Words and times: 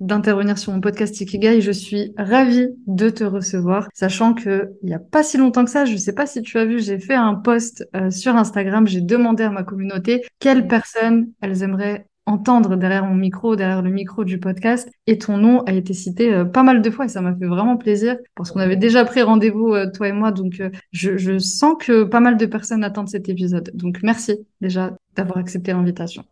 d'intervenir 0.00 0.58
sur 0.58 0.72
mon 0.72 0.80
podcast 0.80 1.20
Ikigai. 1.20 1.60
Je 1.60 1.70
suis 1.70 2.12
ravie 2.16 2.68
de 2.86 3.10
te 3.10 3.24
recevoir, 3.24 3.88
sachant 3.94 4.34
que 4.34 4.70
il 4.82 4.90
y 4.90 4.94
a 4.94 4.98
pas 4.98 5.22
si 5.22 5.36
longtemps 5.36 5.64
que 5.64 5.70
ça, 5.70 5.84
je 5.84 5.96
sais 5.96 6.14
pas 6.14 6.26
si 6.26 6.42
tu 6.42 6.58
as 6.58 6.64
vu, 6.64 6.80
j'ai 6.80 6.98
fait 6.98 7.14
un 7.14 7.34
post 7.34 7.88
euh, 7.94 8.10
sur 8.10 8.36
Instagram, 8.36 8.86
j'ai 8.86 9.00
demandé 9.00 9.44
à 9.44 9.50
ma 9.50 9.62
communauté 9.62 10.24
quelles 10.38 10.66
personnes 10.66 11.28
elles 11.40 11.62
aimeraient 11.62 12.06
entendre 12.26 12.76
derrière 12.76 13.04
mon 13.04 13.14
micro, 13.14 13.56
derrière 13.56 13.82
le 13.82 13.90
micro 13.90 14.24
du 14.24 14.38
podcast. 14.38 14.90
Et 15.06 15.18
ton 15.18 15.36
nom 15.36 15.62
a 15.64 15.72
été 15.72 15.94
cité 15.94 16.32
euh, 16.32 16.44
pas 16.44 16.62
mal 16.62 16.80
de 16.80 16.90
fois 16.90 17.06
et 17.06 17.08
ça 17.08 17.20
m'a 17.20 17.34
fait 17.34 17.46
vraiment 17.46 17.76
plaisir 17.76 18.16
parce 18.36 18.50
qu'on 18.50 18.60
avait 18.60 18.76
déjà 18.76 19.04
pris 19.04 19.22
rendez-vous, 19.22 19.74
euh, 19.74 19.90
toi 19.90 20.08
et 20.08 20.12
moi. 20.12 20.30
Donc, 20.30 20.62
je, 20.92 21.16
je 21.16 21.38
sens 21.38 21.74
que 21.78 22.04
pas 22.04 22.20
mal 22.20 22.36
de 22.36 22.46
personnes 22.46 22.84
attendent 22.84 23.08
cet 23.08 23.28
épisode. 23.28 23.70
Donc, 23.74 24.00
merci 24.02 24.46
déjà 24.60 24.96
d'avoir 25.16 25.38
accepté 25.38 25.72
l'invitation. 25.72 26.24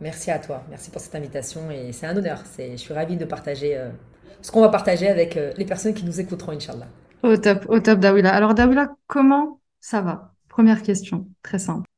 Merci 0.00 0.30
à 0.30 0.38
toi, 0.38 0.62
merci 0.70 0.90
pour 0.90 1.00
cette 1.00 1.14
invitation 1.14 1.70
et 1.70 1.92
c'est 1.92 2.06
un 2.06 2.16
honneur. 2.16 2.42
Je 2.58 2.76
suis 2.76 2.92
ravie 2.92 3.16
de 3.16 3.24
partager 3.24 3.76
euh, 3.76 3.90
ce 4.42 4.50
qu'on 4.50 4.60
va 4.60 4.68
partager 4.68 5.08
avec 5.08 5.36
euh, 5.36 5.52
les 5.56 5.64
personnes 5.64 5.94
qui 5.94 6.04
nous 6.04 6.20
écouteront, 6.20 6.52
Inch'Allah. 6.52 6.88
Au 7.22 7.36
top, 7.36 7.64
au 7.68 7.78
top, 7.80 8.00
Dawila. 8.00 8.34
Alors, 8.34 8.54
Dawila, 8.54 8.88
comment 9.06 9.60
ça 9.80 10.00
va? 10.00 10.34
Première 10.48 10.82
question, 10.82 11.28
très 11.42 11.58
simple. 11.58 11.88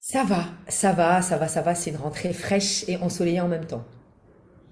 Ça 0.00 0.24
va, 0.24 0.44
ça 0.68 0.92
va, 0.92 1.22
ça 1.22 1.36
va, 1.36 1.48
ça 1.48 1.62
va. 1.62 1.74
C'est 1.74 1.90
une 1.90 1.96
rentrée 1.96 2.32
fraîche 2.32 2.84
et 2.86 2.96
ensoleillée 2.98 3.40
en 3.40 3.48
même 3.48 3.64
temps. 3.64 3.84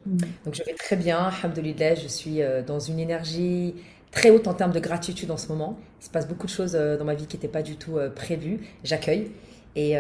Hmm. 0.05 0.19
Donc, 0.45 0.55
je 0.55 0.63
vais 0.63 0.75
très 0.75 0.97
bien, 0.97 1.19
alhamdoulilah. 1.19 1.95
Je 1.95 2.09
suis 2.09 2.43
euh, 2.43 2.63
dans 2.63 2.79
une 2.79 2.99
énergie 2.99 3.75
très 4.13 4.31
haute 4.31 4.47
en 4.47 4.55
termes 4.55 4.73
de 4.73 4.81
gratitude 4.81 5.31
en 5.31 5.37
ce 5.39 5.49
moment. 5.49 5.79
Il 6.01 6.05
se 6.05 6.11
passe 6.11 6.29
beaucoup 6.29 6.47
de 6.47 6.53
choses 6.53 6.73
dans 6.73 7.05
ma 7.05 7.15
vie 7.15 7.27
qui 7.27 7.37
n'étaient 7.37 7.49
pas 7.49 7.63
du 7.63 7.77
tout 7.77 7.99
prévues. 8.15 8.61
J'accueille. 8.85 9.33
Et 9.75 9.99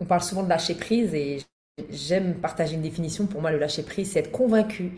on 0.00 0.04
parle 0.04 0.22
souvent 0.22 0.44
de 0.44 0.48
lâcher 0.48 0.74
prise 0.74 1.12
et 1.12 1.38
J'aime 1.90 2.34
partager 2.34 2.74
une 2.74 2.82
définition. 2.82 3.26
Pour 3.26 3.40
moi, 3.40 3.50
le 3.50 3.58
lâcher 3.58 3.82
prise, 3.82 4.12
c'est 4.12 4.20
être 4.20 4.32
convaincu 4.32 4.92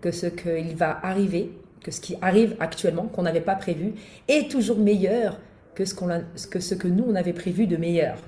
que 0.00 0.10
ce 0.10 0.26
qu'il 0.26 0.76
va 0.76 0.98
arriver, 1.02 1.52
que 1.82 1.90
ce 1.90 2.00
qui 2.00 2.16
arrive 2.20 2.56
actuellement, 2.60 3.04
qu'on 3.04 3.22
n'avait 3.22 3.40
pas 3.40 3.54
prévu, 3.54 3.94
est 4.28 4.50
toujours 4.50 4.78
meilleur 4.78 5.38
que 5.74 5.84
ce, 5.84 5.94
qu'on 5.94 6.08
que 6.50 6.60
ce 6.60 6.74
que 6.74 6.88
nous, 6.88 7.04
on 7.08 7.14
avait 7.14 7.32
prévu 7.32 7.66
de 7.66 7.76
meilleur. 7.76 8.18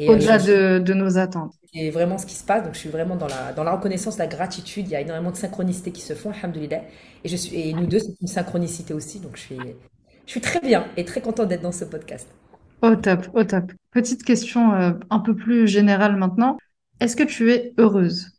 Euh, 0.00 0.12
Au-delà 0.12 0.38
de, 0.38 0.78
de, 0.78 0.94
nos 0.94 1.18
attentes. 1.18 1.54
C'est 1.74 1.90
vraiment 1.90 2.18
ce 2.18 2.26
qui 2.26 2.34
se 2.34 2.44
passe. 2.44 2.62
Donc, 2.62 2.74
je 2.74 2.78
suis 2.78 2.88
vraiment 2.88 3.16
dans 3.16 3.26
la, 3.26 3.52
dans 3.52 3.64
la 3.64 3.72
reconnaissance, 3.72 4.16
la 4.18 4.28
gratitude. 4.28 4.86
Il 4.86 4.92
y 4.92 4.96
a 4.96 5.00
énormément 5.00 5.32
de 5.32 5.36
synchronicité 5.36 5.90
qui 5.90 6.02
se 6.02 6.14
font, 6.14 6.30
alhamdoulilah. 6.30 6.82
Et, 7.24 7.28
je 7.28 7.36
suis, 7.36 7.56
et 7.56 7.72
nous 7.72 7.86
deux, 7.86 7.98
c'est 7.98 8.14
une 8.20 8.28
synchronicité 8.28 8.94
aussi. 8.94 9.18
Donc, 9.18 9.36
je 9.36 9.40
suis, 9.40 9.58
je 10.26 10.30
suis 10.30 10.40
très 10.40 10.60
bien 10.60 10.86
et 10.96 11.04
très 11.04 11.20
contente 11.20 11.48
d'être 11.48 11.62
dans 11.62 11.72
ce 11.72 11.84
podcast. 11.84 12.28
Au 12.82 12.94
top, 12.94 13.26
au 13.34 13.42
top. 13.42 13.72
Petite 13.90 14.22
question 14.22 14.72
euh, 14.72 14.92
un 15.10 15.18
peu 15.18 15.34
plus 15.34 15.66
générale 15.66 16.14
maintenant. 16.16 16.58
Est-ce 17.00 17.14
que 17.14 17.22
tu 17.22 17.52
es 17.52 17.72
heureuse? 17.78 18.32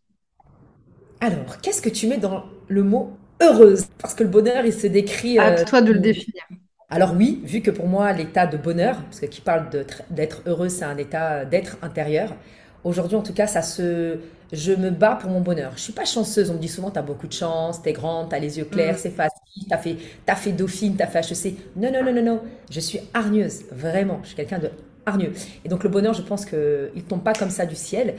Alors, 1.22 1.60
qu'est-ce 1.62 1.82
que 1.82 1.90
tu 1.90 2.08
mets 2.08 2.18
dans 2.18 2.46
le 2.68 2.84
mot 2.84 3.18
heureuse 3.42 3.86
Parce 4.00 4.14
que 4.14 4.24
le 4.24 4.30
bonheur, 4.30 4.66
il 4.66 4.74
se 4.74 4.88
décrit. 4.88 5.40
À 5.40 5.52
euh, 5.52 5.66
toi 5.66 5.82
de 5.82 5.94
le 5.94 6.00
définir. 6.00 6.44
Alors 6.90 7.14
oui, 7.16 7.42
vu 7.44 7.62
que 7.62 7.72
pour 7.72 7.88
moi, 7.88 8.12
l'état 8.14 8.48
de 8.48 8.58
bonheur, 8.58 9.02
parce 9.04 9.20
que 9.20 9.28
qui 9.28 9.42
parle 9.42 9.70
d'être 10.10 10.42
heureuse, 10.48 10.72
c'est 10.72 10.86
un 10.86 10.98
état 10.98 11.46
d'être 11.46 11.78
intérieur. 11.82 12.36
Aujourd'hui, 12.84 13.16
en 13.16 13.22
tout 13.22 13.34
cas, 13.34 13.46
ça 13.46 13.62
se, 13.62 14.18
je 14.52 14.72
me 14.72 14.90
bats 14.90 15.16
pour 15.16 15.30
mon 15.30 15.42
bonheur. 15.42 15.74
Je 15.76 15.82
suis 15.82 15.94
pas 15.94 16.06
chanceuse. 16.06 16.50
On 16.50 16.56
me 16.56 16.60
dit 16.60 16.68
souvent, 16.68 16.90
tu 16.90 16.98
as 16.98 17.04
beaucoup 17.04 17.28
de 17.28 17.34
chance, 17.34 17.82
tu 17.82 17.90
es 17.90 17.94
grande, 17.94 18.30
tu 18.30 18.36
as 18.36 18.40
les 18.40 18.58
yeux 18.58 18.66
clairs, 18.66 18.96
mm. 18.96 18.98
c'est 18.98 19.12
facile, 19.12 19.68
tu 19.68 19.74
as 19.74 19.78
fait, 19.78 19.98
as 20.28 20.36
fait 20.36 20.52
Dauphine, 20.52 20.96
tu 20.96 21.04
as 21.04 21.08
fait 21.08 21.20
HEC. 21.20 21.56
Non, 21.76 21.92
non, 21.92 22.04
non, 22.04 22.14
non, 22.14 22.24
non. 22.24 22.42
Je 22.72 22.80
suis 22.80 23.00
hargneuse, 23.14 23.66
vraiment. 23.72 24.20
Je 24.24 24.28
suis 24.28 24.36
quelqu'un 24.36 24.60
de 24.60 24.72
hargneux. 25.06 25.34
Et 25.64 25.70
donc, 25.70 25.84
le 25.84 25.90
bonheur, 25.90 26.14
je 26.14 26.24
pense 26.24 26.46
qu'il 26.46 26.58
ne 26.58 27.02
tombe 27.02 27.24
pas 27.24 27.34
comme 27.34 27.52
ça 27.52 27.66
du 27.66 27.76
ciel 27.76 28.16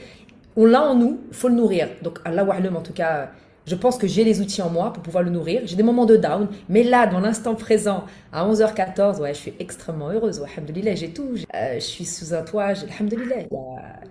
on 0.56 0.65
l'a 0.66 0.83
en 0.83 0.94
nous, 0.94 1.21
faut 1.33 1.49
le 1.49 1.55
nourrir. 1.55 1.88
Donc, 2.03 2.19
Allah 2.25 2.44
en 2.75 2.81
tout 2.83 2.93
cas, 2.93 3.31
je 3.66 3.75
pense 3.75 3.99
que 3.99 4.06
j'ai 4.06 4.25
les 4.25 4.41
outils 4.41 4.62
en 4.62 4.71
moi 4.71 4.93
pour 4.93 5.03
pouvoir 5.03 5.22
le 5.25 5.31
nourrir. 5.31 5.62
J'ai 5.65 5.77
des 5.77 5.83
moments 5.83 6.06
de 6.06 6.16
down, 6.16 6.49
mais 6.69 6.83
là, 6.83 7.06
dans 7.06 7.21
l'instant 7.21 7.55
présent, 7.55 8.05
à 8.33 8.47
11h14, 8.47 9.21
ouais, 9.21 9.34
je 9.34 9.38
suis 9.41 9.55
extrêmement 9.59 10.11
heureuse. 10.11 10.41
Ouais, 10.41 10.97
j'ai 10.97 11.12
tout. 11.12 11.34
Euh, 11.55 11.75
je 11.75 11.81
suis 11.81 12.05
sous 12.05 12.34
un 12.34 12.43
toit, 12.43 12.65
alhamdoulilah. 12.91 13.44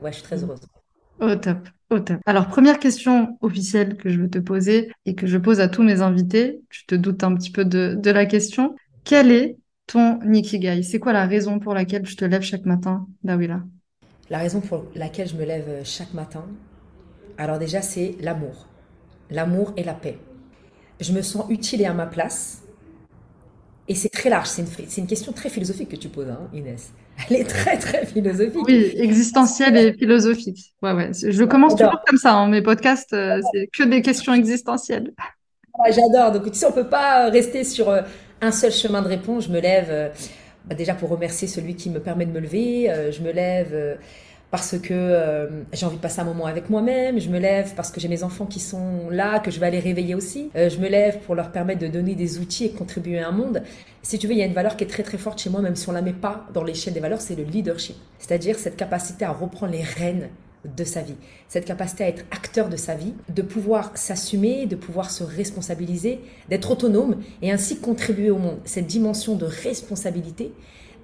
Ouais, 0.02 0.12
je 0.12 0.16
suis 0.16 0.24
très 0.24 0.44
heureuse. 0.44 0.60
Au 1.20 1.36
top, 1.36 1.68
au 1.90 2.00
top. 2.00 2.22
Alors, 2.26 2.48
première 2.48 2.80
question 2.80 3.38
officielle 3.42 3.98
que 3.98 4.10
je 4.10 4.20
veux 4.22 4.30
te 4.30 4.40
poser 4.40 4.90
et 5.06 5.16
que 5.16 5.28
je 5.28 5.38
pose 5.38 5.60
à 5.60 5.68
tous 5.68 5.84
mes 5.84 6.02
invités. 6.02 6.62
Tu 6.70 6.86
te 6.86 6.96
doutes 6.96 7.24
un 7.24 7.36
petit 7.36 7.52
peu 7.52 7.66
de, 7.66 7.96
de 8.00 8.12
la 8.12 8.26
question. 8.26 8.76
Quel 9.04 9.32
est 9.32 9.58
ton 9.88 10.20
Nikigai 10.24 10.82
C'est 10.84 11.00
quoi 11.00 11.12
la 11.14 11.26
raison 11.26 11.60
pour 11.60 11.74
laquelle 11.74 12.04
tu 12.04 12.16
te 12.16 12.24
lèves 12.26 12.42
chaque 12.44 12.66
matin, 12.66 13.08
Dawila? 13.24 13.64
La 14.30 14.38
raison 14.38 14.62
pour 14.62 14.86
laquelle 14.96 15.28
je 15.28 15.36
me 15.36 15.46
lève 15.46 15.66
euh, 15.68 15.82
chaque 15.84 16.14
matin, 16.14 16.46
alors 17.38 17.58
déjà, 17.58 17.82
c'est 17.82 18.16
l'amour. 18.20 18.68
L'amour 19.32 19.74
et 19.78 19.84
la 19.84 19.94
paix. 19.94 20.18
Je 21.00 21.14
me 21.14 21.22
sens 21.22 21.46
utile 21.50 21.82
et 21.82 21.86
à 21.86 21.94
ma 21.94 22.06
place. 22.06 22.64
Et 23.88 23.96
c'est 23.96 24.10
très 24.10 24.30
large. 24.30 24.48
C'est 24.48 24.62
une, 24.62 24.68
une, 24.98 25.08
question 25.08 25.32
très 25.32 25.50
philosophique 25.50 25.90
que 25.90 25.96
tu 25.96 26.10
poses, 26.10 26.30
hein, 26.30 26.50
Inès. 26.54 26.92
Elle 27.30 27.38
est 27.38 27.44
très, 27.46 27.78
très 27.78 28.06
philosophique. 28.06 28.68
Oui, 28.68 28.92
existentielle 28.96 29.78
et 29.78 29.94
philosophique. 29.94 30.74
Ouais, 30.82 30.94
ouais. 30.94 31.12
Je 31.14 31.44
commence 31.46 31.76
toujours 31.76 32.02
comme 32.06 32.18
ça. 32.18 32.34
Hein. 32.34 32.50
Mes 32.50 32.62
podcasts, 32.62 33.14
euh, 33.14 33.40
c'est 33.54 33.68
que 33.68 33.84
des 33.84 34.02
questions 34.02 34.34
existentielles. 34.34 35.14
J'adore. 35.90 36.34
Donc, 36.34 36.52
tu 36.52 36.58
sais, 36.58 36.66
on 36.66 36.72
peut 36.72 36.88
pas 36.88 37.30
rester 37.30 37.64
sur 37.64 37.90
euh, 37.90 38.02
un 38.42 38.52
seul 38.52 38.72
chemin 38.72 39.02
de 39.02 39.08
réponse. 39.08 39.46
Je 39.46 39.52
me 39.52 39.60
lève. 39.60 40.12
Bah, 40.66 40.76
déjà 40.76 40.94
pour 40.94 41.10
remercier 41.10 41.48
celui 41.48 41.76
qui 41.76 41.90
me 41.90 42.00
permet 42.00 42.26
de 42.26 42.32
me 42.32 42.40
lever. 42.40 42.90
Euh, 42.90 43.12
je 43.12 43.22
me 43.22 43.32
lève 43.32 43.70
euh, 43.74 43.96
parce 44.52 44.78
que 44.78 44.94
euh, 44.94 45.48
j'ai 45.74 45.86
envie 45.86 45.98
de 45.98 46.02
passer 46.02 46.20
un 46.20 46.26
moment 46.26 46.46
avec 46.46 46.70
moi-même. 46.70 47.20
Je 47.20 47.30
me 47.30 47.40
lève 47.40 47.74
parce 47.76 47.92
que 47.92 48.00
j'ai 48.00 48.08
mes 48.08 48.24
enfants 48.24 48.46
qui 48.46 48.60
sont 48.60 49.10
là, 49.10 49.40
que 49.40 49.52
je 49.52 49.60
vais 49.60 49.68
aller 49.68 49.80
réveiller 49.80 50.16
aussi. 50.16 50.52
je 50.56 50.78
me 50.80 50.88
lève 50.88 51.20
pour 51.20 51.36
leur 51.36 51.52
permettre 51.52 51.80
de 51.80 51.88
donner 51.88 52.16
des 52.16 52.40
outils 52.40 52.66
et 52.66 52.72
contribuer 52.72 53.20
à 53.20 53.30
un 53.30 53.32
monde. 53.32 53.64
Si 54.02 54.18
tu 54.18 54.28
veux, 54.28 54.34
il 54.34 54.40
y 54.40 54.44
a 54.44 54.46
une 54.46 54.54
valeur 54.54 54.76
qui 54.76 54.84
est 54.84 54.88
très 54.88 55.04
très 55.04 55.18
forte 55.18 55.40
chez 55.40 55.50
moi, 55.50 55.62
même 55.62 55.76
si 55.76 55.88
on 55.90 55.92
la 55.92 56.02
met 56.02 56.14
pas 56.14 56.48
dans 56.54 56.64
l'échelle 56.64 56.94
des 56.94 57.00
valeurs, 57.00 57.22
c'est 57.22 57.36
le 57.36 57.44
leadership. 57.44 57.96
C'est-à-dire 58.18 58.58
cette 58.58 58.76
capacité 58.76 59.26
à 59.26 59.32
reprendre 59.32 59.72
les 59.72 59.84
rênes 59.84 60.30
de 60.66 60.84
sa 60.84 61.02
vie, 61.02 61.16
cette 61.48 61.66
capacité 61.66 62.04
à 62.04 62.10
être 62.10 62.26
acteur 62.32 62.68
de 62.70 62.76
sa 62.76 62.96
vie, 62.96 63.14
de 63.30 63.42
pouvoir 63.42 63.98
s'assumer, 63.98 64.66
de 64.66 64.76
pouvoir 64.76 65.10
se 65.10 65.24
responsabiliser, 65.24 66.20
d'être 66.50 66.72
autonome 66.72 67.22
et 67.42 67.52
ainsi 67.52 67.80
contribuer 67.80 68.30
au 68.30 68.38
monde. 68.38 68.58
Cette 68.66 68.88
dimension 68.88 69.36
de 69.36 69.46
responsabilité, 69.46 70.52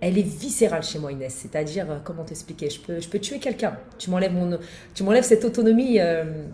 elle 0.01 0.17
est 0.17 0.27
viscérale 0.27 0.83
chez 0.83 0.99
moi, 0.99 1.11
Inès. 1.11 1.33
C'est-à-dire, 1.33 1.89
euh, 1.89 1.99
comment 2.03 2.25
t'expliquer? 2.25 2.69
Je 2.69 2.81
peux, 2.81 2.99
je 2.99 3.07
peux 3.07 3.19
tuer 3.19 3.39
quelqu'un. 3.39 3.77
Tu 3.97 4.09
m'enlèves 4.09 4.33
mon, 4.33 4.59
tu 4.93 5.03
m'enlèves 5.03 5.23
cette 5.23 5.45
autonomie. 5.45 6.01
Euh, 6.01 6.45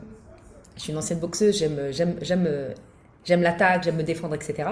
je 0.75 0.81
suis 0.83 0.91
une 0.91 0.97
ancienne 0.97 1.19
boxeuse, 1.19 1.57
j'aime, 1.57 1.91
j'aime, 1.91 2.16
j'aime, 2.22 2.47
j'aime 3.25 3.41
l'attaque, 3.41 3.83
j'aime 3.83 3.97
me 3.97 4.03
défendre, 4.03 4.35
etc. 4.35 4.69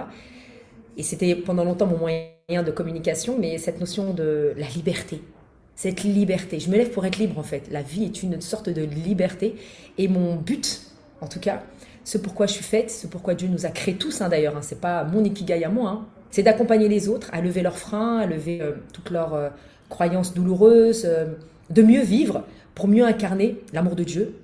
Et 0.97 1.03
c'était 1.03 1.35
pendant 1.35 1.63
longtemps 1.63 1.87
mon 1.87 1.97
moyen 1.97 2.63
de 2.63 2.71
communication, 2.71 3.37
mais 3.39 3.57
cette 3.57 3.79
notion 3.79 4.13
de 4.13 4.53
la 4.55 4.67
liberté, 4.67 5.21
cette 5.79 6.03
liberté. 6.03 6.59
Je 6.59 6.69
me 6.69 6.75
lève 6.75 6.89
pour 6.89 7.05
être 7.05 7.15
libre 7.15 7.39
en 7.39 7.43
fait. 7.43 7.69
La 7.71 7.81
vie 7.81 8.03
est 8.03 8.21
une 8.21 8.41
sorte 8.41 8.67
de 8.67 8.81
liberté. 8.81 9.55
Et 9.97 10.09
mon 10.09 10.35
but, 10.35 10.81
en 11.21 11.27
tout 11.27 11.39
cas, 11.39 11.63
ce 12.03 12.17
pourquoi 12.17 12.47
je 12.47 12.51
suis 12.51 12.65
faite, 12.65 12.91
ce 12.91 13.07
pourquoi 13.07 13.33
Dieu 13.33 13.47
nous 13.47 13.65
a 13.65 13.69
créés 13.69 13.95
tous 13.95 14.19
hein, 14.19 14.27
d'ailleurs, 14.27 14.57
hein, 14.57 14.61
c'est 14.61 14.81
pas 14.81 15.05
mon 15.05 15.23
ikigai 15.23 15.63
à 15.63 15.69
moi, 15.69 15.89
hein. 15.91 16.05
c'est 16.31 16.43
d'accompagner 16.43 16.89
les 16.89 17.07
autres 17.07 17.29
à 17.31 17.39
lever 17.39 17.61
leurs 17.61 17.77
freins, 17.77 18.17
à 18.17 18.25
lever 18.25 18.61
euh, 18.61 18.73
toutes 18.91 19.09
leurs 19.09 19.33
euh, 19.33 19.49
croyances 19.87 20.33
douloureuses, 20.33 21.03
euh, 21.05 21.27
de 21.69 21.81
mieux 21.81 22.03
vivre 22.03 22.43
pour 22.75 22.89
mieux 22.89 23.05
incarner 23.05 23.55
l'amour 23.71 23.95
de 23.95 24.03
Dieu 24.03 24.35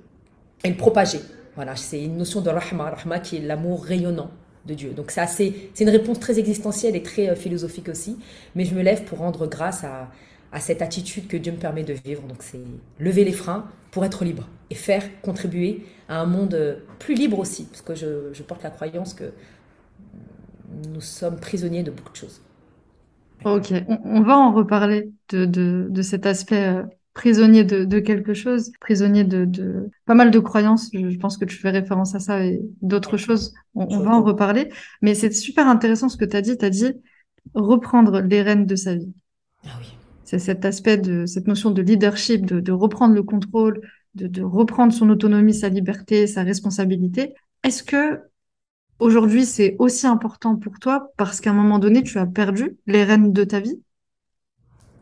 et 0.64 0.70
le 0.70 0.76
propager. 0.76 1.20
Voilà, 1.54 1.76
c'est 1.76 2.02
une 2.02 2.16
notion 2.16 2.40
de 2.40 2.48
rahma, 2.48 2.94
rahma 2.96 3.18
qui 3.18 3.36
est 3.36 3.40
l'amour 3.40 3.84
rayonnant 3.84 4.30
de 4.64 4.72
Dieu. 4.72 4.92
Donc 4.96 5.10
c'est 5.10 5.26
c'est 5.26 5.84
une 5.84 5.90
réponse 5.90 6.18
très 6.18 6.38
existentielle 6.38 6.96
et 6.96 7.02
très 7.02 7.36
philosophique 7.36 7.90
aussi, 7.90 8.16
mais 8.54 8.64
je 8.64 8.74
me 8.74 8.80
lève 8.80 9.04
pour 9.04 9.18
rendre 9.18 9.46
grâce 9.46 9.84
à, 9.84 10.08
à 10.56 10.60
cette 10.60 10.80
attitude 10.80 11.26
que 11.26 11.36
Dieu 11.36 11.52
me 11.52 11.58
permet 11.58 11.84
de 11.84 11.92
vivre. 11.92 12.22
Donc 12.22 12.38
c'est 12.40 12.62
lever 12.98 13.24
les 13.24 13.32
freins 13.32 13.66
pour 13.90 14.06
être 14.06 14.24
libre 14.24 14.48
et 14.70 14.74
faire 14.74 15.02
contribuer 15.20 15.84
à 16.08 16.18
un 16.18 16.24
monde 16.24 16.82
plus 16.98 17.14
libre 17.14 17.38
aussi, 17.38 17.66
parce 17.66 17.82
que 17.82 17.94
je, 17.94 18.42
porte 18.42 18.62
la 18.62 18.70
croyance 18.70 19.12
que 19.12 19.32
nous 20.94 21.02
sommes 21.02 21.38
prisonniers 21.38 21.82
de 21.82 21.90
beaucoup 21.90 22.10
de 22.10 22.16
choses. 22.16 22.40
Ok, 23.44 23.70
on, 24.04 24.22
va 24.22 24.38
en 24.38 24.50
reparler 24.50 25.10
de, 25.28 26.00
cet 26.00 26.24
aspect 26.24 26.68
euh, 26.68 26.84
prisonnier 27.12 27.64
de, 27.64 27.98
quelque 27.98 28.32
chose, 28.32 28.72
prisonnier 28.80 29.24
de, 29.24 29.90
pas 30.06 30.14
mal 30.14 30.30
de 30.30 30.38
croyances. 30.38 30.88
Je, 30.94 31.18
pense 31.18 31.36
que 31.36 31.44
tu 31.44 31.58
fais 31.58 31.68
référence 31.68 32.14
à 32.14 32.18
ça 32.18 32.42
et 32.42 32.62
d'autres 32.80 33.18
choses. 33.18 33.52
On, 33.74 34.00
va 34.00 34.12
en 34.12 34.22
reparler. 34.22 34.72
Mais 35.02 35.14
c'est 35.14 35.32
super 35.32 35.68
intéressant 35.68 36.08
ce 36.08 36.16
que 36.16 36.24
tu 36.24 36.34
as 36.34 36.40
dit. 36.40 36.56
Tu 36.56 36.64
as 36.64 36.70
dit 36.70 36.92
reprendre 37.52 38.22
les 38.22 38.40
rênes 38.40 38.64
de 38.64 38.74
sa 38.74 38.94
vie. 38.94 39.12
Ah 39.66 39.76
oui. 39.80 39.95
C'est 40.26 40.40
cet 40.40 40.64
aspect 40.64 40.98
de 40.98 41.24
cette 41.24 41.46
notion 41.46 41.70
de 41.70 41.80
leadership, 41.80 42.44
de, 42.44 42.72
reprendre 42.72 43.14
le 43.14 43.22
contrôle, 43.22 43.80
de, 44.16 44.42
reprendre 44.42 44.92
son 44.92 45.08
autonomie, 45.08 45.54
sa 45.54 45.68
liberté, 45.68 46.26
sa 46.26 46.42
responsabilité. 46.42 47.32
Est-ce 47.62 47.84
que 47.84 48.20
aujourd'hui 48.98 49.46
c'est 49.46 49.76
aussi 49.78 50.06
important 50.06 50.56
pour 50.56 50.80
toi 50.80 51.12
parce 51.16 51.40
qu'à 51.40 51.50
un 51.50 51.54
moment 51.54 51.78
donné 51.78 52.02
tu 52.02 52.18
as 52.18 52.26
perdu 52.26 52.76
les 52.86 53.04
rênes 53.04 53.32
de 53.32 53.44
ta 53.44 53.60
vie? 53.60 53.80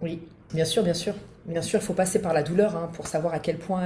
Oui, 0.03 0.21
bien 0.53 0.67
sûr, 0.67 0.83
bien 0.83 0.95
sûr. 0.95 1.15
Bien 1.47 1.63
sûr, 1.63 1.81
il 1.81 1.85
faut 1.85 1.95
passer 1.95 2.21
par 2.21 2.35
la 2.35 2.43
douleur 2.43 2.77
hein, 2.77 2.91
pour 2.93 3.07
savoir 3.07 3.33
à 3.33 3.39
quel 3.39 3.57
point 3.59 3.83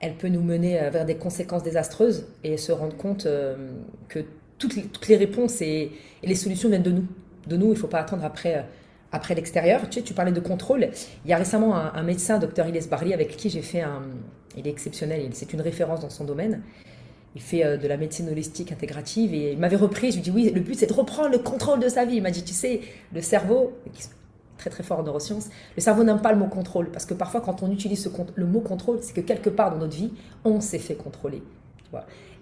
elle, 0.00 0.14
peut 0.14 0.28
nous 0.28 0.42
mener 0.42 0.80
euh, 0.80 0.90
vers 0.90 1.04
des 1.04 1.16
conséquences 1.16 1.62
désastreuses 1.62 2.26
et 2.44 2.56
se 2.56 2.72
rendre 2.72 2.96
compte 2.96 3.26
euh, 3.26 3.72
que 4.08 4.20
toutes 4.58 5.06
les, 5.08 5.16
réponses 5.16 5.60
et, 5.60 5.92
les 6.22 6.34
solutions 6.34 6.68
viennent 6.68 6.82
de 6.82 6.90
nous. 6.90 7.06
De 7.46 7.56
nous, 7.56 7.66
il 7.66 7.70
ne 7.70 7.74
faut 7.74 7.86
pas 7.86 8.00
attendre 8.00 8.24
après, 8.24 8.56
euh, 8.56 8.62
après 9.12 9.34
l'extérieur. 9.34 9.88
Tu, 9.88 10.02
tu 10.02 10.14
parlais 10.14 10.32
de 10.32 10.40
contrôle. 10.40 10.88
Il 11.24 11.30
y 11.30 11.32
a 11.32 11.36
récemment 11.36 11.76
un, 11.76 12.02
médecin, 12.02 12.38
docteur 12.38 12.66
Iles 12.68 12.88
Barley, 12.88 13.14
avec 13.14 13.36
qui 13.36 13.50
j'ai 13.50 13.62
fait 13.62 13.82
un... 13.82 14.02
Il 14.56 14.66
est 14.66 14.70
exceptionnel, 14.70 15.28
c'est 15.32 15.52
une 15.52 15.60
référence 15.60 16.00
dans 16.00 16.10
son 16.10 16.24
domaine. 16.24 16.62
Il 17.36 17.42
fait 17.42 17.78
de 17.78 17.86
la 17.86 17.96
médecine 17.96 18.28
holistique 18.28 18.72
intégrative 18.72 19.32
et 19.32 19.52
il 19.52 19.58
m'avait 19.58 19.76
repris. 19.76 20.10
Je 20.10 20.16
lui 20.16 20.22
dit 20.22 20.30
oui, 20.30 20.50
le 20.52 20.60
but 20.60 20.74
c'est 20.74 20.88
de 20.88 20.92
reprendre 20.92 21.30
le 21.30 21.38
contrôle 21.38 21.78
de 21.78 21.88
sa 21.88 22.04
vie. 22.04 22.16
Il 22.16 22.22
m'a 22.22 22.30
dit, 22.30 22.42
tu 22.42 22.54
sais, 22.54 22.80
le 23.14 23.20
cerveau, 23.20 23.72
très 24.58 24.70
très 24.70 24.82
fort 24.82 24.98
en 24.98 25.02
neurosciences, 25.02 25.48
le 25.76 25.80
cerveau 25.80 26.04
n'aime 26.04 26.20
pas 26.20 26.32
le 26.32 26.38
mot 26.38 26.46
contrôle, 26.46 26.90
parce 26.90 27.06
que 27.06 27.14
parfois 27.14 27.40
quand 27.40 27.62
on 27.62 27.70
utilise 27.70 28.10
le 28.34 28.46
mot 28.46 28.60
contrôle, 28.60 28.98
c'est 29.00 29.14
que 29.14 29.20
quelque 29.20 29.48
part 29.48 29.70
dans 29.70 29.78
notre 29.78 29.96
vie, 29.96 30.12
on 30.44 30.60
s'est 30.60 30.78
fait 30.78 30.96
contrôler. 30.96 31.42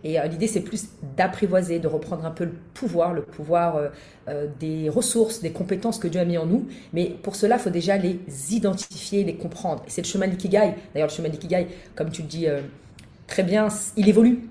Et 0.04 0.20
euh, 0.20 0.26
l'idée, 0.26 0.46
c'est 0.46 0.60
plus 0.60 0.88
d'apprivoiser, 1.16 1.78
de 1.78 1.88
reprendre 1.88 2.24
un 2.24 2.30
peu 2.30 2.44
le 2.44 2.54
pouvoir, 2.74 3.12
le 3.12 3.22
pouvoir 3.22 3.76
euh, 3.76 3.88
euh, 4.28 4.46
des 4.60 4.88
ressources, 4.88 5.40
des 5.40 5.50
compétences 5.50 5.98
que 5.98 6.08
Dieu 6.08 6.20
a 6.20 6.24
mis 6.24 6.38
en 6.38 6.46
nous. 6.46 6.66
Mais 6.92 7.16
pour 7.22 7.36
cela, 7.36 7.56
il 7.56 7.60
faut 7.60 7.70
déjà 7.70 7.96
les 7.96 8.20
identifier, 8.50 9.24
les 9.24 9.34
comprendre. 9.34 9.82
C'est 9.86 10.02
le 10.02 10.06
chemin 10.06 10.26
de 10.26 10.32
l'ikigai. 10.32 10.74
D'ailleurs, 10.94 11.08
le 11.08 11.14
chemin 11.14 11.28
de 11.28 11.32
l'ikigai, 11.32 11.68
comme 11.94 12.10
tu 12.10 12.22
le 12.22 12.28
dis 12.28 12.46
très 13.26 13.42
bien, 13.42 13.68
il 13.96 14.08
évolue 14.08 14.48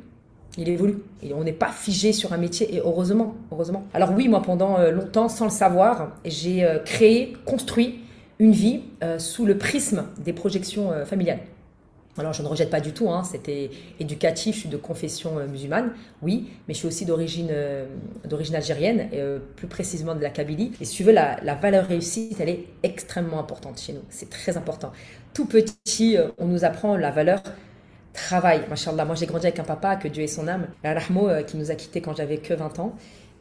il 0.57 0.69
évolue. 0.69 0.99
Et 1.21 1.33
on 1.33 1.43
n'est 1.43 1.51
pas 1.51 1.67
figé 1.67 2.13
sur 2.13 2.31
un 2.31 2.37
métier, 2.37 2.73
et 2.73 2.79
heureusement, 2.79 3.35
heureusement. 3.51 3.83
Alors 3.93 4.13
oui, 4.13 4.29
moi, 4.29 4.41
pendant 4.41 4.77
longtemps, 4.89 5.27
sans 5.27 5.43
le 5.43 5.51
savoir, 5.51 6.13
j'ai 6.23 6.65
créé, 6.85 7.33
construit 7.43 7.99
une 8.39 8.53
vie 8.53 8.79
sous 9.17 9.45
le 9.45 9.57
prisme 9.57 10.05
des 10.23 10.31
projections 10.31 10.93
familiales. 11.03 11.39
Alors, 12.17 12.33
je 12.33 12.41
ne 12.41 12.47
rejette 12.47 12.69
pas 12.69 12.79
du 12.79 12.93
tout, 12.93 13.09
hein, 13.09 13.23
c'était 13.23 13.69
éducatif, 13.99 14.55
je 14.55 14.59
suis 14.61 14.69
de 14.69 14.77
confession 14.77 15.35
musulmane, 15.47 15.91
oui, 16.21 16.49
mais 16.67 16.73
je 16.73 16.79
suis 16.79 16.87
aussi 16.87 17.05
d'origine 17.05 17.51
d'origine 18.23 18.55
algérienne, 18.55 19.09
et, 19.11 19.21
plus 19.55 19.67
précisément 19.67 20.15
de 20.15 20.21
la 20.21 20.29
Kabylie. 20.29 20.71
Et 20.79 20.85
si 20.85 20.95
tu 20.95 21.03
veux, 21.03 21.11
la, 21.11 21.55
valeur 21.61 21.85
réussite, 21.85 22.39
elle 22.39 22.49
est 22.49 22.65
extrêmement 22.83 23.39
importante 23.39 23.79
chez 23.79 23.91
nous, 23.91 24.03
c'est 24.09 24.29
très 24.29 24.55
important. 24.55 24.93
Tout 25.33 25.45
petit, 25.45 26.17
on 26.37 26.45
nous 26.45 26.63
apprend 26.63 26.95
la 26.95 27.11
valeur 27.11 27.43
travail. 28.15 28.61
Machallah, 28.69 29.05
moi 29.05 29.15
j'ai 29.15 29.27
grandi 29.27 29.45
avec 29.45 29.59
un 29.59 29.63
papa, 29.63 29.95
que 29.97 30.07
Dieu 30.07 30.23
ait 30.23 30.27
son 30.27 30.47
âme, 30.47 30.67
Rahmo, 30.83 31.29
euh, 31.29 31.43
qui 31.43 31.57
nous 31.57 31.69
a 31.69 31.75
quittés 31.75 32.01
quand 32.01 32.15
j'avais 32.15 32.37
que 32.37 32.53
20 32.53 32.79
ans. 32.79 32.95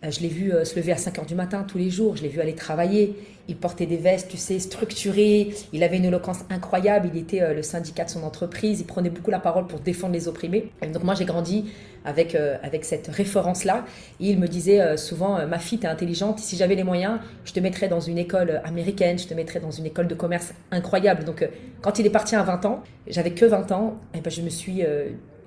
Euh, 0.05 0.11
je 0.11 0.21
l'ai 0.21 0.29
vu 0.29 0.53
euh, 0.53 0.65
se 0.65 0.77
lever 0.77 0.93
à 0.93 0.97
5 0.97 1.19
h 1.19 1.27
du 1.27 1.35
matin 1.35 1.65
tous 1.67 1.79
les 1.79 1.91
jours, 1.91 2.17
je 2.17 2.23
l'ai 2.23 2.29
vu 2.29 2.41
aller 2.41 2.55
travailler. 2.55 3.17
Il 3.49 3.57
portait 3.57 3.87
des 3.87 3.97
vestes, 3.97 4.31
tu 4.31 4.37
sais, 4.37 4.59
structurées. 4.59 5.55
Il 5.73 5.83
avait 5.83 5.99
une 5.99 6.07
éloquence 6.07 6.41
incroyable. 6.49 7.11
Il 7.13 7.21
était 7.21 7.53
le 7.53 7.63
syndicat 7.63 8.05
de 8.05 8.11
son 8.11 8.23
entreprise. 8.23 8.81
Il 8.81 8.87
prenait 8.87 9.11
beaucoup 9.11 9.31
la 9.31 9.39
parole 9.39 9.67
pour 9.67 9.81
défendre 9.81 10.15
les 10.15 10.29
opprimés. 10.29 10.71
donc 10.95 11.05
moi, 11.05 11.15
j'ai 11.15 11.27
grandi 11.27 11.67
avec, 12.07 12.35
avec 12.35 12.87
cette 12.87 13.07
référence-là. 13.09 13.85
Il 14.19 14.39
me 14.39 14.49
disait 14.49 14.97
souvent, 14.97 15.47
ma 15.47 15.59
fille, 15.59 15.79
tu 15.79 15.85
es 15.85 15.91
intelligente. 15.91 16.39
Si 16.39 16.57
j'avais 16.57 16.75
les 16.75 16.85
moyens, 16.85 17.19
je 17.45 17.53
te 17.53 17.61
mettrais 17.61 17.87
dans 17.87 18.01
une 18.01 18.17
école 18.17 18.63
américaine, 18.65 19.19
je 19.19 19.27
te 19.27 19.35
mettrais 19.35 19.61
dans 19.61 19.71
une 19.71 19.85
école 19.85 20.09
de 20.09 20.15
commerce 20.15 20.55
incroyable. 20.71 21.25
Donc 21.25 21.47
quand 21.83 21.99
il 21.99 22.07
est 22.07 22.11
parti 22.11 22.37
à 22.37 22.43
20 22.43 22.65
ans, 22.65 22.83
j'avais 23.07 23.33
que 23.33 23.45
20 23.45 23.73
ans, 23.73 23.97
et 24.15 24.23
ben, 24.23 24.31
je 24.31 24.41
me 24.41 24.49
suis 24.49 24.83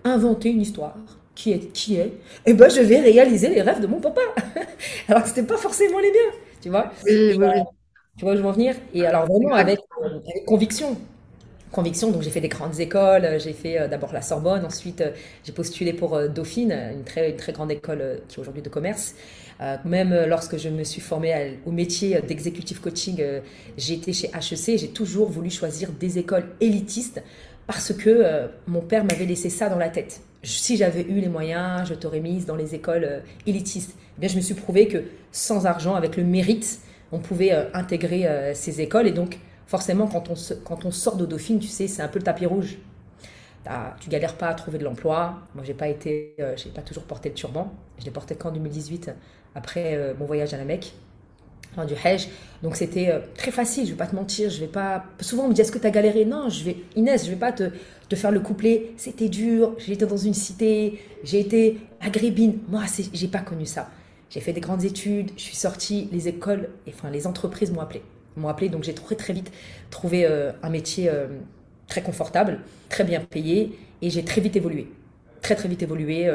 inventé 0.04 0.50
une 0.50 0.62
histoire 0.62 0.94
qui 1.38 1.52
est, 1.52 1.72
qui 1.72 1.98
est, 1.98 2.14
eh 2.48 2.54
ben, 2.54 2.68
je 2.68 2.82
vais 2.82 3.00
réaliser 3.00 3.50
les 3.50 3.62
rêves 3.62 3.80
de 3.80 3.86
mon 3.86 4.00
papa. 4.00 4.22
alors 5.08 5.22
que 5.22 5.30
c'était 5.30 5.44
pas 5.44 5.58
forcément 5.58 6.00
les 6.00 6.10
miens, 6.10 6.34
tu 6.60 6.70
vois. 6.70 6.92
Oui, 7.06 7.36
oui, 7.38 7.38
oui. 7.38 7.62
Tu 8.18 8.26
vois 8.26 8.34
où 8.34 8.36
je 8.36 8.42
veux 8.42 8.48
en 8.48 8.52
venir? 8.52 8.76
Et 8.96 9.06
alors, 9.06 9.28
vraiment, 9.28 9.54
avec, 9.54 9.78
euh, 10.04 10.20
conviction. 10.48 10.98
Conviction, 11.72 12.10
donc 12.10 12.24
j'ai 12.24 12.32
fait 12.32 12.42
des 12.42 12.48
grandes 12.48 12.80
écoles, 12.80 13.40
j'ai 13.40 13.54
fait 13.54 13.80
euh, 13.80 13.88
d'abord 13.88 14.14
la 14.14 14.24
Sorbonne, 14.24 14.66
ensuite 14.66 15.02
euh, 15.02 15.12
j'ai 15.44 15.52
postulé 15.52 15.94
pour 15.94 16.20
Dauphine, 16.28 16.72
une 16.72 17.04
très, 17.04 17.30
une 17.30 17.38
très 17.38 17.52
grande 17.52 17.72
école 17.72 18.22
qui 18.28 18.38
est 18.38 18.40
aujourd'hui 18.40 18.64
de 18.64 18.70
commerce. 18.70 19.14
même 19.86 20.26
lorsque 20.28 20.58
je 20.58 20.70
me 20.70 20.84
suis 20.84 21.02
formée 21.02 21.60
au 21.68 21.72
métier 21.72 22.20
d'exécutif 22.22 22.80
coaching, 22.80 23.22
j'ai 23.78 23.94
été 23.94 24.12
chez 24.12 24.30
HEC, 24.30 24.80
j'ai 24.80 24.90
toujours 24.90 25.30
voulu 25.30 25.52
choisir 25.52 25.92
des 25.92 26.18
écoles 26.18 26.48
élitistes 26.62 27.22
parce 27.68 27.94
que 27.94 28.48
mon 28.66 28.82
père 28.82 29.04
m'avait 29.04 29.26
laissé 29.26 29.50
ça 29.50 29.68
dans 29.70 29.78
la 29.78 29.90
tête 29.90 30.22
si 30.48 30.78
j'avais 30.78 31.02
eu 31.02 31.20
les 31.20 31.28
moyens, 31.28 31.88
je 31.88 31.94
t'aurais 31.94 32.20
mise 32.20 32.46
dans 32.46 32.56
les 32.56 32.74
écoles 32.74 33.04
euh, 33.04 33.20
élitistes. 33.46 33.96
Eh 34.18 34.22
bien, 34.22 34.30
je 34.30 34.36
me 34.36 34.42
suis 34.42 34.54
prouvé 34.54 34.88
que 34.88 35.04
sans 35.32 35.66
argent, 35.66 35.96
avec 35.96 36.18
le 36.18 36.24
mérite, 36.24 36.80
on 37.12 37.20
pouvait 37.20 37.54
euh, 37.54 37.66
intégrer 37.74 38.28
euh, 38.28 38.54
ces 38.54 38.82
écoles. 38.82 39.08
Et 39.08 39.12
donc, 39.12 39.40
forcément, 39.66 40.08
quand 40.08 40.30
on, 40.86 40.92
sort 40.92 41.18
de 41.18 41.26
Dauphine, 41.26 41.60
tu 41.60 41.68
sais, 41.68 41.88
c'est 41.88 42.02
un 42.02 42.08
peu 42.08 42.20
le 42.20 42.24
tapis 42.24 42.46
rouge. 42.46 42.78
Tu 44.00 44.10
galères 44.10 44.36
pas 44.36 44.48
à 44.48 44.54
trouver 44.54 44.78
de 44.78 44.86
l'emploi. 44.86 45.40
Moi, 45.54 45.66
j'ai 45.66 45.74
pas 45.74 45.90
été, 45.90 46.38
j'ai 46.56 46.70
pas 46.70 46.82
toujours 46.82 47.04
porté 47.04 47.28
le 47.28 47.36
turban. 47.36 47.74
Je 48.00 48.06
l'ai 48.06 48.12
porté 48.12 48.36
qu'en 48.36 48.50
2018, 48.50 49.12
après 49.56 50.16
mon 50.18 50.26
voyage 50.26 50.54
à 50.54 50.58
la 50.58 50.64
Mecque 50.64 50.94
du 51.86 51.94
Hajj. 51.94 52.28
Donc 52.64 52.76
c'était 52.76 53.10
euh, 53.10 53.20
très 53.36 53.52
facile, 53.52 53.86
je 53.86 53.92
vais 53.92 53.98
pas 53.98 54.08
te 54.08 54.16
mentir, 54.16 54.50
je 54.50 54.60
vais 54.60 54.68
pas... 54.68 55.06
Souvent 55.22 55.46
on 55.46 55.50
me 55.50 55.54
dit 55.54 55.62
est-ce 55.62 55.72
que 55.72 55.78
tu 55.78 55.88
as 55.88 55.92
galéré? 55.92 56.26
Non, 56.26 56.50
je 56.50 56.64
vais... 56.64 56.78
Inès, 56.96 57.26
je 57.26 57.30
vais 57.30 57.38
pas 57.38 57.52
te, 57.52 57.70
te 58.10 58.16
faire 58.16 58.32
le 58.32 58.40
couplet, 58.40 58.92
c'était 58.98 59.30
dur, 59.30 59.76
été 59.88 60.06
dans 60.06 60.18
une 60.18 60.34
cité, 60.34 61.00
j'ai 61.24 61.40
été 61.40 61.78
agrébine. 62.02 62.60
Moi, 62.70 62.84
j'ai 63.14 63.28
pas 63.28 63.40
connu 63.40 63.66
ça. 63.66 63.90
J'ai 64.30 64.42
fait 64.42 64.54
des 64.54 64.62
grandes 64.62 64.84
études, 64.84 65.32
je 65.38 65.42
suis 65.42 65.56
sortie, 65.56 66.10
les 66.12 66.28
écoles, 66.28 66.70
et, 66.86 66.92
enfin 66.94 67.10
les 67.10 67.28
entreprises 67.28 67.72
m'ont 67.72 67.82
appelé. 67.82 68.02
M'ont 68.36 68.50
appelé, 68.50 68.70
donc 68.70 68.84
j'ai 68.84 68.94
très 68.94 69.16
très 69.16 69.34
vite 69.34 69.52
trouvé 69.90 70.26
euh, 70.26 70.52
un 70.62 70.70
métier 70.70 71.10
euh, 71.10 71.28
très 71.88 72.02
confortable, 72.02 72.60
très 72.90 73.04
bien 73.04 73.22
payé, 73.22 73.78
et 74.02 74.10
j'ai 74.10 74.24
très 74.24 74.42
vite 74.42 74.56
évolué. 74.56 74.88
Très 75.42 75.56
très 75.56 75.70
vite 75.70 75.82
évolué. 75.82 76.30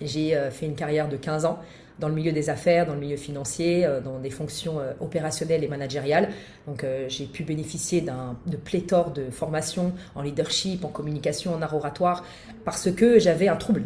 j'ai 0.00 0.38
fait 0.50 0.66
une 0.66 0.74
carrière 0.74 1.08
de 1.08 1.16
15 1.16 1.46
ans 1.46 1.58
dans 1.98 2.08
le 2.08 2.14
milieu 2.14 2.32
des 2.32 2.50
affaires, 2.50 2.86
dans 2.86 2.94
le 2.94 3.00
milieu 3.00 3.16
financier, 3.16 3.84
euh, 3.84 4.00
dans 4.00 4.18
des 4.18 4.30
fonctions 4.30 4.78
euh, 4.78 4.92
opérationnelles 5.00 5.64
et 5.64 5.68
managériales. 5.68 6.30
Donc 6.66 6.84
euh, 6.84 7.06
j'ai 7.08 7.26
pu 7.26 7.44
bénéficier 7.44 8.00
d'un 8.00 8.36
de 8.46 8.56
pléthore 8.56 9.12
de 9.12 9.30
formations 9.30 9.92
en 10.14 10.22
leadership, 10.22 10.84
en 10.84 10.88
communication, 10.88 11.54
en 11.54 11.62
art 11.62 11.74
oratoire, 11.74 12.24
parce 12.64 12.90
que 12.90 13.18
j'avais 13.18 13.48
un 13.48 13.56
trouble. 13.56 13.84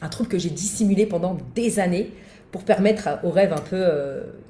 Un 0.00 0.08
trouble 0.08 0.28
que 0.28 0.38
j'ai 0.38 0.50
dissimulé 0.50 1.06
pendant 1.06 1.36
des 1.54 1.78
années 1.78 2.10
pour 2.50 2.64
permettre 2.64 3.20
au 3.22 3.30
rêve 3.30 3.52
un 3.52 3.60
peu 3.60 3.86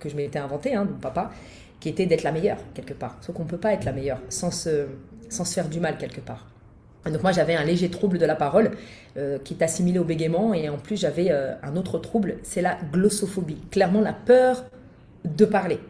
que 0.01 0.09
je 0.09 0.17
m'étais 0.17 0.39
inventé, 0.39 0.75
hein, 0.75 0.89
mon 0.91 0.99
papa, 0.99 1.31
qui 1.79 1.89
était 1.89 2.07
d'être 2.07 2.23
la 2.23 2.33
meilleure 2.33 2.59
quelque 2.75 2.95
part. 2.95 3.19
Sauf 3.21 3.37
qu'on 3.37 3.45
ne 3.45 3.49
peut 3.49 3.59
pas 3.59 3.73
être 3.75 3.85
la 3.85 3.93
meilleure 3.93 4.21
sans 4.29 4.51
sans 5.29 5.45
se 5.45 5.55
faire 5.55 5.69
du 5.69 5.79
mal 5.79 5.99
quelque 5.99 6.21
part. 6.21 6.52
Donc 7.11 7.23
moi 7.23 7.33
j'avais 7.33 7.55
un 7.55 7.65
léger 7.65 7.91
trouble 7.91 8.19
de 8.19 8.27
la 8.27 8.37
parole 8.37 8.73
euh, 9.17 9.39
qui 9.43 9.55
est 9.55 9.63
assimilé 9.63 9.99
au 9.99 10.05
bégaiement 10.05 10.55
et 10.55 10.69
en 10.69 10.79
plus 10.79 11.01
j'avais 11.01 11.31
euh, 11.31 11.55
un 11.63 11.77
autre 11.77 11.99
trouble, 11.99 12.37
c'est 12.43 12.63
la 12.63 12.79
glossophobie, 12.93 13.59
clairement 13.71 14.01
la 14.01 14.13
peur 14.13 14.65
de 15.25 15.45
parler. 15.45 15.81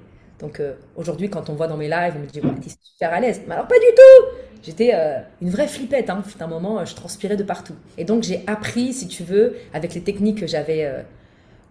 Donc 0.40 0.58
euh, 0.58 0.72
aujourd'hui 0.96 1.28
quand 1.28 1.50
on 1.50 1.54
voit 1.54 1.66
dans 1.66 1.76
mes 1.76 1.88
lives, 1.88 2.14
on 2.16 2.20
me 2.20 2.26
dit 2.26 2.40
ouais, 2.40 2.54
t'es 2.62 2.70
super 2.82 3.12
à 3.12 3.20
l'aise, 3.20 3.42
mais 3.46 3.54
alors 3.54 3.66
pas 3.66 3.78
du 3.78 3.94
tout 3.94 4.36
J'étais 4.62 4.94
une 5.40 5.50
vraie 5.50 5.66
flippette, 5.66 6.08
hein. 6.08 6.22
un 6.38 6.46
moment 6.46 6.84
je 6.84 6.94
transpirais 6.94 7.36
de 7.36 7.42
partout. 7.42 7.74
Et 7.98 8.04
donc 8.04 8.22
j'ai 8.22 8.44
appris, 8.46 8.92
si 8.92 9.08
tu 9.08 9.24
veux, 9.24 9.56
avec 9.74 9.92
les 9.92 10.02
techniques 10.02 10.38
que 10.38 10.46
j'avais, 10.46 11.04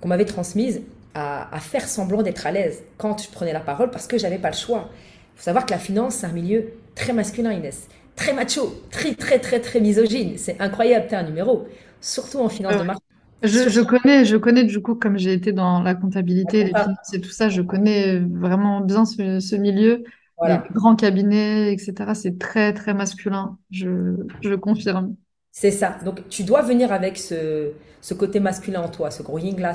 qu'on 0.01 0.09
m'avait 0.09 0.25
transmises, 0.25 0.81
à, 1.13 1.57
faire 1.61 1.87
semblant 1.87 2.21
d'être 2.21 2.45
à 2.45 2.51
l'aise 2.51 2.83
quand 2.97 3.23
je 3.23 3.29
prenais 3.29 3.53
la 3.53 3.61
parole 3.61 3.91
parce 3.91 4.07
que 4.07 4.17
j'avais 4.17 4.39
pas 4.39 4.49
le 4.49 4.57
choix. 4.57 4.89
Faut 5.37 5.43
savoir 5.43 5.65
que 5.65 5.71
la 5.71 5.79
finance 5.79 6.15
c'est 6.15 6.25
un 6.25 6.33
milieu 6.33 6.73
très 6.93 7.13
masculin 7.13 7.53
Inès 7.53 7.87
très 8.15 8.33
macho, 8.33 8.73
très, 8.91 9.13
très, 9.15 9.39
très, 9.39 9.59
très 9.59 9.79
misogyne. 9.79 10.33
C'est 10.37 10.59
incroyable, 10.59 11.07
t'es 11.07 11.15
un 11.15 11.23
numéro, 11.23 11.67
surtout 11.99 12.39
en 12.39 12.49
finance 12.49 12.77
de 12.77 12.83
marché. 12.83 13.01
Je, 13.43 13.81
connais, 13.81 14.23
je 14.25 14.37
connais 14.37 14.63
du 14.63 14.81
coup, 14.81 14.95
comme 14.95 15.17
j'ai 15.17 15.33
été 15.33 15.51
dans 15.51 15.81
la 15.81 15.95
comptabilité, 15.95 16.65
les 16.65 16.69
finances 16.69 17.13
et 17.13 17.21
tout 17.21 17.31
ça, 17.31 17.49
je 17.49 17.61
connais 17.61 18.19
vraiment 18.19 18.81
bien 18.81 19.05
ce, 19.05 19.55
milieu. 19.55 20.03
Les 20.47 20.57
grands 20.73 20.95
cabinets, 20.95 21.71
etc. 21.71 21.93
C'est 22.15 22.39
très, 22.39 22.73
très 22.73 22.93
masculin. 22.93 23.57
Je, 23.69 24.15
je 24.41 24.55
confirme. 24.55 25.15
C'est 25.51 25.71
ça. 25.71 25.97
Donc, 26.05 26.27
tu 26.29 26.43
dois 26.43 26.61
venir 26.61 26.93
avec 26.93 27.17
ce, 27.17 27.73
ce 28.01 28.13
côté 28.13 28.39
masculin 28.39 28.81
en 28.81 28.89
toi, 28.89 29.11
ce 29.11 29.21
gros 29.21 29.37
yin-là. 29.37 29.73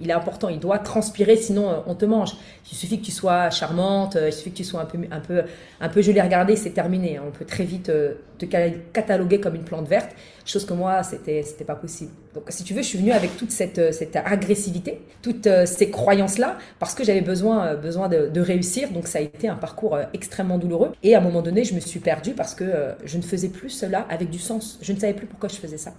il 0.00 0.10
est 0.10 0.12
important, 0.12 0.48
il 0.48 0.58
doit 0.58 0.78
transpirer, 0.78 1.36
sinon 1.36 1.68
euh, 1.68 1.76
on 1.86 1.94
te 1.94 2.04
mange. 2.04 2.32
Il 2.70 2.76
suffit 2.76 3.00
que 3.00 3.04
tu 3.04 3.12
sois 3.12 3.50
charmante, 3.50 4.16
euh, 4.16 4.28
il 4.28 4.32
suffit 4.32 4.50
que 4.50 4.56
tu 4.56 4.64
sois 4.64 4.80
un 4.80 4.86
peu, 4.86 4.98
un 5.10 5.20
peu, 5.20 5.42
un 5.80 5.88
peu 5.88 6.00
jolie 6.00 6.20
à 6.20 6.24
regarder, 6.24 6.56
c'est 6.56 6.70
terminé. 6.70 7.18
Hein. 7.18 7.24
On 7.26 7.30
peut 7.30 7.44
très 7.44 7.64
vite 7.64 7.90
euh, 7.90 8.14
te 8.38 8.46
cataloguer 8.46 9.40
comme 9.40 9.54
une 9.54 9.64
plante 9.64 9.88
verte, 9.88 10.16
chose 10.50 10.64
que 10.64 10.74
moi, 10.74 11.02
c'était, 11.02 11.42
c'était 11.42 11.64
pas 11.64 11.74
possible. 11.74 12.10
Donc, 12.34 12.44
si 12.48 12.64
tu 12.64 12.74
veux, 12.74 12.82
je 12.82 12.88
suis 12.88 12.98
venue 12.98 13.12
avec 13.12 13.36
toute 13.36 13.50
cette, 13.50 13.92
cette 13.92 14.16
agressivité, 14.16 15.00
toutes 15.22 15.48
ces 15.66 15.90
croyances-là, 15.90 16.58
parce 16.78 16.94
que 16.94 17.04
j'avais 17.04 17.20
besoin, 17.20 17.74
besoin 17.74 18.08
de, 18.08 18.28
de, 18.28 18.40
réussir. 18.40 18.90
Donc, 18.90 19.06
ça 19.06 19.18
a 19.18 19.22
été 19.22 19.48
un 19.48 19.56
parcours 19.56 19.98
extrêmement 20.12 20.58
douloureux. 20.58 20.92
Et 21.02 21.14
à 21.14 21.18
un 21.18 21.22
moment 21.22 21.42
donné, 21.42 21.64
je 21.64 21.74
me 21.74 21.80
suis 21.80 22.00
perdue 22.00 22.32
parce 22.32 22.54
que 22.54 22.94
je 23.04 23.16
ne 23.16 23.22
faisais 23.22 23.48
plus 23.48 23.70
cela 23.70 24.06
avec 24.10 24.30
du 24.30 24.38
sens. 24.38 24.78
Je 24.82 24.92
ne 24.92 24.98
savais 24.98 25.14
plus 25.14 25.26
pourquoi 25.26 25.48
je 25.48 25.56
faisais 25.56 25.78
ça. 25.78 25.94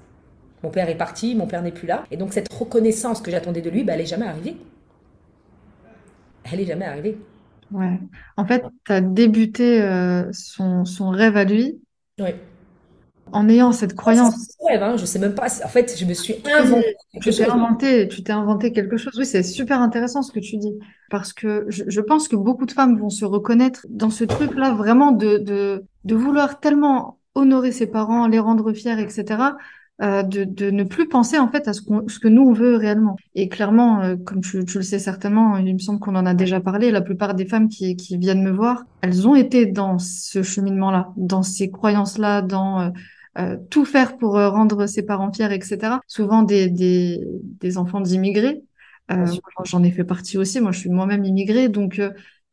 Mon 0.63 0.71
père 0.71 0.89
est 0.89 0.97
parti, 0.97 1.35
mon 1.35 1.47
père 1.47 1.61
n'est 1.61 1.71
plus 1.71 1.87
là. 1.87 2.03
Et 2.11 2.17
donc 2.17 2.33
cette 2.33 2.51
reconnaissance 2.51 3.21
que 3.21 3.31
j'attendais 3.31 3.61
de 3.61 3.69
lui, 3.69 3.83
bah, 3.83 3.93
elle 3.93 3.99
n'est 3.99 4.05
jamais 4.05 4.25
arrivée. 4.25 4.57
Elle 6.51 6.59
n'est 6.59 6.65
jamais 6.65 6.85
arrivée. 6.85 7.17
Ouais. 7.71 7.99
En 8.37 8.45
fait, 8.45 8.63
tu 8.85 8.91
as 8.91 9.01
débuté 9.01 9.81
euh, 9.81 10.31
son, 10.31 10.85
son, 10.85 11.09
rêve 11.09 11.35
à 11.35 11.43
lui. 11.43 11.81
Oui. 12.19 12.29
En 13.31 13.49
ayant 13.49 13.71
cette 13.71 13.95
croyance. 13.95 14.57
rêve, 14.67 14.81
hein, 14.81 14.95
je 14.97 15.05
sais 15.05 15.19
même 15.19 15.35
pas. 15.35 15.47
En 15.63 15.67
fait, 15.67 15.95
je 15.97 16.05
me 16.05 16.13
suis 16.13 16.35
inventé. 16.45 16.95
Tu 17.21 17.31
t'es 17.31 17.49
inventé, 17.49 18.07
tu 18.07 18.23
t'es 18.23 18.31
inventé 18.31 18.71
quelque 18.71 18.97
chose. 18.97 19.13
Oui, 19.17 19.25
c'est 19.25 19.43
super 19.43 19.81
intéressant 19.81 20.21
ce 20.21 20.31
que 20.31 20.39
tu 20.39 20.57
dis. 20.57 20.77
Parce 21.09 21.33
que 21.33 21.65
je, 21.69 21.83
je, 21.87 22.01
pense 22.01 22.27
que 22.27 22.35
beaucoup 22.35 22.65
de 22.65 22.71
femmes 22.71 22.97
vont 22.97 23.09
se 23.09 23.25
reconnaître 23.25 23.85
dans 23.89 24.09
ce 24.09 24.23
truc-là, 24.23 24.73
vraiment 24.73 25.11
de, 25.11 25.37
de, 25.37 25.85
de 26.03 26.15
vouloir 26.15 26.59
tellement 26.59 27.19
honorer 27.35 27.71
ses 27.71 27.87
parents, 27.87 28.27
les 28.27 28.39
rendre 28.39 28.73
fiers, 28.73 28.99
etc., 28.99 29.51
euh, 30.03 30.21
de, 30.21 30.43
de, 30.43 30.69
ne 30.69 30.83
plus 30.83 31.07
penser 31.07 31.39
en 31.39 31.47
fait 31.47 31.67
à 31.67 31.73
ce, 31.73 31.81
ce 32.07 32.19
que 32.19 32.27
nous 32.27 32.43
on 32.43 32.53
veut 32.53 32.75
réellement. 32.75 33.15
Et 33.33 33.49
clairement, 33.49 34.01
euh, 34.01 34.15
comme 34.15 34.41
tu, 34.41 34.63
tu, 34.63 34.77
le 34.77 34.83
sais 34.83 34.99
certainement, 34.99 35.57
il 35.57 35.73
me 35.73 35.79
semble 35.79 35.99
qu'on 35.99 36.15
en 36.15 36.27
a 36.27 36.35
déjà 36.35 36.59
parlé, 36.59 36.91
la 36.91 37.01
plupart 37.01 37.33
des 37.33 37.47
femmes 37.47 37.67
qui, 37.67 37.95
qui 37.95 38.15
viennent 38.17 38.43
me 38.43 38.51
voir, 38.51 38.83
elles 39.01 39.27
ont 39.27 39.33
été 39.33 39.65
dans 39.65 39.97
ce 39.97 40.43
cheminement-là, 40.43 41.13
dans 41.17 41.41
ces 41.41 41.71
croyances-là, 41.71 42.43
dans 42.43 42.79
euh, 42.79 42.89
euh 43.37 43.57
tout 43.69 43.85
faire 43.85 44.17
pour 44.17 44.33
rendre 44.33 44.87
ses 44.87 45.03
parents 45.03 45.31
fiers, 45.31 45.53
etc. 45.53 46.01
Souvent 46.07 46.43
des, 46.43 46.69
des, 46.69 47.19
des 47.41 47.77
enfants 47.77 48.01
d'immigrés. 48.01 48.61
J'en 49.63 49.83
ai 49.83 49.91
fait 49.91 50.03
partie 50.03 50.37
aussi, 50.37 50.59
moi 50.61 50.71
je 50.71 50.79
suis 50.79 50.89
moi-même 50.89 51.23
immigrée, 51.25 51.69
donc 51.69 52.01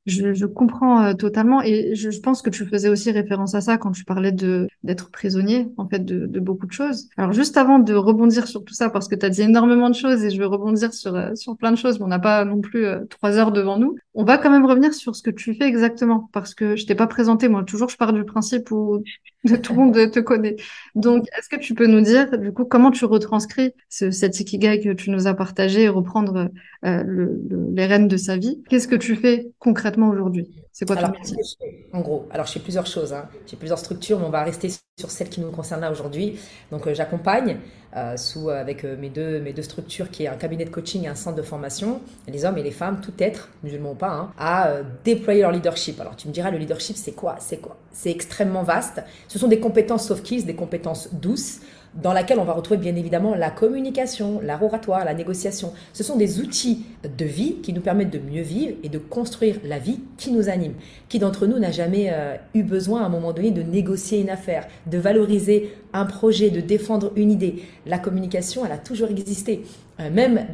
je, 0.06 0.34
je 0.34 0.46
comprends 0.46 1.02
euh, 1.02 1.14
totalement 1.14 1.62
et 1.62 1.94
je, 1.94 2.10
je, 2.10 2.20
pense 2.20 2.42
que 2.42 2.50
tu 2.50 2.66
faisais 2.66 2.88
aussi 2.88 3.10
référence 3.10 3.54
à 3.54 3.60
ça 3.60 3.78
quand 3.78 3.92
tu 3.92 4.04
parlais 4.04 4.32
de 4.32 4.68
d'être 4.82 5.10
prisonnier 5.10 5.68
en 5.78 5.88
fait 5.88 6.04
de, 6.04 6.26
de, 6.26 6.40
beaucoup 6.40 6.66
de 6.66 6.72
choses. 6.72 7.08
Alors 7.16 7.32
juste 7.32 7.56
avant 7.56 7.78
de 7.78 7.94
rebondir 7.94 8.46
sur 8.46 8.64
tout 8.64 8.74
ça 8.74 8.90
parce 8.90 9.08
que 9.08 9.14
tu 9.14 9.24
as 9.24 9.30
dit 9.30 9.42
énormément 9.42 9.88
de 9.88 9.94
choses 9.94 10.22
et 10.22 10.30
je 10.30 10.38
veux 10.38 10.46
rebondir 10.46 10.92
sur 10.92 11.14
euh, 11.14 11.34
sur 11.34 11.56
plein 11.56 11.72
de 11.72 11.76
choses, 11.76 11.98
mais 11.98 12.04
on 12.04 12.08
n'a 12.08 12.18
pas 12.18 12.44
non 12.44 12.60
plus 12.60 12.84
euh, 12.84 13.04
trois 13.08 13.38
heures 13.38 13.52
devant 13.52 13.78
nous. 13.78 13.96
On 14.12 14.24
va 14.24 14.36
quand 14.36 14.50
même 14.50 14.66
revenir 14.66 14.92
sur 14.92 15.16
ce 15.16 15.22
que 15.22 15.30
tu 15.30 15.54
fais 15.54 15.66
exactement 15.66 16.28
parce 16.32 16.54
que 16.54 16.76
je 16.76 16.84
t'ai 16.84 16.94
pas 16.94 17.06
présenté 17.06 17.48
moi. 17.48 17.64
Toujours 17.64 17.88
je 17.88 17.96
pars 17.96 18.12
du 18.12 18.24
principe 18.24 18.70
où 18.72 19.02
tout 19.62 19.72
le 19.72 19.78
monde 19.78 20.10
te 20.10 20.20
connaît. 20.20 20.56
Donc 20.94 21.24
est-ce 21.38 21.48
que 21.48 21.60
tu 21.60 21.74
peux 21.74 21.86
nous 21.86 22.02
dire 22.02 22.38
du 22.38 22.52
coup 22.52 22.66
comment 22.66 22.90
tu 22.90 23.06
retranscris 23.06 23.72
ce, 23.88 24.10
cet 24.10 24.38
ikigai 24.38 24.80
que 24.80 24.92
tu 24.92 25.10
nous 25.10 25.26
as 25.26 25.34
partagé 25.34 25.84
et 25.84 25.88
reprendre 25.88 26.50
le, 26.82 27.40
les 27.72 27.86
rênes 27.86 28.08
de 28.08 28.16
sa 28.18 28.36
vie? 28.36 28.62
Qu'est-ce 28.68 28.88
que 28.88 28.96
tu 28.96 29.16
fais 29.16 29.48
concrètement? 29.58 29.93
Aujourd'hui 30.02 30.48
C'est 30.72 30.86
quoi 30.86 30.96
ton 30.96 31.10
métier 31.10 31.88
En 31.92 32.00
gros, 32.00 32.26
alors 32.30 32.46
je 32.46 32.52
fais 32.52 32.60
plusieurs 32.60 32.86
choses. 32.86 33.12
Hein. 33.12 33.28
J'ai 33.46 33.56
plusieurs 33.56 33.78
structures, 33.78 34.18
mais 34.18 34.26
on 34.26 34.30
va 34.30 34.42
rester 34.42 34.70
sur 34.98 35.10
celle 35.10 35.28
qui 35.28 35.40
nous 35.40 35.50
concerne 35.50 35.80
là 35.80 35.90
aujourd'hui. 35.90 36.38
Donc 36.70 36.86
euh, 36.86 36.94
j'accompagne 36.94 37.58
euh, 37.96 38.16
sous 38.16 38.48
euh, 38.48 38.60
avec 38.60 38.84
mes 38.84 39.10
deux 39.10 39.40
mes 39.40 39.52
deux 39.52 39.62
structures 39.62 40.10
qui 40.10 40.24
est 40.24 40.28
un 40.28 40.36
cabinet 40.36 40.64
de 40.64 40.70
coaching 40.70 41.04
et 41.04 41.08
un 41.08 41.14
centre 41.14 41.36
de 41.36 41.42
formation 41.42 42.00
les 42.28 42.44
hommes 42.44 42.58
et 42.58 42.62
les 42.62 42.70
femmes, 42.70 43.00
tout 43.00 43.12
être 43.18 43.50
musulman 43.62 43.92
ou 43.92 43.94
pas, 43.94 44.10
hein, 44.10 44.32
à 44.38 44.78
déployer 45.04 45.42
leur 45.42 45.52
leadership. 45.52 46.00
Alors 46.00 46.16
tu 46.16 46.28
me 46.28 46.32
diras 46.32 46.50
le 46.50 46.58
leadership 46.58 46.96
c'est 46.96 47.12
quoi? 47.12 47.36
C'est 47.38 47.58
quoi? 47.58 47.76
C'est 47.92 48.10
extrêmement 48.10 48.62
vaste. 48.62 49.02
Ce 49.28 49.38
sont 49.38 49.48
des 49.48 49.60
compétences 49.60 50.06
soft 50.08 50.24
skills, 50.24 50.44
des 50.44 50.54
compétences 50.54 51.12
douces 51.12 51.60
dans 52.02 52.12
laquelle 52.12 52.38
on 52.38 52.44
va 52.44 52.52
retrouver 52.52 52.78
bien 52.78 52.96
évidemment 52.96 53.34
la 53.34 53.50
communication, 53.50 54.40
l'art 54.42 54.62
oratoire, 54.62 55.04
la 55.04 55.14
négociation. 55.14 55.72
Ce 55.92 56.02
sont 56.02 56.16
des 56.16 56.40
outils 56.40 56.84
de 57.04 57.24
vie 57.24 57.56
qui 57.62 57.72
nous 57.72 57.80
permettent 57.80 58.10
de 58.10 58.18
mieux 58.18 58.42
vivre 58.42 58.74
et 58.82 58.88
de 58.88 58.98
construire 58.98 59.56
la 59.64 59.78
vie 59.78 60.00
qui 60.16 60.32
nous 60.32 60.48
anime. 60.48 60.74
Qui 61.08 61.18
d'entre 61.18 61.46
nous 61.46 61.58
n'a 61.58 61.70
jamais 61.70 62.08
euh, 62.10 62.36
eu 62.54 62.62
besoin 62.62 63.02
à 63.02 63.06
un 63.06 63.08
moment 63.08 63.32
donné 63.32 63.50
de 63.50 63.62
négocier 63.62 64.20
une 64.20 64.30
affaire, 64.30 64.66
de 64.86 64.98
valoriser 64.98 65.72
un 65.92 66.06
projet, 66.06 66.50
de 66.50 66.60
défendre 66.60 67.12
une 67.16 67.30
idée? 67.30 67.62
La 67.86 67.98
communication, 67.98 68.64
elle 68.66 68.72
a 68.72 68.78
toujours 68.78 69.10
existé. 69.10 69.62
Euh, 70.00 70.10
même 70.10 70.46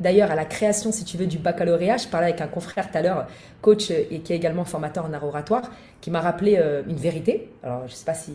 D'ailleurs, 0.00 0.32
à 0.32 0.34
la 0.34 0.44
création, 0.44 0.90
si 0.90 1.04
tu 1.04 1.16
veux, 1.16 1.26
du 1.26 1.38
baccalauréat, 1.38 1.96
je 1.96 2.08
parlais 2.08 2.28
avec 2.28 2.40
un 2.40 2.48
confrère 2.48 2.90
tout 2.90 2.98
à 2.98 3.02
l'heure, 3.02 3.26
coach 3.60 3.90
et 3.90 4.20
qui 4.20 4.32
est 4.32 4.36
également 4.36 4.64
formateur 4.64 5.04
en 5.04 5.12
art 5.12 5.24
oratoire, 5.24 5.70
qui 6.00 6.10
m'a 6.10 6.20
rappelé 6.20 6.56
euh, 6.58 6.82
une 6.88 6.96
vérité. 6.96 7.50
Alors, 7.62 7.82
je 7.86 7.92
ne 7.92 7.96
sais 7.96 8.04
pas 8.04 8.14
si 8.14 8.32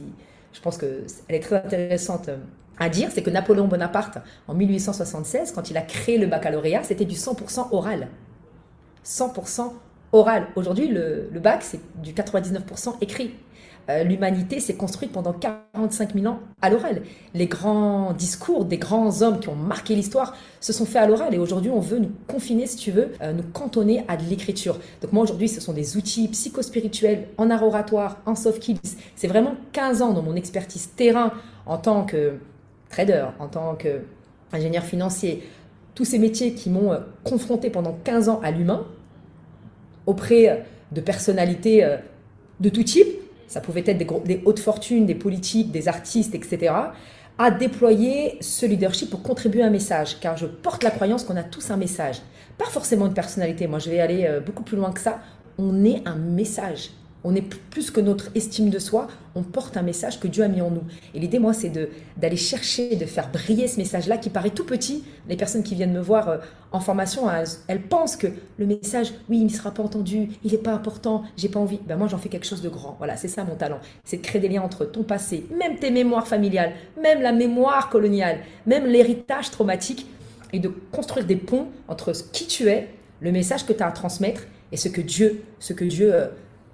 je 0.58 0.62
pense 0.64 0.78
qu'elle 0.80 1.06
est 1.30 1.40
très 1.40 1.58
intéressante 1.58 2.30
euh, 2.30 2.38
à 2.80 2.90
dire, 2.90 3.10
c'est 3.12 3.22
que 3.22 3.30
Napoléon 3.30 3.68
Bonaparte, 3.68 4.18
en 4.48 4.56
1876, 4.56 5.52
quand 5.52 5.70
il 5.70 5.78
a 5.78 5.82
créé 5.82 6.18
le 6.18 6.26
baccalauréat, 6.26 6.84
c'était 6.84 7.06
du 7.06 7.16
100% 7.16 7.68
oral. 7.72 8.08
100% 9.06 9.72
oral. 10.12 10.48
Aujourd'hui, 10.56 10.88
le, 10.88 11.30
le 11.32 11.40
bac, 11.40 11.62
c'est 11.62 11.80
du 12.02 12.14
99% 12.14 12.96
écrit. 13.02 13.36
Euh, 13.90 14.04
l'humanité 14.04 14.60
s'est 14.60 14.76
construite 14.76 15.12
pendant 15.12 15.34
45 15.34 16.14
000 16.14 16.26
ans 16.28 16.40
à 16.62 16.70
l'oral. 16.70 17.04
Les 17.34 17.48
grands 17.48 18.14
discours 18.14 18.66
des 18.66 18.78
grands 18.78 19.22
hommes 19.22 19.40
qui 19.40 19.48
ont 19.48 19.56
marqué 19.56 19.96
l'histoire 19.96 20.36
se 20.60 20.74
sont 20.74 20.86
faits 20.86 21.04
à 21.04 21.08
l'oral 21.08 21.34
et 21.34 21.38
aujourd'hui 21.38 21.72
on 21.72 21.80
veut 21.80 22.00
nous 22.00 22.12
confiner, 22.28 22.68
si 22.68 22.76
tu 22.76 22.92
veux, 22.92 23.14
euh, 23.22 23.32
nous 23.32 23.44
cantonner 23.44 24.04
à 24.10 24.18
de 24.18 24.24
l'écriture. 24.24 24.78
Donc 25.02 25.14
moi 25.14 25.24
aujourd'hui 25.24 25.48
ce 25.48 25.62
sont 25.62 25.74
des 25.74 25.96
outils 25.96 26.28
psychospirituels 26.28 27.28
en 27.38 27.50
art 27.50 27.64
oratoire, 27.64 28.18
en 28.26 28.36
soft 28.36 28.62
skills. 28.62 28.80
C'est 29.16 29.28
vraiment 29.28 29.56
15 29.72 30.02
ans 30.02 30.14
dans 30.14 30.24
mon 30.24 30.36
expertise 30.36 30.90
terrain 30.96 31.32
en 31.66 31.78
tant 31.78 32.04
que 32.04 32.34
trader, 32.90 33.28
en 33.40 33.48
tant 33.48 33.76
qu'ingénieur 33.76 34.84
financier, 34.84 35.44
tous 35.96 36.06
ces 36.06 36.20
métiers 36.20 36.54
qui 36.54 36.70
m'ont 36.70 36.92
euh, 36.92 37.00
confronté 37.24 37.70
pendant 37.70 37.98
15 38.04 38.28
ans 38.30 38.42
à 38.44 38.52
l'humain 38.52 38.86
auprès 40.06 40.66
de 40.94 41.02
personnalités 41.02 41.98
de 42.62 42.70
tout 42.70 42.84
type 42.84 43.17
ça 43.48 43.62
pouvait 43.62 43.84
être 43.86 43.98
des, 43.98 44.08
des, 44.26 44.42
hautes 44.46 44.60
fortunes, 44.60 45.06
des 45.06 45.16
politiques, 45.16 45.72
des 45.72 45.88
artistes, 45.88 46.36
etc., 46.36 46.74
à 47.40 47.52
déployer 47.52 48.38
ce 48.42 48.66
leadership 48.66 49.10
pour 49.10 49.22
contribuer 49.22 49.62
à 49.62 49.68
un 49.68 49.72
message. 49.72 50.20
Car 50.20 50.38
je 50.38 50.48
porte 50.48 50.84
la 50.84 50.92
croyance 50.92 51.24
qu'on 51.24 51.36
a 51.36 51.44
tous 51.44 51.70
un 51.70 51.78
message. 51.78 52.22
Pas 52.58 52.66
forcément 52.66 53.06
une 53.06 53.14
personnalité, 53.14 53.68
moi 53.68 53.80
je 53.80 53.90
vais 53.90 54.00
aller 54.00 54.26
euh, 54.26 54.40
beaucoup 54.40 54.64
plus 54.64 54.78
loin 54.78 54.92
que 54.92 55.00
ça. 55.00 55.20
On 55.60 55.86
est 55.86 56.02
un 56.08 56.16
message. 56.16 56.90
On 57.30 57.36
est 57.36 57.42
plus 57.42 57.92
que 57.92 58.00
notre 58.00 58.30
estime 58.36 58.70
de 58.70 58.80
soi, 58.80 59.10
on 59.36 59.44
porte 59.44 59.76
un 59.76 59.82
message 59.82 60.18
que 60.18 60.30
Dieu 60.30 60.46
a 60.46 60.48
mis 60.48 60.62
en 60.62 60.72
nous. 60.72 60.84
Et 61.14 61.20
l'idée, 61.20 61.40
moi, 61.40 61.52
c'est 61.52 61.70
d'aller 62.16 62.38
chercher, 62.38 62.96
de 62.96 63.06
faire 63.06 63.30
briller 63.30 63.68
ce 63.68 63.76
message-là 63.80 64.16
qui 64.16 64.30
paraît 64.30 64.52
tout 64.52 64.64
petit. 64.64 65.04
Les 65.28 65.36
personnes 65.36 65.62
qui 65.62 65.76
viennent 65.76 65.92
me 65.92 66.00
voir 66.00 66.30
euh, 66.30 66.38
en 66.72 66.80
formation, 66.80 67.24
elles, 67.68 67.82
pensent 67.82 68.16
que 68.16 68.28
le 68.58 68.66
message, 68.66 69.12
oui, 69.28 69.40
il 69.40 69.44
ne 69.44 69.50
sera 69.50 69.72
pas 69.72 69.84
entendu, 69.84 70.30
il 70.46 70.54
n'est 70.54 70.58
pas 70.58 70.72
important, 70.72 71.24
j'ai 71.36 71.50
pas 71.50 71.60
envie. 71.60 71.82
Ben 71.86 71.98
moi, 71.98 72.08
j'en 72.08 72.18
fais 72.18 72.30
quelque 72.30 72.48
chose 72.48 72.62
de 72.62 72.70
grand. 72.70 72.96
Voilà, 72.98 73.18
c'est 73.18 73.28
ça 73.28 73.44
mon 73.44 73.56
talent. 73.56 73.80
C'est 74.06 74.18
de 74.18 74.22
créer 74.22 74.40
des 74.40 74.48
liens 74.48 74.62
entre 74.62 74.86
ton 74.86 75.04
passé, 75.04 75.48
même 75.52 75.80
tes 75.80 75.92
mémoires 75.92 76.30
familiales, 76.30 76.72
même 77.04 77.22
la 77.22 77.34
mémoire 77.34 77.90
coloniale, 77.90 78.38
même 78.66 78.86
l'héritage 78.86 79.52
traumatique, 79.52 80.08
et 80.54 80.60
de 80.60 80.72
construire 80.94 81.26
des 81.26 81.36
ponts 81.36 81.68
entre 81.90 82.14
qui 82.32 82.48
tu 82.48 82.70
es, 82.70 82.88
le 83.20 83.34
message 83.34 83.66
que 83.66 83.74
tu 83.74 83.84
as 83.84 83.88
à 83.88 83.92
transmettre, 83.92 84.44
et 84.72 84.78
ce 84.78 84.88
que 84.88 85.02
Dieu, 85.02 85.44
ce 85.60 85.74
que 85.74 85.84
Dieu 85.84 86.14
euh, 86.14 86.28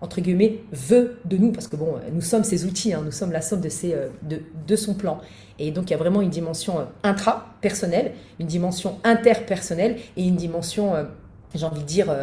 entre 0.04 0.20
guillemets, 0.20 0.60
veut 0.74 1.18
de 1.24 1.38
nous, 1.38 1.54
parce 1.54 1.70
que 1.70 1.78
bon, 1.78 1.96
nous 2.12 2.20
sommes 2.20 2.44
ses 2.44 2.66
outils, 2.66 2.94
hein, 2.94 3.02
nous 3.06 3.12
sommes 3.12 3.32
la 3.32 3.40
somme 3.40 3.62
de, 3.62 3.70
ses, 3.70 3.94
euh, 3.94 4.10
de, 4.22 4.42
de, 4.68 4.76
son 4.76 4.96
plan. 4.96 5.22
Et 5.60 5.72
donc 5.72 5.90
il 5.90 5.92
y 5.92 5.94
a 5.94 5.98
vraiment 5.98 6.22
une 6.22 6.30
dimension 6.30 6.82
euh, 6.82 6.84
intra-personnelle, 7.04 8.12
une 8.38 8.48
dimension 8.48 9.00
interpersonnelle 9.06 9.96
et 10.18 10.28
une 10.28 10.36
dimension, 10.36 10.94
euh, 10.94 11.06
j'ai 11.56 11.66
envie 11.66 11.80
de 11.80 11.86
dire, 11.86 12.14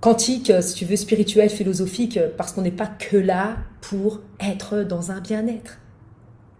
quantique, 0.00 0.50
si 0.62 0.74
tu 0.74 0.86
veux, 0.86 0.96
spirituelle, 0.96 1.50
philosophique, 1.50 2.18
parce 2.38 2.52
qu'on 2.52 2.62
n'est 2.62 2.70
pas 2.70 2.86
que 2.86 3.18
là 3.18 3.58
pour 3.82 4.22
être 4.40 4.82
dans 4.82 5.10
un 5.10 5.20
bien-être. 5.20 5.80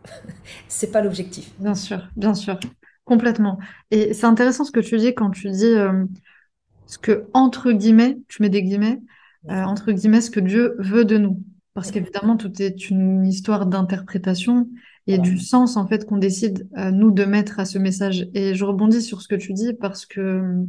c'est 0.69 0.93
pas 0.93 1.01
l'objectif. 1.01 1.51
Bien 1.59 1.75
sûr, 1.75 2.07
bien 2.17 2.35
sûr, 2.35 2.61
complètement. 3.07 3.59
Et 3.91 4.13
c'est 4.13 4.27
intéressant 4.27 4.65
ce 4.65 4.71
que 4.71 4.81
tu 4.81 4.99
dis 4.99 5.15
quand 5.15 5.31
tu 5.31 5.49
dis 5.49 5.75
ce 6.85 6.99
que, 6.99 7.27
entre 7.33 7.73
guillemets, 7.73 8.19
tu 8.29 8.43
mets 8.43 8.51
des 8.51 8.63
guillemets, 8.63 9.01
euh, 9.49 9.63
entre 9.63 9.93
guillemets, 9.93 10.21
ce 10.21 10.31
que 10.31 10.41
Dieu 10.41 10.77
veut 10.79 11.05
de 11.05 11.19
nous. 11.19 11.43
Parce 11.75 11.91
qu'évidemment, 11.91 12.37
tout 12.37 12.61
est 12.61 12.91
une 12.91 13.25
histoire 13.25 13.67
d'interprétation 13.67 14.69
et 15.07 15.19
du 15.19 15.39
sens, 15.39 15.77
en 15.77 15.87
fait, 15.87 16.05
qu'on 16.05 16.19
décide, 16.19 16.69
euh, 16.77 16.91
nous, 16.91 17.11
de 17.11 17.25
mettre 17.25 17.59
à 17.59 17.65
ce 17.65 17.79
message. 17.79 18.29
Et 18.35 18.55
je 18.55 18.65
rebondis 18.65 19.03
sur 19.03 19.23
ce 19.23 19.29
que 19.29 19.35
tu 19.35 19.53
dis 19.53 19.73
parce 19.73 20.05
que 20.05 20.65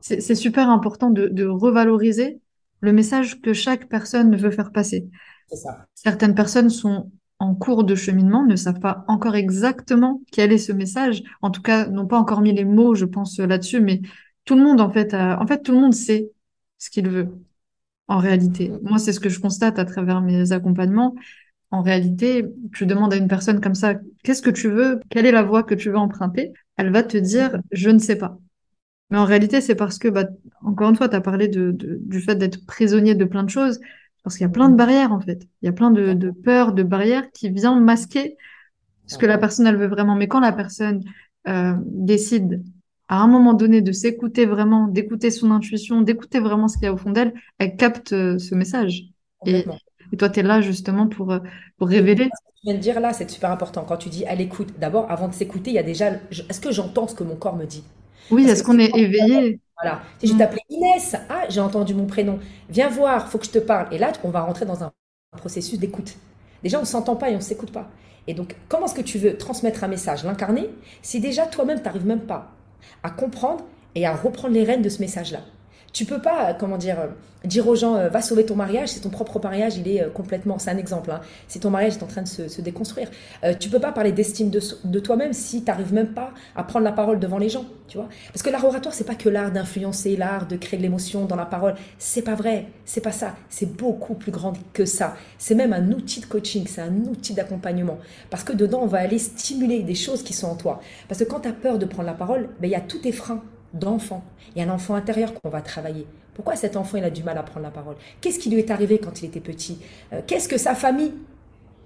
c'est 0.00 0.34
super 0.34 0.70
important 0.70 1.10
de, 1.10 1.26
de, 1.26 1.46
revaloriser 1.46 2.40
le 2.80 2.92
message 2.92 3.40
que 3.40 3.52
chaque 3.52 3.88
personne 3.88 4.36
veut 4.36 4.52
faire 4.52 4.70
passer. 4.70 5.08
Ça. 5.50 5.86
Certaines 5.94 6.34
personnes 6.34 6.70
sont 6.70 7.10
en 7.38 7.54
cours 7.54 7.84
de 7.84 7.94
cheminement 7.94 8.44
ne 8.44 8.56
savent 8.56 8.80
pas 8.80 9.04
encore 9.08 9.34
exactement 9.34 10.22
quel 10.30 10.52
est 10.52 10.58
ce 10.58 10.72
message. 10.72 11.22
En 11.42 11.50
tout 11.50 11.62
cas, 11.62 11.86
n'ont 11.88 12.06
pas 12.06 12.18
encore 12.18 12.40
mis 12.40 12.52
les 12.52 12.64
mots, 12.64 12.94
je 12.94 13.04
pense, 13.04 13.38
là-dessus, 13.38 13.80
mais 13.80 14.00
tout 14.44 14.54
le 14.54 14.62
monde, 14.62 14.80
en 14.80 14.90
fait, 14.90 15.12
en 15.12 15.46
fait, 15.46 15.62
tout 15.62 15.72
le 15.72 15.80
monde 15.80 15.94
sait 15.94 16.30
ce 16.78 16.88
qu'il 16.88 17.08
veut. 17.08 17.28
En 18.08 18.18
réalité, 18.18 18.72
moi, 18.82 18.98
c'est 18.98 19.12
ce 19.12 19.20
que 19.20 19.28
je 19.28 19.40
constate 19.40 19.78
à 19.78 19.84
travers 19.84 20.20
mes 20.20 20.52
accompagnements. 20.52 21.14
En 21.70 21.82
réalité, 21.82 22.44
tu 22.72 22.86
demandes 22.86 23.12
à 23.12 23.16
une 23.16 23.28
personne 23.28 23.60
comme 23.60 23.74
ça, 23.74 23.94
qu'est-ce 24.22 24.42
que 24.42 24.50
tu 24.50 24.68
veux? 24.68 25.00
Quelle 25.10 25.26
est 25.26 25.32
la 25.32 25.42
voie 25.42 25.64
que 25.64 25.74
tu 25.74 25.90
veux 25.90 25.96
emprunter? 25.98 26.52
Elle 26.76 26.92
va 26.92 27.02
te 27.02 27.16
dire, 27.16 27.58
je 27.72 27.90
ne 27.90 27.98
sais 27.98 28.16
pas. 28.16 28.38
Mais 29.10 29.18
en 29.18 29.24
réalité, 29.24 29.60
c'est 29.60 29.74
parce 29.74 29.98
que, 29.98 30.08
bah, 30.08 30.26
encore 30.62 30.90
une 30.90 30.96
fois, 30.96 31.08
tu 31.08 31.16
as 31.16 31.20
parlé 31.20 31.48
de, 31.48 31.72
du 31.72 32.20
fait 32.20 32.36
d'être 32.36 32.64
prisonnier 32.66 33.14
de 33.14 33.24
plein 33.24 33.44
de 33.44 33.50
choses, 33.50 33.80
parce 34.22 34.36
qu'il 34.36 34.44
y 34.44 34.50
a 34.50 34.52
plein 34.52 34.68
de 34.68 34.76
barrières, 34.76 35.12
en 35.12 35.20
fait. 35.20 35.46
Il 35.62 35.66
y 35.66 35.68
a 35.68 35.72
plein 35.72 35.90
de, 35.90 36.12
de 36.12 36.30
peurs, 36.30 36.72
de 36.72 36.82
barrières 36.82 37.30
qui 37.32 37.50
viennent 37.50 37.80
masquer 37.84 38.36
ce 39.06 39.18
que 39.18 39.26
la 39.26 39.38
personne, 39.38 39.66
elle 39.66 39.76
veut 39.76 39.86
vraiment. 39.86 40.16
Mais 40.16 40.28
quand 40.28 40.40
la 40.40 40.52
personne 40.52 41.02
euh, 41.48 41.74
décide, 41.84 42.64
à 43.08 43.20
un 43.20 43.26
moment 43.26 43.54
donné, 43.54 43.82
de 43.82 43.92
s'écouter 43.92 44.46
vraiment, 44.46 44.88
d'écouter 44.88 45.30
son 45.30 45.50
intuition, 45.50 46.00
d'écouter 46.00 46.40
vraiment 46.40 46.68
ce 46.68 46.76
qu'il 46.76 46.84
y 46.84 46.88
a 46.88 46.92
au 46.92 46.96
fond 46.96 47.10
d'elle, 47.10 47.34
elle 47.58 47.76
capte 47.76 48.12
euh, 48.12 48.38
ce 48.38 48.54
message. 48.54 49.04
Et, 49.44 49.64
et, 50.12 50.16
toi, 50.16 50.28
tu 50.28 50.40
es 50.40 50.42
là 50.42 50.60
justement 50.60 51.06
pour, 51.06 51.32
euh, 51.32 51.38
pour 51.78 51.88
révéler. 51.88 52.24
Ce 52.24 52.28
que 52.28 52.54
tu 52.56 52.62
viens 52.64 52.74
de 52.74 52.80
dire 52.80 53.00
là, 53.00 53.12
c'est 53.12 53.30
super 53.30 53.50
important. 53.50 53.84
Quand 53.86 53.96
tu 53.96 54.08
dis 54.08 54.26
à 54.26 54.34
l'écoute, 54.34 54.74
d'abord, 54.78 55.10
avant 55.10 55.28
de 55.28 55.34
s'écouter, 55.34 55.70
il 55.70 55.74
y 55.74 55.78
a 55.78 55.84
déjà, 55.84 56.10
est-ce 56.30 56.60
que 56.60 56.72
j'entends 56.72 57.06
ce 57.06 57.14
que 57.14 57.22
mon 57.22 57.36
corps 57.36 57.56
me 57.56 57.64
dit? 57.64 57.84
Oui, 58.30 58.48
est-ce 58.48 58.64
qu'on 58.64 58.78
est 58.78 58.90
éveillé? 58.96 59.60
Voilà. 59.80 60.00
Si 60.18 60.26
je 60.26 60.34
mm. 60.34 60.38
t'appelais 60.38 60.62
Inès, 60.70 61.16
ah, 61.28 61.44
j'ai 61.48 61.60
entendu 61.60 61.94
mon 61.94 62.06
prénom. 62.06 62.40
Viens 62.70 62.88
voir, 62.88 63.28
faut 63.28 63.38
que 63.38 63.46
je 63.46 63.50
te 63.50 63.58
parle. 63.58 63.92
Et 63.94 63.98
là, 63.98 64.10
on 64.24 64.30
va 64.30 64.40
rentrer 64.40 64.66
dans 64.66 64.82
un 64.82 64.90
processus 65.36 65.78
d'écoute. 65.78 66.14
Déjà, 66.62 66.78
on 66.78 66.82
ne 66.82 66.86
s'entend 66.86 67.14
pas 67.14 67.30
et 67.30 67.34
on 67.34 67.36
ne 67.36 67.42
s'écoute 67.42 67.70
pas. 67.70 67.88
Et 68.26 68.34
donc, 68.34 68.56
comment 68.68 68.86
est-ce 68.86 68.94
que 68.94 69.02
tu 69.02 69.18
veux 69.18 69.36
transmettre 69.36 69.84
un 69.84 69.88
message, 69.88 70.24
l'incarner, 70.24 70.68
si 71.02 71.20
déjà 71.20 71.46
toi-même, 71.46 71.78
tu 71.78 71.84
n'arrives 71.84 72.06
même 72.06 72.22
pas 72.22 72.56
à 73.02 73.10
comprendre 73.10 73.64
et 73.94 74.06
à 74.06 74.14
reprendre 74.14 74.54
les 74.54 74.64
rênes 74.64 74.82
de 74.82 74.88
ce 74.88 75.00
message-là 75.00 75.40
tu 75.92 76.04
peux 76.04 76.20
pas, 76.20 76.52
comment 76.52 76.76
dire, 76.76 77.00
euh, 77.00 77.06
dire 77.44 77.66
aux 77.66 77.74
gens, 77.74 77.96
euh, 77.96 78.08
va 78.10 78.20
sauver 78.20 78.44
ton 78.44 78.54
mariage 78.54 78.90
si 78.90 79.00
ton 79.00 79.08
propre 79.08 79.40
mariage, 79.42 79.78
il 79.78 79.88
est 79.88 80.02
euh, 80.02 80.10
complètement, 80.10 80.58
c'est 80.58 80.70
un 80.70 80.76
exemple, 80.76 81.10
hein, 81.10 81.22
si 81.48 81.58
ton 81.58 81.70
mariage 81.70 81.94
est 81.94 82.02
en 82.02 82.06
train 82.06 82.20
de 82.20 82.28
se, 82.28 82.60
déconstruire. 82.60 83.08
tu 83.60 83.68
peux 83.68 83.78
pas 83.78 83.92
parler 83.92 84.12
d'estime 84.12 84.50
de, 84.50 84.98
toi-même 85.00 85.32
si 85.32 85.62
tu 85.62 85.70
n'arrives 85.70 85.94
même 85.94 86.12
pas 86.12 86.32
à 86.54 86.64
prendre 86.64 86.84
la 86.84 86.92
parole 86.92 87.18
devant 87.18 87.38
les 87.38 87.48
gens, 87.48 87.64
tu 87.88 87.96
vois. 87.96 88.08
Parce 88.32 88.42
que 88.42 88.50
l'art 88.50 88.64
oratoire, 88.64 88.92
c'est 88.92 89.04
pas 89.04 89.14
que 89.14 89.28
l'art 89.28 89.52
d'influencer, 89.52 90.16
l'art 90.16 90.46
de 90.46 90.56
créer 90.56 90.78
de 90.78 90.82
l'émotion 90.82 91.24
dans 91.24 91.36
la 91.36 91.46
parole. 91.46 91.76
C'est 91.98 92.22
pas 92.22 92.34
vrai, 92.34 92.66
c'est 92.84 93.00
pas 93.00 93.12
ça. 93.12 93.36
C'est 93.48 93.76
beaucoup 93.76 94.14
plus 94.14 94.32
grand 94.32 94.54
que 94.72 94.84
ça. 94.84 95.16
C'est 95.38 95.54
même 95.54 95.72
un 95.72 95.92
outil 95.92 96.20
de 96.20 96.26
coaching, 96.26 96.66
c'est 96.66 96.82
un 96.82 96.94
outil 97.04 97.34
d'accompagnement. 97.34 97.98
Parce 98.30 98.42
que 98.42 98.52
dedans, 98.52 98.80
on 98.82 98.86
va 98.86 98.98
aller 98.98 99.18
stimuler 99.18 99.82
des 99.82 99.94
choses 99.94 100.22
qui 100.22 100.32
sont 100.32 100.48
en 100.48 100.56
toi. 100.56 100.80
Parce 101.08 101.20
que 101.20 101.24
quand 101.24 101.40
tu 101.40 101.48
as 101.48 101.52
peur 101.52 101.78
de 101.78 101.86
prendre 101.86 102.06
la 102.06 102.14
parole, 102.14 102.48
ben, 102.60 102.68
il 102.68 102.72
y 102.72 102.74
a 102.74 102.80
tous 102.80 102.98
tes 102.98 103.12
freins 103.12 103.42
d'enfant. 103.78 104.22
Il 104.54 104.62
y 104.62 104.64
a 104.64 104.70
un 104.70 104.74
enfant 104.74 104.94
intérieur 104.94 105.32
qu'on 105.34 105.48
va 105.48 105.60
travailler. 105.60 106.06
Pourquoi 106.34 106.56
cet 106.56 106.76
enfant 106.76 106.98
il 106.98 107.04
a 107.04 107.10
du 107.10 107.22
mal 107.22 107.38
à 107.38 107.42
prendre 107.42 107.64
la 107.64 107.70
parole? 107.70 107.96
Qu'est-ce 108.20 108.38
qui 108.38 108.50
lui 108.50 108.58
est 108.58 108.70
arrivé 108.70 108.98
quand 108.98 109.22
il 109.22 109.26
était 109.26 109.40
petit? 109.40 109.78
Euh, 110.12 110.20
Qu'est-ce 110.26 110.48
que 110.48 110.58
sa 110.58 110.74
famille 110.74 111.12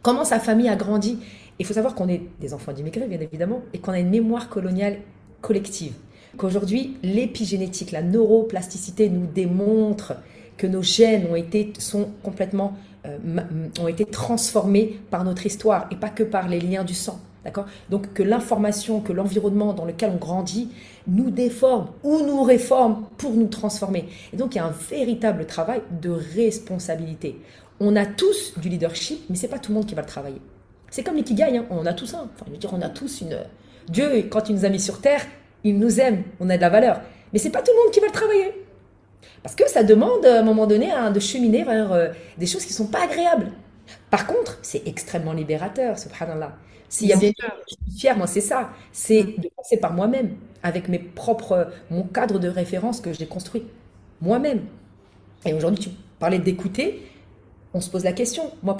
Comment 0.02 0.24
sa 0.24 0.40
famille 0.40 0.68
a 0.68 0.76
grandi? 0.76 1.18
Il 1.58 1.66
faut 1.66 1.74
savoir 1.74 1.94
qu'on 1.94 2.08
est 2.08 2.22
des 2.40 2.54
enfants 2.54 2.72
d'immigrés, 2.72 3.06
bien 3.06 3.20
évidemment, 3.20 3.62
et 3.74 3.78
qu'on 3.78 3.92
a 3.92 3.98
une 3.98 4.08
mémoire 4.08 4.48
coloniale 4.48 4.98
collective. 5.42 5.92
Qu'aujourd'hui, 6.36 6.96
l'épigénétique, 7.02 7.92
la 7.92 8.02
neuroplasticité 8.02 9.10
nous 9.10 9.26
démontre 9.26 10.14
que 10.56 10.66
nos 10.66 10.82
gènes 10.82 11.26
ont 11.30 11.36
été, 11.36 11.72
sont 11.78 12.10
complètement, 12.22 12.74
euh, 13.06 13.18
ont 13.80 13.88
été 13.88 14.04
transformés 14.04 14.98
par 15.10 15.24
notre 15.24 15.44
histoire 15.46 15.86
et 15.90 15.96
pas 15.96 16.10
que 16.10 16.22
par 16.22 16.48
les 16.48 16.60
liens 16.60 16.84
du 16.84 16.94
sang. 16.94 17.20
D'accord? 17.44 17.66
Donc 17.88 18.12
que 18.12 18.22
l'information, 18.22 19.00
que 19.00 19.12
l'environnement 19.12 19.72
dans 19.72 19.84
lequel 19.84 20.10
on 20.12 20.16
grandit 20.16 20.68
nous 21.06 21.30
déforme 21.30 21.88
ou 22.02 22.20
nous 22.20 22.42
réforme 22.42 23.06
pour 23.16 23.32
nous 23.32 23.48
transformer. 23.48 24.08
Et 24.32 24.36
donc 24.36 24.54
il 24.54 24.58
y 24.58 24.60
a 24.60 24.66
un 24.66 24.74
véritable 24.90 25.46
travail 25.46 25.80
de 26.02 26.10
responsabilité. 26.10 27.40
On 27.80 27.96
a 27.96 28.04
tous 28.04 28.58
du 28.58 28.68
leadership, 28.68 29.20
mais 29.30 29.36
c'est 29.36 29.48
pas 29.48 29.58
tout 29.58 29.72
le 29.72 29.76
monde 29.76 29.86
qui 29.86 29.94
va 29.94 30.02
le 30.02 30.08
travailler. 30.08 30.40
C'est 30.90 31.02
comme 31.02 31.16
l'ikigai, 31.16 31.56
hein. 31.56 31.64
on 31.70 31.86
a 31.86 31.94
tous 31.94 32.12
un. 32.14 32.28
Enfin, 32.34 32.44
je 32.46 32.52
veux 32.52 32.58
dire, 32.58 32.70
on 32.74 32.82
a 32.82 32.88
tous 32.88 33.22
une. 33.22 33.38
Dieu, 33.88 34.26
quand 34.28 34.48
il 34.48 34.56
nous 34.56 34.64
a 34.64 34.68
mis 34.68 34.80
sur 34.80 35.00
terre, 35.00 35.22
il 35.64 35.78
nous 35.78 36.00
aime, 36.00 36.24
on 36.40 36.50
a 36.50 36.56
de 36.56 36.60
la 36.60 36.68
valeur. 36.68 37.00
Mais 37.32 37.38
c'est 37.38 37.50
pas 37.50 37.62
tout 37.62 37.72
le 37.74 37.82
monde 37.82 37.92
qui 37.92 38.00
va 38.00 38.06
le 38.06 38.12
travailler. 38.12 38.52
Parce 39.42 39.54
que 39.54 39.68
ça 39.68 39.82
demande 39.82 40.26
à 40.26 40.40
un 40.40 40.42
moment 40.42 40.66
donné 40.66 40.90
hein, 40.90 41.10
de 41.10 41.20
cheminer 41.20 41.64
vers 41.64 41.92
euh, 41.92 42.08
des 42.36 42.46
choses 42.46 42.64
qui 42.64 42.72
sont 42.72 42.88
pas 42.88 43.04
agréables. 43.04 43.52
Par 44.10 44.26
contre, 44.26 44.58
c'est 44.62 44.86
extrêmement 44.86 45.32
libérateur, 45.32 45.98
subhanallah. 45.98 46.52
S'il 46.90 47.08
y 47.08 47.12
a 47.12 47.16
bien 47.16 47.30
je 47.40 47.74
suis 47.74 47.98
fière, 47.98 48.18
moi, 48.18 48.26
c'est 48.26 48.40
ça. 48.42 48.70
C'est 48.92 49.22
mm. 49.22 49.40
de 49.40 49.48
passer 49.56 49.76
par 49.78 49.94
moi-même, 49.94 50.36
avec 50.62 50.88
mes 50.88 50.98
propres, 50.98 51.72
mon 51.90 52.02
cadre 52.02 52.38
de 52.38 52.48
référence 52.48 53.00
que 53.00 53.14
j'ai 53.14 53.26
construit 53.26 53.64
moi-même. 54.20 54.66
Et 55.46 55.54
aujourd'hui, 55.54 55.84
tu 55.84 55.90
parlais 56.18 56.40
d'écouter. 56.40 57.08
On 57.72 57.80
se 57.80 57.88
pose 57.88 58.04
la 58.04 58.12
question. 58.12 58.50
Moi, 58.62 58.76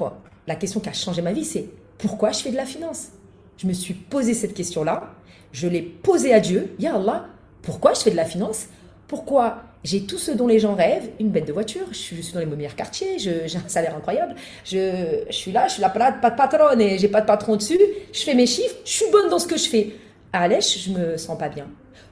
la 0.47 0.57
question 0.57 0.81
qui 0.81 0.89
a 0.89 0.93
changé 0.93 1.23
ma 1.23 1.33
vie, 1.33 1.45
c'est 1.45 1.71
pourquoi 1.97 2.33
je 2.33 2.41
fais 2.41 2.51
de 2.51 2.57
la 2.57 2.67
finance? 2.67 3.09
Je 3.57 3.67
me 3.67 3.73
suis 3.73 3.95
posé 3.95 4.35
cette 4.35 4.55
question-là. 4.55 5.15
Je 5.53 5.69
l'ai 5.69 5.83
posée 5.83 6.35
à 6.35 6.41
Dieu. 6.41 6.75
Ya 6.79 6.97
Allah, 6.97 7.27
pourquoi 7.63 7.95
je 7.95 8.01
fais 8.01 8.11
de 8.11 8.17
la 8.17 8.25
finance? 8.25 8.67
Pourquoi 9.07 9.63
j'ai 9.83 10.03
tout 10.03 10.19
ce 10.19 10.31
dont 10.33 10.47
les 10.47 10.59
gens 10.59 10.75
rêvent, 10.75 11.09
une 11.19 11.31
bête 11.31 11.47
de 11.47 11.53
voiture, 11.53 11.87
je 11.91 11.97
suis, 11.97 12.33
dans 12.35 12.41
les 12.41 12.47
meilleurs 12.47 12.77
quartiers, 12.77 13.19
j'ai 13.19 13.45
un 13.57 13.69
salaire 13.69 13.97
incroyable, 13.97 14.35
je, 14.65 15.25
suis 15.31 15.53
là, 15.53 15.69
je 15.69 15.75
suis 15.75 15.83
la 15.83 15.89
pas 15.89 16.31
de 16.31 16.37
patronne 16.37 16.81
et 16.81 16.99
j'ai 16.99 17.09
pas 17.09 17.23
de 17.23 17.27
patron 17.27 17.57
dessus, 17.57 17.79
je 18.13 18.23
fais 18.23 18.35
mes 18.35 18.47
chiffres, 18.47 18.77
je 18.85 18.91
suis 18.91 19.11
bonne 19.11 19.31
dans 19.31 19.39
ce 19.39 19.47
que 19.47 19.57
je 19.57 19.69
fais. 19.69 19.93
À 20.33 20.49
je 20.49 20.91
me 20.91 21.17
sens 21.17 21.37
pas 21.37 21.49
bien. 21.49 21.67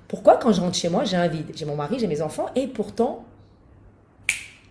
Pourquoi 0.09 0.39
quand 0.39 0.51
je 0.53 0.61
rentre 0.61 0.77
chez 0.77 0.89
moi, 0.89 1.05
j'ai 1.05 1.17
un 1.17 1.29
vide? 1.29 1.53
J'ai 1.55 1.67
mon 1.67 1.77
mari, 1.77 1.99
j'ai 2.01 2.09
mes 2.09 2.21
enfants 2.21 2.47
et 2.57 2.67
pourtant, 2.67 3.25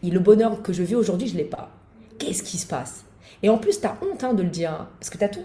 le 0.04 0.20
bonheur 0.20 0.62
que 0.62 0.74
je 0.74 0.84
vis 0.84 0.96
aujourd'hui, 0.96 1.28
je 1.28 1.38
l'ai 1.38 1.44
pas. 1.44 1.70
Qu'est-ce 2.18 2.44
qui 2.44 2.58
se 2.58 2.68
passe? 2.68 3.06
Et 3.44 3.50
en 3.50 3.58
plus, 3.58 3.80
tu 3.80 3.86
as 3.88 3.96
honte 4.02 4.24
hein, 4.24 4.34
de 4.34 4.44
le 4.44 4.50
dire, 4.50 4.72
hein, 4.72 4.90
parce 5.00 5.10
que 5.10 5.18
tu 5.18 5.24
as 5.24 5.30
tout 5.30 5.44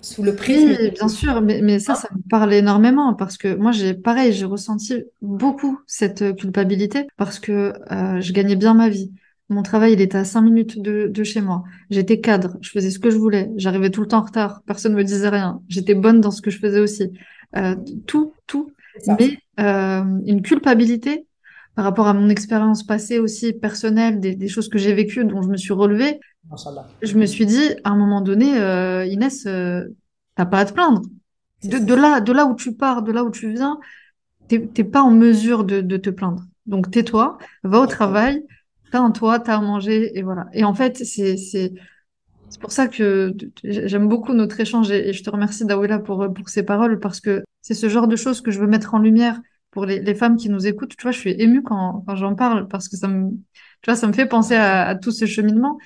sous 0.00 0.22
le 0.22 0.34
prix. 0.34 0.64
Oui, 0.64 0.90
bien 0.90 1.08
sûr, 1.08 1.40
mais, 1.42 1.78
ça, 1.78 1.94
ça 1.94 2.08
me 2.14 2.28
parle 2.28 2.52
énormément 2.52 3.14
parce 3.14 3.36
que 3.36 3.54
moi, 3.54 3.72
j'ai 3.72 3.94
pareil, 3.94 4.32
j'ai 4.32 4.44
ressenti 4.44 5.02
beaucoup 5.22 5.78
cette 5.86 6.36
culpabilité 6.36 7.06
parce 7.16 7.38
que 7.38 7.72
euh, 7.90 8.20
je 8.20 8.32
gagnais 8.32 8.56
bien 8.56 8.74
ma 8.74 8.88
vie. 8.88 9.12
Mon 9.48 9.62
travail, 9.62 9.94
il 9.94 10.00
était 10.00 10.18
à 10.18 10.24
cinq 10.24 10.42
minutes 10.42 10.80
de, 10.80 11.24
chez 11.24 11.40
moi. 11.40 11.64
J'étais 11.90 12.20
cadre, 12.20 12.56
je 12.60 12.70
faisais 12.70 12.90
ce 12.90 13.00
que 13.00 13.10
je 13.10 13.16
voulais. 13.16 13.50
J'arrivais 13.56 13.90
tout 13.90 14.00
le 14.00 14.06
temps 14.06 14.18
en 14.18 14.24
retard, 14.24 14.62
personne 14.64 14.92
ne 14.92 14.98
me 14.98 15.04
disait 15.04 15.28
rien. 15.28 15.60
J'étais 15.68 15.94
bonne 15.94 16.20
dans 16.20 16.30
ce 16.30 16.40
que 16.40 16.50
je 16.50 16.58
faisais 16.58 16.80
aussi. 16.80 17.10
Euh, 17.56 17.74
tout, 18.06 18.32
tout. 18.46 18.70
Mais 19.18 19.38
euh, 19.58 20.04
une 20.26 20.42
culpabilité 20.42 21.26
par 21.74 21.84
rapport 21.84 22.06
à 22.06 22.14
mon 22.14 22.28
expérience 22.28 22.84
passée 22.84 23.18
aussi 23.18 23.52
personnelle, 23.52 24.20
des, 24.20 24.36
des 24.36 24.48
choses 24.48 24.68
que 24.68 24.78
j'ai 24.78 24.92
vécues, 24.92 25.24
dont 25.24 25.42
je 25.42 25.48
me 25.48 25.56
suis 25.56 25.72
relevée, 25.72 26.20
je 27.02 27.16
me 27.16 27.26
suis 27.26 27.46
dit, 27.46 27.70
à 27.84 27.90
un 27.90 27.96
moment 27.96 28.20
donné, 28.20 28.58
euh, 28.58 29.04
Inès, 29.06 29.46
euh, 29.46 29.84
t'as 30.34 30.46
pas 30.46 30.60
à 30.60 30.64
te 30.64 30.72
plaindre. 30.72 31.02
De, 31.62 31.94
là, 31.94 32.20
de 32.20 32.32
là 32.32 32.46
où 32.46 32.54
tu 32.54 32.74
pars, 32.74 33.02
de 33.02 33.12
là 33.12 33.22
où 33.24 33.30
tu 33.30 33.52
viens, 33.52 33.78
t'es 34.48 34.84
pas 34.84 35.02
en 35.02 35.10
mesure 35.10 35.64
de, 35.64 35.96
te 35.96 36.10
plaindre. 36.10 36.44
Donc 36.66 36.90
tais-toi, 36.90 37.38
va 37.62 37.80
au 37.80 37.86
travail, 37.86 38.42
t'as 38.90 39.00
un 39.00 39.10
toit, 39.10 39.38
t'as 39.40 39.56
à 39.56 39.60
manger, 39.60 40.18
et 40.18 40.22
voilà. 40.22 40.46
Et 40.52 40.64
en 40.64 40.74
fait, 40.74 40.96
c'est 41.04 41.36
c'est 41.36 42.60
pour 42.60 42.72
ça 42.72 42.88
que 42.88 43.32
j'aime 43.62 44.08
beaucoup 44.08 44.32
notre 44.32 44.58
échange 44.58 44.90
et, 44.90 45.12
je 45.12 45.22
te 45.22 45.30
remercie 45.30 45.64
Dawila 45.64 46.00
pour 46.00 46.32
pour 46.32 46.48
ces 46.48 46.64
paroles 46.64 46.98
parce 46.98 47.20
que 47.20 47.44
c'est 47.60 47.74
ce 47.74 47.88
genre 47.88 48.08
de 48.08 48.16
choses 48.16 48.40
que 48.40 48.50
je 48.50 48.58
veux 48.58 48.66
mettre 48.66 48.94
en 48.94 48.98
lumière 48.98 49.40
pour 49.70 49.86
les, 49.86 50.14
femmes 50.14 50.36
qui 50.36 50.48
nous 50.48 50.66
écoutent. 50.66 50.96
Tu 50.96 51.02
vois, 51.02 51.12
je 51.12 51.18
suis 51.18 51.40
émue 51.40 51.62
quand, 51.62 52.04
j'en 52.14 52.34
parle 52.34 52.66
parce 52.66 52.88
que 52.88 52.96
ça 52.96 53.06
me 53.06 53.30
tu 53.82 53.90
vois 53.90 53.96
ça 53.96 54.06
me 54.06 54.12
fait 54.12 54.26
penser 54.26 54.56
à, 54.56 54.86
à 54.86 54.94
tout 54.96 55.12
ce 55.12 55.26
cheminement 55.26 55.78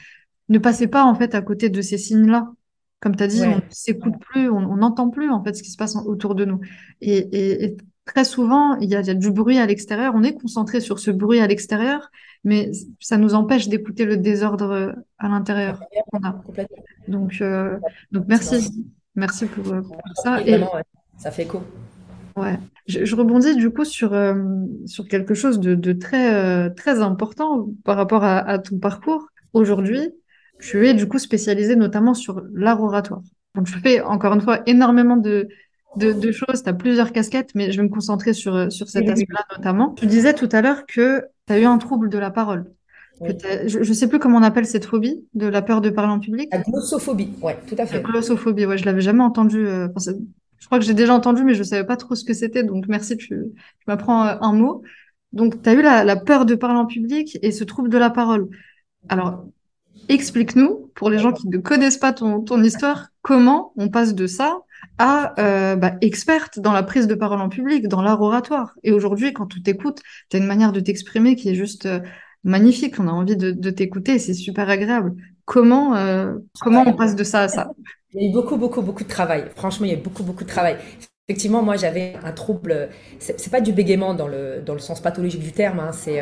ne 0.48 0.58
passez 0.58 0.86
pas 0.86 1.04
en 1.04 1.14
fait 1.14 1.34
à 1.34 1.42
côté 1.42 1.68
de 1.68 1.80
ces 1.80 1.98
signes-là. 1.98 2.52
Comme 3.00 3.16
tu 3.16 3.22
as 3.22 3.26
dit, 3.26 3.42
on 3.42 3.56
ne 3.56 3.60
s'écoute 3.68 4.14
plus, 4.18 4.48
on 4.48 4.76
n'entend 4.76 5.10
plus 5.10 5.30
en 5.30 5.42
fait 5.44 5.52
ce 5.52 5.62
qui 5.62 5.70
se 5.70 5.76
passe 5.76 5.94
autour 5.94 6.34
de 6.34 6.46
nous. 6.46 6.60
Et, 7.02 7.76
très 8.06 8.24
souvent, 8.24 8.76
il 8.76 8.88
y, 8.90 8.96
a, 8.96 9.02
du 9.02 9.30
bruit 9.30 9.58
à 9.58 9.66
l'extérieur, 9.66 10.14
on 10.14 10.22
est 10.22 10.34
concentré 10.34 10.80
sur 10.80 10.98
ce 10.98 11.10
bruit 11.10 11.40
à 11.40 11.46
l'extérieur, 11.46 12.10
mais 12.44 12.70
ça 13.00 13.16
nous 13.16 13.34
empêche 13.34 13.68
d'écouter 13.68 14.04
le 14.04 14.16
désordre 14.16 14.70
euh, 14.70 14.92
à 15.18 15.28
l'intérieur 15.28 15.80
Donc, 17.08 17.38
euh, 17.40 17.78
donc 18.12 18.24
merci, 18.28 18.86
merci 19.14 19.46
pour, 19.46 19.72
euh, 19.72 19.80
ça. 20.22 20.42
Et, 20.42 20.62
ça 21.16 21.30
fait 21.30 21.42
écho. 21.42 21.62
Ouais. 22.36 22.58
Je, 22.86 23.14
rebondis 23.14 23.54
du 23.56 23.70
coup 23.70 23.84
sur, 23.84 24.14
sur 24.86 25.08
quelque 25.08 25.34
chose 25.34 25.60
de, 25.60 25.92
très, 25.92 26.70
très 26.74 27.00
important 27.00 27.68
par 27.84 27.96
rapport 27.96 28.24
à, 28.24 28.38
à 28.38 28.58
ton 28.58 28.78
parcours. 28.78 29.28
Aujourd'hui, 29.52 30.10
tu 30.60 30.86
es 30.86 30.94
du 30.94 31.06
coup 31.06 31.18
spécialisé 31.18 31.76
notamment 31.76 32.14
sur 32.14 32.42
l'art 32.54 32.82
oratoire. 32.82 33.22
Donc, 33.54 33.66
je 33.66 33.78
fais 33.78 34.00
encore 34.00 34.34
une 34.34 34.40
fois 34.40 34.62
énormément 34.66 35.16
de, 35.16 35.48
de, 35.96 36.32
choses. 36.32 36.62
Tu 36.62 36.68
as 36.68 36.72
plusieurs 36.72 37.12
casquettes, 37.12 37.50
mais 37.54 37.70
je 37.70 37.76
vais 37.76 37.84
me 37.84 37.92
concentrer 37.92 38.32
sur, 38.32 38.70
sur 38.72 38.88
cet 38.88 39.08
aspect-là 39.08 39.44
notamment. 39.56 39.90
Tu 39.90 40.06
disais 40.06 40.34
tout 40.34 40.48
à 40.52 40.60
l'heure 40.60 40.86
que 40.86 41.22
tu 41.46 41.52
as 41.52 41.58
eu 41.58 41.64
un 41.64 41.78
trouble 41.78 42.08
de 42.08 42.18
la 42.18 42.30
parole. 42.30 42.72
je 43.20 43.78
ne 43.78 43.94
sais 43.94 44.08
plus 44.08 44.18
comment 44.18 44.38
on 44.38 44.42
appelle 44.42 44.66
cette 44.66 44.84
phobie 44.84 45.24
de 45.34 45.46
la 45.46 45.62
peur 45.62 45.80
de 45.80 45.90
parler 45.90 46.12
en 46.12 46.20
public. 46.20 46.48
La 46.52 46.58
glossophobie, 46.58 47.30
ouais, 47.42 47.56
tout 47.68 47.76
à 47.78 47.86
fait. 47.86 47.96
La 47.96 48.02
glossophobie, 48.02 48.66
ouais, 48.66 48.78
je 48.78 48.84
l'avais 48.84 49.02
jamais 49.02 49.22
entendu. 49.22 49.66
Euh, 49.66 49.88
je 50.58 50.66
crois 50.66 50.78
que 50.78 50.84
j'ai 50.84 50.94
déjà 50.94 51.14
entendu, 51.14 51.44
mais 51.44 51.54
je 51.54 51.62
savais 51.62 51.84
pas 51.84 51.96
trop 51.96 52.14
ce 52.14 52.24
que 52.24 52.34
c'était. 52.34 52.64
Donc 52.64 52.86
merci, 52.88 53.16
tu, 53.16 53.28
tu 53.28 53.84
m'apprends 53.86 54.26
euh, 54.26 54.36
un 54.40 54.52
mot. 54.52 54.82
Donc 55.32 55.62
tu 55.62 55.68
as 55.68 55.74
eu 55.74 55.82
la, 55.82 56.04
la, 56.04 56.16
peur 56.16 56.44
de 56.44 56.54
parler 56.54 56.78
en 56.78 56.86
public 56.86 57.38
et 57.42 57.52
ce 57.52 57.64
trouble 57.64 57.88
de 57.88 57.98
la 57.98 58.10
parole. 58.10 58.48
Alors 59.08 59.44
explique-nous, 60.08 60.90
pour 60.94 61.10
les 61.10 61.18
gens 61.18 61.32
qui 61.32 61.48
ne 61.48 61.58
connaissent 61.58 61.98
pas 61.98 62.12
ton, 62.12 62.62
histoire, 62.62 63.08
comment 63.22 63.72
on 63.76 63.88
passe 63.88 64.14
de 64.14 64.26
ça 64.26 64.58
à 64.98 65.34
euh, 65.40 65.76
bah, 65.76 65.94
experte 66.00 66.58
dans 66.58 66.72
la 66.72 66.82
prise 66.82 67.06
de 67.06 67.14
parole 67.14 67.40
en 67.40 67.48
public, 67.48 67.88
dans 67.88 68.02
l'art 68.02 68.20
oratoire. 68.20 68.74
Et 68.82 68.92
aujourd'hui, 68.92 69.32
quand 69.32 69.46
tu 69.46 69.62
t'écoutes, 69.62 70.00
tu 70.30 70.36
as 70.36 70.40
une 70.40 70.46
manière 70.46 70.72
de 70.72 70.80
t'exprimer 70.80 71.36
qui 71.36 71.48
est 71.48 71.54
juste 71.54 71.86
euh, 71.86 72.00
magnifique. 72.44 72.98
On 73.00 73.08
a 73.08 73.12
envie 73.12 73.36
de, 73.36 73.70
t'écouter 73.70 74.18
c'est 74.18 74.34
super 74.34 74.68
agréable. 74.68 75.14
Comment, 75.46 75.96
euh, 75.96 76.34
comment 76.60 76.84
on 76.86 76.94
passe 76.94 77.16
de 77.16 77.24
ça 77.24 77.42
à 77.42 77.48
ça? 77.48 77.70
Il 78.12 78.22
y 78.22 78.26
a 78.26 78.30
eu 78.30 78.32
beaucoup, 78.32 78.56
beaucoup, 78.56 78.82
beaucoup 78.82 79.04
de 79.04 79.08
travail. 79.08 79.46
Franchement, 79.56 79.86
il 79.86 79.92
y 79.92 79.94
a 79.94 79.98
eu 79.98 80.02
beaucoup, 80.02 80.22
beaucoup 80.22 80.44
de 80.44 80.48
travail. 80.48 80.76
Effectivement, 81.28 81.62
moi, 81.62 81.76
j'avais 81.76 82.14
un 82.22 82.32
trouble. 82.32 82.90
C'est 83.18 83.50
pas 83.50 83.60
du 83.60 83.72
bégaiement 83.72 84.14
dans 84.14 84.28
le, 84.28 84.62
dans 84.64 84.74
le 84.74 84.78
sens 84.78 85.00
pathologique 85.00 85.40
du 85.42 85.52
terme. 85.52 85.80
Hein, 85.80 85.92
c'est 85.92 86.20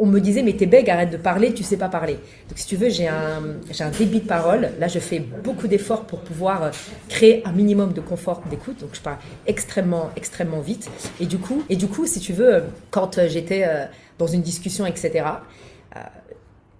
on 0.00 0.06
me 0.06 0.18
disait, 0.18 0.42
mais 0.42 0.54
t'es 0.54 0.66
bègue, 0.66 0.88
arrête 0.88 1.10
de 1.10 1.18
parler, 1.18 1.52
tu 1.52 1.62
sais 1.62 1.76
pas 1.76 1.88
parler. 1.88 2.14
Donc, 2.14 2.56
si 2.56 2.66
tu 2.66 2.76
veux, 2.76 2.88
j'ai 2.88 3.06
un, 3.06 3.42
j'ai 3.70 3.84
un 3.84 3.90
débit 3.90 4.20
de 4.20 4.26
parole. 4.26 4.70
Là, 4.80 4.88
je 4.88 4.98
fais 4.98 5.20
beaucoup 5.20 5.68
d'efforts 5.68 6.06
pour 6.06 6.20
pouvoir 6.20 6.62
euh, 6.64 6.70
créer 7.08 7.46
un 7.46 7.52
minimum 7.52 7.92
de 7.92 8.00
confort 8.00 8.42
d'écoute. 8.50 8.80
Donc, 8.80 8.90
je 8.94 9.00
parle 9.00 9.18
extrêmement, 9.46 10.10
extrêmement 10.16 10.60
vite. 10.60 10.90
Et 11.20 11.26
du 11.26 11.38
coup, 11.38 11.62
et 11.68 11.76
du 11.76 11.86
coup 11.86 12.06
si 12.06 12.18
tu 12.18 12.32
veux, 12.32 12.64
quand 12.90 13.18
euh, 13.18 13.28
j'étais 13.28 13.64
euh, 13.66 13.84
dans 14.18 14.26
une 14.26 14.42
discussion, 14.42 14.86
etc., 14.86 15.24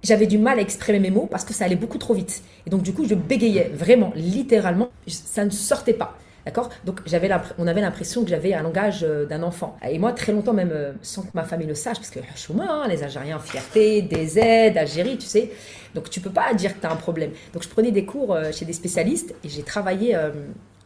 j'avais 0.03 0.27
du 0.27 0.39
mal 0.39 0.59
à 0.59 0.63
exprimer 0.63 0.99
mes 0.99 1.11
mots 1.11 1.29
parce 1.31 1.45
que 1.45 1.53
ça 1.53 1.67
allait 1.67 1.77
beaucoup 1.77 1.99
trop 1.99 2.15
vite. 2.15 2.43
Et 2.67 2.71
donc, 2.71 2.83
du 2.83 2.95
coup, 2.95 3.07
je 3.07 3.15
bégayais 3.15 3.71
vraiment, 3.75 4.15
littéralement, 4.17 4.89
ça 5.07 5.45
ne 5.45 5.51
sortait 5.51 5.93
pas. 5.93 6.17
D'accord? 6.51 6.71
Donc 6.85 6.99
j'avais 7.07 7.31
on 7.59 7.69
avait 7.69 7.81
l'impression 7.81 8.25
que 8.25 8.29
j'avais 8.29 8.55
un 8.55 8.63
langage 8.63 9.05
euh, 9.05 9.25
d'un 9.25 9.45
enfant. 9.45 9.77
Et 9.89 10.01
moi, 10.01 10.13
très 10.13 10.33
longtemps, 10.33 10.53
même 10.53 10.73
euh, 10.73 10.91
sans 11.01 11.23
que 11.23 11.29
ma 11.33 11.45
famille 11.45 11.69
le 11.69 11.77
sache, 11.77 11.99
parce 11.99 12.11
que 12.11 12.19
hein, 12.19 12.89
les 12.89 13.05
Algériens, 13.05 13.39
fierté, 13.39 14.03
des 14.03 14.37
aides, 14.37 14.77
Algérie, 14.77 15.17
tu 15.17 15.29
sais. 15.29 15.53
Donc 15.95 16.11
tu 16.11 16.19
peux 16.21 16.31
pas 16.31 16.53
dire 16.55 16.75
que 16.75 16.81
tu 16.81 16.87
as 16.89 16.91
un 16.91 16.97
problème. 16.97 17.31
Donc 17.53 17.63
je 17.63 17.69
prenais 17.69 17.93
des 17.93 18.05
cours 18.05 18.35
euh, 18.35 18.51
chez 18.51 18.65
des 18.65 18.73
spécialistes 18.73 19.33
et 19.45 19.49
j'ai 19.49 19.63
travaillé 19.63 20.19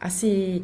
assez, 0.01 0.61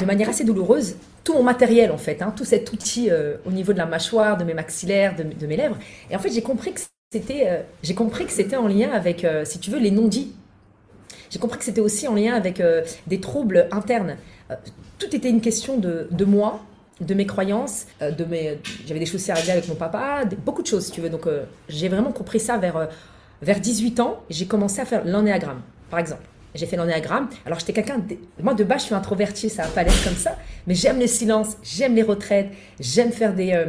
de 0.00 0.04
manière 0.04 0.28
assez 0.28 0.42
douloureuse 0.42 0.96
tout 1.22 1.34
mon 1.34 1.44
matériel 1.44 1.92
en 1.92 1.98
fait, 1.98 2.20
hein, 2.20 2.34
tout 2.36 2.44
cet 2.44 2.72
outil 2.72 3.10
au 3.46 3.52
niveau 3.52 3.72
de 3.72 3.78
la 3.78 3.86
mâchoire, 3.86 4.36
de 4.36 4.42
mes 4.42 4.54
maxillaires, 4.54 5.14
de, 5.14 5.46
mes 5.46 5.56
lèvres. 5.56 5.76
Et 6.10 6.16
en 6.16 6.18
fait, 6.18 6.30
j'ai 6.30 6.42
compris 6.42 6.72
que 6.72 6.80
c'était, 7.12 7.64
j'ai 7.84 7.94
compris 7.94 8.26
que 8.26 8.32
c'était 8.32 8.56
en 8.56 8.66
lien 8.66 8.90
avec, 8.90 9.24
si 9.44 9.60
tu 9.60 9.70
veux, 9.70 9.78
les 9.78 9.92
non-dits 9.92 10.34
j'ai 11.30 11.38
compris 11.38 11.58
que 11.58 11.64
c'était 11.64 11.80
aussi 11.80 12.08
en 12.08 12.14
lien 12.14 12.34
avec 12.34 12.60
euh, 12.60 12.82
des 13.06 13.20
troubles 13.20 13.68
internes. 13.70 14.16
Euh, 14.50 14.54
tout 14.98 15.14
était 15.14 15.28
une 15.28 15.40
question 15.40 15.78
de, 15.78 16.08
de 16.10 16.24
moi, 16.24 16.64
de 17.00 17.14
mes 17.14 17.26
croyances, 17.26 17.86
euh, 18.02 18.10
de 18.10 18.24
mes, 18.24 18.58
j'avais 18.86 19.00
des 19.00 19.06
choses 19.06 19.28
à 19.30 19.34
régler 19.34 19.52
avec 19.52 19.68
mon 19.68 19.74
papa, 19.74 20.24
beaucoup 20.44 20.62
de 20.62 20.66
choses, 20.66 20.90
tu 20.90 21.00
veux. 21.00 21.10
Donc, 21.10 21.26
j'ai 21.68 21.88
vraiment 21.88 22.12
compris 22.12 22.40
ça 22.40 22.56
vers, 22.56 22.88
vers 23.42 23.60
18 23.60 24.00
ans. 24.00 24.20
J'ai 24.30 24.46
commencé 24.46 24.80
à 24.80 24.84
faire 24.84 25.04
l'anéagramme, 25.04 25.62
par 25.90 26.00
exemple. 26.00 26.22
J'ai 26.54 26.66
fait 26.66 26.76
l'anéagramme. 26.76 27.28
Alors, 27.44 27.58
j'étais 27.58 27.74
quelqu'un. 27.74 28.02
Moi, 28.42 28.54
de 28.54 28.64
base, 28.64 28.80
je 28.80 28.86
suis 28.86 28.94
introvertie, 28.94 29.50
ça 29.50 29.64
va 29.64 29.68
pas 29.68 29.82
l'air 29.82 30.02
comme 30.02 30.16
ça. 30.16 30.36
Mais 30.66 30.74
j'aime 30.74 30.98
le 30.98 31.06
silence, 31.06 31.56
j'aime 31.62 31.94
les 31.94 32.02
retraites, 32.02 32.48
j'aime 32.80 33.12
faire 33.12 33.34
des, 33.34 33.64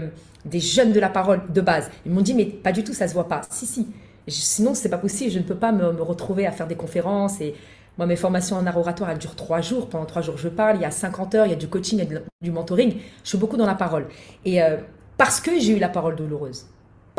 des 0.45 0.59
jeunes 0.59 0.93
de 0.93 0.99
la 0.99 1.09
parole 1.09 1.41
de 1.49 1.61
base. 1.61 1.91
Ils 2.05 2.11
m'ont 2.11 2.21
dit, 2.21 2.33
mais 2.33 2.45
pas 2.45 2.71
du 2.71 2.83
tout, 2.83 2.93
ça 2.93 3.07
se 3.07 3.13
voit 3.13 3.27
pas. 3.27 3.41
Si, 3.51 3.65
si. 3.65 3.87
Sinon, 4.27 4.73
c'est 4.73 4.89
pas 4.89 4.97
possible. 4.97 5.31
Je 5.31 5.39
ne 5.39 5.43
peux 5.43 5.55
pas 5.55 5.71
me, 5.71 6.01
retrouver 6.01 6.45
à 6.45 6.51
faire 6.51 6.67
des 6.67 6.75
conférences. 6.75 7.41
Et 7.41 7.55
moi, 7.97 8.05
mes 8.05 8.15
formations 8.15 8.57
en 8.57 8.65
art 8.65 8.77
oratoire, 8.77 9.09
elles 9.09 9.17
durent 9.17 9.35
trois 9.35 9.61
jours. 9.61 9.89
Pendant 9.89 10.05
trois 10.05 10.21
jours, 10.21 10.37
je 10.37 10.49
parle. 10.49 10.77
Il 10.77 10.81
y 10.81 10.85
a 10.85 10.91
50 10.91 11.35
heures, 11.35 11.45
il 11.45 11.49
y 11.49 11.53
a 11.53 11.57
du 11.57 11.67
coaching, 11.67 11.99
il 11.99 12.13
y 12.13 12.15
a 12.15 12.21
du 12.41 12.51
mentoring. 12.51 12.95
Je 13.23 13.29
suis 13.29 13.37
beaucoup 13.37 13.57
dans 13.57 13.65
la 13.65 13.75
parole. 13.75 14.07
Et 14.45 14.61
euh, 14.61 14.77
parce 15.17 15.39
que 15.39 15.59
j'ai 15.59 15.75
eu 15.75 15.79
la 15.79 15.89
parole 15.89 16.15
douloureuse, 16.15 16.67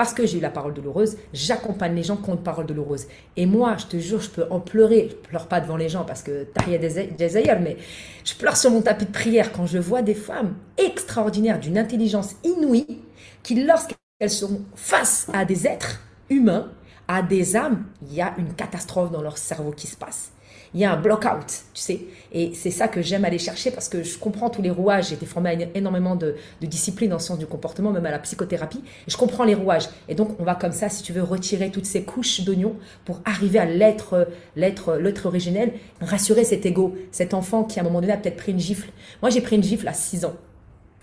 parce 0.01 0.15
que 0.15 0.25
j'ai 0.25 0.39
eu 0.39 0.41
la 0.41 0.49
parole 0.49 0.73
douloureuse, 0.73 1.19
j'accompagne 1.35 1.95
les 1.95 2.03
gens 2.03 2.17
qui 2.17 2.31
ont 2.31 2.33
une 2.33 2.43
parole 2.43 2.65
douloureuse. 2.65 3.07
Et 3.37 3.45
moi, 3.45 3.77
je 3.77 3.85
te 3.85 3.99
jure, 3.99 4.19
je 4.23 4.31
peux 4.31 4.47
en 4.49 4.59
pleurer. 4.59 5.09
Je 5.11 5.17
pleure 5.17 5.47
pas 5.47 5.61
devant 5.61 5.77
les 5.77 5.91
gens 5.91 6.05
parce 6.05 6.23
que 6.23 6.45
t'as 6.45 6.65
des 6.79 7.37
ailleurs, 7.37 7.61
mais 7.61 7.77
je 8.25 8.35
pleure 8.35 8.57
sur 8.57 8.71
mon 8.71 8.81
tapis 8.81 9.05
de 9.05 9.11
prière 9.11 9.53
quand 9.53 9.67
je 9.67 9.77
vois 9.77 10.01
des 10.01 10.15
femmes 10.15 10.55
extraordinaires, 10.79 11.61
d'une 11.61 11.77
intelligence 11.77 12.37
inouïe, 12.45 13.03
qui, 13.43 13.63
lorsqu'elles 13.63 14.31
sont 14.31 14.63
face 14.75 15.29
à 15.35 15.45
des 15.45 15.67
êtres 15.67 16.01
humains, 16.31 16.71
à 17.13 17.23
des 17.23 17.57
âmes, 17.57 17.87
il 18.07 18.15
y 18.15 18.21
a 18.21 18.35
une 18.39 18.55
catastrophe 18.55 19.11
dans 19.11 19.21
leur 19.21 19.37
cerveau 19.37 19.73
qui 19.73 19.89
se 19.89 19.97
passe. 19.97 20.31
Il 20.73 20.79
y 20.81 20.85
a 20.85 20.93
un 20.93 20.97
block-out, 20.97 21.45
tu 21.75 21.81
sais. 21.81 22.03
Et 22.31 22.53
c'est 22.55 22.71
ça 22.71 22.87
que 22.87 23.03
j'aime 23.03 23.25
aller 23.25 23.41
chercher 23.41 23.73
parce 23.73 23.89
que 23.89 24.05
je 24.05 24.17
comprends 24.17 24.49
tous 24.49 24.63
les 24.63 24.71
rouages. 24.71 25.09
J'ai 25.09 25.17
été 25.17 25.27
formée 25.27 25.51
à 25.51 25.77
énormément 25.77 26.15
de, 26.15 26.37
disciplines 26.61 27.11
dans 27.11 27.17
le 27.17 27.21
sens 27.21 27.37
du 27.37 27.47
comportement, 27.47 27.91
même 27.91 28.07
à 28.07 28.13
la 28.13 28.21
psychothérapie. 28.21 28.85
Je 29.09 29.17
comprends 29.17 29.43
les 29.43 29.57
rouages. 29.57 29.89
Et 30.09 30.15
donc, 30.15 30.39
on 30.39 30.45
va 30.45 30.55
comme 30.55 30.71
ça, 30.71 30.89
si 30.89 31.03
tu 31.03 31.13
veux, 31.13 31.25
retirer 31.25 31.73
toutes 31.73 31.85
ces 31.85 32.05
couches 32.05 32.43
d'oignons 32.43 32.77
pour 33.05 33.21
arriver 33.25 33.59
à 33.59 33.65
l'être, 33.65 34.29
l'être, 34.55 34.95
l'être 34.95 35.27
originel, 35.27 35.73
rassurer 36.01 36.45
cet 36.45 36.65
ego, 36.65 36.95
cet 37.11 37.35
enfant 37.35 37.65
qui, 37.65 37.81
à 37.81 37.83
un 37.83 37.85
moment 37.85 38.01
donné, 38.01 38.13
a 38.13 38.19
peut-être 38.19 38.37
pris 38.37 38.53
une 38.53 38.61
gifle. 38.61 38.89
Moi, 39.21 39.31
j'ai 39.31 39.41
pris 39.41 39.57
une 39.57 39.65
gifle 39.65 39.89
à 39.89 39.95
6 39.95 40.27
ans. 40.27 40.37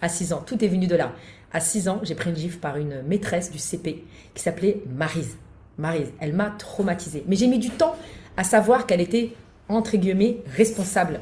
À 0.01 0.07
6 0.07 0.31
ans. 0.31 0.41
Tout 0.45 0.63
est 0.63 0.69
venu 0.69 0.87
de 0.87 0.95
là. 0.95 1.11
À 1.51 1.59
6 1.59 1.89
ans, 1.89 1.99
j'ai 2.03 2.15
pris 2.15 2.29
une 2.29 2.37
gifle 2.37 2.59
par 2.59 2.77
une 2.77 3.01
maîtresse 3.01 3.51
du 3.51 3.57
CP 3.57 4.05
qui 4.33 4.41
s'appelait 4.41 4.81
Marise. 4.87 5.35
Marise, 5.77 6.11
elle 6.19 6.33
m'a 6.33 6.49
traumatisée. 6.51 7.23
Mais 7.27 7.35
j'ai 7.35 7.47
mis 7.47 7.59
du 7.59 7.69
temps 7.69 7.95
à 8.35 8.43
savoir 8.43 8.85
qu'elle 8.85 9.01
était, 9.01 9.33
entre 9.69 9.97
guillemets, 9.97 10.37
responsable 10.55 11.21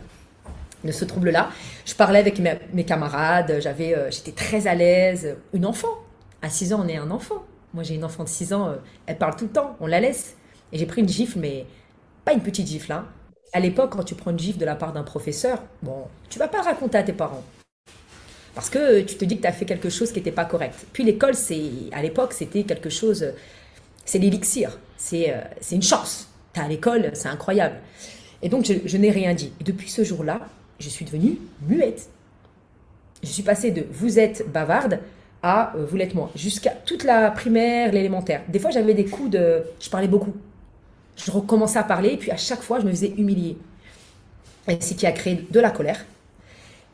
de 0.83 0.91
ce 0.91 1.03
trouble-là. 1.05 1.49
Je 1.85 1.95
parlais 1.95 2.19
avec 2.19 2.39
mes, 2.39 2.85
camarades, 2.85 3.57
j'avais, 3.59 3.95
euh, 3.95 4.11
j'étais 4.11 4.31
très 4.31 4.67
à 4.67 4.75
l'aise. 4.75 5.35
Une 5.53 5.65
enfant, 5.65 5.99
à 6.41 6.49
6 6.49 6.73
ans, 6.73 6.83
on 6.85 6.87
est 6.87 6.97
un 6.97 7.11
enfant. 7.11 7.43
Moi, 7.73 7.83
j'ai 7.83 7.95
une 7.95 8.05
enfant 8.05 8.23
de 8.23 8.29
6 8.29 8.53
ans, 8.53 8.69
euh, 8.69 8.75
elle 9.05 9.17
parle 9.17 9.35
tout 9.35 9.45
le 9.45 9.51
temps, 9.51 9.75
on 9.79 9.87
la 9.87 9.99
laisse. 9.99 10.35
Et 10.71 10.77
j'ai 10.77 10.85
pris 10.85 11.01
une 11.01 11.09
gifle, 11.09 11.39
mais 11.39 11.65
pas 12.23 12.33
une 12.33 12.41
petite 12.41 12.67
gifle. 12.67 12.91
Hein. 12.91 13.05
À 13.53 13.59
l'époque, 13.59 13.91
quand 13.91 14.03
tu 14.03 14.15
prends 14.15 14.31
une 14.31 14.39
gifle 14.39 14.59
de 14.59 14.65
la 14.65 14.75
part 14.75 14.93
d'un 14.93 15.03
professeur, 15.03 15.63
bon, 15.81 16.07
tu 16.29 16.39
vas 16.39 16.47
pas 16.47 16.61
raconter 16.61 16.97
à 16.97 17.03
tes 17.03 17.13
parents. 17.13 17.43
Parce 18.53 18.69
que 18.69 19.01
tu 19.01 19.15
te 19.15 19.25
dis 19.25 19.35
que 19.37 19.41
tu 19.41 19.47
as 19.47 19.51
fait 19.51 19.65
quelque 19.65 19.89
chose 19.89 20.11
qui 20.11 20.19
n'était 20.19 20.31
pas 20.31 20.45
correct. 20.45 20.85
Puis 20.93 21.03
l'école, 21.03 21.35
c'est 21.35 21.71
à 21.91 22.01
l'époque, 22.01 22.31
c'était 22.31 22.63
quelque 22.63 22.89
chose 22.89 23.25
c'est 24.05 24.19
l'élixir, 24.19 24.79
c'est 24.97 25.31
euh, 25.31 25.41
une 25.71 25.81
chance. 25.81 26.29
Tu 26.53 26.59
à 26.59 26.67
l'école, 26.67 27.11
c'est 27.13 27.27
incroyable. 27.27 27.75
Et 28.41 28.49
donc, 28.49 28.65
je, 28.65 28.97
n'ai 28.97 29.11
rien 29.11 29.33
dit. 29.33 29.51
Et 29.59 29.63
depuis 29.63 29.89
ce 29.89 30.03
jour-là, 30.03 30.39
je 30.79 30.89
suis 30.89 31.03
devenue 31.03 31.39
muette. 31.67 32.09
Je 33.23 33.29
suis 33.29 33.43
passée 33.43 33.71
de 33.71 33.85
vous 33.91 34.19
êtes 34.19 34.49
bavarde 34.51 34.99
à 35.41 35.75
euh, 35.75 35.85
vous 35.85 35.97
l'êtes 35.97 36.13
moi, 36.13 36.31
jusqu'à 36.35 36.71
toute 36.71 37.03
la 37.03 37.31
primaire, 37.31 37.91
l'élémentaire. 37.91 38.43
Des 38.47 38.59
fois, 38.59 38.71
j'avais 38.71 38.93
des 38.93 39.05
coups 39.05 39.31
de. 39.31 39.63
Je 39.79 39.89
parlais 39.89 40.07
beaucoup. 40.07 40.33
Je 41.17 41.31
recommençais 41.31 41.79
à 41.79 41.83
parler, 41.83 42.09
et 42.09 42.17
puis 42.17 42.31
à 42.31 42.37
chaque 42.37 42.61
fois, 42.61 42.79
je 42.79 42.85
me 42.85 42.91
faisais 42.91 43.13
humilier. 43.17 43.57
Et 44.67 44.79
ce 44.81 44.93
qui 44.93 45.05
a 45.05 45.11
créé 45.11 45.45
de 45.49 45.59
la 45.59 45.71
colère 45.71 46.05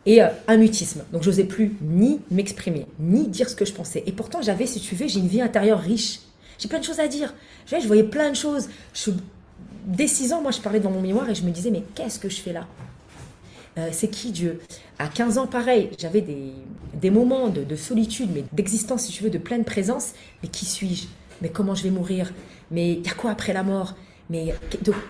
et 0.05 0.21
euh, 0.21 0.27
un 0.47 0.57
mutisme. 0.57 1.03
Donc, 1.11 1.23
je 1.23 1.29
n'osais 1.29 1.43
plus 1.43 1.75
ni 1.81 2.19
m'exprimer, 2.31 2.87
ni 2.99 3.27
dire 3.27 3.49
ce 3.49 3.55
que 3.55 3.65
je 3.65 3.73
pensais. 3.73 4.03
Et 4.05 4.11
pourtant, 4.11 4.41
j'avais, 4.41 4.65
si 4.65 4.79
tu 4.79 4.95
veux, 4.95 5.07
j'ai 5.07 5.19
une 5.19 5.27
vie 5.27 5.41
intérieure 5.41 5.79
riche. 5.79 6.21
J'ai 6.61 6.69
plein 6.69 6.79
de 6.79 6.83
choses 6.83 6.99
à 6.99 7.07
dire. 7.07 7.33
Je, 7.65 7.75
voyais 7.87 8.03
plein 8.03 8.29
de 8.29 8.35
choses. 8.35 8.69
Je, 8.93 9.09
dès 9.85 10.07
6 10.07 10.31
ans, 10.33 10.41
moi, 10.43 10.51
je 10.51 10.59
parlais 10.59 10.79
dans 10.79 10.91
mon 10.91 11.01
mémoire 11.01 11.27
et 11.27 11.33
je 11.33 11.41
me 11.43 11.49
disais, 11.49 11.71
mais 11.71 11.83
qu'est-ce 11.95 12.19
que 12.19 12.29
je 12.29 12.39
fais 12.39 12.53
là? 12.53 12.67
Euh, 13.79 13.89
c'est 13.91 14.09
qui 14.09 14.31
Dieu? 14.31 14.61
À 14.99 15.07
15 15.07 15.39
ans, 15.39 15.47
pareil, 15.47 15.89
j'avais 15.97 16.21
des, 16.21 17.09
moments 17.09 17.49
de, 17.49 17.75
solitude, 17.75 18.29
mais 18.31 18.43
d'existence, 18.53 19.05
si 19.05 19.11
tu 19.11 19.23
veux, 19.23 19.31
de 19.31 19.39
pleine 19.39 19.65
présence. 19.65 20.13
Mais 20.43 20.49
qui 20.49 20.65
suis-je? 20.65 21.07
Mais 21.41 21.49
comment 21.49 21.73
je 21.73 21.81
vais 21.81 21.89
mourir? 21.89 22.31
Mais 22.69 22.93
il 22.93 23.07
y 23.07 23.09
a 23.09 23.13
quoi 23.13 23.31
après 23.31 23.53
la 23.53 23.63
mort? 23.63 23.95
Mais 24.29 24.53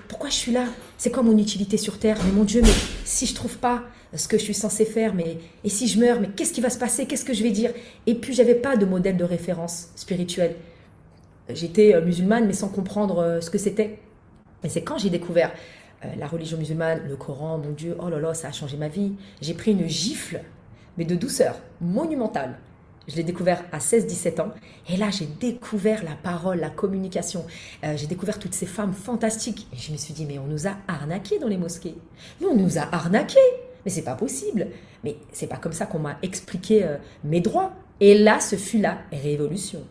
pourquoi 0.07 0.29
je 0.29 0.35
suis 0.35 0.53
là? 0.53 0.65
C'est 0.97 1.11
quoi 1.11 1.21
mon 1.21 1.37
utilité 1.37 1.75
sur 1.75 1.99
Terre? 1.99 2.17
Mais 2.25 2.31
mon 2.31 2.45
Dieu, 2.45 2.61
mais 2.63 2.71
si 3.03 3.25
je 3.25 3.35
trouve 3.35 3.57
pas 3.57 3.83
ce 4.15 4.27
que 4.29 4.37
je 4.37 4.43
suis 4.43 4.53
censé 4.53 4.85
faire, 4.85 5.13
mais 5.13 5.37
et 5.65 5.69
si 5.69 5.89
je 5.89 5.99
meurs, 5.99 6.21
mais 6.21 6.29
qu'est-ce 6.29 6.53
qui 6.53 6.61
va 6.61 6.69
se 6.69 6.79
passer? 6.79 7.05
Qu'est-ce 7.07 7.25
que 7.25 7.33
je 7.33 7.43
vais 7.43 7.51
dire? 7.51 7.71
Et 8.07 8.15
puis, 8.15 8.33
j'avais 8.33 8.55
pas 8.55 8.77
de 8.77 8.85
modèle 8.85 9.17
de 9.17 9.25
référence 9.25 9.89
spirituelle. 9.97 10.55
J'étais 11.55 11.95
euh, 11.95 12.01
musulmane, 12.01 12.45
mais 12.45 12.53
sans 12.53 12.69
comprendre 12.69 13.19
euh, 13.19 13.41
ce 13.41 13.49
que 13.49 13.57
c'était. 13.57 13.99
Et 14.63 14.69
c'est 14.69 14.83
quand 14.83 14.97
j'ai 14.97 15.09
découvert 15.09 15.51
euh, 16.05 16.07
la 16.17 16.27
religion 16.27 16.57
musulmane, 16.57 17.01
le 17.07 17.15
Coran, 17.15 17.57
mon 17.57 17.71
Dieu, 17.71 17.95
oh 17.99 18.09
là 18.09 18.19
là, 18.19 18.33
ça 18.33 18.49
a 18.49 18.51
changé 18.51 18.77
ma 18.77 18.87
vie. 18.87 19.13
J'ai 19.41 19.53
pris 19.53 19.71
une 19.71 19.87
gifle, 19.87 20.41
mais 20.97 21.05
de 21.05 21.15
douceur, 21.15 21.55
monumentale. 21.79 22.57
Je 23.07 23.15
l'ai 23.15 23.23
découvert 23.23 23.63
à 23.71 23.79
16-17 23.79 24.41
ans. 24.41 24.51
Et 24.87 24.95
là, 24.95 25.09
j'ai 25.09 25.25
découvert 25.25 26.03
la 26.03 26.15
parole, 26.15 26.59
la 26.59 26.69
communication. 26.69 27.43
j'ai 27.95 28.05
découvert 28.05 28.37
toutes 28.37 28.53
ces 28.53 28.67
femmes 28.67 28.93
fantastiques. 28.93 29.67
Et 29.73 29.77
je 29.77 29.91
me 29.91 29.97
suis 29.97 30.13
dit, 30.13 30.23
mais 30.25 30.37
on 30.37 30.45
nous 30.45 30.67
a 30.67 30.77
arnaqués 30.87 31.39
dans 31.39 31.47
les 31.47 31.57
mosquées. 31.57 31.95
Mais 32.39 32.45
on 32.45 32.55
nous 32.55 32.77
a 32.77 32.83
arnaqués. 32.91 33.39
Mais 33.83 33.91
c'est 33.91 34.03
pas 34.03 34.13
possible. 34.13 34.67
Mais 35.03 35.17
c'est 35.33 35.47
pas 35.47 35.57
comme 35.57 35.73
ça 35.73 35.87
qu'on 35.87 35.97
m'a 35.97 36.19
expliqué 36.21 36.87
mes 37.23 37.41
droits. 37.41 37.73
Et 37.99 38.17
là, 38.17 38.39
ce 38.39 38.55
fut 38.55 38.77
la 38.79 38.99
révolution. 39.11 39.81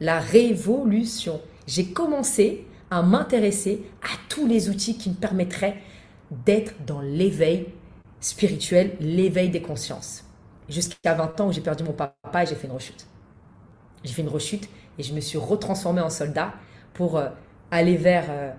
La 0.00 0.18
révolution. 0.18 1.40
J'ai 1.66 1.86
commencé 1.86 2.66
à 2.90 3.02
m'intéresser 3.02 3.82
à 4.02 4.16
tous 4.28 4.46
les 4.46 4.68
outils 4.68 4.96
qui 4.96 5.10
me 5.10 5.14
permettraient 5.14 5.76
d'être 6.44 6.74
dans 6.86 7.00
l'éveil 7.00 7.66
spirituel, 8.20 8.96
l'éveil 9.00 9.50
des 9.50 9.62
consciences. 9.62 10.24
Jusqu'à 10.68 11.14
20 11.14 11.40
ans 11.40 11.48
où 11.48 11.52
j'ai 11.52 11.60
perdu 11.60 11.84
mon 11.84 11.92
papa 11.92 12.42
et 12.42 12.46
j'ai 12.46 12.54
fait 12.54 12.66
une 12.66 12.72
rechute. 12.72 13.06
J'ai 14.02 14.12
fait 14.12 14.22
une 14.22 14.28
rechute 14.28 14.68
et 14.98 15.02
je 15.02 15.14
me 15.14 15.20
suis 15.20 15.38
retransformée 15.38 16.00
en 16.00 16.10
soldat 16.10 16.54
pour 16.94 17.16
euh, 17.16 17.28
aller 17.70 17.96
vers 17.96 18.26
euh, 18.30 18.52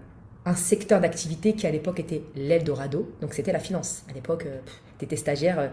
un 0.45 0.55
secteur 0.55 1.01
d'activité 1.01 1.53
qui 1.53 1.65
à 1.65 1.71
l'époque 1.71 1.99
était 1.99 2.23
l'Eldorado. 2.35 3.11
Donc 3.21 3.33
c'était 3.33 3.51
la 3.51 3.59
finance. 3.59 4.03
À 4.09 4.13
l'époque, 4.13 4.45
euh, 4.45 4.59
tu 4.99 5.05
étais 5.05 5.15
stagiaire. 5.15 5.71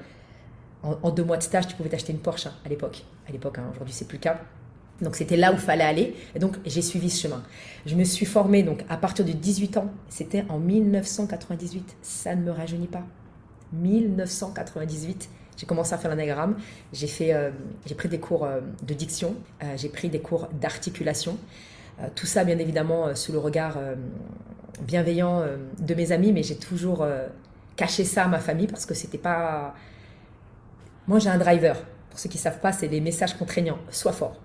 En, 0.83 1.11
deux 1.11 1.22
mois 1.22 1.37
de 1.37 1.44
stage, 1.44 1.68
tu 1.68 1.77
pouvais 1.77 1.90
t'acheter 1.90 2.12
une 2.12 2.18
Porsche 2.18 2.46
hein, 2.46 2.55
à 2.64 2.68
l'époque. 2.68 3.05
À 3.29 3.33
l'époque, 3.33 3.59
hein, 3.59 3.70
aujourd'hui 3.72 3.94
c'est 3.94 4.09
plus 4.09 4.16
le 4.16 4.22
cas. 4.22 4.40
Donc 5.00 5.16
c'était 5.16 5.37
là 5.37 5.50
où 5.50 5.55
il 5.55 5.61
fallait 5.61 5.85
aller. 5.85 6.14
Et 6.35 6.38
donc 6.38 6.57
j'ai 6.64 6.83
suivi 6.83 7.11
ce 7.11 7.22
chemin. 7.22 7.42
Je 7.87 7.96
me 7.96 8.05
suis 8.05 8.26
formée 8.26 8.62
donc 8.62 8.85
à 8.88 8.96
partir 8.96 9.24
de 9.24 9.33
18 9.33 9.76
ans. 9.78 9.90
C'était 10.09 10.44
en 10.48 10.59
1998. 10.59 11.96
Ça 12.02 12.35
ne 12.37 12.42
me 12.42 12.50
rajeunit 12.50 12.87
pas. 12.87 13.05
1998. 13.72 15.28
J'ai 15.57 15.66
commencé 15.66 15.94
à 15.94 15.98
faire 15.98 16.11
l'anagramme. 16.11 16.57
J'ai 16.92 17.07
fait, 17.07 17.33
euh, 17.33 17.50
j'ai 17.87 17.94
pris 17.94 18.09
des 18.09 18.18
cours 18.18 18.44
euh, 18.44 18.61
de 18.83 18.94
diction. 18.94 19.35
Euh, 19.62 19.74
j'ai 19.76 19.88
pris 19.88 20.09
des 20.09 20.20
cours 20.20 20.48
d'articulation. 20.61 21.37
tout 22.14 22.26
ça, 22.26 22.42
bien 22.44 22.59
évidemment, 22.59 23.14
sous 23.14 23.33
le 23.33 23.38
regard 23.38 23.78
bienveillant 24.81 25.44
de 25.78 25.94
mes 25.94 26.11
amis, 26.11 26.33
mais 26.33 26.42
j'ai 26.42 26.57
toujours 26.57 27.07
caché 27.76 28.02
ça 28.05 28.24
à 28.24 28.28
ma 28.28 28.40
famille 28.40 28.66
parce 28.66 28.87
que 28.87 28.94
c'était 28.94 29.18
pas. 29.18 29.74
Moi, 31.07 31.18
j'ai 31.20 31.28
un 31.28 31.38
driver. 31.38 31.76
Pour 32.11 32.18
ceux 32.18 32.28
qui 32.28 32.38
savent 32.38 32.59
pas, 32.61 32.72
c'est 32.72 32.88
les 32.88 33.00
messages 33.00 33.35
contraignants. 33.35 33.78
Sois 33.90 34.12
fort 34.12 34.37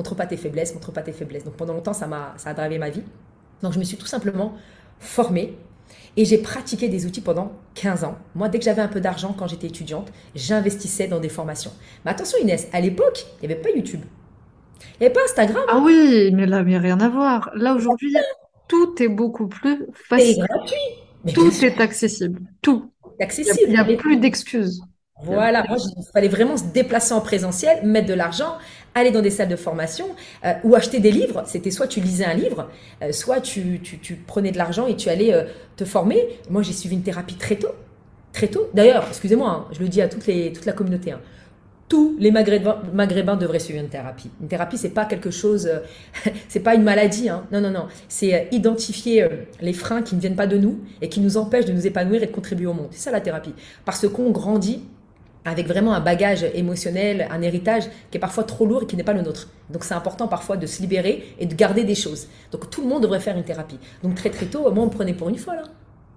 Montre 0.00 0.14
pas 0.14 0.24
tes 0.24 0.38
faiblesses, 0.38 0.72
montre 0.72 0.92
pas 0.92 1.02
tes 1.02 1.12
faiblesses. 1.12 1.44
Donc 1.44 1.56
pendant 1.56 1.74
longtemps, 1.74 1.92
ça 1.92 2.06
m'a 2.06 2.32
ça 2.38 2.48
a 2.50 2.54
drivé 2.54 2.78
ma 2.78 2.88
vie. 2.88 3.02
Donc 3.62 3.74
je 3.74 3.78
me 3.78 3.84
suis 3.84 3.98
tout 3.98 4.06
simplement 4.06 4.54
formée 4.98 5.58
et 6.16 6.24
j'ai 6.24 6.38
pratiqué 6.38 6.88
des 6.88 7.04
outils 7.04 7.20
pendant 7.20 7.52
15 7.74 8.04
ans. 8.04 8.16
Moi, 8.34 8.48
dès 8.48 8.58
que 8.58 8.64
j'avais 8.64 8.80
un 8.80 8.88
peu 8.88 9.02
d'argent 9.02 9.34
quand 9.38 9.46
j'étais 9.46 9.66
étudiante, 9.66 10.10
j'investissais 10.34 11.06
dans 11.06 11.20
des 11.20 11.28
formations. 11.28 11.72
Mais 12.06 12.12
attention 12.12 12.38
Inès, 12.38 12.66
à 12.72 12.80
l'époque, 12.80 13.26
il 13.42 13.48
n'y 13.48 13.52
avait 13.52 13.60
pas 13.60 13.68
YouTube. 13.68 14.00
Il 14.82 15.02
n'y 15.02 15.06
avait 15.06 15.12
pas 15.12 15.20
Instagram. 15.26 15.64
Ah 15.68 15.82
oui, 15.84 16.30
mais 16.32 16.46
là, 16.46 16.60
il 16.60 16.68
n'y 16.68 16.76
a 16.76 16.80
rien 16.80 16.98
à 17.00 17.10
voir. 17.10 17.50
Là, 17.54 17.74
aujourd'hui, 17.74 18.14
tout 18.68 19.02
est 19.02 19.08
beaucoup 19.08 19.48
plus 19.48 19.86
facile. 19.92 20.36
C'est 20.40 20.54
gratuit. 20.54 21.34
tout 21.34 21.52
est 21.62 21.78
accessible. 21.78 22.40
Tout. 22.62 22.90
Accessible. 23.20 23.58
Il 23.66 23.72
n'y 23.72 23.78
a, 23.78 23.96
plus 23.96 24.16
d'excuses. 24.16 24.80
Voilà, 25.22 25.64
moi, 25.68 25.76
il 25.78 26.04
fallait 26.14 26.28
vraiment 26.28 26.56
se 26.56 26.64
déplacer 26.64 27.12
en 27.12 27.20
présentiel, 27.20 27.84
mettre 27.86 28.08
de 28.08 28.14
l'argent, 28.14 28.56
aller 28.94 29.10
dans 29.10 29.22
des 29.22 29.30
salles 29.30 29.48
de 29.48 29.56
formation 29.56 30.06
euh, 30.44 30.52
ou 30.64 30.74
acheter 30.74 31.00
des 31.00 31.10
livres. 31.10 31.42
C'était 31.46 31.70
soit 31.70 31.86
tu 31.86 32.00
lisais 32.00 32.24
un 32.24 32.34
livre, 32.34 32.68
euh, 33.02 33.12
soit 33.12 33.40
tu, 33.40 33.80
tu, 33.80 34.14
prenais 34.14 34.52
de 34.52 34.58
l'argent 34.58 34.86
et 34.86 34.96
tu 34.96 35.08
allais 35.08 35.32
euh, 35.32 35.44
te 35.76 35.84
former. 35.84 36.28
Moi, 36.48 36.62
j'ai 36.62 36.72
suivi 36.72 36.96
une 36.96 37.02
thérapie 37.02 37.36
très 37.36 37.56
tôt. 37.56 37.74
Très 38.32 38.48
tôt. 38.48 38.68
D'ailleurs, 38.74 39.06
excusez-moi, 39.08 39.50
hein, 39.50 39.66
je 39.72 39.80
le 39.80 39.88
dis 39.88 40.00
à 40.00 40.08
toutes 40.08 40.26
les, 40.26 40.52
toute 40.52 40.66
la 40.66 40.72
communauté. 40.72 41.12
Hein, 41.12 41.20
tous 41.88 42.14
les 42.20 42.30
maghrébins, 42.30 42.80
maghrébins, 42.94 43.34
devraient 43.34 43.58
suivre 43.58 43.80
une 43.80 43.88
thérapie. 43.88 44.30
Une 44.40 44.46
thérapie, 44.46 44.78
c'est 44.78 44.90
pas 44.90 45.04
quelque 45.06 45.32
chose, 45.32 45.68
c'est 46.48 46.60
pas 46.60 46.76
une 46.76 46.84
maladie. 46.84 47.28
Hein. 47.28 47.46
Non, 47.50 47.60
non, 47.60 47.70
non. 47.70 47.86
C'est 48.08 48.46
identifier 48.52 49.26
les 49.60 49.72
freins 49.72 50.02
qui 50.02 50.14
ne 50.14 50.20
viennent 50.20 50.36
pas 50.36 50.46
de 50.46 50.56
nous 50.56 50.78
et 51.02 51.08
qui 51.08 51.18
nous 51.18 51.36
empêchent 51.36 51.64
de 51.64 51.72
nous 51.72 51.88
épanouir 51.88 52.22
et 52.22 52.26
de 52.26 52.32
contribuer 52.32 52.66
au 52.66 52.74
monde. 52.74 52.86
C'est 52.92 53.00
ça 53.00 53.10
la 53.10 53.20
thérapie. 53.20 53.54
Parce 53.84 54.06
qu'on 54.06 54.30
grandit 54.30 54.84
avec 55.44 55.66
vraiment 55.66 55.94
un 55.94 56.00
bagage 56.00 56.44
émotionnel, 56.54 57.26
un 57.30 57.42
héritage 57.42 57.84
qui 58.10 58.18
est 58.18 58.20
parfois 58.20 58.44
trop 58.44 58.66
lourd 58.66 58.82
et 58.82 58.86
qui 58.86 58.96
n'est 58.96 59.04
pas 59.04 59.12
le 59.12 59.22
nôtre. 59.22 59.48
Donc 59.70 59.84
c'est 59.84 59.94
important 59.94 60.28
parfois 60.28 60.56
de 60.56 60.66
se 60.66 60.82
libérer 60.82 61.24
et 61.38 61.46
de 61.46 61.54
garder 61.54 61.84
des 61.84 61.94
choses. 61.94 62.28
Donc 62.52 62.70
tout 62.70 62.82
le 62.82 62.88
monde 62.88 63.02
devrait 63.02 63.20
faire 63.20 63.36
une 63.36 63.44
thérapie. 63.44 63.78
Donc 64.02 64.14
très 64.14 64.30
très 64.30 64.46
tôt, 64.46 64.70
moi 64.72 64.84
on 64.84 64.86
me 64.86 64.90
prenait 64.90 65.14
pour 65.14 65.28
une 65.28 65.38
folle. 65.38 65.62
Hein. 65.64 65.70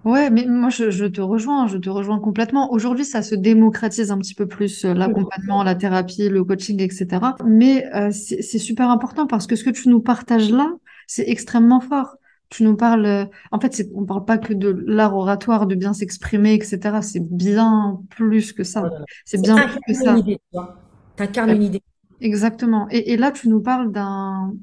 Ouais, 0.04 0.30
mais 0.30 0.46
moi 0.46 0.70
je, 0.70 1.06
te 1.06 1.22
rejoins, 1.22 1.68
je 1.68 1.78
te 1.78 1.90
rejoins 1.90 2.20
complètement. 2.20 2.74
Aujourd'hui, 2.74 3.06
ça 3.06 3.22
se 3.22 3.36
démocratise 3.36 4.12
un 4.12 4.18
petit 4.18 4.36
peu 4.36 4.48
plus 4.48 4.84
euh, 4.84 4.94
l'accompagnement, 4.94 5.64
la 5.64 5.76
thérapie, 5.76 6.28
le 6.28 6.44
coaching, 6.44 6.82
etc. 6.82 7.08
Mais 7.46 7.86
euh, 7.96 8.10
c'est 8.12 8.60
super 8.60 8.90
important 8.90 9.28
parce 9.28 9.48
que 9.48 9.56
ce 9.56 9.64
que 9.64 9.70
tu 9.70 9.88
nous 9.88 10.02
partages 10.02 10.52
là, 10.52 10.70
c'est 11.08 11.30
extrêmement 11.30 11.80
fort 11.80 12.18
tu 12.54 12.64
nous 12.64 12.76
parles. 12.76 13.30
En 13.52 13.60
fait, 13.60 13.90
on 13.96 14.06
parle 14.06 14.26
pas 14.26 14.38
que 14.38 14.54
de 14.54 14.70
l'art 14.86 15.16
oratoire, 15.16 15.66
de 15.66 15.74
bien 15.74 15.94
s'exprimer, 15.94 16.54
etc. 16.54 17.00
C'est 17.02 17.20
bien 17.20 18.00
plus 18.12 18.54
que 18.54 18.64
ça. 18.64 18.92
C'est 19.26 19.42
bien 19.42 19.56
plus 19.56 19.80
que 19.88 19.94
ça. 19.94 20.16
Tu 20.22 21.24
incarnes 21.24 21.50
une 21.50 21.64
idée. 21.64 21.82
Exactement. 22.22 22.88
Et, 22.92 23.18
là, 23.18 23.32
tu 23.32 23.50
nous 23.50 23.60
parles 23.60 23.92
d'un. 23.92 24.54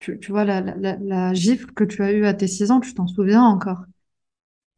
Tu, 0.00 0.18
vois, 0.30 0.44
la, 0.44 1.34
gifle 1.34 1.72
que 1.72 1.84
tu 1.84 2.02
as 2.02 2.12
eue 2.12 2.24
à 2.24 2.32
tes 2.32 2.46
6 2.46 2.70
ans, 2.70 2.80
tu 2.80 2.94
t'en 2.94 3.06
souviens 3.06 3.42
encore? 3.42 3.84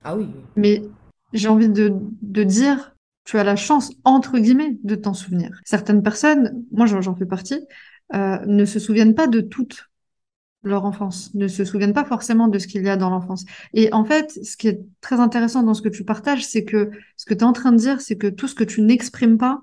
Ah 0.03 0.17
oui. 0.17 0.29
Mais 0.57 0.83
j'ai 1.33 1.49
envie 1.49 1.69
de, 1.69 1.93
dire, 2.43 2.97
tu 3.25 3.39
as 3.39 3.45
la 3.45 3.57
chance, 3.57 3.93
entre 4.03 4.39
guillemets, 4.39 4.77
de 4.83 4.97
t'en 4.97 5.15
souvenir. 5.15 5.61
Certaines 5.65 6.03
personnes, 6.03 6.65
moi 6.73 6.87
j'en 6.87 7.15
fais 7.15 7.27
partie, 7.27 7.61
euh, 8.15 8.39
ne 8.47 8.65
se 8.65 8.79
souviennent 8.79 9.15
pas 9.15 9.27
de 9.29 9.41
toutes 9.41 9.89
leur 10.69 10.85
enfance, 10.85 11.35
ne 11.35 11.49
se 11.49 11.65
souviennent 11.65 11.93
pas 11.93 12.05
forcément 12.05 12.49
de 12.49 12.59
ce 12.59 12.67
qu'il 12.67 12.83
y 12.83 12.89
a 12.89 12.97
dans 12.97 13.11
l'enfance. 13.11 13.45
Et 13.75 13.93
en 13.93 14.05
fait, 14.05 14.39
ce 14.43 14.57
qui 14.57 14.69
est 14.69 14.81
très 15.01 15.21
intéressant 15.21 15.63
dans 15.63 15.75
ce 15.75 15.83
que 15.83 15.89
tu 15.89 16.05
partages, 16.05 16.45
c'est 16.45 16.65
que 16.65 16.91
ce 17.17 17.25
que 17.27 17.35
tu 17.35 17.41
es 17.41 17.45
en 17.45 17.53
train 17.53 17.73
de 17.73 17.79
dire, 17.79 18.01
c'est 18.01 18.17
que 18.17 18.27
tout 18.27 18.49
ce 18.49 18.55
que 18.55 18.65
tu 18.65 18.83
n'exprimes 18.83 19.39
pas, 19.39 19.61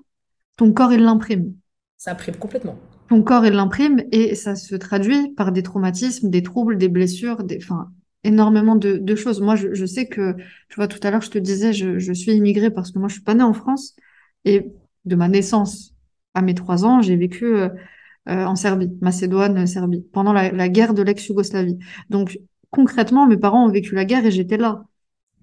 ton 0.56 0.72
corps, 0.72 0.92
il 0.92 1.02
l'imprime. 1.02 1.54
Ça 1.96 2.12
imprime 2.12 2.36
complètement. 2.36 2.78
Ton 3.08 3.22
corps, 3.22 3.44
il 3.44 3.52
l'imprime 3.52 4.02
et 4.12 4.34
ça 4.34 4.56
se 4.56 4.74
traduit 4.76 5.30
par 5.34 5.52
des 5.52 5.62
traumatismes, 5.62 6.30
des 6.30 6.42
troubles, 6.42 6.78
des 6.78 6.88
blessures, 6.88 7.44
des, 7.44 7.58
enfin, 7.62 7.90
énormément 8.24 8.76
de, 8.76 9.14
choses. 9.14 9.40
Moi, 9.40 9.54
je, 9.54 9.86
sais 9.86 10.06
que, 10.06 10.34
tu 10.68 10.76
vois, 10.76 10.88
tout 10.88 10.98
à 11.02 11.10
l'heure, 11.10 11.20
je 11.20 11.30
te 11.30 11.38
disais, 11.38 11.72
je, 11.72 12.12
suis 12.12 12.32
immigrée 12.32 12.70
parce 12.70 12.90
que 12.90 12.98
moi, 12.98 13.08
je 13.08 13.14
suis 13.14 13.22
pas 13.22 13.34
née 13.34 13.42
en 13.42 13.52
France 13.52 13.94
et 14.44 14.72
de 15.04 15.16
ma 15.16 15.28
naissance 15.28 15.94
à 16.32 16.42
mes 16.42 16.54
trois 16.54 16.84
ans, 16.84 17.00
j'ai 17.00 17.16
vécu 17.16 17.44
euh, 17.44 17.68
euh, 18.28 18.44
en 18.44 18.56
Serbie, 18.56 18.90
Macédoine, 19.00 19.66
Serbie, 19.66 20.04
pendant 20.12 20.32
la, 20.32 20.68
guerre 20.68 20.94
de 20.94 21.02
l'ex-Yougoslavie. 21.02 21.78
Donc 22.10 22.38
concrètement, 22.70 23.26
mes 23.26 23.36
parents 23.36 23.66
ont 23.66 23.70
vécu 23.70 23.94
la 23.94 24.04
guerre 24.04 24.24
et 24.26 24.30
j'étais 24.30 24.56
là. 24.56 24.84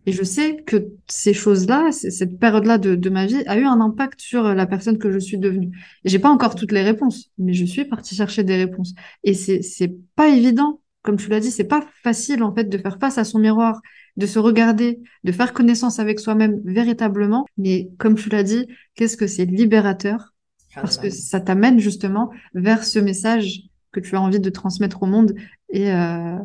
Et 0.08 0.12
je 0.14 0.24
sais 0.24 0.64
que 0.66 0.88
ces 1.08 1.34
choses-là, 1.34 1.92
cette 1.92 2.40
période-là 2.40 2.80
de, 2.80 3.10
ma 3.10 3.28
vie 3.28 3.44
a 3.46 3.58
eu 3.58 3.66
un 3.66 3.80
impact 3.82 4.20
sur 4.20 4.56
la 4.56 4.66
personne 4.66 4.98
que 4.98 5.12
je 5.12 5.20
suis 5.20 5.38
devenue. 5.38 5.78
Et 6.04 6.10
j'ai 6.10 6.18
pas 6.18 6.30
encore 6.30 6.56
toutes 6.56 6.72
les 6.72 6.82
réponses, 6.82 7.30
mais 7.38 7.54
je 7.54 7.66
suis 7.66 7.86
partie 7.86 8.16
chercher 8.16 8.44
des 8.44 8.56
réponses. 8.56 8.96
Et 9.24 9.36
c'est 9.36 9.62
c'est 9.62 9.96
pas 10.16 10.30
évident, 10.30 10.82
comme 11.04 11.18
tu 11.18 11.30
l'as 11.30 11.40
dit, 11.40 11.52
c'est 11.52 11.66
pas 11.66 11.86
facile 12.04 12.42
en 12.44 12.54
fait 12.54 12.66
de 12.66 12.78
faire 12.80 12.98
face 13.00 13.20
à 13.20 13.24
son 13.24 13.38
miroir, 13.38 13.80
de 14.18 14.26
se 14.26 14.40
regarder, 14.40 15.00
de 15.24 15.32
faire 15.32 15.54
connaissance 15.54 16.00
avec 16.00 16.20
soi-même 16.20 16.62
véritablement. 16.66 17.46
Mais 17.58 17.90
comme 18.00 18.16
tu 18.16 18.30
l'as 18.30 18.44
dit, 18.44 18.68
qu'est-ce 18.96 19.18
que 19.18 19.28
c'est 19.28 19.46
libérateur 19.46 20.31
parce 20.76 20.98
que 20.98 21.10
ça 21.10 21.40
t'amène 21.40 21.80
justement 21.80 22.32
vers 22.54 22.84
ce 22.84 23.00
message 23.00 23.64
que 23.92 24.00
tu 24.00 24.16
as 24.16 24.22
envie 24.22 24.40
de 24.40 24.50
transmettre 24.50 25.04
au 25.04 25.06
monde 25.06 25.36
et, 25.70 25.92
euh, 25.92 26.38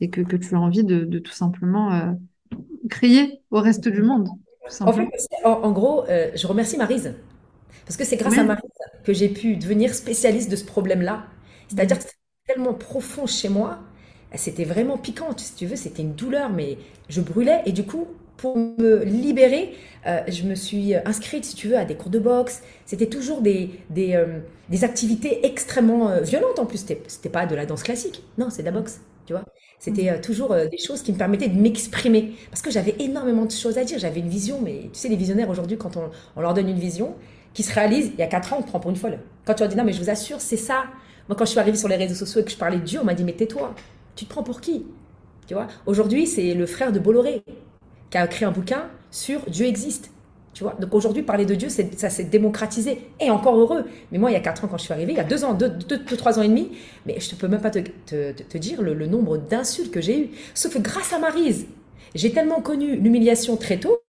et 0.00 0.10
que, 0.10 0.20
que, 0.20 0.36
tu 0.36 0.54
as 0.54 0.60
envie 0.60 0.84
de, 0.84 1.04
de 1.04 1.18
tout 1.18 1.32
simplement 1.32 1.92
euh, 1.92 2.12
crier 2.88 3.42
au 3.50 3.60
reste 3.60 3.88
du 3.88 4.02
monde. 4.02 4.28
En, 4.80 4.92
fait, 4.92 5.08
en, 5.44 5.72
gros, 5.72 6.04
euh, 6.08 6.30
je 6.34 6.46
remercie 6.46 6.76
Marise. 6.76 7.14
Parce 7.86 7.96
que 7.96 8.04
c'est 8.04 8.16
grâce 8.16 8.38
à 8.38 8.44
Marise 8.44 8.70
que 9.02 9.12
j'ai 9.12 9.28
pu 9.28 9.56
devenir 9.56 9.94
spécialiste 9.94 10.50
de 10.50 10.56
ce 10.56 10.64
problème-là. 10.64 11.24
C'est-à-dire 11.68 11.98
que 11.98 12.04
c'était 12.04 12.16
tellement 12.46 12.74
profond 12.74 13.26
chez 13.26 13.48
moi, 13.48 13.80
c'était 14.36 14.64
vraiment 14.64 14.96
piquant, 14.96 15.36
si 15.36 15.54
tu 15.54 15.66
veux, 15.66 15.76
c'était 15.76 16.02
une 16.02 16.14
douleur, 16.14 16.50
mais 16.50 16.78
je 17.08 17.20
brûlais. 17.20 17.62
Et 17.66 17.72
du 17.72 17.84
coup, 17.84 18.06
pour 18.40 18.56
me 18.56 19.04
libérer, 19.04 19.74
euh, 20.06 20.20
je 20.26 20.44
me 20.44 20.54
suis 20.54 20.94
inscrite, 20.94 21.44
si 21.44 21.54
tu 21.54 21.68
veux, 21.68 21.76
à 21.76 21.84
des 21.84 21.94
cours 21.94 22.10
de 22.10 22.18
boxe. 22.18 22.62
C'était 22.86 23.06
toujours 23.06 23.42
des, 23.42 23.70
des, 23.90 24.14
euh, 24.14 24.38
des 24.70 24.82
activités 24.82 25.44
extrêmement 25.44 26.08
euh, 26.08 26.20
violentes 26.22 26.58
en 26.58 26.64
plus. 26.64 26.78
C'était 27.06 27.28
pas 27.28 27.44
de 27.44 27.54
la 27.54 27.66
danse 27.66 27.82
classique. 27.82 28.22
Non, 28.38 28.48
c'est 28.48 28.62
de 28.62 28.66
la 28.66 28.72
boxe, 28.72 29.00
tu 29.26 29.34
vois. 29.34 29.44
C'était 29.78 30.10
mm. 30.10 30.22
toujours 30.22 30.54
des 30.54 30.78
choses 30.78 31.02
qui 31.02 31.12
me 31.12 31.18
permettaient 31.18 31.48
de 31.48 31.60
m'exprimer. 31.60 32.32
Parce 32.50 32.62
que 32.62 32.70
j'avais 32.70 32.94
énormément 32.98 33.44
de 33.44 33.52
choses 33.52 33.76
à 33.76 33.84
dire. 33.84 33.98
J'avais 33.98 34.20
une 34.20 34.28
vision, 34.28 34.60
mais 34.62 34.88
tu 34.92 35.00
sais, 35.00 35.08
les 35.08 35.16
visionnaires 35.16 35.50
aujourd'hui, 35.50 35.76
quand 35.76 35.98
on, 35.98 36.10
on, 36.34 36.40
leur 36.40 36.54
donne 36.54 36.68
une 36.68 36.78
vision 36.78 37.14
qui 37.52 37.62
se 37.62 37.74
réalise, 37.74 38.10
il 38.14 38.20
y 38.20 38.22
a 38.22 38.26
4 38.26 38.54
ans, 38.54 38.56
on 38.60 38.62
te 38.62 38.68
prend 38.68 38.80
pour 38.80 38.90
une 38.90 38.96
folle. 38.96 39.18
Quand 39.44 39.52
tu 39.52 39.60
leur 39.60 39.68
dis 39.68 39.76
non, 39.76 39.84
mais 39.84 39.92
je 39.92 40.00
vous 40.00 40.08
assure, 40.08 40.40
c'est 40.40 40.56
ça. 40.56 40.84
Moi, 41.28 41.36
quand 41.36 41.44
je 41.44 41.50
suis 41.50 41.60
arrivée 41.60 41.76
sur 41.76 41.88
les 41.88 41.96
réseaux 41.96 42.14
sociaux 42.14 42.40
et 42.40 42.44
que 42.44 42.50
je 42.50 42.56
parlais 42.56 42.78
de 42.78 42.84
Dieu, 42.84 43.00
on 43.02 43.04
m'a 43.04 43.14
dit 43.14 43.24
mais 43.24 43.34
tais-toi. 43.34 43.74
Tu 44.16 44.24
te 44.24 44.30
prends 44.30 44.42
pour 44.42 44.62
qui? 44.62 44.86
Tu 45.46 45.52
vois? 45.52 45.66
Aujourd'hui, 45.84 46.26
c'est 46.26 46.54
le 46.54 46.64
frère 46.64 46.90
de 46.92 46.98
Bolloré 46.98 47.42
qui 48.10 48.18
a 48.18 48.24
écrit 48.24 48.44
un 48.44 48.50
bouquin 48.50 48.84
sur 49.10 49.40
Dieu 49.48 49.66
existe. 49.66 50.10
Tu 50.52 50.64
vois 50.64 50.74
Donc 50.80 50.94
aujourd'hui, 50.94 51.22
parler 51.22 51.46
de 51.46 51.54
Dieu, 51.54 51.68
ça 51.68 52.10
s'est 52.10 52.24
démocratisé. 52.24 53.08
Et 53.20 53.30
encore 53.30 53.56
heureux. 53.56 53.84
Mais 54.10 54.18
moi, 54.18 54.30
il 54.30 54.34
y 54.34 54.36
a 54.36 54.40
4 54.40 54.64
ans, 54.64 54.68
quand 54.68 54.78
je 54.78 54.84
suis 54.84 54.92
arrivée, 54.92 55.12
il 55.12 55.16
y 55.16 55.20
a 55.20 55.24
2 55.24 55.44
ans, 55.44 55.54
2, 55.54 55.78
3 56.16 56.38
ans 56.38 56.42
et 56.42 56.48
demi, 56.48 56.72
mais 57.06 57.20
je 57.20 57.34
ne 57.34 57.40
peux 57.40 57.48
même 57.48 57.60
pas 57.60 57.70
te, 57.70 58.58
dire 58.58 58.82
le, 58.82 59.06
nombre 59.06 59.38
d'insultes 59.38 59.92
que 59.92 60.00
j'ai 60.00 60.18
eues. 60.18 60.30
Sauf 60.54 60.74
que 60.74 60.78
grâce 60.78 61.12
à 61.12 61.18
Marise, 61.18 61.66
j'ai 62.14 62.32
tellement 62.32 62.60
connu 62.60 62.96
l'humiliation 62.96 63.56
très 63.56 63.78
tôt 63.78 64.00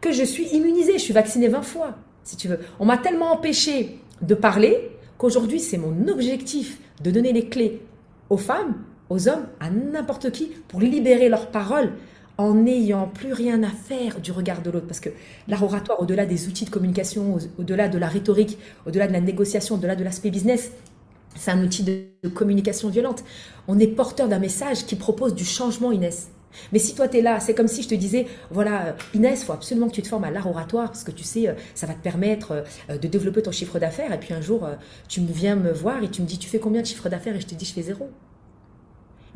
que 0.00 0.12
je 0.12 0.22
suis 0.22 0.44
immunisée. 0.48 0.94
Je 0.94 1.02
suis 1.02 1.14
vaccinée 1.14 1.48
20 1.48 1.62
fois, 1.62 1.96
si 2.24 2.36
tu 2.36 2.48
veux. 2.48 2.60
On 2.78 2.84
m'a 2.84 2.98
tellement 2.98 3.32
empêché 3.32 3.98
de 4.20 4.34
parler 4.34 4.90
qu'aujourd'hui, 5.16 5.60
c'est 5.60 5.78
mon 5.78 6.08
objectif 6.08 6.78
de 7.02 7.10
donner 7.10 7.32
les 7.32 7.48
clés 7.48 7.80
aux 8.28 8.36
femmes, 8.36 8.74
aux 9.08 9.28
hommes, 9.28 9.46
à 9.60 9.70
n'importe 9.70 10.30
qui, 10.30 10.46
pour 10.68 10.80
libérer 10.80 11.28
leurs 11.28 11.50
paroles 11.50 11.92
en 12.38 12.54
n'ayant 12.54 13.08
plus 13.08 13.32
rien 13.32 13.62
à 13.62 13.70
faire 13.70 14.20
du 14.20 14.32
regard 14.32 14.62
de 14.62 14.70
l'autre. 14.70 14.86
Parce 14.86 15.00
que 15.00 15.10
l'art 15.48 15.62
oratoire, 15.62 16.00
au-delà 16.00 16.26
des 16.26 16.48
outils 16.48 16.64
de 16.64 16.70
communication, 16.70 17.38
au-delà 17.58 17.88
de 17.88 17.98
la 17.98 18.08
rhétorique, 18.08 18.58
au-delà 18.86 19.06
de 19.08 19.12
la 19.12 19.20
négociation, 19.20 19.76
au-delà 19.76 19.96
de 19.96 20.04
l'aspect 20.04 20.30
business, 20.30 20.72
c'est 21.34 21.50
un 21.50 21.62
outil 21.62 21.82
de 21.82 22.28
communication 22.34 22.88
violente. 22.88 23.24
On 23.68 23.78
est 23.78 23.86
porteur 23.86 24.28
d'un 24.28 24.38
message 24.38 24.86
qui 24.86 24.96
propose 24.96 25.34
du 25.34 25.44
changement, 25.44 25.92
Inès. 25.92 26.28
Mais 26.72 26.78
si 26.78 26.94
toi, 26.94 27.08
tu 27.08 27.18
es 27.18 27.22
là, 27.22 27.40
c'est 27.40 27.54
comme 27.54 27.68
si 27.68 27.82
je 27.82 27.88
te 27.88 27.94
disais, 27.94 28.26
voilà, 28.50 28.86
euh, 28.86 28.92
Inès, 29.14 29.44
faut 29.44 29.52
absolument 29.52 29.88
que 29.88 29.94
tu 29.94 30.02
te 30.02 30.08
formes 30.08 30.24
à 30.24 30.30
l'art 30.30 30.46
oratoire, 30.46 30.86
parce 30.86 31.04
que 31.04 31.10
tu 31.10 31.24
sais, 31.24 31.48
euh, 31.48 31.54
ça 31.74 31.86
va 31.86 31.94
te 31.94 32.02
permettre 32.02 32.64
euh, 32.90 32.98
de 32.98 33.08
développer 33.08 33.42
ton 33.42 33.52
chiffre 33.52 33.78
d'affaires. 33.78 34.12
Et 34.12 34.18
puis 34.18 34.32
un 34.34 34.40
jour, 34.40 34.68
tu 35.08 35.20
viens 35.20 35.56
me 35.56 35.72
voir 35.72 36.02
et 36.02 36.10
tu 36.10 36.22
me 36.22 36.26
dis, 36.26 36.38
tu 36.38 36.48
fais 36.48 36.58
combien 36.58 36.82
de 36.82 36.86
chiffre 36.86 37.08
d'affaires 37.08 37.36
Et 37.36 37.40
je 37.40 37.46
te 37.46 37.54
dis, 37.54 37.64
je 37.64 37.72
fais 37.74 37.82
zéro. 37.82 38.10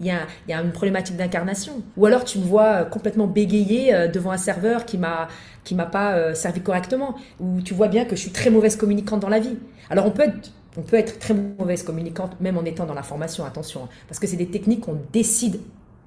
Il 0.01 0.07
y, 0.07 0.11
a, 0.11 0.21
il 0.49 0.51
y 0.51 0.55
a, 0.55 0.63
une 0.63 0.73
problématique 0.73 1.17
d'incarnation. 1.17 1.83
Ou 1.97 2.07
alors 2.07 2.25
tu 2.25 2.39
me 2.39 2.45
vois 2.45 2.85
complètement 2.85 3.27
bégayer 3.27 4.09
devant 4.13 4.31
un 4.31 4.39
serveur 4.39 4.87
qui 4.87 4.99
m'a 4.99 5.29
qui 5.63 5.75
m'a 5.75 5.87
pas 5.87 6.35
servi 6.35 6.63
correctement. 6.63 7.17
Ou 7.39 7.61
tu 7.61 7.75
vois 7.75 7.89
bien 7.89 8.05
que 8.07 8.17
je 8.17 8.21
suis 8.23 8.31
très 8.33 8.51
mauvaise 8.51 8.77
communicante 8.77 9.21
dans 9.21 9.29
la 9.29 9.41
vie. 9.41 9.59
Alors 9.91 10.07
on 10.07 10.11
peut 10.11 10.23
être 10.23 10.53
on 10.77 10.83
peut 10.83 10.97
être 10.97 11.19
très 11.19 11.35
mauvaise 11.35 11.83
communicante 11.83 12.41
même 12.41 12.57
en 12.57 12.65
étant 12.65 12.87
dans 12.87 12.95
la 12.95 13.03
formation, 13.03 13.45
attention, 13.45 13.85
hein, 13.85 13.89
parce 14.09 14.19
que 14.19 14.27
c'est 14.27 14.37
des 14.37 14.51
techniques 14.51 14.81
qu'on 14.83 14.99
décide 15.13 15.61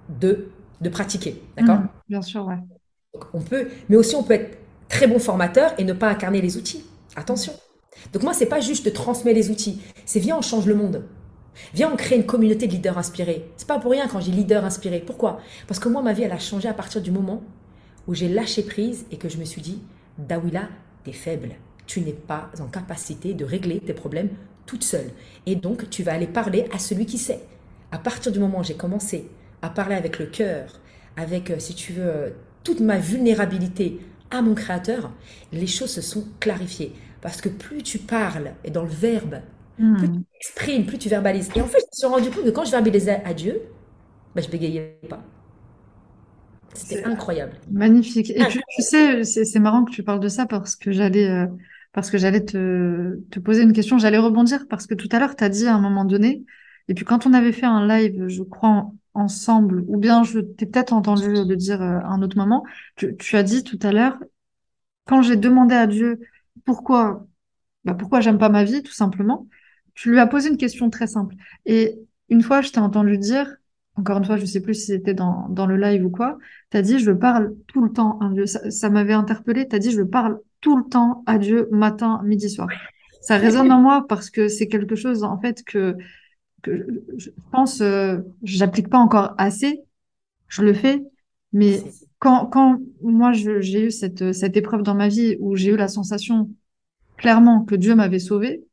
de 0.09 0.49
de 0.81 0.89
pratiquer. 0.89 1.41
D'accord? 1.57 1.77
Mmh, 1.77 1.89
Bien 2.09 2.21
sûr, 2.21 2.45
ouais. 2.45 2.57
on 3.33 3.41
peut, 3.41 3.67
mais 3.89 3.95
aussi 3.95 4.15
on 4.15 4.23
peut 4.23 4.33
être 4.33 4.57
très 4.89 5.07
bon 5.07 5.19
formateur 5.19 5.73
et 5.77 5.83
ne 5.83 5.93
pas 5.93 6.09
incarner 6.09 6.41
les 6.41 6.57
outils. 6.57 6.85
Attention. 7.15 7.53
Donc 8.11 8.23
moi, 8.23 8.33
c'est 8.33 8.47
pas 8.47 8.59
juste 8.59 8.85
de 8.85 8.89
transmettre 8.89 9.37
les 9.37 9.49
outils, 9.51 9.81
c'est 10.05 10.19
viens, 10.19 10.37
on 10.37 10.41
change 10.41 10.65
le 10.65 10.75
monde. 10.75 11.03
Viens, 11.73 11.91
on 11.91 11.95
crée 11.95 12.15
une 12.15 12.25
communauté 12.25 12.67
de 12.67 12.71
leaders 12.71 12.97
inspirés. 12.97 13.45
C'est 13.57 13.67
pas 13.67 13.79
pour 13.79 13.91
rien 13.91 14.07
quand 14.07 14.19
j'ai 14.19 14.31
leader 14.31 14.65
inspiré. 14.65 14.99
Pourquoi? 14.99 15.39
Parce 15.67 15.79
que 15.79 15.89
moi, 15.89 16.01
ma 16.01 16.13
vie, 16.13 16.23
elle 16.23 16.31
a 16.31 16.39
changé 16.39 16.67
à 16.67 16.73
partir 16.73 17.01
du 17.01 17.11
moment 17.11 17.43
où 18.07 18.13
j'ai 18.13 18.29
lâché 18.29 18.63
prise 18.63 19.05
et 19.11 19.17
que 19.17 19.29
je 19.29 19.37
me 19.37 19.45
suis 19.45 19.61
dit, 19.61 19.81
Dawila, 20.17 20.67
t'es 21.03 21.13
faible. 21.13 21.49
Tu 21.85 22.01
n'es 22.01 22.13
pas 22.13 22.49
en 22.59 22.67
capacité 22.67 23.33
de 23.33 23.45
régler 23.45 23.79
tes 23.79 23.93
problèmes 23.93 24.29
toute 24.65 24.83
seule. 24.83 25.09
Et 25.45 25.55
donc, 25.55 25.89
tu 25.89 26.03
vas 26.03 26.13
aller 26.13 26.27
parler 26.27 26.65
à 26.73 26.79
celui 26.79 27.05
qui 27.05 27.17
sait. 27.17 27.41
À 27.91 27.97
partir 27.97 28.31
du 28.31 28.39
moment 28.39 28.59
où 28.59 28.63
j'ai 28.63 28.75
commencé 28.75 29.29
à 29.61 29.69
parler 29.69 29.95
avec 29.95 30.19
le 30.19 30.25
cœur, 30.25 30.79
avec, 31.17 31.51
euh, 31.51 31.59
si 31.59 31.75
tu 31.75 31.93
veux, 31.93 32.05
euh, 32.05 32.29
toute 32.63 32.79
ma 32.79 32.97
vulnérabilité 32.97 33.99
à 34.31 34.41
mon 34.41 34.55
créateur, 34.55 35.11
les 35.51 35.67
choses 35.67 35.91
se 35.91 36.01
sont 36.01 36.25
clarifiées. 36.39 36.93
Parce 37.21 37.39
que 37.39 37.49
plus 37.49 37.83
tu 37.83 37.99
parles, 37.99 38.51
et 38.63 38.71
dans 38.71 38.83
le 38.83 38.89
verbe, 38.89 39.41
hmm. 39.79 39.97
plus 39.97 40.09
tu 40.09 40.19
exprimes, 40.35 40.85
plus 40.85 40.97
tu 40.97 41.09
verbalises. 41.09 41.49
Et 41.55 41.61
en 41.61 41.67
fait, 41.67 41.79
je 41.79 41.85
me 41.85 41.97
suis 41.97 42.07
rendu 42.07 42.29
compte 42.29 42.45
que 42.45 42.49
quand 42.49 42.65
je 42.65 42.71
verbalisais 42.71 43.21
à 43.23 43.33
Dieu, 43.33 43.61
bah, 44.35 44.41
je 44.41 44.49
bégayais 44.49 44.99
pas. 45.09 45.21
C'était 46.73 47.03
incroyable. 47.03 47.53
Magnifique. 47.71 48.31
Et 48.31 48.43
tu, 48.47 48.59
sais, 48.79 49.23
c'est 49.23 49.59
marrant 49.59 49.83
que 49.83 49.91
tu 49.91 50.03
parles 50.03 50.19
de 50.19 50.27
ça 50.27 50.47
parce 50.47 50.75
que 50.75 50.91
j'allais 50.91 51.29
euh, 51.29 51.45
parce 51.91 52.09
que 52.09 52.17
j'allais 52.17 52.43
te, 52.43 53.19
te 53.29 53.39
poser 53.39 53.61
une 53.61 53.73
question, 53.73 53.99
j'allais 53.99 54.17
rebondir 54.17 54.65
parce 54.67 54.87
que 54.87 54.95
tout 54.95 55.09
à 55.11 55.19
l'heure, 55.19 55.35
tu 55.35 55.43
as 55.43 55.49
dit 55.49 55.67
à 55.67 55.75
un 55.75 55.79
moment 55.79 56.05
donné, 56.05 56.43
et 56.87 56.95
puis 56.95 57.05
quand 57.05 57.25
on 57.27 57.33
avait 57.33 57.51
fait 57.51 57.67
un 57.67 57.87
live, 57.87 58.27
je 58.27 58.41
crois, 58.41 58.91
ensemble, 59.13 59.83
ou 59.87 59.97
bien 59.97 60.23
je 60.23 60.39
t'ai 60.39 60.65
peut-être 60.65 60.93
entendu 60.93 61.31
le 61.31 61.55
dire 61.55 61.81
à 61.81 61.97
euh, 61.97 62.01
un 62.05 62.21
autre 62.21 62.37
moment, 62.37 62.63
tu, 62.95 63.35
as 63.35 63.43
dit 63.43 63.63
tout 63.63 63.79
à 63.83 63.91
l'heure, 63.91 64.17
quand 65.05 65.21
j'ai 65.21 65.35
demandé 65.35 65.75
à 65.75 65.87
Dieu 65.87 66.19
pourquoi, 66.65 67.27
bah 67.85 67.93
pourquoi 67.93 68.21
j'aime 68.21 68.37
pas 68.37 68.49
ma 68.49 68.63
vie, 68.63 68.81
tout 68.81 68.93
simplement, 68.93 69.47
tu 69.93 70.11
lui 70.11 70.19
as 70.19 70.27
posé 70.27 70.49
une 70.49 70.57
question 70.57 70.89
très 70.89 71.07
simple. 71.07 71.35
Et 71.65 71.99
une 72.29 72.41
fois, 72.41 72.61
je 72.61 72.71
t'ai 72.71 72.79
entendu 72.79 73.17
dire, 73.17 73.55
encore 73.95 74.17
une 74.17 74.25
fois, 74.25 74.37
je 74.37 74.45
sais 74.45 74.61
plus 74.61 74.73
si 74.73 74.85
c'était 74.87 75.13
dans, 75.13 75.47
dans 75.49 75.67
le 75.67 75.77
live 75.77 76.05
ou 76.05 76.09
quoi, 76.09 76.37
tu 76.71 76.77
as 76.77 76.81
dit, 76.81 76.99
je 76.99 77.11
parle 77.11 77.53
tout 77.67 77.83
le 77.83 77.91
temps 77.91 78.19
à 78.19 78.29
Dieu. 78.29 78.45
Ça, 78.45 78.89
m'avait 78.89 79.13
interpellé, 79.13 79.67
tu 79.67 79.75
as 79.75 79.79
dit, 79.79 79.91
je 79.91 80.01
parle 80.01 80.39
tout 80.61 80.77
le 80.77 80.83
temps 80.83 81.23
à 81.25 81.37
Dieu, 81.37 81.67
matin, 81.71 82.21
midi, 82.23 82.49
soir. 82.49 82.67
Ça 83.21 83.37
résonne 83.37 83.71
en 83.71 83.79
moi 83.79 84.05
parce 84.07 84.29
que 84.29 84.47
c'est 84.47 84.67
quelque 84.67 84.95
chose, 84.95 85.23
en 85.23 85.39
fait, 85.39 85.63
que 85.63 85.95
que 86.63 86.87
je 87.17 87.29
pense, 87.51 87.81
euh, 87.81 88.19
j'applique 88.41 88.89
pas 88.89 88.97
encore 88.97 89.35
assez. 89.37 89.81
Je 90.47 90.63
le 90.63 90.73
fais, 90.73 91.03
mais 91.51 91.83
quand, 92.19 92.47
quand 92.47 92.79
moi 93.01 93.33
j'ai 93.33 93.85
eu 93.85 93.91
cette, 93.91 94.33
cette 94.33 94.57
épreuve 94.57 94.81
dans 94.81 94.95
ma 94.95 95.09
vie 95.09 95.35
où 95.39 95.55
j'ai 95.55 95.71
eu 95.71 95.75
la 95.75 95.87
sensation 95.89 96.49
clairement 97.17 97.63
que 97.65 97.75
Dieu 97.75 97.95
m'avait 97.95 98.19
sauvé, 98.19 98.63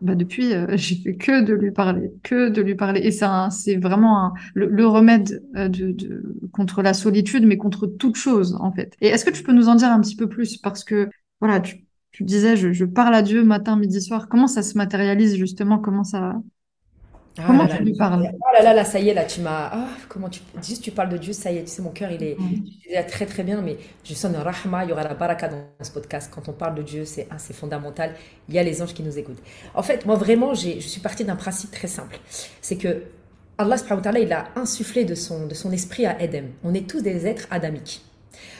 bah 0.00 0.14
depuis 0.14 0.52
euh, 0.52 0.66
j'ai 0.76 0.96
fait 0.96 1.16
que 1.16 1.42
de 1.42 1.52
lui 1.54 1.70
parler, 1.70 2.12
que 2.22 2.48
de 2.48 2.62
lui 2.62 2.74
parler. 2.74 3.00
Et 3.00 3.10
c'est 3.10 3.76
vraiment 3.76 4.32
le, 4.54 4.86
remède 4.86 5.42
euh, 5.56 5.68
contre 6.52 6.82
la 6.82 6.94
solitude, 6.94 7.44
mais 7.46 7.56
contre 7.56 7.86
toute 7.86 8.16
chose 8.16 8.56
en 8.60 8.72
fait. 8.72 8.96
Et 9.00 9.08
est-ce 9.08 9.24
que 9.24 9.30
tu 9.30 9.42
peux 9.42 9.52
nous 9.52 9.68
en 9.68 9.74
dire 9.74 9.88
un 9.88 10.00
petit 10.00 10.16
peu 10.16 10.28
plus? 10.28 10.56
Parce 10.56 10.84
que 10.84 11.08
voilà, 11.40 11.60
tu, 11.60 11.84
tu 12.12 12.24
disais 12.24 12.56
je, 12.56 12.72
je 12.72 12.84
parle 12.84 13.14
à 13.14 13.22
Dieu 13.22 13.44
matin, 13.44 13.76
midi, 13.76 14.00
soir. 14.00 14.28
Comment 14.28 14.46
ça 14.46 14.62
se 14.62 14.76
matérialise 14.76 15.36
justement? 15.36 15.78
Comment 15.78 16.04
ça 16.04 16.40
ah 17.38 17.44
comment 17.46 17.66
tu 17.66 17.82
lui 17.82 17.94
parles 17.94 18.32
Oh 18.34 18.46
là 18.52 18.62
là, 18.62 18.74
là, 18.74 18.84
ça 18.84 18.98
y 18.98 19.08
est, 19.08 19.14
là, 19.14 19.24
tu 19.24 19.40
m'as. 19.40 19.70
Ah, 19.72 19.88
comment 20.08 20.28
tu. 20.28 20.40
Juste, 20.62 20.82
tu 20.82 20.90
parles 20.90 21.10
de 21.10 21.16
Dieu, 21.16 21.32
ça 21.32 21.52
y 21.52 21.58
est, 21.58 21.64
tu 21.64 21.70
sais, 21.70 21.82
mon 21.82 21.90
cœur, 21.90 22.10
il 22.10 22.22
est. 22.22 22.36
Mm. 22.38 23.06
très, 23.08 23.26
très 23.26 23.42
bien, 23.42 23.60
mais 23.62 23.76
je 24.04 24.26
un 24.26 24.42
rahma, 24.42 24.84
il 24.84 24.90
y 24.90 24.92
aura 24.92 25.04
la 25.04 25.14
baraka 25.14 25.48
dans 25.48 25.62
ce 25.80 25.90
podcast. 25.90 26.30
Quand 26.34 26.48
on 26.48 26.52
parle 26.52 26.74
de 26.74 26.82
Dieu, 26.82 27.04
c'est 27.04 27.28
c'est 27.38 27.54
fondamental. 27.54 28.14
Il 28.48 28.54
y 28.54 28.58
a 28.58 28.62
les 28.62 28.82
anges 28.82 28.94
qui 28.94 29.02
nous 29.02 29.18
écoutent. 29.18 29.42
En 29.74 29.82
fait, 29.82 30.06
moi, 30.06 30.16
vraiment, 30.16 30.54
je 30.54 30.80
suis 30.80 31.00
partie 31.00 31.24
d'un 31.24 31.36
principe 31.36 31.70
très 31.70 31.88
simple. 31.88 32.18
C'est 32.60 32.76
que 32.76 33.04
Allah, 33.58 33.76
il 34.18 34.32
a 34.32 34.48
insufflé 34.56 35.04
de 35.04 35.14
son, 35.14 35.46
de 35.46 35.54
son 35.54 35.70
esprit 35.70 36.06
à 36.06 36.20
Edem. 36.20 36.50
On 36.64 36.72
est 36.72 36.88
tous 36.88 37.02
des 37.02 37.26
êtres 37.26 37.46
adamiques. 37.50 38.02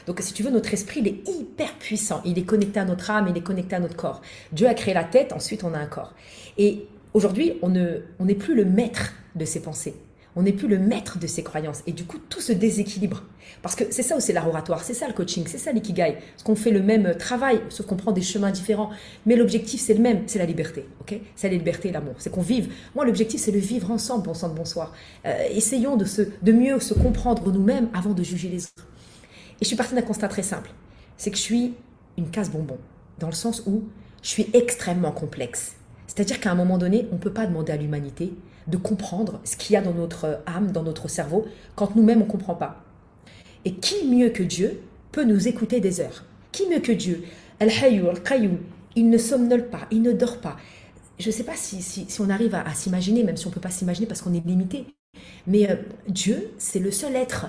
Donc, 0.05 0.19
si 0.21 0.33
tu 0.33 0.43
veux, 0.43 0.51
notre 0.51 0.73
esprit, 0.73 0.99
il 0.99 1.07
est 1.07 1.27
hyper 1.27 1.73
puissant. 1.79 2.21
Il 2.23 2.37
est 2.37 2.43
connecté 2.43 2.79
à 2.79 2.85
notre 2.85 3.09
âme, 3.09 3.27
il 3.27 3.35
est 3.35 3.41
connecté 3.41 3.75
à 3.75 3.79
notre 3.79 3.95
corps. 3.95 4.21
Dieu 4.51 4.67
a 4.67 4.73
créé 4.75 4.93
la 4.93 5.03
tête, 5.03 5.33
ensuite 5.33 5.63
on 5.63 5.73
a 5.73 5.79
un 5.79 5.87
corps. 5.87 6.13
Et 6.57 6.87
Aujourd'hui, 7.13 7.59
on 7.61 7.69
n'est 7.69 8.35
plus 8.35 8.55
le 8.55 8.65
maître 8.65 9.13
de 9.35 9.45
ses 9.45 9.61
pensées. 9.61 9.95
On 10.35 10.43
n'est 10.43 10.53
plus 10.53 10.69
le 10.69 10.79
maître 10.79 11.19
de 11.19 11.27
ses 11.27 11.43
croyances. 11.43 11.83
Et 11.87 11.91
du 11.91 12.05
coup, 12.05 12.17
tout 12.17 12.39
se 12.39 12.53
déséquilibre. 12.53 13.23
Parce 13.61 13.75
que 13.75 13.83
c'est 13.89 14.01
ça 14.01 14.15
aussi 14.15 14.31
l'art 14.31 14.47
oratoire, 14.47 14.81
c'est 14.81 14.93
ça 14.93 15.07
le 15.07 15.13
coaching, 15.13 15.43
c'est 15.45 15.57
ça 15.57 15.73
l'ikigai. 15.73 16.15
Parce 16.31 16.43
qu'on 16.43 16.55
fait 16.55 16.71
le 16.71 16.81
même 16.81 17.15
travail, 17.15 17.59
sauf 17.67 17.85
qu'on 17.85 17.97
prend 17.97 18.13
des 18.13 18.21
chemins 18.21 18.51
différents. 18.51 18.91
Mais 19.25 19.35
l'objectif, 19.35 19.81
c'est 19.81 19.93
le 19.93 19.99
même, 19.99 20.23
c'est 20.27 20.39
la 20.39 20.45
liberté. 20.45 20.85
ok? 21.01 21.19
C'est 21.35 21.49
la 21.49 21.57
liberté 21.57 21.89
et 21.89 21.91
l'amour. 21.91 22.15
C'est 22.17 22.31
qu'on 22.31 22.41
vive. 22.41 22.71
Moi, 22.95 23.05
l'objectif, 23.05 23.41
c'est 23.41 23.51
de 23.51 23.59
vivre 23.59 23.91
ensemble, 23.91 24.23
bon 24.23 24.33
sang 24.33 24.47
de 24.47 24.55
bonsoir. 24.55 24.93
Euh, 25.25 25.47
essayons 25.51 25.97
de 25.97 26.51
mieux 26.53 26.79
se 26.79 26.93
comprendre 26.93 27.51
nous-mêmes 27.51 27.89
avant 27.93 28.13
de 28.13 28.23
juger 28.23 28.47
les 28.47 28.63
autres. 28.63 28.87
Et 29.59 29.63
je 29.63 29.67
suis 29.67 29.75
partie 29.75 29.95
d'un 29.95 30.01
constat 30.01 30.29
très 30.29 30.43
simple. 30.43 30.71
C'est 31.17 31.29
que 31.29 31.37
je 31.37 31.41
suis 31.41 31.73
une 32.17 32.29
casse 32.29 32.49
bonbon. 32.49 32.77
Dans 33.19 33.27
le 33.27 33.33
sens 33.33 33.63
où 33.67 33.83
je 34.23 34.29
suis 34.29 34.47
extrêmement 34.53 35.11
complexe 35.11 35.75
c'est-à-dire 36.13 36.41
qu'à 36.41 36.51
un 36.51 36.55
moment 36.55 36.77
donné, 36.77 37.07
on 37.13 37.15
ne 37.15 37.21
peut 37.21 37.31
pas 37.31 37.47
demander 37.47 37.71
à 37.71 37.77
l'humanité 37.77 38.33
de 38.67 38.75
comprendre 38.75 39.39
ce 39.45 39.55
qu'il 39.55 39.75
y 39.75 39.77
a 39.77 39.81
dans 39.81 39.93
notre 39.93 40.41
âme, 40.45 40.73
dans 40.73 40.83
notre 40.83 41.07
cerveau, 41.07 41.45
quand 41.75 41.95
nous-mêmes 41.95 42.21
on 42.21 42.25
ne 42.25 42.29
comprend 42.29 42.53
pas. 42.53 42.83
Et 43.63 43.75
qui 43.75 44.05
mieux 44.05 44.29
que 44.29 44.43
Dieu 44.43 44.81
peut 45.13 45.23
nous 45.23 45.47
écouter 45.47 45.79
des 45.79 46.01
heures? 46.01 46.25
Qui 46.51 46.67
mieux 46.67 46.81
que 46.81 46.91
Dieu? 46.91 47.23
Il 48.97 49.09
ne 49.09 49.17
somnole 49.17 49.69
pas, 49.69 49.87
il 49.89 50.01
ne 50.01 50.11
dort 50.11 50.39
pas. 50.39 50.57
Je 51.17 51.27
ne 51.27 51.31
sais 51.31 51.45
pas 51.45 51.55
si, 51.55 51.81
si, 51.81 52.05
on 52.19 52.29
arrive 52.29 52.55
à, 52.55 52.73
s'imaginer, 52.73 53.23
même 53.23 53.37
si 53.37 53.47
on 53.47 53.49
ne 53.49 53.53
peut 53.53 53.61
pas 53.61 53.69
s'imaginer 53.69 54.05
parce 54.05 54.21
qu'on 54.21 54.33
est 54.33 54.45
limité. 54.45 54.87
Mais 55.47 55.69
euh, 55.69 55.77
Dieu, 56.09 56.51
c'est 56.57 56.79
le 56.79 56.91
seul 56.91 57.15
être 57.15 57.47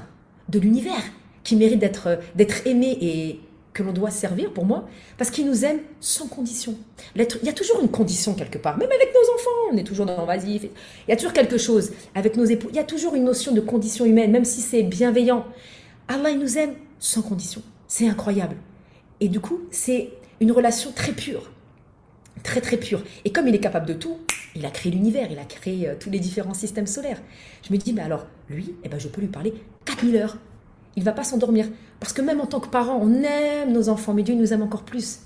de 0.49 0.61
l'univers 0.61 1.03
qui 1.43 1.57
mérite 1.57 1.81
d'être 1.81 2.65
aimé 2.65 2.97
et 3.01 3.41
que 3.73 3.83
l'on 3.83 3.93
doit 3.93 4.11
servir 4.11 4.53
pour 4.53 4.65
moi, 4.65 4.87
parce 5.17 5.31
qu'il 5.31 5.47
nous 5.47 5.65
aime 5.65 5.81
sans 6.01 6.27
condition. 6.27 6.75
Il 7.17 7.27
y 7.43 7.49
a 7.49 7.53
toujours 7.53 7.81
une 7.81 7.89
condition 7.89 8.35
quelque 8.35 8.59
part, 8.59 8.77
même 8.77 8.91
avec 8.91 9.15
nos 9.15 9.35
enfants, 9.35 9.73
on 9.73 9.77
est 9.77 9.85
toujours 9.85 10.07
dans 10.07 10.17
l'invasif. 10.17 10.65
Il 10.65 11.11
y 11.11 11.13
a 11.13 11.17
toujours 11.17 11.33
quelque 11.33 11.59
chose 11.59 11.93
avec 12.15 12.37
nos 12.37 12.45
époux, 12.45 12.69
il 12.71 12.77
y 12.77 12.81
a 12.81 12.85
toujours 12.85 13.15
une 13.15 13.25
notion 13.25 13.53
de 13.53 13.61
condition 13.61 14.05
humaine, 14.05 14.31
même 14.31 14.45
si 14.45 14.61
c'est 14.61 14.83
bienveillant. 14.83 15.47
Allah, 16.09 16.31
il 16.31 16.39
nous 16.39 16.59
aime 16.59 16.75
sans 16.99 17.23
condition. 17.23 17.63
C'est 17.89 18.09
incroyable. 18.09 18.57
Et 19.21 19.29
du 19.29 19.41
coup, 19.41 19.61
c'est 19.71 20.11
une 20.41 20.53
relation 20.53 20.93
très 20.93 21.13
pure. 21.13 21.51
Très, 22.43 22.61
très 22.61 22.77
pure. 22.77 23.03
Et 23.25 23.33
comme 23.33 23.47
il 23.47 23.55
est 23.55 23.61
capable 23.61 23.87
de 23.87 23.95
tout, 23.95 24.19
il 24.55 24.67
a 24.67 24.71
créé 24.71 24.91
l'univers, 24.91 25.29
il 25.31 25.39
a 25.39 25.45
créé 25.45 25.89
euh, 25.89 25.95
tous 25.99 26.11
les 26.11 26.19
différents 26.19 26.55
systèmes 26.55 26.87
solaires. 26.87 27.21
Je 27.67 27.73
me 27.73 27.79
dis, 27.79 27.93
mais 27.93 28.03
alors, 28.03 28.27
lui, 28.51 28.75
eh 28.85 28.89
ben, 28.89 28.99
je 28.99 29.09
peux 29.09 29.21
lui 29.21 29.29
parler 29.29 29.55
4000 29.85 30.17
heures 30.17 30.39
il 30.97 31.05
va 31.05 31.13
pas 31.13 31.25
s'endormir. 31.25 31.67
Parce 32.01 32.13
que 32.13 32.23
même 32.23 32.41
en 32.41 32.47
tant 32.47 32.61
que 32.61 32.69
parent, 32.69 32.99
on 33.01 33.23
aime 33.23 33.73
nos 33.73 33.89
enfants, 33.89 34.15
mais 34.15 34.23
Dieu 34.23 34.35
nous 34.35 34.53
aime 34.53 34.63
encore 34.63 34.83
plus. 34.83 35.21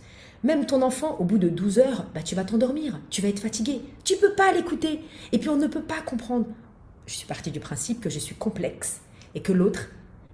Même 0.45 0.67
ton 0.67 0.83
enfant, 0.83 1.17
au 1.19 1.25
bout 1.25 1.39
de 1.39 1.49
12 1.49 1.79
heures, 1.79 2.07
bah, 2.14 2.23
tu 2.23 2.35
vas 2.35 2.45
t'endormir, 2.45 3.01
tu 3.11 3.23
vas 3.23 3.29
être 3.29 3.41
fatigué. 3.41 3.81
Tu 4.05 4.17
peux 4.17 4.35
pas 4.35 4.53
l'écouter. 4.53 5.01
Et 5.33 5.39
puis 5.39 5.49
on 5.49 5.57
ne 5.57 5.67
peut 5.67 5.83
pas 5.83 6.01
comprendre. 6.05 6.47
Je 7.07 7.14
suis 7.14 7.27
partie 7.27 7.51
du 7.51 7.61
principe 7.61 8.01
que 8.01 8.11
je 8.11 8.19
suis 8.19 8.35
complexe 8.35 9.01
et 9.35 9.41
que 9.41 9.53
l'autre 9.53 9.89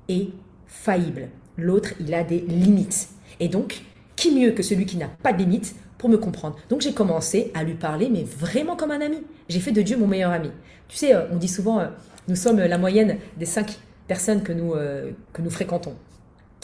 est 0.08 0.28
faillible. 0.66 1.28
L'autre, 1.56 1.90
il 2.00 2.12
a 2.14 2.24
des 2.24 2.40
limites. 2.40 3.08
Et 3.40 3.48
donc, 3.48 3.82
Qui 4.16 4.30
mieux 4.30 4.52
que 4.52 4.62
celui 4.62 4.86
qui 4.86 4.96
n'a 4.96 5.08
pas 5.08 5.32
de 5.32 5.38
limite 5.38 5.74
pour 5.98 6.08
me 6.08 6.16
comprendre? 6.16 6.56
Donc 6.68 6.80
j'ai 6.80 6.92
commencé 6.92 7.50
à 7.54 7.64
lui 7.64 7.74
parler, 7.74 8.08
mais 8.08 8.22
vraiment 8.22 8.76
comme 8.76 8.90
un 8.90 9.00
ami. 9.00 9.18
J'ai 9.48 9.58
fait 9.60 9.72
de 9.72 9.82
Dieu 9.82 9.96
mon 9.96 10.06
meilleur 10.06 10.30
ami. 10.30 10.50
Tu 10.88 10.96
sais, 10.96 11.14
euh, 11.14 11.24
on 11.32 11.36
dit 11.36 11.48
souvent, 11.48 11.80
euh, 11.80 11.88
nous 12.28 12.36
sommes 12.36 12.58
la 12.58 12.78
moyenne 12.78 13.16
des 13.38 13.46
cinq 13.46 13.78
personnes 14.08 14.42
que 14.42 14.52
nous, 14.52 14.74
euh, 14.74 15.12
que 15.32 15.42
nous 15.42 15.50
fréquentons. 15.50 15.94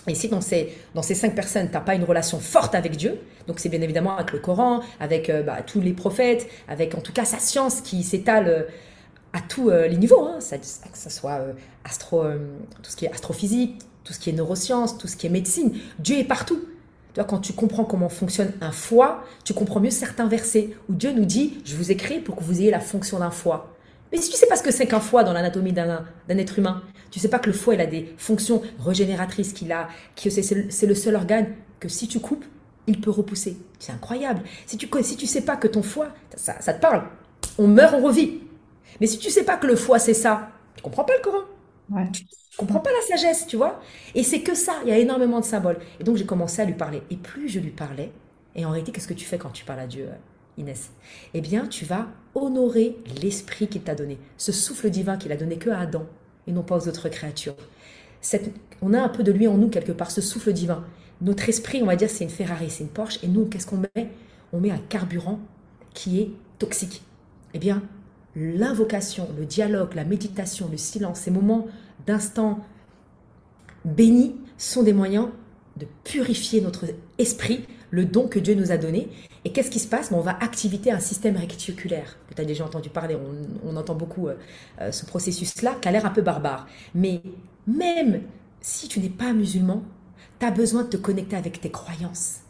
Et 0.07 0.15
si 0.15 0.29
dans 0.29 0.41
ces, 0.41 0.75
dans 0.95 1.03
ces 1.03 1.15
cinq 1.15 1.35
personnes, 1.35 1.67
tu 1.67 1.75
n'as 1.75 1.81
pas 1.81 1.95
une 1.95 2.05
relation 2.05 2.39
forte 2.39 2.75
avec 2.75 2.97
Dieu, 2.97 3.19
donc 3.47 3.59
c'est 3.59 3.69
bien 3.69 3.83
évidemment 3.83 4.17
avec 4.17 4.33
le 4.33 4.39
Coran, 4.39 4.81
avec 5.01 5.31
bah, 5.45 5.59
tous 5.67 5.81
les 5.81 5.93
prophètes, 5.93 6.47
avec 6.67 6.95
en 6.95 7.01
tout 7.01 7.13
cas 7.13 7.25
sa 7.25 7.39
science 7.39 7.83
qui 7.83 8.03
s'étale 8.03 8.69
à 9.35 9.41
tous 9.41 9.69
les 9.69 9.97
niveaux, 9.97 10.25
hein, 10.25 10.41
ça, 10.41 10.57
que 10.57 10.65
ce 10.65 11.11
soit 11.11 11.41
astro, 11.85 12.25
tout 12.83 12.91
ce 12.91 12.97
qui 12.97 13.05
est 13.05 13.13
astrophysique, 13.13 13.83
tout 14.09 14.15
ce 14.15 14.19
qui 14.19 14.31
est 14.31 14.33
neurosciences, 14.33 14.97
tout 14.97 15.07
ce 15.07 15.17
qui 15.17 15.27
est 15.27 15.31
médecine. 15.31 15.75
Dieu 15.99 16.17
est 16.17 16.25
partout. 16.25 16.65
Tu 17.13 17.21
quand 17.25 17.39
tu 17.41 17.53
comprends 17.53 17.85
comment 17.85 18.09
fonctionne 18.09 18.53
un 18.63 18.73
foie, 18.73 19.23
tu 19.45 19.53
comprends 19.53 19.81
mieux 19.81 19.91
certains 19.91 20.29
versets 20.29 20.71
où 20.89 20.95
Dieu 20.95 21.13
nous 21.13 21.27
dit 21.27 21.59
Je 21.67 21.77
vous 21.77 21.91
ai 21.91 21.97
créé 21.97 22.21
pour 22.21 22.37
que 22.37 22.43
vous 22.43 22.61
ayez 22.61 22.71
la 22.71 22.81
fonction 22.81 23.19
d'un 23.19 23.31
foie. 23.31 23.77
Mais 24.13 24.19
si 24.19 24.31
tu 24.31 24.37
sais 24.37 24.47
pas 24.47 24.57
ce 24.57 24.63
que 24.63 24.71
c'est 24.71 24.87
qu'un 24.87 25.01
foie 25.01 25.25
dans 25.25 25.33
l'anatomie 25.33 25.73
d'un 25.73 26.05
être 26.29 26.59
humain, 26.59 26.83
tu 27.11 27.19
sais 27.19 27.29
pas 27.29 27.39
que 27.39 27.49
le 27.49 27.53
foie 27.53 27.75
il 27.75 27.81
a 27.81 27.87
des 27.87 28.15
fonctions 28.17 28.63
régénératrices 28.79 29.53
qu'il 29.53 29.73
a, 29.73 29.89
que 30.17 30.31
c'est 30.31 30.87
le 30.87 30.95
seul 30.95 31.17
organe 31.17 31.55
que 31.81 31.89
si 31.89 32.09
tu 32.09 32.21
coupes, 32.21 32.45
il 32.87 33.01
peut 33.01 33.11
repousser. 33.11 33.57
C'est 33.79 33.93
incroyable. 33.93 34.43
Si 34.67 34.77
tu 34.77 34.89
si 35.03 35.17
tu 35.17 35.27
sais 35.27 35.43
pas 35.43 35.57
que 35.57 35.69
ton 35.69 35.83
foie, 35.83 36.09
ça, 36.37 36.61
ça 36.61 36.73
te 36.73 36.81
parle. 36.81 37.05
On 37.59 37.67
meurt, 37.67 37.95
on 37.95 38.03
revit. 38.03 38.41
Mais 39.01 39.07
si 39.07 39.19
tu 39.19 39.31
sais 39.31 39.45
pas 39.45 39.57
que 39.57 39.67
le 39.67 39.77
foie 39.77 39.99
c'est 39.99 40.15
ça, 40.15 40.51
tu 40.77 40.83
comprends 40.83 41.05
pas 41.05 41.17
le 41.17 41.23
Coran. 41.23 41.45
Ouais 41.91 42.09
comprends 42.59 42.81
pas 42.81 42.91
la 42.93 43.17
sagesse, 43.17 43.47
tu 43.47 43.57
vois. 43.57 43.81
Et 44.15 44.23
c'est 44.23 44.43
que 44.43 44.55
ça, 44.55 44.75
il 44.83 44.89
y 44.89 44.93
a 44.93 44.99
énormément 44.99 45.41
de 45.41 45.45
symboles. 45.45 45.79
Et 46.01 46.05
donc 46.05 46.17
j'ai 46.17 46.27
commencé 46.27 46.61
à 46.61 46.65
lui 46.67 46.75
parler. 46.75 47.03
Et 47.11 47.17
plus 47.17 47.49
je 47.49 47.61
lui 47.61 47.71
parlais, 47.71 48.13
et 48.55 48.65
en 48.67 48.71
réalité, 48.71 48.93
qu'est-ce 48.93 49.09
que 49.09 49.15
tu 49.15 49.25
fais 49.25 49.39
quand 49.39 49.51
tu 49.51 49.65
parles 49.65 49.81
à 49.81 49.87
Dieu, 49.87 50.09
euh, 50.09 50.17
Inès 50.59 50.91
Eh 51.35 51.41
bien, 51.41 51.67
tu 51.67 51.85
vas 51.85 52.09
honorer 52.35 52.97
l'esprit 53.23 53.69
qu'il 53.69 53.83
t'a 53.83 53.95
donné, 53.95 54.19
ce 54.37 54.53
souffle 54.53 54.91
divin 54.91 55.17
qu'il 55.17 55.33
a 55.33 55.37
donné 55.37 55.57
que 55.57 55.71
à 55.71 55.81
Adam 55.81 56.07
et 56.47 56.53
non 56.53 56.63
pas 56.63 56.77
aux 56.77 56.89
autres 56.89 57.09
créatures. 57.09 57.55
on 58.83 58.95
a 58.95 59.01
un 59.01 59.09
peu 59.09 59.23
de 59.23 59.33
lui 59.33 59.47
en 59.47 59.57
nous 59.57 59.69
quelque 59.69 59.93
part, 59.93 60.11
ce 60.11 60.21
souffle 60.21 60.53
divin. 60.53 60.85
Notre 61.21 61.49
esprit, 61.49 61.83
on 61.83 61.87
va 61.87 61.97
dire, 61.97 62.11
c'est 62.11 62.25
une 62.25 62.31
Ferrari, 62.31 62.71
c'est 62.71 62.85
une 62.85 62.91
Porsche. 62.91 63.19
Et 63.23 63.29
nous, 63.29 63.47
qu'est-ce 63.47 63.67
qu'on 63.67 63.83
met? 63.97 64.11
On 64.53 64.61
met 64.61 64.71
un 64.71 64.79
carburant 64.79 65.41
qui 65.95 66.21
est 66.21 66.31
toxique. 66.59 67.03
Eh 67.55 67.59
bien, 67.59 67.83
l'invocation, 68.37 69.29
le 69.37 69.45
dialogue, 69.45 69.95
la 69.95 70.05
méditation, 70.05 70.69
le 70.71 70.77
silence, 70.77 71.21
ces 71.21 71.31
moments 71.31 71.67
d'instants 72.07 72.65
bénis 73.85 74.37
sont 74.57 74.83
des 74.83 74.93
moyens 74.93 75.29
de 75.77 75.87
purifier 76.05 76.61
notre 76.61 76.87
esprit, 77.19 77.65
le 77.91 78.05
don 78.05 78.29
que 78.29 78.39
Dieu 78.39 78.55
nous 78.55 78.73
a 78.73 78.77
donné. 78.77 79.09
Et 79.49 79.51
qu'est-ce 79.51 79.71
qui 79.71 79.79
se 79.79 79.89
passe? 79.89 80.13
On 80.13 80.21
va 80.21 80.37
activer 80.43 80.91
un 80.91 81.01
système 81.01 81.39
réticulaire. 81.39 82.19
Tu 82.37 82.43
as 82.43 82.45
déjà 82.45 82.67
entendu 82.67 82.91
parler, 82.91 83.17
on, 83.65 83.77
entend 83.79 83.95
beaucoup 83.95 84.29
euh, 84.29 84.35
euh, 84.83 84.93
ce 84.93 85.07
processus-là, 85.07 85.77
qui 85.81 85.89
a 85.89 85.91
l'air 85.91 86.05
un 86.05 86.11
peu 86.11 86.21
barbare. 86.21 86.67
Mais 86.95 87.23
même 87.67 88.25
si 88.61 88.89
tu 88.89 89.01
n'es 89.01 89.09
pas 89.09 89.33
musulman, 89.33 89.85
tu 90.39 90.45
as 90.45 90.51
besoin 90.51 90.83
de 90.83 90.89
te 90.89 90.99
connecter 90.99 91.35
avec 91.35 91.63
tes 91.63 91.71
croyances. 91.71 92.41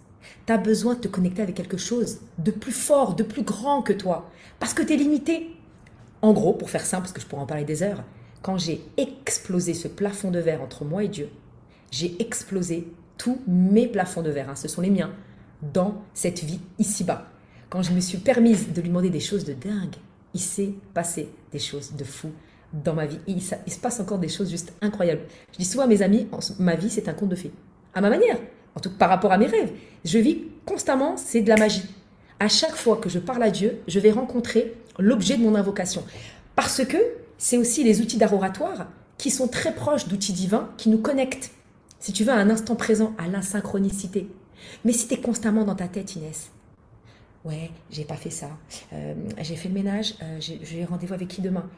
Tu 0.45 0.53
as 0.53 0.59
besoin 0.59 0.95
de 0.95 0.99
te 0.99 1.07
connecter 1.07 1.41
avec 1.41 1.55
quelque 1.55 1.77
chose 1.77 2.19
de 2.39 2.51
plus 2.51 2.73
fort, 2.73 3.15
de 3.15 3.23
plus 3.23 3.43
grand 3.45 3.81
que 3.81 3.93
toi. 3.93 4.29
Parce 4.59 4.75
que 4.75 4.83
tu 4.83 4.95
es 4.95 4.97
limité. 4.97 5.51
En 6.21 6.33
gros, 6.33 6.53
pour 6.53 6.69
faire 6.69 6.85
simple, 6.85 7.03
parce 7.03 7.13
que 7.13 7.21
je 7.21 7.27
pourrais 7.27 7.43
en 7.43 7.47
parler 7.47 7.65
des 7.65 7.85
heures, 7.85 8.03
quand 8.43 8.59
j'ai 8.59 8.85
explosé 8.97 9.73
ce 9.73 9.87
plafond 9.87 10.33
de 10.33 10.41
verre 10.41 10.63
entre 10.63 10.85
moi 10.85 11.05
et 11.05 11.09
Dieu, 11.09 11.29
j'ai 11.93 12.21
explosé 12.21 12.93
tous 13.19 13.39
mes 13.47 13.87
plafonds 13.87 14.23
de 14.23 14.31
verre, 14.31 14.51
hein, 14.51 14.57
ce 14.57 14.67
sont 14.67 14.81
les 14.81 14.91
miens, 14.91 15.13
dans 15.63 16.03
cette 16.15 16.43
vie 16.43 16.61
ici-bas. 16.79 17.27
Quand 17.71 17.83
je 17.83 17.93
me 17.93 18.01
suis 18.01 18.19
permise 18.19 18.73
de 18.73 18.81
lui 18.81 18.89
demander 18.89 19.11
des 19.11 19.21
choses 19.21 19.45
de 19.45 19.53
dingue, 19.53 19.97
il 20.35 20.41
s'est 20.41 20.75
passé 20.95 21.29
des 21.53 21.59
choses 21.59 21.93
de 21.93 22.05
fou 22.05 22.31
dans 22.73 22.95
ma 22.95 23.07
vie. 23.07 23.19
Il, 23.27 23.43
se 23.43 23.79
passe 23.81 24.01
encore 24.01 24.19
des 24.19 24.29
choses 24.29 24.51
juste 24.51 24.73
incroyables. 24.81 25.23
Je 25.53 25.59
dis 25.59 25.65
souvent 25.65 25.85
à 25.85 25.87
mes 25.87 26.03
amis, 26.03 26.27
ma 26.59 26.77
vie 26.77 26.91
c'est 26.91 27.09
un 27.09 27.15
conte 27.15 27.31
de 27.31 27.37
fées. 27.37 27.53
À 27.95 28.01
ma 28.01 28.11
manière, 28.11 28.39
en 28.75 28.81
tout 28.81 28.91
cas 28.91 28.97
par 28.97 29.09
rapport 29.09 29.33
à 29.33 29.39
mes 29.39 29.47
rêves. 29.47 29.73
Je 30.05 30.19
vis 30.19 30.45
constamment, 30.67 31.17
c'est 31.17 31.41
de 31.41 31.49
la 31.49 31.57
magie. 31.57 31.89
À 32.41 32.49
chaque 32.49 32.77
fois 32.77 32.97
que 32.97 33.09
je 33.09 33.19
parle 33.19 33.43
à 33.43 33.51
Dieu, 33.51 33.81
je 33.89 33.99
vais 33.99 34.13
rencontrer 34.13 34.75
l'objet 34.99 35.37
de 35.37 35.43
mon 35.43 35.55
invocation. 35.55 36.05
Parce 36.55 36.85
que 36.85 36.99
c'est 37.37 37.57
aussi 37.57 37.85
les 37.85 38.01
outils 38.01 38.17
d'art 38.17 38.35
oratoire 38.35 38.87
qui 39.17 39.31
sont 39.31 39.49
très 39.49 39.75
proches 39.75 40.07
d'outils 40.07 40.33
divins 40.33 40.71
qui 40.77 40.89
nous 40.89 40.99
connectent, 40.99 41.51
si 41.99 42.13
tu 42.13 42.25
veux, 42.25 42.33
à 42.33 42.37
un 42.37 42.51
instant 42.51 42.77
présent, 42.77 43.15
à 43.19 43.27
l'insynchronicité. 43.27 44.29
Mais 44.85 44.93
si 44.93 45.09
tu 45.09 45.15
es 45.15 45.19
constamment 45.19 45.65
dans 45.65 45.75
ta 45.75 45.89
tête, 45.89 46.17
Inès, 46.17 46.51
ouais, 47.45 47.71
j'ai 47.91 48.05
pas 48.05 48.17
fait 48.17 48.31
ça, 48.31 48.49
euh, 48.93 49.15
j'ai 49.41 49.57
fait 49.57 49.69
le 49.69 49.75
ménage, 49.75 50.15
euh, 50.23 50.39
j'ai 50.41 50.85
rendez-vous 50.85 51.15
avec 51.15 51.29
qui 51.29 51.41
demain 51.41 51.69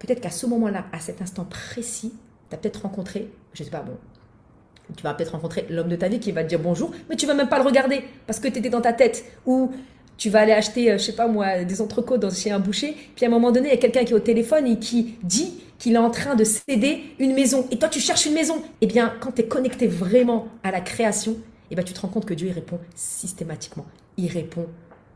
Peut-être 0.00 0.22
qu'à 0.22 0.30
ce 0.30 0.46
moment-là, 0.46 0.86
à 0.92 0.98
cet 0.98 1.20
instant 1.20 1.44
précis, 1.44 2.14
tu 2.48 2.54
as 2.54 2.58
peut-être 2.58 2.82
rencontré, 2.82 3.30
je 3.52 3.62
sais 3.62 3.70
pas, 3.70 3.82
bon, 3.82 3.98
tu 4.96 5.02
vas 5.02 5.14
peut-être 5.14 5.32
rencontrer 5.32 5.66
l'homme 5.68 5.88
de 5.88 5.96
ta 5.96 6.08
vie 6.08 6.18
qui 6.20 6.32
va 6.32 6.42
te 6.42 6.48
dire 6.48 6.58
bonjour, 6.58 6.90
mais 7.08 7.16
tu 7.16 7.26
vas 7.26 7.34
même 7.34 7.48
pas 7.48 7.58
le 7.58 7.64
regarder 7.64 8.02
parce 8.26 8.40
que 8.40 8.48
tu 8.48 8.58
étais 8.58 8.70
dans 8.70 8.80
ta 8.80 8.92
tête. 8.92 9.24
Ou 9.46 9.70
tu 10.16 10.30
vas 10.30 10.40
aller 10.40 10.52
acheter, 10.52 10.90
euh, 10.90 10.98
je 10.98 11.04
sais 11.04 11.14
pas 11.14 11.28
moi, 11.28 11.64
des 11.64 11.80
entrecôtes 11.80 12.20
dans, 12.20 12.30
chez 12.30 12.50
un 12.50 12.58
boucher, 12.58 12.96
puis 13.14 13.24
à 13.24 13.28
un 13.28 13.30
moment 13.30 13.52
donné, 13.52 13.68
il 13.68 13.74
y 13.74 13.74
a 13.74 13.80
quelqu'un 13.80 14.04
qui 14.04 14.12
est 14.12 14.16
au 14.16 14.20
téléphone 14.20 14.66
et 14.66 14.78
qui 14.78 15.16
dit 15.22 15.62
qu'il 15.78 15.94
est 15.94 15.98
en 15.98 16.10
train 16.10 16.34
de 16.34 16.44
céder 16.44 17.02
une 17.18 17.34
maison. 17.34 17.66
Et 17.70 17.78
toi, 17.78 17.88
tu 17.88 18.00
cherches 18.00 18.26
une 18.26 18.34
maison. 18.34 18.62
Eh 18.80 18.86
bien, 18.86 19.14
quand 19.20 19.32
tu 19.32 19.42
es 19.42 19.46
connecté 19.46 19.86
vraiment 19.86 20.48
à 20.62 20.70
la 20.70 20.80
création, 20.80 21.36
eh 21.70 21.74
bien, 21.74 21.84
tu 21.84 21.92
te 21.92 22.00
rends 22.00 22.08
compte 22.08 22.26
que 22.26 22.34
Dieu, 22.34 22.48
il 22.48 22.52
répond 22.52 22.78
systématiquement. 22.94 23.86
Il 24.16 24.28
répond 24.28 24.66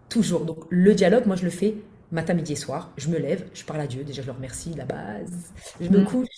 toujours. 0.09 0.45
Donc, 0.45 0.65
le 0.71 0.95
dialogue, 0.95 1.27
moi, 1.27 1.37
je 1.37 1.45
le 1.45 1.51
fais 1.51 1.75
matin, 2.13 2.35
midi 2.35 2.53
et 2.53 2.57
soir. 2.57 2.91
Je 2.97 3.09
me 3.09 3.19
lève, 3.19 3.45
je 3.55 3.65
parle 3.65 3.81
à 3.81 3.87
Dieu. 3.87 4.05
Déjà, 4.05 4.23
je 4.23 4.27
le 4.27 4.33
remercie, 4.33 4.73
la 4.75 4.85
base. 4.85 5.53
Je 5.81 5.89
me 5.89 6.01
mm. 6.01 6.05
couche. 6.05 6.29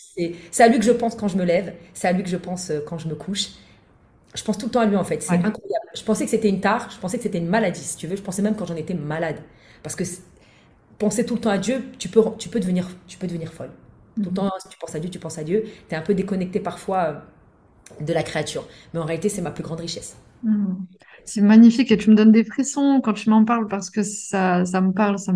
C'est 0.50 0.62
à 0.62 0.68
lui 0.68 0.78
que 0.78 0.84
je 0.84 0.92
pense 0.92 1.14
quand 1.14 1.28
je 1.28 1.36
me 1.36 1.44
lève. 1.44 1.74
C'est 1.94 2.08
à 2.08 2.12
lui 2.12 2.22
que 2.22 2.28
je 2.28 2.36
pense 2.36 2.70
euh, 2.70 2.80
quand 2.86 2.98
je 2.98 3.08
me 3.08 3.14
couche. 3.14 3.50
Je 4.34 4.42
pense 4.42 4.58
tout 4.58 4.66
le 4.66 4.72
temps 4.72 4.80
à 4.80 4.86
lui, 4.86 4.96
en 4.96 5.04
fait. 5.04 5.22
C'est 5.22 5.32
incroyable. 5.32 5.86
Je 5.94 6.02
pensais 6.02 6.24
que 6.24 6.30
c'était 6.30 6.48
une 6.48 6.60
tare, 6.60 6.90
je 6.90 6.98
pensais 6.98 7.16
que 7.16 7.22
c'était 7.22 7.38
une 7.38 7.48
maladie, 7.48 7.80
si 7.80 7.96
tu 7.96 8.06
veux. 8.06 8.16
Je 8.16 8.22
pensais 8.22 8.42
même 8.42 8.54
quand 8.54 8.66
j'en 8.66 8.76
étais 8.76 8.94
malade. 8.94 9.40
Parce 9.82 9.94
que 9.94 10.04
penser 10.98 11.24
tout 11.24 11.34
le 11.34 11.40
temps 11.40 11.50
à 11.50 11.58
Dieu, 11.58 11.84
tu 11.98 12.08
peux, 12.08 12.22
tu 12.38 12.48
peux, 12.48 12.60
devenir, 12.60 12.88
tu 13.06 13.18
peux 13.18 13.26
devenir 13.26 13.52
folle. 13.52 13.70
Tout 14.16 14.24
le 14.24 14.30
mhm. 14.30 14.34
temps, 14.34 14.50
si 14.58 14.68
tu 14.68 14.78
penses 14.78 14.94
à 14.94 14.98
Dieu, 14.98 15.10
tu 15.10 15.18
penses 15.18 15.38
à 15.38 15.44
Dieu. 15.44 15.64
Tu 15.88 15.94
es 15.94 15.98
un 15.98 16.02
peu 16.02 16.14
déconnecté 16.14 16.60
parfois 16.60 16.98
euh, 16.98 17.14
de 18.00 18.12
la 18.12 18.22
créature. 18.22 18.66
Mais 18.92 19.00
en 19.00 19.04
réalité, 19.04 19.28
c'est 19.28 19.42
ma 19.42 19.50
plus 19.50 19.62
grande 19.62 19.80
richesse. 19.80 20.16
Mhm. 20.42 20.86
C'est 21.24 21.40
magnifique 21.40 21.90
et 21.90 21.96
tu 21.96 22.10
me 22.10 22.14
donnes 22.14 22.30
des 22.30 22.44
frissons 22.44 23.00
quand 23.02 23.12
tu 23.12 23.30
m'en 23.30 23.44
parles 23.44 23.66
parce 23.66 23.90
que 23.90 24.02
ça, 24.02 24.64
ça 24.64 24.80
me 24.80 24.92
parle, 24.92 25.18
ça, 25.18 25.32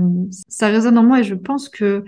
ça 0.48 0.68
résonne 0.68 0.96
en 0.98 1.02
moi 1.02 1.20
et 1.20 1.24
je 1.24 1.34
pense 1.34 1.68
que 1.68 2.04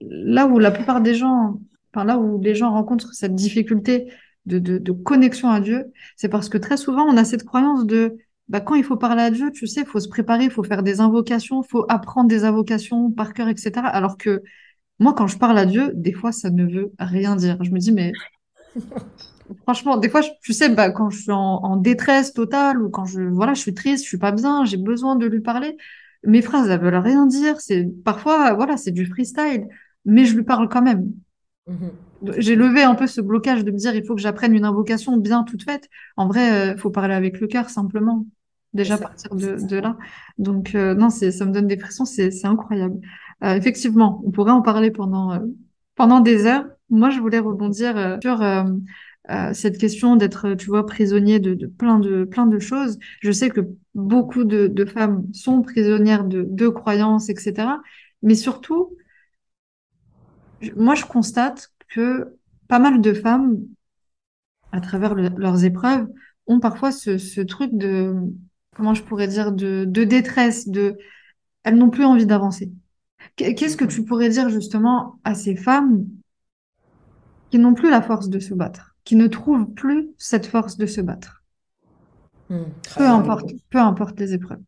là 0.00 0.46
où 0.46 0.58
la 0.58 0.70
plupart 0.70 1.00
des 1.00 1.14
gens, 1.14 1.60
enfin 1.92 2.04
là 2.04 2.18
où 2.18 2.40
les 2.40 2.54
gens 2.54 2.70
rencontrent 2.70 3.12
cette 3.14 3.34
difficulté 3.34 4.12
de, 4.44 4.58
de, 4.60 4.92
connexion 4.92 5.50
à 5.50 5.58
Dieu, 5.60 5.86
c'est 6.14 6.28
parce 6.28 6.48
que 6.48 6.56
très 6.58 6.76
souvent, 6.76 7.04
on 7.04 7.16
a 7.16 7.24
cette 7.24 7.44
croyance 7.44 7.84
de 7.84 8.16
bah, 8.48 8.60
quand 8.60 8.76
il 8.76 8.84
faut 8.84 8.96
parler 8.96 9.22
à 9.22 9.30
Dieu, 9.32 9.50
tu 9.50 9.66
sais, 9.66 9.80
il 9.80 9.86
faut 9.86 9.98
se 9.98 10.08
préparer, 10.08 10.44
il 10.44 10.50
faut 10.52 10.62
faire 10.62 10.84
des 10.84 11.00
invocations, 11.00 11.62
il 11.62 11.68
faut 11.68 11.84
apprendre 11.88 12.28
des 12.28 12.44
invocations 12.44 13.10
par 13.10 13.34
cœur, 13.34 13.48
etc. 13.48 13.72
Alors 13.86 14.16
que 14.16 14.42
moi, 15.00 15.14
quand 15.14 15.26
je 15.26 15.36
parle 15.36 15.58
à 15.58 15.66
Dieu, 15.66 15.90
des 15.94 16.12
fois, 16.12 16.30
ça 16.30 16.50
ne 16.50 16.64
veut 16.64 16.92
rien 17.00 17.34
dire. 17.34 17.58
Je 17.64 17.72
me 17.72 17.78
dis, 17.78 17.90
mais 17.90 18.12
franchement, 19.62 19.96
des 19.96 20.08
fois, 20.08 20.22
tu 20.42 20.52
sais, 20.52 20.68
bah, 20.68 20.90
quand 20.90 21.10
je 21.10 21.22
suis 21.22 21.32
en, 21.32 21.76
détresse 21.76 22.32
totale 22.32 22.82
ou 22.82 22.90
quand 22.90 23.04
je, 23.04 23.20
voilà, 23.22 23.54
je 23.54 23.60
suis 23.60 23.74
triste, 23.74 24.04
je 24.04 24.08
suis 24.08 24.18
pas 24.18 24.32
bien, 24.32 24.64
j'ai 24.64 24.76
besoin 24.76 25.16
de 25.16 25.26
lui 25.26 25.40
parler, 25.40 25.76
mes 26.24 26.42
phrases, 26.42 26.68
elles 26.68 26.80
veulent 26.80 26.96
rien 26.96 27.26
dire. 27.26 27.60
C'est 27.60 27.86
parfois, 28.04 28.54
voilà, 28.54 28.76
c'est 28.76 28.92
du 28.92 29.06
freestyle, 29.06 29.68
mais 30.04 30.24
je 30.24 30.34
lui 30.36 30.44
parle 30.44 30.68
quand 30.68 30.82
même. 30.82 31.12
Mm-hmm 31.68 31.90
j'ai 32.38 32.56
levé 32.56 32.82
un 32.82 32.94
peu 32.94 33.06
ce 33.06 33.20
blocage 33.20 33.64
de 33.64 33.70
me 33.70 33.76
dire 33.76 33.94
il 33.94 34.04
faut 34.04 34.14
que 34.14 34.20
j'apprenne 34.20 34.54
une 34.54 34.64
invocation 34.64 35.16
bien 35.16 35.44
toute 35.44 35.62
faite. 35.62 35.88
En 36.16 36.26
vrai, 36.28 36.46
il 36.46 36.74
euh, 36.74 36.76
faut 36.76 36.90
parler 36.90 37.14
avec 37.14 37.40
le 37.40 37.46
cœur 37.46 37.70
simplement. 37.70 38.26
Déjà 38.72 38.98
partir 38.98 39.34
de, 39.34 39.76
là. 39.76 39.96
Donc 40.36 40.74
euh, 40.74 40.94
non, 40.94 41.08
c'est 41.08 41.30
ça 41.30 41.46
me 41.46 41.52
donne 41.52 41.66
des 41.66 41.78
pressions, 41.78 42.04
c'est 42.04 42.44
incroyable. 42.44 43.00
Euh, 43.42 43.54
effectivement, 43.54 44.22
on 44.26 44.30
pourrait 44.30 44.52
en 44.52 44.60
parler 44.60 44.90
pendant 44.90 45.40
pendant 45.94 46.20
des 46.20 46.46
heures. 46.46 46.66
Moi, 46.90 47.08
je 47.10 47.20
voulais 47.20 47.38
rebondir 47.38 48.18
sur 48.22 48.42
cette 49.52 49.78
question 49.78 50.16
d'être, 50.16 50.54
tu 50.54 50.66
vois, 50.66 50.86
prisonnier 50.86 51.40
de, 51.40 51.54
de, 51.54 51.66
plein 51.66 51.98
de 51.98 52.24
plein 52.24 52.46
de 52.46 52.58
choses. 52.58 52.98
Je 53.20 53.32
sais 53.32 53.50
que 53.50 53.60
beaucoup 53.94 54.44
de, 54.44 54.68
de 54.68 54.84
femmes 54.84 55.24
sont 55.32 55.62
prisonnières 55.62 56.24
de, 56.24 56.46
de 56.48 56.68
croyances, 56.68 57.28
etc. 57.28 57.68
Mais 58.22 58.34
surtout, 58.34 58.96
moi, 60.76 60.94
je 60.94 61.04
constate 61.04 61.72
que 61.88 62.36
pas 62.68 62.78
mal 62.78 63.00
de 63.00 63.12
femmes, 63.12 63.58
à 64.72 64.80
travers 64.80 65.14
leurs 65.14 65.64
épreuves, 65.64 66.08
ont 66.46 66.60
parfois 66.60 66.92
ce, 66.92 67.40
truc 67.40 67.70
de, 67.72 68.14
comment 68.74 68.94
je 68.94 69.02
pourrais 69.02 69.28
dire, 69.28 69.52
de, 69.52 69.84
détresse, 69.84 70.68
de, 70.68 70.96
elles 71.64 71.76
n'ont 71.76 71.90
plus 71.90 72.04
envie 72.04 72.26
d'avancer. 72.26 72.72
Qu'est-ce 73.36 73.76
que 73.76 73.84
tu 73.84 74.04
pourrais 74.04 74.28
dire 74.28 74.48
justement 74.48 75.18
à 75.24 75.34
ces 75.34 75.56
femmes 75.56 76.06
qui 77.50 77.58
n'ont 77.58 77.74
plus 77.74 77.90
la 77.90 78.02
force 78.02 78.28
de 78.28 78.38
se 78.38 78.54
battre, 78.54 78.95
qui 79.06 79.16
ne 79.16 79.26
trouvent 79.26 79.72
plus 79.72 80.10
cette 80.18 80.44
force 80.44 80.76
de 80.76 80.84
se 80.84 81.00
battre 81.00 81.46
Hmm. 82.48 82.64
Peu 82.96 83.04
importe, 83.04 83.50
peu 83.70 83.78
importe 83.78 84.20
les 84.20 84.34
épreuves. 84.34 84.60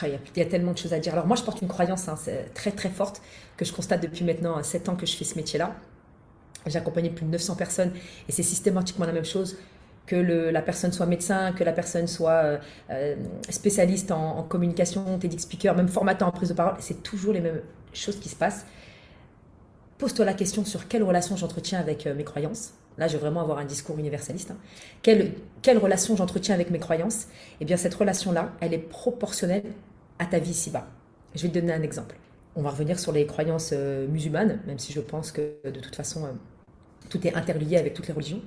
Ah, 0.00 0.08
il 0.08 0.18
y, 0.36 0.40
a, 0.42 0.44
tellement 0.44 0.72
de 0.72 0.78
choses 0.78 0.92
à 0.92 0.98
dire. 0.98 1.14
Alors 1.14 1.26
moi, 1.26 1.36
je 1.36 1.42
porte 1.42 1.62
une 1.62 1.68
croyance 1.68 2.06
hein, 2.08 2.16
très 2.54 2.70
très 2.70 2.90
forte 2.90 3.22
que 3.56 3.64
je 3.64 3.72
constate 3.72 4.02
depuis 4.02 4.24
maintenant 4.24 4.62
7 4.62 4.90
ans 4.90 4.96
que 4.96 5.06
je 5.06 5.16
fais 5.16 5.24
ce 5.24 5.36
métier-là. 5.36 5.74
J'ai 6.66 6.78
accompagné 6.78 7.10
plus 7.10 7.24
de 7.24 7.30
900 7.30 7.56
personnes 7.56 7.92
et 8.28 8.32
c'est 8.32 8.42
systématiquement 8.42 9.06
la 9.06 9.12
même 9.12 9.24
chose 9.24 9.56
que 10.06 10.16
la 10.16 10.62
personne 10.62 10.92
soit 10.92 11.06
médecin, 11.06 11.52
que 11.52 11.64
la 11.64 11.72
personne 11.72 12.06
soit 12.06 12.30
euh, 12.44 12.58
euh, 12.90 13.16
spécialiste 13.48 14.12
en, 14.12 14.42
communication, 14.44 15.18
TEDx 15.18 15.44
speaker, 15.44 15.74
même 15.74 15.88
formateur 15.88 16.28
en 16.28 16.32
prise 16.32 16.50
de 16.50 16.54
parole, 16.54 16.76
c'est 16.78 17.02
toujours 17.02 17.32
les 17.32 17.40
mêmes 17.40 17.62
choses 17.92 18.20
qui 18.20 18.28
se 18.28 18.36
passent. 18.36 18.66
Pose-toi 19.98 20.24
la 20.24 20.34
question 20.34 20.64
sur 20.64 20.86
quelle 20.86 21.02
relation 21.02 21.36
j'entretiens 21.36 21.80
avec 21.80 22.06
euh, 22.06 22.14
mes 22.14 22.24
croyances. 22.24 22.74
Là, 22.98 23.08
je 23.08 23.14
vais 23.14 23.18
vraiment 23.18 23.40
avoir 23.40 23.58
un 23.58 23.64
discours 23.64 23.98
universaliste. 23.98 24.52
Hein. 24.52 24.56
Quelle, 25.02 25.78
relation 25.78 26.16
j'entretiens 26.16 26.54
avec 26.54 26.70
mes 26.70 26.78
croyances? 26.78 27.26
Eh 27.60 27.64
bien, 27.64 27.76
cette 27.76 27.94
relation-là, 27.94 28.52
elle 28.60 28.72
est 28.72 28.78
proportionnelle 28.78 29.64
à 30.18 30.26
ta 30.26 30.38
vie 30.38 30.50
ici-bas. 30.50 30.86
Je 31.34 31.42
vais 31.42 31.48
te 31.48 31.54
donner 31.54 31.72
un 31.72 31.82
exemple. 31.82 32.16
On 32.54 32.62
va 32.62 32.70
revenir 32.70 32.98
sur 32.98 33.12
les 33.12 33.26
croyances 33.26 33.72
musulmanes, 33.72 34.60
même 34.66 34.78
si 34.78 34.94
je 34.94 35.00
pense 35.00 35.30
que 35.30 35.56
de 35.64 35.78
toute 35.78 35.94
façon, 35.94 36.26
tout 37.10 37.26
est 37.26 37.34
interlié 37.34 37.76
avec 37.76 37.92
toutes 37.92 38.08
les 38.08 38.14
religions. 38.14 38.40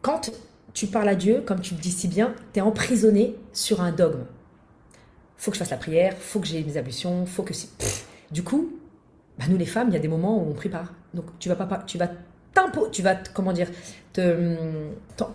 Quand 0.00 0.30
tu 0.72 0.86
parles 0.86 1.08
à 1.08 1.16
Dieu, 1.16 1.42
comme 1.44 1.60
tu 1.60 1.74
le 1.74 1.80
dis 1.80 1.90
si 1.90 2.06
bien, 2.06 2.34
tu 2.52 2.60
es 2.60 2.62
emprisonné 2.62 3.34
sur 3.52 3.80
un 3.80 3.90
dogme. 3.90 4.24
Faut 5.36 5.50
que 5.50 5.56
je 5.56 5.58
fasse 5.58 5.70
la 5.70 5.76
prière, 5.76 6.16
faut 6.16 6.38
que 6.38 6.46
j'ai 6.46 6.62
mes 6.62 6.76
ablutions, 6.76 7.26
faut 7.26 7.42
que 7.42 7.52
si. 7.52 7.68
Du 8.30 8.42
coup, 8.42 8.78
bah 9.38 9.44
nous 9.48 9.56
les 9.56 9.66
femmes, 9.66 9.88
il 9.88 9.94
y 9.94 9.96
a 9.96 10.00
des 10.00 10.08
moments 10.08 10.38
où 10.38 10.50
on 10.50 10.68
pas. 10.68 10.86
Donc 11.14 11.26
tu 11.38 11.48
vas 11.48 11.56
pas, 11.56 11.78
tu 11.86 11.98
vas 11.98 12.10
tu 12.92 13.02
vas 13.02 13.16
comment 13.34 13.52
dire, 13.52 13.68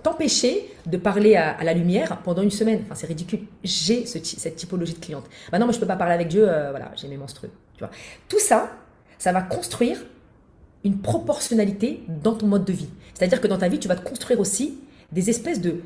t'empêcher 0.04 0.74
de 0.86 0.98
parler 0.98 1.36
à, 1.36 1.64
la 1.64 1.74
lumière 1.74 2.22
pendant 2.24 2.42
une 2.42 2.52
semaine. 2.52 2.82
Enfin, 2.86 2.96
c'est 2.96 3.08
ridicule. 3.08 3.42
J'ai 3.64 4.06
cette 4.06 4.56
typologie 4.56 4.94
de 4.94 5.00
cliente. 5.00 5.26
Bah 5.52 5.60
non, 5.60 5.66
moi 5.66 5.74
je 5.74 5.80
peux 5.80 5.88
pas 5.88 5.96
parler 5.96 6.14
avec 6.14 6.28
Dieu. 6.28 6.48
Euh, 6.48 6.72
voilà, 6.72 6.92
j'ai 6.96 7.08
mes 7.08 7.18
menstrues. 7.18 7.50
Tu 7.76 7.80
vois. 7.80 7.92
Tout 8.28 8.40
ça, 8.40 8.72
ça 9.18 9.32
va 9.32 9.42
construire 9.42 10.04
une 10.84 11.00
proportionnalité 11.00 12.04
dans 12.08 12.34
ton 12.34 12.48
mode 12.48 12.66
de 12.66 12.74
vie. 12.74 12.90
C'est-à-dire 13.14 13.40
que 13.40 13.48
dans 13.48 13.58
ta 13.58 13.68
vie, 13.68 13.80
tu 13.80 13.88
vas 13.88 13.96
te 13.96 14.08
construire 14.08 14.40
aussi 14.40 14.80
des 15.12 15.30
espèces 15.30 15.62
de, 15.62 15.82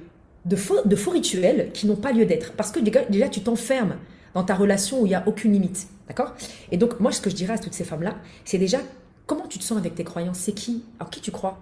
de, 0.45 0.55
faux, 0.55 1.11
rituels 1.11 1.71
qui 1.73 1.88
n'ont 1.88 1.95
pas 1.95 2.13
lieu 2.13 2.25
d'être. 2.25 2.53
Parce 2.53 2.71
que 2.71 2.79
déjà, 2.79 3.29
tu 3.29 3.41
t'enfermes 3.41 3.97
dans 4.33 4.43
ta 4.43 4.55
relation 4.55 5.01
où 5.01 5.05
il 5.05 5.09
n'y 5.09 5.15
a 5.15 5.23
aucune 5.25 5.51
limite. 5.51 5.88
D'accord? 6.07 6.33
Et 6.71 6.77
donc, 6.77 6.99
moi, 6.99 7.11
ce 7.11 7.19
que 7.19 7.29
je 7.29 7.36
dirais 7.36 7.53
à 7.53 7.57
toutes 7.57 7.73
ces 7.73 7.83
femmes-là, 7.83 8.15
c'est 8.45 8.57
déjà 8.57 8.77
comment 9.26 9.47
tu 9.47 9.59
te 9.59 9.63
sens 9.63 9.78
avec 9.78 9.95
tes 9.95 10.03
croyances? 10.03 10.39
C'est 10.39 10.53
qui? 10.53 10.84
En 10.99 11.05
qui 11.05 11.21
tu 11.21 11.32
crois? 11.32 11.59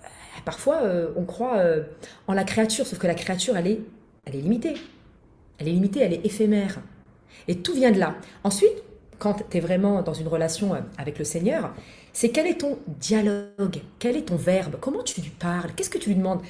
Euh, 0.00 0.06
Parfois, 0.44 0.82
euh, 0.82 1.12
on 1.16 1.24
croit 1.24 1.56
euh, 1.58 1.82
en 2.26 2.34
la 2.34 2.44
créature, 2.44 2.86
sauf 2.86 2.98
que 2.98 3.06
la 3.06 3.14
créature, 3.14 3.56
elle 3.56 3.66
est, 3.66 3.80
elle 4.24 4.36
est 4.36 4.40
limitée. 4.40 4.74
Elle 5.58 5.68
est 5.68 5.72
limitée, 5.72 6.00
elle 6.00 6.12
est 6.12 6.24
éphémère. 6.26 6.80
Et 7.48 7.58
tout 7.58 7.74
vient 7.74 7.90
de 7.92 7.98
là. 7.98 8.16
Ensuite, 8.44 8.82
quand 9.18 9.42
tu 9.50 9.56
es 9.56 9.60
vraiment 9.60 10.02
dans 10.02 10.12
une 10.14 10.28
relation 10.28 10.74
avec 10.98 11.18
le 11.18 11.24
Seigneur, 11.24 11.74
c'est 12.12 12.30
quel 12.30 12.46
est 12.46 12.60
ton 12.60 12.78
dialogue, 12.86 13.80
quel 13.98 14.16
est 14.16 14.22
ton 14.28 14.36
verbe, 14.36 14.76
comment 14.80 15.02
tu 15.02 15.20
lui 15.20 15.30
parles, 15.30 15.70
qu'est-ce 15.74 15.90
que 15.90 15.98
tu 15.98 16.10
lui 16.10 16.16
demandes? 16.16 16.40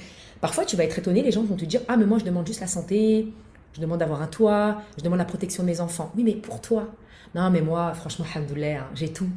Parfois, 0.41 0.65
tu 0.65 0.75
vas 0.75 0.83
être 0.83 0.99
étonné, 0.99 1.21
les 1.23 1.31
gens 1.31 1.43
vont 1.43 1.55
te 1.55 1.65
dire 1.65 1.81
Ah, 1.87 1.97
mais 1.97 2.05
moi, 2.05 2.19
je 2.19 2.25
demande 2.25 2.45
juste 2.47 2.61
la 2.61 2.67
santé, 2.67 3.33
je 3.73 3.81
demande 3.81 3.99
d'avoir 3.99 4.21
un 4.21 4.27
toit, 4.27 4.81
je 4.97 5.03
demande 5.03 5.19
la 5.19 5.25
protection 5.25 5.63
de 5.63 5.67
mes 5.69 5.81
enfants. 5.81 6.11
Oui, 6.15 6.23
mais 6.23 6.35
pour 6.35 6.61
toi. 6.61 6.87
Non, 7.35 7.49
mais 7.49 7.61
moi, 7.61 7.93
franchement, 7.93 8.25
alhamdoulilah, 8.33 8.79
hein, 8.81 8.89
j'ai 8.95 9.11
tout. 9.11 9.29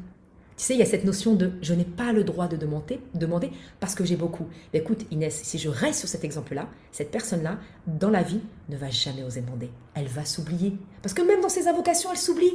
Tu 0.61 0.66
sais, 0.66 0.74
il 0.74 0.78
y 0.78 0.82
a 0.82 0.86
cette 0.86 1.06
notion 1.06 1.32
de 1.32 1.52
je 1.62 1.72
n'ai 1.72 1.86
pas 1.86 2.12
le 2.12 2.22
droit 2.22 2.46
de 2.46 2.54
demander, 2.54 3.00
demander 3.14 3.50
parce 3.80 3.94
que 3.94 4.04
j'ai 4.04 4.16
beaucoup. 4.16 4.46
écoute, 4.74 5.06
Inès, 5.11 5.40
si 5.42 5.56
je 5.56 5.70
reste 5.70 6.00
sur 6.00 6.08
cet 6.08 6.22
exemple-là, 6.22 6.68
cette 6.92 7.11
personne-là, 7.11 7.56
dans 7.86 8.11
la 8.11 8.22
vie, 8.22 8.40
ne 8.68 8.76
va 8.76 8.90
jamais 8.90 9.22
oser 9.22 9.40
demander. 9.40 9.70
Elle 9.94 10.08
va 10.08 10.26
s'oublier. 10.26 10.76
Parce 11.00 11.14
que 11.14 11.22
même 11.22 11.40
dans 11.40 11.48
ses 11.48 11.66
invocations, 11.66 12.11
elle 12.12 12.18
s'oublie. 12.18 12.52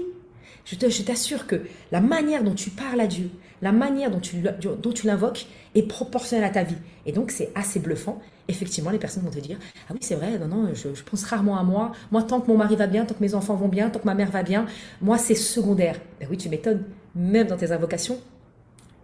Je 0.66 1.02
t'assure 1.02 1.48
que 1.48 1.64
la 1.92 2.00
manière 2.00 2.44
dont 2.44 2.54
tu 2.54 2.70
parles 2.70 3.02
à 3.02 3.08
Dieu, 3.08 3.32
la 3.64 3.72
manière 3.72 4.12
dont 4.12 4.20
tu, 4.20 5.08
l'invoques 5.08 5.48
est 5.74 5.88
proportionnelle 5.88 6.46
à 6.46 6.52
ta 6.52 6.62
vie. 6.62 6.78
Et 7.08 7.12
donc, 7.12 7.32
c'est 7.32 7.52
assez 7.56 7.80
bluffant. 7.80 8.22
Effectivement, 8.48 8.92
les 8.92 9.00
personnes 9.00 9.24
vont 9.24 9.32
te 9.32 9.40
dire 9.40 9.58
Ah 9.90 9.94
oui, 9.94 10.00
c'est 10.02 10.14
vrai, 10.14 10.38
non, 10.38 10.48
non, 10.48 10.70
je, 10.76 11.02
pense 11.02 11.24
rarement 11.24 11.58
à 11.58 11.64
moi. 11.64 11.92
Moi, 12.12 12.22
tant 12.22 12.40
que 12.40 12.52
mon 12.52 12.58
mari 12.58 12.76
va 12.76 12.86
bien, 12.86 13.04
tant 13.04 13.16
que 13.16 13.24
mes 13.24 13.34
enfants 13.34 13.56
vont 13.56 13.68
bien, 13.68 13.90
tant 13.90 13.98
que 13.98 14.06
ma 14.06 14.14
mère 14.14 14.30
va 14.30 14.44
bien, 14.44 14.68
moi, 15.02 15.18
c'est 15.18 15.34
secondaire. 15.34 16.00
Ben 16.20 16.28
oui, 16.30 16.38
tu 16.38 16.50
m'étonnes. 16.50 16.84
Même 17.16 17.48
dans 17.48 17.58
tes 17.58 17.72
invocations, 17.72 18.20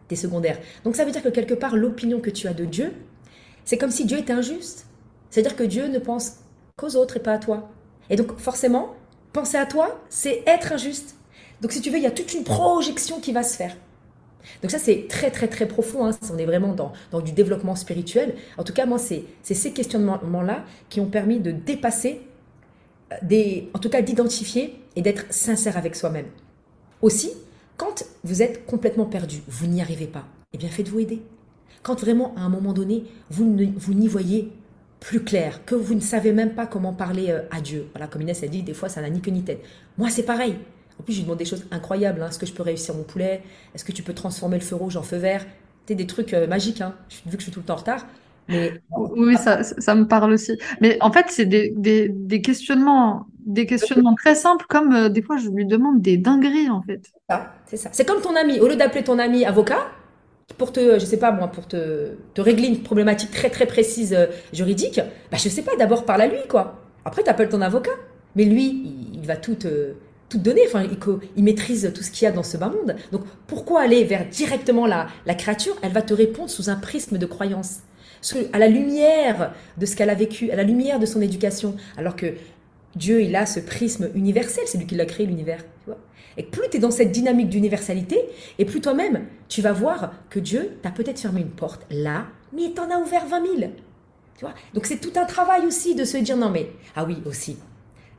t'es 0.07 0.15
secondaire. 0.15 0.59
Donc, 0.83 0.95
ça 0.95 1.05
veut 1.05 1.11
dire 1.11 1.23
que 1.23 1.29
quelque 1.29 1.53
part, 1.53 1.75
l'opinion 1.75 2.19
que 2.19 2.29
tu 2.29 2.47
as 2.47 2.53
de 2.53 2.65
Dieu, 2.65 2.93
c'est 3.65 3.77
comme 3.77 3.91
si 3.91 4.05
Dieu 4.05 4.17
était 4.17 4.33
injuste. 4.33 4.85
C'est-à-dire 5.29 5.55
que 5.55 5.63
Dieu 5.63 5.87
ne 5.87 5.99
pense 5.99 6.37
qu'aux 6.75 6.95
autres 6.95 7.17
et 7.17 7.21
pas 7.21 7.33
à 7.33 7.39
toi. 7.39 7.69
Et 8.09 8.15
donc, 8.15 8.37
forcément, 8.37 8.95
penser 9.31 9.57
à 9.57 9.65
toi, 9.65 10.01
c'est 10.09 10.43
être 10.45 10.73
injuste. 10.73 11.15
Donc, 11.61 11.71
si 11.71 11.81
tu 11.81 11.89
veux, 11.89 11.97
il 11.97 12.03
y 12.03 12.07
a 12.07 12.11
toute 12.11 12.33
une 12.33 12.43
projection 12.43 13.19
qui 13.19 13.31
va 13.31 13.43
se 13.43 13.55
faire. 13.55 13.75
Donc 14.61 14.71
ça, 14.71 14.79
c'est 14.79 15.07
très, 15.07 15.31
très, 15.31 15.47
très 15.47 15.67
profond. 15.67 16.05
Hein. 16.05 16.11
On 16.33 16.37
est 16.37 16.45
vraiment 16.45 16.73
dans, 16.73 16.93
dans, 17.11 17.21
du 17.21 17.31
développement 17.31 17.75
spirituel. 17.75 18.35
En 18.57 18.63
tout 18.63 18.73
cas, 18.73 18.85
moi, 18.85 18.97
c'est 18.97 19.25
ces 19.43 19.71
questionnements-là 19.71 20.65
qui 20.89 20.99
ont 20.99 21.05
permis 21.07 21.39
de 21.39 21.51
dépasser, 21.51 22.21
euh, 23.11 23.15
des, 23.21 23.69
en 23.73 23.79
tout 23.79 23.89
cas 23.89 24.01
d'identifier 24.01 24.79
et 24.95 25.01
d'être 25.01 25.25
sincère 25.29 25.77
avec 25.77 25.95
soi-même. 25.95 26.27
Aussi, 27.01 27.31
quand 27.81 28.05
vous 28.23 28.43
êtes 28.43 28.67
complètement 28.67 29.05
perdu, 29.05 29.41
vous 29.47 29.65
n'y 29.65 29.81
arrivez 29.81 30.05
pas, 30.05 30.27
eh 30.53 30.59
bien 30.59 30.69
faites-vous 30.69 30.99
aider. 30.99 31.23
Quand 31.81 31.99
vraiment, 31.99 32.31
à 32.37 32.41
un 32.41 32.49
moment 32.49 32.73
donné, 32.73 33.05
vous 33.31 33.43
n'y 33.43 34.07
voyez 34.07 34.51
plus 34.99 35.23
clair, 35.23 35.65
que 35.65 35.73
vous 35.73 35.95
ne 35.95 35.99
savez 35.99 36.31
même 36.31 36.53
pas 36.53 36.67
comment 36.67 36.93
parler 36.93 37.31
euh, 37.31 37.41
à 37.49 37.59
Dieu. 37.59 37.87
Voilà, 37.93 38.05
comme 38.05 38.21
Inès 38.21 38.43
a 38.43 38.47
dit, 38.47 38.61
des 38.61 38.75
fois, 38.75 38.87
ça 38.87 39.01
n'a 39.01 39.09
ni 39.09 39.19
queue 39.19 39.31
ni 39.31 39.41
tête. 39.41 39.65
Moi, 39.97 40.11
c'est 40.11 40.21
pareil. 40.21 40.59
En 40.99 41.03
plus, 41.03 41.13
je 41.13 41.17
lui 41.17 41.23
demande 41.23 41.39
des 41.39 41.45
choses 41.45 41.65
incroyables. 41.71 42.21
Hein. 42.21 42.27
Est-ce 42.29 42.37
que 42.37 42.45
je 42.45 42.53
peux 42.53 42.61
réussir 42.61 42.93
mon 42.93 43.01
poulet? 43.01 43.41
Est-ce 43.73 43.83
que 43.83 43.91
tu 43.91 44.03
peux 44.03 44.13
transformer 44.13 44.59
le 44.59 44.63
feu 44.63 44.75
rouge 44.75 44.95
en 44.95 45.01
feu 45.01 45.17
vert? 45.17 45.43
Tu 45.87 45.95
des 45.95 46.05
trucs 46.05 46.35
euh, 46.35 46.45
magiques, 46.45 46.81
hein. 46.81 46.93
vu 47.25 47.31
que 47.31 47.39
je 47.39 47.45
suis 47.45 47.51
tout 47.51 47.61
le 47.61 47.65
temps 47.65 47.73
en 47.73 47.77
retard. 47.77 48.05
Oui, 48.47 49.37
ça, 49.37 49.95
me 49.95 50.03
parle 50.03 50.33
aussi. 50.33 50.57
Mais 50.81 50.97
en 51.01 51.11
fait, 51.11 51.25
c'est 51.29 51.45
des, 51.45 51.73
des, 51.75 52.41
questionnements, 52.41 53.25
des 53.45 53.65
questionnements 53.65 54.15
très 54.15 54.35
simples, 54.35 54.65
comme 54.69 54.93
euh, 54.93 55.09
des 55.09 55.21
fois, 55.21 55.37
je 55.37 55.49
lui 55.49 55.65
demande 55.65 56.01
des 56.01 56.17
dingueries, 56.17 56.69
en 56.69 56.81
fait. 56.81 57.01
C'est 57.65 57.77
ça. 57.77 57.89
C'est 57.91 58.07
comme 58.07 58.21
ton 58.21 58.35
ami. 58.35 58.59
Au 58.59 58.67
lieu 58.67 58.75
d'appeler 58.75 59.03
ton 59.03 59.19
ami 59.19 59.45
avocat, 59.45 59.87
pour 60.57 60.71
te, 60.71 60.99
je 60.99 61.05
sais 61.05 61.17
pas 61.17 61.31
moi, 61.31 61.47
pour 61.47 61.67
te, 61.67 62.11
te 62.33 62.41
régler 62.41 62.67
une 62.67 62.83
problématique 62.83 63.31
très 63.31 63.49
très 63.49 63.65
précise 63.65 64.13
euh, 64.13 64.27
juridique, 64.53 64.99
bah 65.31 65.37
je 65.37 65.49
sais 65.49 65.61
pas, 65.61 65.75
d'abord 65.77 66.05
parle 66.05 66.21
à 66.21 66.27
lui, 66.27 66.39
quoi. 66.49 66.81
Après, 67.05 67.23
tu 67.23 67.29
appelles 67.29 67.49
ton 67.49 67.61
avocat. 67.61 67.91
Mais 68.35 68.45
lui, 68.45 68.65
il, 68.65 69.19
il 69.19 69.27
va 69.27 69.35
tout 69.35 69.55
te, 69.55 69.93
tout 70.31 70.39
donner. 70.39 70.61
Enfin, 70.65 70.83
il, 71.35 71.43
maîtrise 71.43 71.91
tout 71.93 72.01
ce 72.01 72.09
qu'il 72.09 72.25
y 72.25 72.27
a 72.27 72.31
dans 72.31 72.43
ce 72.43 72.57
bas 72.57 72.69
monde. 72.69 72.95
Donc, 73.11 73.23
pourquoi 73.45 73.81
aller 73.81 74.03
vers 74.03 74.25
directement 74.27 74.87
la, 74.87 75.07
la 75.25 75.35
créature? 75.35 75.75
Elle 75.83 75.91
va 75.91 76.01
te 76.01 76.13
répondre 76.13 76.49
sous 76.49 76.69
un 76.69 76.75
prisme 76.75 77.17
de 77.17 77.25
croyance, 77.25 77.79
à 78.53 78.59
la 78.59 78.67
lumière 78.67 79.53
de 79.77 79.85
ce 79.85 79.95
qu'elle 79.95 80.09
a 80.09 80.15
vécu, 80.15 80.49
à 80.51 80.55
la 80.55 80.63
lumière 80.63 80.99
de 80.99 81.05
son 81.05 81.21
éducation. 81.21 81.75
Alors 81.97 82.15
que 82.15 82.33
Dieu, 82.95 83.21
il 83.21 83.35
a 83.35 83.45
ce 83.45 83.59
prisme 83.59 84.09
universel, 84.15 84.63
c'est 84.67 84.77
lui 84.77 84.87
qui 84.87 84.95
l'a 84.95 85.05
créé 85.05 85.25
l'univers. 85.25 85.63
Et 86.37 86.43
plus 86.43 86.69
tu 86.69 86.77
es 86.77 86.79
dans 86.79 86.91
cette 86.91 87.11
dynamique 87.11 87.49
d'universalité, 87.49 88.19
et 88.57 88.65
plus 88.65 88.81
toi-même, 88.81 89.25
tu 89.49 89.61
vas 89.61 89.73
voir 89.73 90.13
que 90.29 90.39
Dieu 90.39 90.77
t'a 90.81 90.91
peut-être 90.91 91.19
fermé 91.19 91.41
une 91.41 91.49
porte 91.49 91.85
là, 91.89 92.27
mais 92.53 92.63
il 92.63 92.73
t'en 92.73 92.89
a 92.89 92.97
ouvert 92.97 93.25
20 93.25 93.59
000. 93.59 93.71
Tu 94.37 94.45
vois 94.45 94.53
Donc 94.73 94.85
c'est 94.85 94.99
tout 94.99 95.11
un 95.19 95.25
travail 95.25 95.65
aussi 95.65 95.93
de 95.93 96.05
se 96.05 96.17
dire 96.17 96.37
non 96.37 96.49
mais, 96.49 96.71
ah 96.95 97.03
oui 97.03 97.17
aussi, 97.25 97.57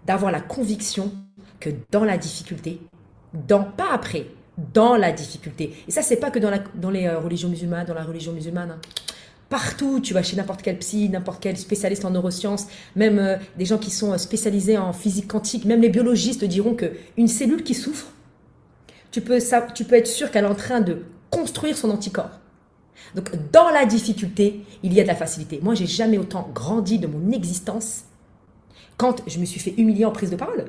d'avoir 0.05 0.31
la 0.31 0.41
conviction 0.41 1.13
que 1.59 1.71
dans 1.91 2.05
la 2.05 2.19
difficulté, 2.19 2.81
dans, 3.33 3.65
pas 3.65 3.93
après, 3.93 4.27
dans 4.75 4.97
la 4.97 5.13
difficulté. 5.13 5.73
Et 5.89 5.91
ça, 5.91 6.03
c'est 6.03 6.17
pas 6.17 6.31
que 6.31 6.39
dans, 6.39 6.51
la, 6.51 6.59
dans 6.75 6.91
les 6.91 7.07
euh, 7.07 7.19
religions 7.19 7.49
musulmanes, 7.49 7.87
dans 7.87 7.95
la 7.95 8.05
religion 8.05 8.33
musulmane. 8.33 8.73
Hein. 8.73 8.81
Partout, 9.53 10.01
tu 10.01 10.15
vas 10.15 10.23
chez 10.23 10.35
n'importe 10.35 10.63
quel 10.63 10.79
psy, 10.79 11.11
n'importe 11.11 11.43
quel 11.43 11.59
spécialiste 11.59 12.07
en 12.07 12.11
neurosciences, 12.11 12.69
même 12.97 13.19
euh, 13.19 13.37
des 13.59 13.67
gens 13.67 13.77
qui 13.77 13.91
sont 13.91 14.13
euh, 14.13 14.17
spécialisés 14.17 14.79
en 14.79 14.95
physique 14.95 15.29
quantique, 15.29 15.67
même 15.67 15.83
les 15.83 15.91
biologistes 15.91 16.43
diront 16.43 16.75
que 16.75 16.93
une 17.19 17.29
cellule 17.29 17.63
qui 17.63 17.75
souffre, 17.75 18.07
tu 19.11 19.21
peux, 19.21 19.37
être 19.37 20.07
sûr 20.07 20.31
qu'elle 20.31 20.47
est 20.47 20.49
en 20.49 20.55
train 20.55 20.81
de 20.81 21.03
construire 21.29 21.77
son 21.77 21.91
anticorps. 21.91 22.41
Donc, 23.15 23.31
dans 23.53 23.69
la 23.69 23.85
difficulté, 23.85 24.65
il 24.83 24.95
y 24.95 25.01
a 25.01 25.03
de 25.03 25.09
la 25.09 25.15
facilité. 25.15 25.61
Moi, 25.63 25.75
j'ai 25.75 25.87
jamais 25.87 26.17
autant 26.17 26.49
grandi 26.55 26.99
de 26.99 27.07
mon 27.07 27.31
existence 27.31 28.05
quand 28.97 29.23
je 29.27 29.39
me 29.39 29.45
suis 29.45 29.61
fait 29.61 29.75
humilier 29.77 30.07
en 30.07 30.13
prise 30.13 30.31
de 30.31 30.37
parole. 30.37 30.65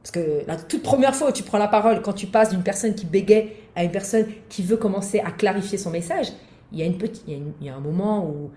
Parce 0.00 0.12
que 0.12 0.46
la 0.46 0.54
toute 0.54 0.84
première 0.84 1.16
fois 1.16 1.30
où 1.30 1.32
tu 1.32 1.42
prends 1.42 1.58
la 1.58 1.66
parole, 1.66 2.02
quand 2.02 2.12
tu 2.12 2.28
passes 2.28 2.50
d'une 2.50 2.62
personne 2.62 2.94
qui 2.94 3.04
bégait 3.04 3.56
à 3.74 3.82
une 3.82 3.90
personne 3.90 4.26
qui 4.48 4.62
veut 4.62 4.76
commencer 4.76 5.18
à 5.18 5.32
clarifier 5.32 5.76
son 5.76 5.90
message, 5.90 6.28
il 6.72 6.78
y 6.78 6.82
a, 6.82 6.86
une 6.86 6.98
petite, 6.98 7.24
il 7.28 7.42
y 7.60 7.68
a, 7.68 7.76
un 7.76 7.80
moment 7.80 8.26
où 8.26 8.50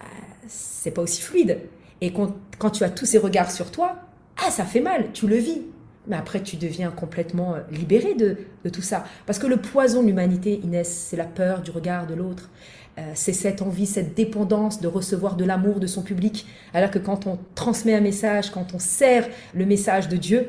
euh, 0.00 0.04
c'est 0.46 0.90
pas 0.90 1.02
aussi 1.02 1.22
fluide. 1.22 1.60
Et 2.00 2.12
quand, 2.12 2.34
quand, 2.58 2.70
tu 2.70 2.84
as 2.84 2.90
tous 2.90 3.06
ces 3.06 3.18
regards 3.18 3.50
sur 3.50 3.70
toi, 3.70 3.96
ah, 4.44 4.50
ça 4.50 4.64
fait 4.64 4.80
mal, 4.80 5.10
tu 5.12 5.26
le 5.26 5.36
vis. 5.36 5.62
mais 6.06 6.16
après 6.16 6.42
tu 6.42 6.56
deviens 6.56 6.90
complètement 6.90 7.54
euh, 7.54 7.60
libéré 7.70 8.14
de, 8.14 8.36
tout 8.70 8.82
ça. 8.82 9.04
Parce 9.26 9.38
que 9.38 9.46
le 9.46 9.56
poison 9.56 10.02
de 10.02 10.06
l'humanité, 10.06 10.60
Inès, 10.62 10.88
c'est 10.88 11.16
la 11.16 11.24
peur 11.24 11.62
du 11.62 11.70
regard 11.70 12.06
de 12.06 12.14
l'autre. 12.14 12.50
Euh, 12.98 13.12
c'est 13.14 13.32
cette 13.32 13.62
envie, 13.62 13.86
cette 13.86 14.14
dépendance 14.14 14.80
de 14.80 14.88
recevoir 14.88 15.36
de 15.36 15.44
l'amour 15.44 15.80
de 15.80 15.86
son 15.86 16.02
public. 16.02 16.46
Alors 16.74 16.90
que 16.90 16.98
quand 16.98 17.26
on 17.26 17.38
transmet 17.54 17.94
un 17.94 18.00
message, 18.00 18.50
quand 18.50 18.74
on 18.74 18.78
sert 18.78 19.28
le 19.54 19.66
message 19.66 20.08
de 20.08 20.16
Dieu, 20.16 20.48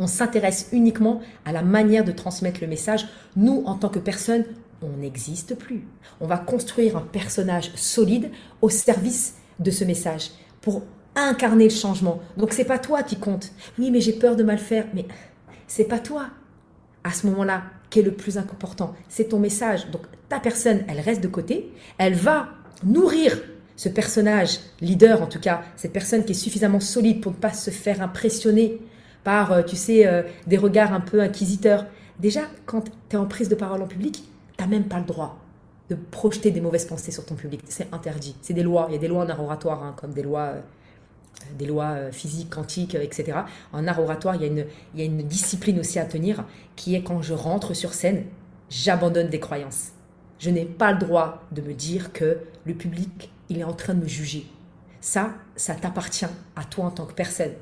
on 0.00 0.06
s'intéresse 0.06 0.68
uniquement 0.72 1.20
à 1.44 1.52
la 1.52 1.62
manière 1.62 2.04
de 2.04 2.12
transmettre 2.12 2.60
le 2.60 2.66
message. 2.66 3.06
Nous, 3.36 3.62
en 3.66 3.74
tant 3.74 3.88
que 3.88 3.98
personne, 3.98 4.44
on 4.82 4.98
n'existe 4.98 5.56
plus. 5.56 5.84
On 6.20 6.26
va 6.26 6.38
construire 6.38 6.96
un 6.96 7.02
personnage 7.02 7.72
solide 7.74 8.30
au 8.62 8.68
service 8.68 9.34
de 9.58 9.70
ce 9.70 9.84
message 9.84 10.30
pour 10.60 10.82
incarner 11.16 11.64
le 11.64 11.70
changement. 11.70 12.20
Donc 12.36 12.52
c'est 12.52 12.64
pas 12.64 12.78
toi 12.78 13.02
qui 13.02 13.16
compte. 13.16 13.52
Oui, 13.78 13.90
mais 13.90 14.00
j'ai 14.00 14.12
peur 14.12 14.36
de 14.36 14.42
mal 14.42 14.58
faire. 14.58 14.86
Mais 14.94 15.06
c'est 15.66 15.84
pas 15.84 15.98
toi. 15.98 16.26
À 17.04 17.12
ce 17.12 17.26
moment-là, 17.28 17.64
qui 17.90 18.00
est 18.00 18.02
le 18.02 18.12
plus 18.12 18.38
important, 18.38 18.94
c'est 19.08 19.30
ton 19.30 19.38
message. 19.38 19.90
Donc 19.90 20.02
ta 20.28 20.40
personne, 20.40 20.84
elle 20.88 21.00
reste 21.00 21.22
de 21.22 21.28
côté. 21.28 21.72
Elle 21.96 22.14
va 22.14 22.48
nourrir 22.84 23.40
ce 23.76 23.88
personnage 23.88 24.58
leader, 24.80 25.22
en 25.22 25.26
tout 25.26 25.38
cas, 25.38 25.62
cette 25.76 25.92
personne 25.92 26.24
qui 26.24 26.32
est 26.32 26.34
suffisamment 26.34 26.80
solide 26.80 27.20
pour 27.20 27.32
ne 27.32 27.36
pas 27.36 27.52
se 27.52 27.70
faire 27.70 28.02
impressionner 28.02 28.80
par, 29.22 29.52
euh, 29.52 29.62
tu 29.62 29.76
sais, 29.76 30.06
euh, 30.06 30.22
des 30.46 30.56
regards 30.56 30.92
un 30.92 31.00
peu 31.00 31.20
inquisiteurs. 31.20 31.86
Déjà, 32.18 32.42
quand 32.66 32.84
tu 33.08 33.16
es 33.16 33.16
en 33.16 33.26
prise 33.26 33.48
de 33.48 33.54
parole 33.54 33.80
en 33.80 33.86
public, 33.86 34.24
tu 34.58 34.64
n'as 34.64 34.68
même 34.68 34.88
pas 34.88 34.98
le 34.98 35.06
droit 35.06 35.38
de 35.88 35.94
projeter 35.94 36.50
des 36.50 36.60
mauvaises 36.60 36.84
pensées 36.84 37.12
sur 37.12 37.24
ton 37.24 37.34
public. 37.34 37.62
C'est 37.68 37.92
interdit. 37.94 38.36
C'est 38.42 38.52
des 38.52 38.62
lois. 38.62 38.86
Il 38.90 38.92
y 38.92 38.96
a 38.96 39.00
des 39.00 39.08
lois 39.08 39.24
en 39.24 39.28
art 39.28 39.42
oratoire, 39.42 39.82
hein, 39.82 39.94
comme 39.96 40.12
des 40.12 40.22
lois 40.22 40.48
euh, 40.48 40.60
des 41.56 41.66
lois 41.66 41.90
euh, 41.90 42.12
physiques, 42.12 42.50
quantiques, 42.50 42.94
euh, 42.94 43.02
etc. 43.02 43.38
En 43.72 43.86
art 43.86 44.00
oratoire, 44.00 44.34
il 44.36 44.42
y, 44.42 44.44
a 44.44 44.48
une, 44.48 44.66
il 44.94 45.00
y 45.00 45.02
a 45.02 45.06
une 45.06 45.22
discipline 45.22 45.78
aussi 45.78 45.98
à 45.98 46.04
tenir 46.04 46.44
qui 46.76 46.94
est 46.94 47.02
quand 47.02 47.22
je 47.22 47.34
rentre 47.34 47.74
sur 47.74 47.94
scène, 47.94 48.24
j'abandonne 48.70 49.28
des 49.28 49.40
croyances. 49.40 49.92
Je 50.38 50.50
n'ai 50.50 50.64
pas 50.64 50.92
le 50.92 50.98
droit 50.98 51.42
de 51.52 51.62
me 51.62 51.74
dire 51.74 52.12
que 52.12 52.38
le 52.64 52.74
public, 52.74 53.30
il 53.48 53.58
est 53.58 53.64
en 53.64 53.72
train 53.72 53.94
de 53.94 54.00
me 54.00 54.08
juger. 54.08 54.46
Ça, 55.00 55.34
ça 55.56 55.74
t'appartient 55.74 56.26
à 56.56 56.64
toi 56.64 56.86
en 56.86 56.90
tant 56.90 57.06
que 57.06 57.14
personne. 57.14 57.52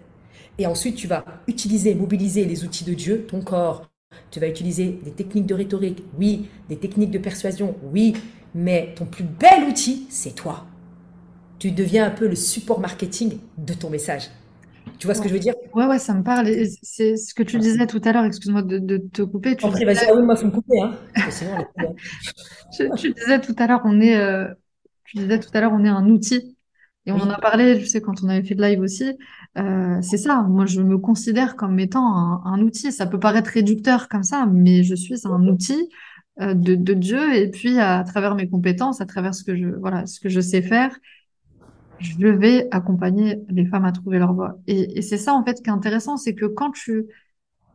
Et 0.58 0.66
ensuite, 0.66 0.96
tu 0.96 1.06
vas 1.06 1.24
utiliser, 1.46 1.94
mobiliser 1.94 2.44
les 2.44 2.64
outils 2.64 2.84
de 2.84 2.94
Dieu, 2.94 3.26
ton 3.26 3.42
corps. 3.42 3.86
Tu 4.30 4.40
vas 4.40 4.48
utiliser 4.48 5.00
des 5.02 5.12
techniques 5.12 5.46
de 5.46 5.54
rhétorique, 5.54 6.02
oui, 6.18 6.48
des 6.68 6.76
techniques 6.76 7.10
de 7.10 7.18
persuasion, 7.18 7.76
oui, 7.92 8.14
mais 8.54 8.94
ton 8.96 9.06
plus 9.06 9.24
bel 9.24 9.64
outil, 9.68 10.06
c'est 10.10 10.34
toi 10.34 10.66
tu 11.58 11.70
deviens 11.70 12.06
un 12.06 12.10
peu 12.10 12.28
le 12.28 12.34
support 12.34 12.80
marketing 12.80 13.38
de 13.58 13.74
ton 13.74 13.90
message. 13.90 14.30
Tu 14.98 15.06
vois 15.06 15.14
ce 15.14 15.20
que 15.20 15.28
je 15.28 15.34
veux 15.34 15.40
dire? 15.40 15.54
Ouais, 15.74 15.86
ouais, 15.86 15.98
ça 15.98 16.14
me 16.14 16.22
parle. 16.22 16.48
C'est 16.82 17.16
ce 17.16 17.34
que 17.34 17.42
tu 17.42 17.58
disais 17.58 17.86
tout 17.86 18.00
à 18.04 18.12
l'heure, 18.12 18.24
excuse-moi 18.24 18.62
de, 18.62 18.98
te 19.12 19.22
couper. 19.22 19.56
Tu 19.56 19.68
disais... 19.68 19.84
vas-y, 19.84 20.06
ah 20.08 20.14
oui, 20.14 20.22
moi, 20.22 20.36
faut 20.36 20.46
me 20.46 20.52
couper. 20.52 20.80
Hein. 20.80 20.94
tu, 22.96 23.12
disais 23.12 23.40
tout 23.40 23.54
à 23.58 23.66
l'heure, 23.66 23.82
on 23.84 24.00
est, 24.00 24.16
euh, 24.16 24.46
tu 25.04 25.18
disais 25.18 25.38
tout 25.38 25.50
à 25.52 25.60
l'heure, 25.60 25.72
on 25.74 25.84
est 25.84 25.88
un 25.88 26.08
outil. 26.08 26.55
Et 27.06 27.12
on 27.12 27.20
en 27.20 27.30
a 27.30 27.38
parlé, 27.38 27.80
je 27.80 27.86
sais, 27.86 28.00
quand 28.00 28.24
on 28.24 28.28
avait 28.28 28.42
fait 28.42 28.56
de 28.56 28.62
live 28.62 28.80
aussi. 28.80 29.16
Euh, 29.58 29.98
c'est 30.02 30.16
ça, 30.16 30.42
moi, 30.42 30.66
je 30.66 30.80
me 30.82 30.98
considère 30.98 31.54
comme 31.54 31.78
étant 31.78 32.04
un, 32.04 32.42
un, 32.44 32.60
outil. 32.60 32.90
Ça 32.90 33.06
peut 33.06 33.20
paraître 33.20 33.50
réducteur 33.50 34.08
comme 34.08 34.24
ça, 34.24 34.46
mais 34.46 34.82
je 34.82 34.96
suis 34.96 35.24
un 35.24 35.46
outil 35.46 35.88
euh, 36.40 36.54
de, 36.54 36.74
de 36.74 36.94
Dieu. 36.94 37.36
Et 37.36 37.48
puis, 37.48 37.78
à 37.78 38.02
travers 38.02 38.34
mes 38.34 38.48
compétences, 38.48 39.00
à 39.00 39.06
travers 39.06 39.34
ce 39.34 39.44
que 39.44 39.54
je, 39.54 39.68
voilà, 39.68 40.04
ce 40.06 40.18
que 40.18 40.28
je 40.28 40.40
sais 40.40 40.62
faire, 40.62 40.98
je 41.98 42.26
vais 42.26 42.68
accompagner 42.70 43.40
les 43.48 43.66
femmes 43.66 43.84
à 43.84 43.92
trouver 43.92 44.18
leur 44.18 44.34
voie. 44.34 44.58
Et, 44.66 45.00
c'est 45.02 45.18
ça, 45.18 45.32
en 45.32 45.44
fait, 45.44 45.62
qui 45.62 45.70
est 45.70 45.72
intéressant, 45.72 46.16
c'est 46.16 46.34
que 46.34 46.46
quand 46.46 46.72
tu, 46.72 47.06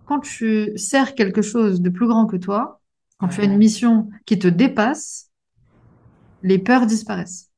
quand 0.06 0.20
tu 0.20 0.78
sers 0.78 1.16
quelque 1.16 1.42
chose 1.42 1.82
de 1.82 1.90
plus 1.90 2.08
grand 2.08 2.26
que 2.26 2.38
toi, 2.38 2.82
quand 3.18 3.28
tu 3.28 3.42
as 3.42 3.46
une 3.46 3.58
mission 3.58 4.10
qui 4.26 4.40
te 4.40 4.48
dépasse, 4.48 5.30
les 6.44 6.58
peurs 6.58 6.88
disparaissent. 6.88 7.51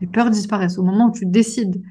Les 0.00 0.06
peurs 0.06 0.30
disparaissent 0.30 0.78
au 0.78 0.82
moment 0.82 1.08
où 1.08 1.12
tu 1.12 1.26
décides 1.26 1.82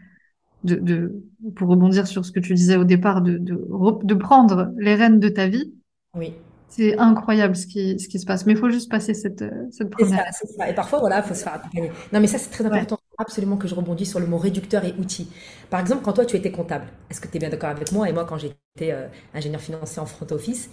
de, 0.64 0.76
de 0.76 1.24
pour 1.56 1.70
rebondir 1.70 2.08
sur 2.08 2.26
ce 2.26 2.32
que 2.32 2.40
tu 2.40 2.54
disais 2.54 2.76
au 2.76 2.84
départ, 2.84 3.22
de, 3.22 3.38
de, 3.38 3.56
de 4.04 4.14
prendre 4.16 4.72
les 4.78 4.96
rênes 4.96 5.20
de 5.20 5.30
ta 5.30 5.48
vie. 5.48 5.74
Oui. 6.16 6.34
C'est 6.68 6.98
incroyable 6.98 7.56
ce 7.56 7.68
qui, 7.68 8.00
ce 8.00 8.08
qui 8.10 8.20
se 8.20 8.26
passe. 8.26 8.46
Mais 8.46 8.54
il 8.54 8.58
faut 8.58 8.70
juste 8.70 8.92
passer 8.92 9.14
cette, 9.14 9.46
cette 9.72 9.90
première. 9.90 10.26
Ça, 10.58 10.70
Et 10.70 10.74
parfois, 10.74 11.00
voilà, 11.00 11.20
il 11.20 11.24
faut 11.24 11.34
se 11.34 11.44
faire 11.44 11.54
accompagner. 11.54 11.92
Non, 12.12 12.20
mais 12.20 12.28
ça, 12.28 12.38
c'est 12.38 12.50
très 12.50 12.66
important 12.66 12.98
absolument 13.18 13.56
que 13.56 13.68
je 13.68 13.76
rebondisse 13.76 14.10
sur 14.10 14.20
le 14.20 14.28
mot 14.28 14.38
réducteur 14.38 14.84
et 14.84 14.94
outil. 15.00 15.30
Par 15.70 15.80
exemple, 15.80 16.02
quand 16.04 16.14
toi, 16.14 16.26
tu 16.26 16.36
étais 16.36 16.52
comptable, 16.52 16.86
est-ce 17.10 17.22
que 17.22 17.28
tu 17.30 17.38
es 17.38 17.40
bien 17.40 17.50
d'accord 17.50 17.70
avec 17.70 17.92
moi? 17.94 18.10
Et 18.10 18.14
moi, 18.14 18.26
quand 18.26 18.38
j'étais 18.38 18.92
euh, 18.92 19.08
ingénieur 19.34 19.62
financier 19.62 20.02
en 20.02 20.06
front 20.06 20.28
office, 20.32 20.70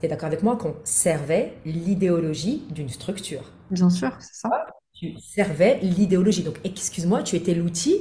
tu 0.00 0.06
es 0.06 0.08
d'accord 0.08 0.26
avec 0.28 0.42
moi 0.42 0.56
qu'on 0.56 0.76
servait 0.84 1.54
l'idéologie 1.64 2.64
d'une 2.70 2.88
structure? 2.88 3.50
Bien 3.70 3.90
sûr, 3.90 4.16
c'est 4.20 4.34
ça. 4.40 4.54
Tu 5.12 5.20
servais 5.20 5.78
l'idéologie. 5.82 6.42
Donc, 6.42 6.60
excuse-moi, 6.64 7.22
tu 7.22 7.36
étais 7.36 7.54
l'outil 7.54 7.96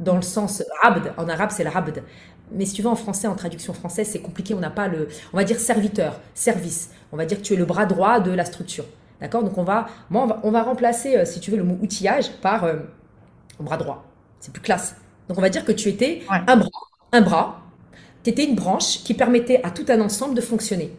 dans 0.00 0.16
le 0.16 0.22
sens 0.22 0.62
abd. 0.82 1.12
En 1.16 1.28
arabe, 1.28 1.50
c'est 1.50 1.64
l'abd. 1.64 2.02
Mais 2.52 2.66
si 2.66 2.74
tu 2.74 2.82
veux, 2.82 2.88
en 2.88 2.96
français, 2.96 3.26
en 3.26 3.34
traduction 3.34 3.72
française, 3.72 4.08
c'est 4.10 4.20
compliqué. 4.20 4.54
On 4.54 4.60
n'a 4.60 4.70
pas 4.70 4.88
le. 4.88 5.08
On 5.32 5.36
va 5.36 5.44
dire 5.44 5.58
serviteur, 5.58 6.20
service. 6.34 6.90
On 7.12 7.16
va 7.16 7.26
dire 7.26 7.38
que 7.38 7.42
tu 7.42 7.54
es 7.54 7.56
le 7.56 7.64
bras 7.64 7.86
droit 7.86 8.20
de 8.20 8.30
la 8.30 8.44
structure. 8.44 8.84
D'accord? 9.20 9.42
Donc, 9.42 9.56
on 9.58 9.64
va, 9.64 9.86
moi, 10.10 10.40
on 10.42 10.50
va, 10.50 10.62
remplacer, 10.62 11.16
euh, 11.16 11.24
si 11.24 11.40
tu 11.40 11.50
veux, 11.50 11.56
le 11.56 11.64
mot 11.64 11.78
outillage 11.80 12.30
par. 12.42 12.64
Euh, 12.64 12.76
bras 13.60 13.76
droit. 13.76 14.04
C'est 14.40 14.52
plus 14.52 14.62
classe. 14.62 14.96
Donc 15.28 15.38
on 15.38 15.40
va 15.40 15.48
dire 15.48 15.64
que 15.64 15.72
tu 15.72 15.88
étais 15.88 16.22
un 16.28 16.56
bras, 16.56 16.68
un 17.12 17.20
bras. 17.22 17.62
Tu 18.22 18.30
étais 18.30 18.44
une 18.44 18.54
branche 18.54 19.02
qui 19.04 19.14
permettait 19.14 19.62
à 19.62 19.70
tout 19.70 19.84
un 19.88 20.00
ensemble 20.00 20.34
de 20.34 20.40
fonctionner. 20.40 20.94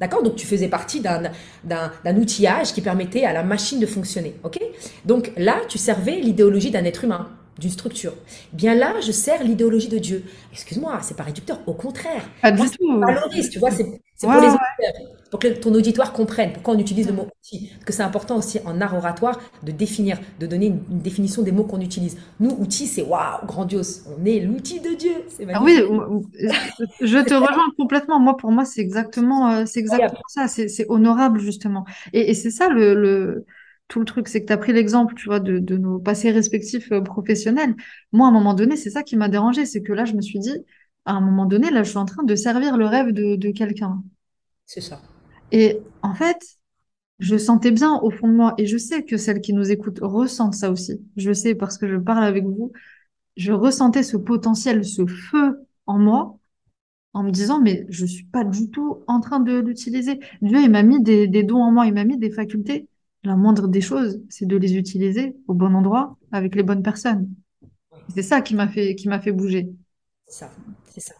D'accord? 0.00 0.22
Donc 0.22 0.36
tu 0.36 0.46
faisais 0.46 0.68
partie 0.68 1.00
d'un 1.00 2.16
outillage 2.16 2.72
qui 2.72 2.80
permettait 2.80 3.24
à 3.24 3.32
la 3.32 3.42
machine 3.42 3.80
de 3.80 3.86
fonctionner. 3.86 4.34
OK? 4.44 4.58
Donc 5.04 5.32
là, 5.36 5.56
tu 5.68 5.78
servais 5.78 6.16
l'idéologie 6.16 6.70
d'un 6.70 6.84
être 6.84 7.04
humain, 7.04 7.28
d'une 7.58 7.70
structure. 7.70 8.12
Bien 8.52 8.74
là, 8.74 9.00
je 9.00 9.12
sers 9.12 9.42
l'idéologie 9.42 9.88
de 9.88 9.98
Dieu. 9.98 10.24
Excuse-moi, 10.52 10.98
c'est 11.02 11.16
pas 11.16 11.22
réducteur, 11.22 11.60
au 11.66 11.74
contraire. 11.74 12.22
Pas 12.42 12.52
du 12.52 12.68
tout. 12.70 13.00
Valorise, 13.00 13.50
tu 13.50 13.58
vois, 13.58 13.70
c'est 13.70 13.84
pour 14.20 14.40
les 14.40 14.48
pour 15.30 15.40
que 15.40 15.48
ton 15.48 15.74
auditoire 15.74 16.12
comprenne 16.12 16.52
pourquoi 16.52 16.74
on 16.74 16.78
utilise 16.78 17.06
le 17.08 17.12
mot 17.12 17.26
outil. 17.26 17.70
Parce 17.74 17.84
que 17.84 17.92
c'est 17.92 18.02
important 18.02 18.36
aussi 18.36 18.60
en 18.64 18.80
art 18.80 18.94
oratoire 18.94 19.40
de 19.62 19.72
définir, 19.72 20.18
de 20.38 20.46
donner 20.46 20.66
une, 20.66 20.80
définition 21.00 21.42
des 21.42 21.52
mots 21.52 21.64
qu'on 21.64 21.80
utilise. 21.80 22.16
Nous, 22.40 22.50
outil, 22.58 22.86
c'est 22.86 23.02
waouh, 23.02 23.44
grandiose. 23.44 24.04
On 24.06 24.24
est 24.24 24.40
l'outil 24.40 24.80
de 24.80 24.90
Dieu. 24.90 25.14
Ah 25.52 25.62
oui, 25.62 25.82
je 27.00 27.18
te 27.18 27.34
rejoins 27.34 27.70
complètement. 27.76 28.20
Moi, 28.20 28.36
pour 28.36 28.52
moi, 28.52 28.64
c'est 28.64 28.80
exactement, 28.80 29.50
euh, 29.50 29.64
c'est 29.66 29.80
exactement 29.80 30.20
ça. 30.28 30.48
C'est 30.48 30.86
honorable, 30.88 31.40
justement. 31.40 31.84
Et, 32.12 32.34
c'est 32.34 32.50
ça 32.50 32.68
le, 32.68 33.44
tout 33.88 34.00
le 34.00 34.04
truc, 34.04 34.28
c'est 34.28 34.42
que 34.42 34.46
tu 34.46 34.52
as 34.52 34.58
pris 34.58 34.72
l'exemple, 34.72 35.14
tu 35.14 35.26
vois, 35.26 35.40
de, 35.40 35.76
nos 35.76 35.98
passés 35.98 36.30
respectifs 36.30 36.90
euh, 36.92 37.00
professionnels. 37.00 37.74
Moi, 38.12 38.26
à 38.26 38.30
un 38.30 38.32
moment 38.32 38.54
donné, 38.54 38.76
c'est 38.76 38.90
ça 38.90 39.02
qui 39.02 39.16
m'a 39.16 39.28
dérangé, 39.28 39.66
c'est 39.66 39.82
que 39.82 39.92
là, 39.92 40.04
je 40.04 40.14
me 40.14 40.22
suis 40.22 40.38
dit, 40.38 40.56
à 41.04 41.12
un 41.12 41.20
moment 41.20 41.46
donné, 41.46 41.70
là, 41.70 41.82
je 41.82 41.90
suis 41.90 41.98
en 41.98 42.04
train 42.04 42.24
de 42.24 42.34
servir 42.34 42.76
le 42.76 42.86
rêve 42.86 43.12
de 43.12 43.50
quelqu'un. 43.52 44.02
C'est 44.66 44.80
ça. 44.80 45.00
Et 45.52 45.78
en 46.02 46.14
fait, 46.14 46.38
je 47.18 47.36
sentais 47.36 47.70
bien 47.70 47.98
au 48.00 48.10
fond 48.10 48.28
de 48.28 48.34
moi, 48.34 48.54
et 48.58 48.66
je 48.66 48.76
sais 48.76 49.04
que 49.04 49.16
celles 49.16 49.40
qui 49.40 49.52
nous 49.52 49.70
écoutent 49.70 50.00
ressentent 50.02 50.54
ça 50.54 50.70
aussi. 50.70 51.00
Je 51.16 51.32
sais 51.32 51.54
parce 51.54 51.78
que 51.78 51.88
je 51.88 51.96
parle 51.96 52.24
avec 52.24 52.44
vous. 52.44 52.72
Je 53.36 53.52
ressentais 53.52 54.02
ce 54.02 54.16
potentiel, 54.16 54.84
ce 54.84 55.06
feu 55.06 55.66
en 55.86 55.98
moi, 55.98 56.38
en 57.14 57.22
me 57.22 57.30
disant, 57.30 57.60
mais 57.60 57.86
je 57.88 58.04
suis 58.04 58.24
pas 58.24 58.44
du 58.44 58.70
tout 58.70 59.04
en 59.06 59.20
train 59.20 59.40
de 59.40 59.58
l'utiliser. 59.58 60.20
Dieu, 60.42 60.60
il 60.60 60.70
m'a 60.70 60.82
mis 60.82 61.02
des, 61.02 61.28
dons 61.42 61.62
en 61.62 61.72
moi, 61.72 61.86
il 61.86 61.94
m'a 61.94 62.04
mis 62.04 62.18
des 62.18 62.30
facultés. 62.30 62.88
La 63.26 63.34
moindre 63.34 63.66
des 63.66 63.80
choses, 63.80 64.22
c'est 64.28 64.46
de 64.46 64.56
les 64.56 64.76
utiliser 64.76 65.34
au 65.48 65.54
bon 65.54 65.74
endroit, 65.74 66.16
avec 66.30 66.54
les 66.54 66.62
bonnes 66.62 66.84
personnes. 66.84 67.28
C'est 68.14 68.22
ça 68.22 68.40
qui 68.40 68.54
m'a 68.54 68.68
fait, 68.68 68.94
qui 68.94 69.08
m'a 69.08 69.18
fait 69.18 69.32
bouger. 69.32 69.68
C'est 70.28 70.44
ça, 70.44 70.50
c'est 70.88 71.00
ça. 71.00 71.14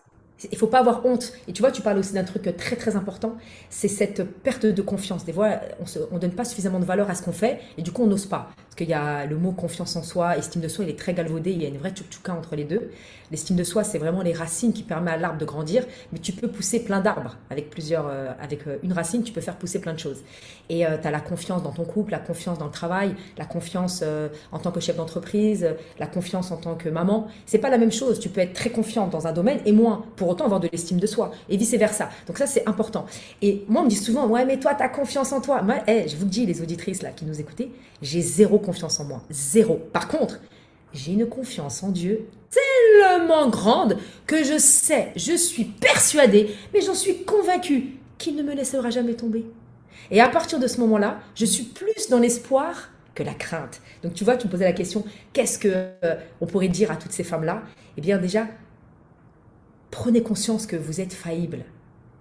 Il 0.53 0.57
faut 0.57 0.69
pas 0.69 0.79
avoir 0.79 1.05
honte. 1.05 1.33
Et 1.49 1.53
tu 1.53 1.63
vois, 1.63 1.73
tu 1.73 1.83
parles 1.83 1.99
aussi 1.99 2.15
d'un 2.15 2.23
truc 2.23 2.57
très 2.57 2.77
très 2.77 2.95
important, 2.95 3.37
c'est 3.71 3.89
cette 3.89 4.23
perte 4.23 4.67
de 4.67 4.83
confiance. 4.83 5.25
Des 5.25 5.33
fois, 5.33 5.59
on 6.13 6.15
ne 6.15 6.21
donne 6.21 6.31
pas 6.31 6.45
suffisamment 6.45 6.79
de 6.79 6.85
valeur 6.85 7.11
à 7.11 7.17
ce 7.17 7.25
qu'on 7.25 7.33
fait 7.33 7.59
et 7.77 7.83
du 7.83 7.91
coup, 7.91 8.05
on 8.05 8.07
n'ose 8.07 8.27
pas. 8.27 8.51
Qu'il 8.77 8.89
y 8.89 8.95
a 8.95 9.25
le 9.25 9.37
mot 9.37 9.53
confiance 9.53 9.97
en 9.97 10.03
soi, 10.03 10.37
estime 10.37 10.61
de 10.61 10.69
soi, 10.69 10.85
il 10.85 10.91
est 10.91 10.99
très 10.99 11.15
galvaudé, 11.15 11.51
il 11.51 11.63
y 11.63 11.65
a 11.65 11.69
une 11.69 11.79
vraie 11.79 11.93
tchouka 11.93 12.35
entre 12.35 12.57
les 12.57 12.65
deux. 12.65 12.91
L'estime 13.31 13.57
de 13.57 13.65
soi, 13.65 13.83
c'est 13.83 13.99
vraiment 13.99 14.23
les 14.23 14.33
racines 14.33 14.73
qui 14.73 14.83
permettent 14.83 15.15
à 15.15 15.17
l'arbre 15.17 15.39
de 15.39 15.45
grandir, 15.45 15.85
mais 16.13 16.19
tu 16.19 16.33
peux 16.33 16.49
pousser 16.49 16.85
plein 16.85 17.01
d'arbres 17.01 17.37
avec 17.51 17.71
plusieurs, 17.71 18.07
euh, 18.07 18.31
avec 18.41 18.67
euh, 18.67 18.77
une 18.83 18.93
racine, 18.93 19.23
tu 19.23 19.33
peux 19.33 19.41
faire 19.41 19.57
pousser 19.57 19.81
plein 19.81 19.95
de 19.95 19.99
choses. 19.99 20.23
Et 20.69 20.87
euh, 20.87 20.97
tu 21.01 21.09
as 21.09 21.11
la 21.11 21.21
confiance 21.21 21.63
dans 21.63 21.73
ton 21.73 21.85
couple, 21.85 22.13
la 22.13 22.19
confiance 22.19 22.59
dans 22.59 22.67
le 22.67 22.71
travail, 22.71 23.15
la 23.39 23.45
confiance 23.45 24.05
en 24.53 24.59
tant 24.59 24.71
que 24.71 24.81
chef 24.81 24.97
d'entreprise, 24.97 25.67
la 25.99 26.07
confiance 26.07 26.51
en 26.51 26.57
tant 26.57 26.75
que 26.75 26.89
maman. 26.89 27.29
C'est 27.47 27.59
pas 27.59 27.71
la 27.71 27.79
même 27.79 27.93
chose. 27.93 28.21
Tu 28.21 28.29
peux 28.29 28.41
être 28.41 28.53
très 28.53 28.71
confiante 28.71 29.11
dans 29.11 29.27
un 29.27 29.33
domaine 29.33 29.61
et 29.65 29.73
moins, 29.73 30.05
pour 30.17 30.29
autant 30.29 30.45
avoir 30.45 30.61
de 30.61 30.69
l'estime 30.71 30.99
de 30.99 31.07
soi 31.07 31.31
et 31.49 31.57
vice 31.57 31.75
versa. 31.75 32.11
Donc 32.27 32.39
ça, 32.39 32.47
c'est 32.47 32.69
important. 32.69 33.07
Et 33.43 33.65
moi, 33.69 33.83
on 33.83 33.85
me 33.85 33.91
dit 33.91 33.97
souvent, 33.97 34.27
ouais, 34.27 34.45
mais 34.45 34.59
toi, 34.59 34.75
tu 34.75 34.83
as 34.83 34.89
confiance 34.89 35.33
en 35.33 35.41
toi. 35.41 35.63
Moi, 35.63 35.77
je 35.87 36.17
vous 36.17 36.25
le 36.25 36.31
dis, 36.31 36.47
les 36.47 36.63
auditrices 36.63 37.03
là 37.03 37.11
qui 37.11 37.25
nous 37.25 37.41
écoutez, 37.41 37.71
j'ai 38.03 38.21
zéro 38.21 38.59
confiance 38.67 39.01
en 39.01 39.05
moi. 39.05 39.23
Zéro. 39.31 39.77
Par 39.93 40.09
contre, 40.09 40.41
j'ai 40.93 41.13
une 41.13 41.27
confiance 41.27 41.83
en 41.83 41.91
Dieu 41.91 42.29
tellement 42.51 43.49
grande 43.49 43.99
que 44.27 44.45
je 44.45 44.59
sais, 44.59 45.13
je 45.17 45.37
suis 45.37 45.65
persuadée, 45.65 46.55
mais 46.75 46.81
j'en 46.81 46.95
suis 46.95 47.25
convaincue 47.25 47.97
qu'il 48.19 48.37
ne 48.37 48.43
me 48.43 48.55
laissera 48.55 48.91
jamais 48.91 49.15
tomber. 49.15 49.45
Et 50.11 50.21
à 50.21 50.29
partir 50.29 50.59
de 50.59 50.67
ce 50.67 50.81
moment-là, 50.81 51.21
je 51.35 51.45
suis 51.45 51.65
plus 51.65 52.09
dans 52.09 52.19
l'espoir 52.19 52.91
que 53.15 53.23
la 53.23 53.35
crainte. 53.35 53.81
Donc 54.03 54.15
tu 54.15 54.25
vois, 54.25 54.37
tu 54.37 54.47
me 54.47 54.53
posais 54.53 54.65
la 54.65 54.73
question, 54.73 55.05
qu'est-ce 55.33 55.59
que 55.59 55.69
euh, 56.05 56.17
on 56.41 56.47
pourrait 56.47 56.69
dire 56.69 56.91
à 56.91 56.97
toutes 56.97 57.13
ces 57.13 57.25
femmes-là? 57.25 57.63
Eh 57.97 58.01
bien 58.01 58.19
déjà, 58.19 58.47
prenez 59.91 60.23
conscience 60.23 60.67
que 60.67 60.77
vous 60.77 61.01
êtes 61.01 61.13
faillible 61.13 61.65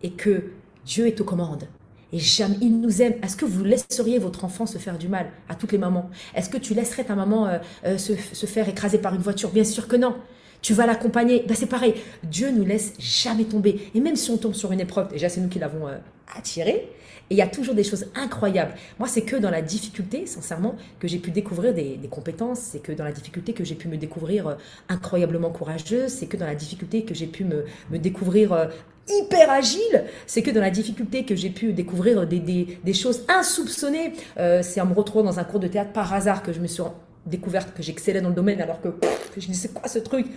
et 0.01 0.11
que 0.11 0.51
Dieu 0.85 1.07
est 1.07 1.19
aux 1.21 1.25
commandes. 1.25 1.67
Et 2.15 2.19
il 2.61 2.79
nous 2.79 3.01
aime. 3.01 3.15
Est-ce 3.21 3.35
que 3.35 3.45
vous 3.45 3.63
laisseriez 3.65 4.19
votre 4.19 4.45
enfant 4.45 4.65
se 4.65 4.77
faire 4.77 4.97
du 4.97 5.09
mal 5.09 5.27
à 5.49 5.55
toutes 5.55 5.73
les 5.73 5.77
mamans? 5.77 6.09
Est-ce 6.33 6.49
que 6.49 6.57
tu 6.57 6.73
laisserais 6.73 7.03
ta 7.03 7.15
maman 7.15 7.47
euh, 7.47 7.57
euh, 7.85 7.97
se, 7.97 8.45
faire 8.45 8.69
écraser 8.69 8.99
par 8.99 9.13
une 9.13 9.21
voiture? 9.21 9.49
Bien 9.49 9.65
sûr 9.65 9.87
que 9.87 9.97
non. 9.97 10.15
Tu 10.61 10.73
vas 10.73 10.85
l'accompagner. 10.85 11.43
Ben, 11.45 11.55
c'est 11.55 11.65
pareil. 11.65 11.95
Dieu 12.23 12.51
nous 12.51 12.63
laisse 12.63 12.93
jamais 12.99 13.43
tomber. 13.43 13.91
Et 13.93 13.99
même 13.99 14.15
si 14.15 14.31
on 14.31 14.37
tombe 14.37 14.53
sur 14.53 14.71
une 14.71 14.79
épreuve, 14.79 15.09
déjà 15.09 15.27
c'est 15.27 15.41
nous 15.41 15.49
qui 15.49 15.59
l'avons 15.59 15.87
attiré, 16.33 16.89
et 17.29 17.33
il 17.33 17.37
y 17.37 17.41
a 17.41 17.47
toujours 17.47 17.73
des 17.73 17.83
choses 17.83 18.05
incroyables. 18.13 18.73
Moi, 18.99 19.07
c'est 19.07 19.23
que 19.23 19.35
dans 19.35 19.49
la 19.49 19.63
difficulté, 19.63 20.27
sincèrement, 20.27 20.75
que 20.99 21.07
j'ai 21.07 21.17
pu 21.17 21.31
découvrir 21.31 21.73
des, 21.73 21.97
compétences. 22.09 22.59
C'est 22.59 22.79
que 22.79 22.91
dans 22.91 23.03
la 23.03 23.11
difficulté 23.11 23.53
que 23.53 23.63
j'ai 23.63 23.73
pu 23.73 23.87
me 23.87 23.97
découvrir 23.97 24.47
euh, 24.47 24.55
incroyablement 24.89 25.49
courageuse. 25.49 26.11
C'est 26.11 26.27
que 26.27 26.37
dans 26.37 26.45
la 26.45 26.53
difficulté 26.53 27.03
que 27.03 27.15
j'ai 27.15 27.25
pu 27.25 27.43
me, 27.43 27.65
me 27.89 27.97
découvrir 27.97 28.53
euh, 28.53 28.67
hyper 29.09 29.49
agile. 29.49 30.03
C'est 30.27 30.43
que 30.43 30.51
dans 30.51 30.61
la 30.61 30.69
difficulté 30.69 31.25
que 31.25 31.35
j'ai 31.35 31.49
pu 31.49 31.73
découvrir 31.73 32.27
des, 32.27 32.39
des, 32.39 32.77
des 32.83 32.93
choses 32.93 33.23
insoupçonnées. 33.27 34.13
Euh, 34.37 34.61
c'est 34.61 34.79
en 34.79 34.85
me 34.85 34.93
retrouvant 34.93 35.25
dans 35.25 35.39
un 35.39 35.43
cours 35.43 35.59
de 35.59 35.67
théâtre 35.67 35.93
par 35.93 36.13
hasard 36.13 36.43
que 36.43 36.53
je 36.53 36.59
me 36.59 36.67
suis 36.67 36.83
découverte 37.25 37.73
que 37.75 37.81
j'excellais 37.81 38.21
dans 38.21 38.29
le 38.29 38.35
domaine 38.35 38.61
alors 38.61 38.81
que, 38.81 38.89
je 39.35 39.47
dis 39.47 39.55
c'est 39.55 39.73
quoi 39.73 39.89
ce 39.89 39.97
truc? 39.97 40.27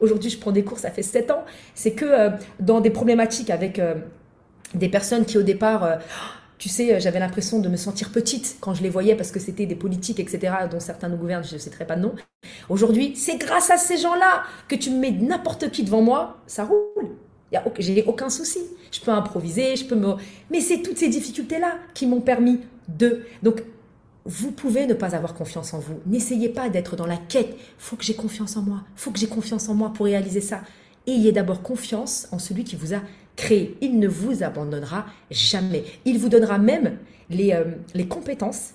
Aujourd'hui, 0.00 0.30
je 0.30 0.38
prends 0.38 0.52
des 0.52 0.64
cours, 0.64 0.78
ça 0.78 0.90
fait 0.90 1.02
7 1.02 1.30
ans. 1.30 1.44
C'est 1.74 1.92
que 1.92 2.30
dans 2.58 2.80
des 2.80 2.88
problématiques 2.88 3.50
avec 3.50 3.82
des 4.74 4.88
personnes 4.88 5.26
qui 5.26 5.36
au 5.36 5.42
départ 5.42 5.98
tu 6.58 6.68
sais, 6.68 6.94
euh, 6.94 7.00
j'avais 7.00 7.20
l'impression 7.20 7.60
de 7.60 7.68
me 7.68 7.76
sentir 7.76 8.10
petite 8.10 8.56
quand 8.60 8.74
je 8.74 8.82
les 8.82 8.90
voyais 8.90 9.14
parce 9.14 9.30
que 9.30 9.38
c'était 9.38 9.66
des 9.66 9.76
politiques, 9.76 10.20
etc., 10.20 10.52
dont 10.70 10.80
certains 10.80 11.08
nous 11.08 11.16
gouvernent, 11.16 11.44
je 11.44 11.54
ne 11.54 11.58
citerai 11.60 11.86
pas 11.86 11.96
de 11.96 12.02
nom. 12.02 12.14
Aujourd'hui, 12.68 13.14
c'est 13.16 13.36
grâce 13.36 13.70
à 13.70 13.76
ces 13.76 13.96
gens-là 13.96 14.42
que 14.66 14.74
tu 14.74 14.90
me 14.90 14.98
mets 14.98 15.12
n'importe 15.12 15.70
qui 15.70 15.84
devant 15.84 16.02
moi, 16.02 16.38
ça 16.46 16.64
roule. 16.64 17.16
J'ai 17.78 18.04
aucun 18.04 18.28
souci. 18.28 18.58
Je 18.90 19.00
peux 19.00 19.10
improviser, 19.10 19.76
je 19.76 19.84
peux 19.84 19.94
me. 19.94 20.16
Mais 20.50 20.60
c'est 20.60 20.82
toutes 20.82 20.98
ces 20.98 21.08
difficultés-là 21.08 21.78
qui 21.94 22.06
m'ont 22.06 22.20
permis 22.20 22.60
de. 22.88 23.24
Donc, 23.42 23.62
vous 24.24 24.50
pouvez 24.50 24.86
ne 24.86 24.94
pas 24.94 25.14
avoir 25.14 25.34
confiance 25.34 25.72
en 25.72 25.78
vous. 25.78 25.94
N'essayez 26.06 26.50
pas 26.50 26.68
d'être 26.68 26.96
dans 26.96 27.06
la 27.06 27.16
quête. 27.16 27.56
Faut 27.78 27.96
que 27.96 28.04
j'ai 28.04 28.14
confiance 28.14 28.56
en 28.56 28.62
moi. 28.62 28.82
Faut 28.96 29.10
que 29.10 29.18
j'ai 29.18 29.28
confiance 29.28 29.68
en 29.68 29.74
moi 29.74 29.92
pour 29.94 30.06
réaliser 30.06 30.42
ça. 30.42 30.60
Ayez 31.06 31.32
d'abord 31.32 31.62
confiance 31.62 32.28
en 32.32 32.38
celui 32.38 32.64
qui 32.64 32.76
vous 32.76 32.92
a 32.92 33.00
Il 33.80 33.98
ne 33.98 34.08
vous 34.08 34.42
abandonnera 34.42 35.06
jamais. 35.30 35.84
Il 36.04 36.18
vous 36.18 36.28
donnera 36.28 36.58
même 36.58 36.98
les, 37.30 37.52
euh, 37.52 37.64
les 37.94 38.06
compétences. 38.08 38.70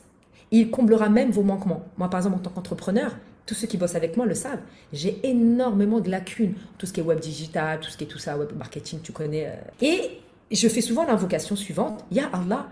Il 0.51 0.69
comblera 0.69 1.09
même 1.09 1.31
vos 1.31 1.43
manquements. 1.43 1.83
Moi, 1.97 2.09
par 2.09 2.19
exemple, 2.19 2.37
en 2.37 2.39
tant 2.39 2.51
qu'entrepreneur, 2.51 3.15
tous 3.45 3.55
ceux 3.55 3.67
qui 3.67 3.77
bossent 3.77 3.95
avec 3.95 4.15
moi 4.15 4.25
le 4.25 4.35
savent. 4.35 4.61
J'ai 4.93 5.19
énormément 5.23 5.99
de 5.99 6.09
lacunes. 6.09 6.53
Tout 6.77 6.85
ce 6.85 6.93
qui 6.93 7.01
est 7.01 7.03
web 7.03 7.19
digital, 7.19 7.79
tout 7.79 7.89
ce 7.89 7.97
qui 7.97 8.05
est 8.05 8.07
tout 8.07 8.19
ça, 8.19 8.37
web 8.37 8.49
marketing, 8.57 8.99
tu 9.01 9.11
connais. 9.11 9.47
Euh. 9.47 9.55
Et 9.81 10.19
je 10.51 10.67
fais 10.67 10.81
souvent 10.81 11.05
l'invocation 11.05 11.55
suivante. 11.55 12.05
Ya 12.11 12.29
Allah, 12.31 12.69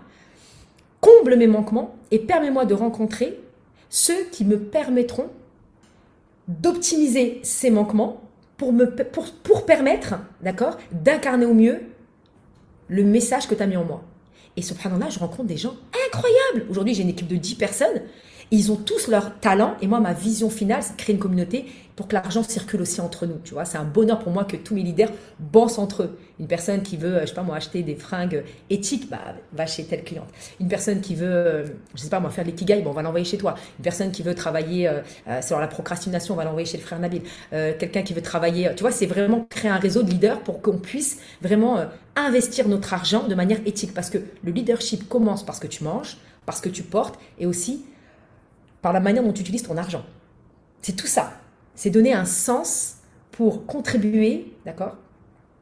comble 1.00 1.36
mes 1.36 1.46
manquements 1.46 1.94
et 2.10 2.18
permets-moi 2.18 2.64
de 2.64 2.74
rencontrer 2.74 3.38
ceux 3.90 4.24
qui 4.30 4.44
me 4.44 4.58
permettront 4.58 5.28
d'optimiser 6.48 7.40
ces 7.42 7.70
manquements 7.70 8.22
pour, 8.62 8.72
me, 8.72 8.86
pour, 8.86 9.28
pour 9.32 9.66
permettre, 9.66 10.14
d'accord, 10.40 10.78
d'incarner 10.92 11.46
au 11.46 11.52
mieux 11.52 11.80
le 12.86 13.02
message 13.02 13.48
que 13.48 13.56
tu 13.56 13.62
as 13.64 13.66
mis 13.66 13.76
en 13.76 13.82
moi. 13.84 14.04
Et 14.56 14.62
subhanallah, 14.62 15.10
je 15.10 15.18
rencontre 15.18 15.48
des 15.48 15.56
gens 15.56 15.74
incroyables. 16.06 16.70
Aujourd'hui, 16.70 16.94
j'ai 16.94 17.02
une 17.02 17.08
équipe 17.08 17.26
de 17.26 17.34
10 17.34 17.56
personnes 17.56 18.02
ils 18.52 18.70
ont 18.70 18.76
tous 18.76 19.08
leur 19.08 19.40
talent. 19.40 19.76
Et 19.80 19.86
moi, 19.88 19.98
ma 19.98 20.12
vision 20.12 20.50
finale, 20.50 20.82
c'est 20.82 20.92
de 20.92 20.98
créer 20.98 21.14
une 21.14 21.20
communauté 21.20 21.64
pour 21.96 22.06
que 22.06 22.14
l'argent 22.14 22.42
circule 22.42 22.82
aussi 22.82 23.00
entre 23.00 23.26
nous. 23.26 23.38
Tu 23.44 23.54
vois, 23.54 23.64
c'est 23.64 23.78
un 23.78 23.84
bonheur 23.84 24.18
pour 24.18 24.30
moi 24.30 24.44
que 24.44 24.56
tous 24.56 24.74
mes 24.74 24.82
leaders 24.82 25.10
bossent 25.38 25.78
entre 25.78 26.04
eux. 26.04 26.18
Une 26.38 26.46
personne 26.46 26.82
qui 26.82 26.96
veut, 26.96 27.20
je 27.22 27.26
sais 27.26 27.34
pas 27.34 27.42
moi, 27.42 27.56
acheter 27.56 27.82
des 27.82 27.94
fringues 27.94 28.44
éthiques, 28.68 29.08
bah, 29.10 29.20
va 29.52 29.66
chez 29.66 29.84
telle 29.84 30.04
cliente. 30.04 30.28
Une 30.60 30.68
personne 30.68 31.00
qui 31.00 31.14
veut, 31.14 31.26
euh, 31.26 31.66
je 31.94 32.02
sais 32.02 32.08
pas 32.10 32.20
moi, 32.20 32.30
faire 32.30 32.44
l'ikigai, 32.44 32.82
bon, 32.82 32.90
on 32.90 32.92
va 32.92 33.02
l'envoyer 33.02 33.24
chez 33.24 33.38
toi. 33.38 33.54
Une 33.78 33.82
personne 33.82 34.10
qui 34.10 34.22
veut 34.22 34.34
travailler 34.34 34.86
euh, 34.86 35.00
euh, 35.28 35.40
sur 35.40 35.58
la 35.58 35.66
procrastination, 35.66 36.34
on 36.34 36.36
va 36.36 36.44
l'envoyer 36.44 36.66
chez 36.66 36.76
le 36.76 36.82
frère 36.82 36.98
Nabil. 36.98 37.22
Quelqu'un 37.50 38.02
qui 38.02 38.12
veut 38.12 38.22
travailler, 38.22 38.70
tu 38.76 38.82
vois, 38.82 38.92
c'est 38.92 39.06
vraiment 39.06 39.46
créer 39.48 39.70
un 39.70 39.78
réseau 39.78 40.02
de 40.02 40.10
leaders 40.10 40.40
pour 40.40 40.60
qu'on 40.60 40.78
puisse 40.78 41.18
vraiment 41.40 41.78
investir 42.16 42.68
notre 42.68 42.92
argent 42.92 43.26
de 43.26 43.34
manière 43.34 43.60
éthique. 43.66 43.94
Parce 43.94 44.10
que 44.10 44.18
le 44.42 44.52
leadership 44.52 45.08
commence 45.08 45.44
parce 45.44 45.58
que 45.58 45.66
tu 45.66 45.84
manges, 45.84 46.18
parce 46.44 46.60
que 46.60 46.68
tu 46.68 46.82
portes, 46.82 47.18
et 47.38 47.46
aussi 47.46 47.84
par 48.82 48.92
la 48.92 49.00
manière 49.00 49.22
dont 49.22 49.32
tu 49.32 49.40
utilises 49.40 49.62
ton 49.62 49.76
argent. 49.76 50.04
C'est 50.82 50.96
tout 50.96 51.06
ça. 51.06 51.40
C'est 51.74 51.90
donner 51.90 52.12
un 52.12 52.24
sens 52.24 52.96
pour 53.30 53.64
contribuer, 53.64 54.52
d'accord, 54.66 54.96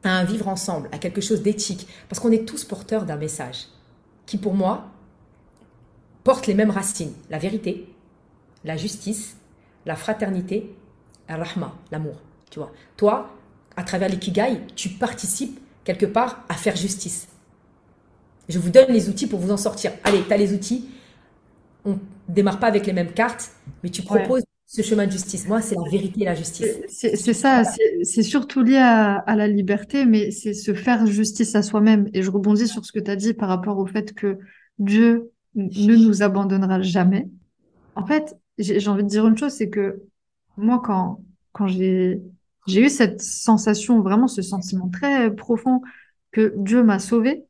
à 0.03 0.17
un 0.17 0.23
vivre 0.23 0.47
ensemble, 0.47 0.89
à 0.91 0.97
quelque 0.97 1.21
chose 1.21 1.41
d'éthique. 1.41 1.87
Parce 2.09 2.19
qu'on 2.19 2.31
est 2.31 2.45
tous 2.45 2.65
porteurs 2.65 3.05
d'un 3.05 3.15
message 3.15 3.67
qui, 4.25 4.37
pour 4.37 4.55
moi, 4.55 4.87
porte 6.23 6.47
les 6.47 6.55
mêmes 6.55 6.71
racines. 6.71 7.13
La 7.29 7.37
vérité, 7.37 7.87
la 8.65 8.75
justice, 8.75 9.37
la 9.85 9.95
fraternité, 9.95 10.75
rahma, 11.29 11.73
l'amour. 11.91 12.15
Tu 12.49 12.59
vois, 12.59 12.71
toi, 12.97 13.29
à 13.77 13.83
travers 13.83 14.09
l'ikigai, 14.09 14.61
tu 14.75 14.89
participes 14.89 15.59
quelque 15.83 16.05
part 16.05 16.43
à 16.49 16.55
faire 16.55 16.75
justice. 16.75 17.27
Je 18.49 18.59
vous 18.59 18.69
donne 18.69 18.91
les 18.91 19.07
outils 19.07 19.27
pour 19.27 19.39
vous 19.39 19.51
en 19.51 19.57
sortir. 19.57 19.93
Allez, 20.03 20.23
tu 20.27 20.33
as 20.33 20.37
les 20.37 20.53
outils, 20.53 20.89
démarre 22.33 22.59
pas 22.59 22.67
avec 22.67 22.85
les 22.85 22.93
mêmes 22.93 23.11
cartes, 23.11 23.51
mais 23.83 23.89
tu 23.89 24.01
proposes 24.01 24.43
ce 24.65 24.81
chemin 24.81 25.05
de 25.05 25.11
justice. 25.11 25.47
Moi, 25.47 25.61
c'est 25.61 25.75
la 25.75 25.89
vérité 25.89 26.21
et 26.21 26.25
la 26.25 26.35
justice. 26.35 26.79
C'est 26.87 27.33
ça, 27.33 27.63
c'est 28.03 28.23
surtout 28.23 28.63
lié 28.63 28.77
à, 28.77 29.35
la 29.35 29.47
liberté, 29.47 30.05
mais 30.05 30.31
c'est 30.31 30.53
se 30.53 30.73
faire 30.73 31.05
justice 31.05 31.55
à 31.55 31.61
soi-même. 31.61 32.09
Et 32.13 32.23
je 32.23 32.31
rebondis 32.31 32.67
sur 32.67 32.85
ce 32.85 32.91
que 32.93 32.99
tu 32.99 33.11
as 33.11 33.17
dit 33.17 33.33
par 33.33 33.49
rapport 33.49 33.77
au 33.79 33.85
fait 33.85 34.13
que 34.13 34.39
Dieu 34.79 35.31
ne 35.55 35.95
nous 35.95 36.23
abandonnera 36.23 36.81
jamais. 36.81 37.27
En 37.95 38.05
fait, 38.05 38.37
j'ai 38.57 38.87
envie 38.87 39.03
de 39.03 39.09
dire 39.09 39.27
une 39.27 39.37
chose, 39.37 39.51
c'est 39.51 39.69
que 39.69 40.01
moi, 40.55 40.81
quand, 40.83 41.21
quand 41.51 41.67
j'ai 41.67 42.21
eu 42.67 42.89
cette 42.89 43.21
sensation, 43.21 44.01
vraiment 44.01 44.29
ce 44.29 44.41
sentiment 44.41 44.87
très 44.87 45.35
profond 45.35 45.81
que 46.31 46.53
Dieu 46.55 46.81
m'a 46.81 46.99
sauvé, 46.99 47.43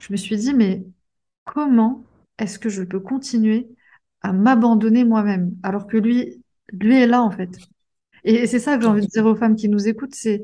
je 0.00 0.12
me 0.12 0.16
suis 0.16 0.36
dit, 0.36 0.52
mais 0.52 0.84
comment 1.44 2.04
est-ce 2.38 2.58
que 2.58 2.68
je 2.68 2.82
peux 2.82 2.98
continuer 2.98 3.68
à 4.24 4.32
m'abandonner 4.32 5.04
moi-même 5.04 5.54
alors 5.62 5.86
que 5.86 5.96
lui, 5.96 6.42
lui 6.72 6.96
est 6.96 7.06
là 7.06 7.22
en 7.22 7.30
fait. 7.30 7.58
Et 8.24 8.46
c'est 8.46 8.58
ça 8.58 8.76
que 8.76 8.82
j'ai 8.82 8.88
envie 8.88 9.02
de 9.02 9.10
dire 9.10 9.26
aux 9.26 9.36
femmes 9.36 9.54
qui 9.54 9.68
nous 9.68 9.86
écoutent, 9.86 10.14
c'est 10.14 10.42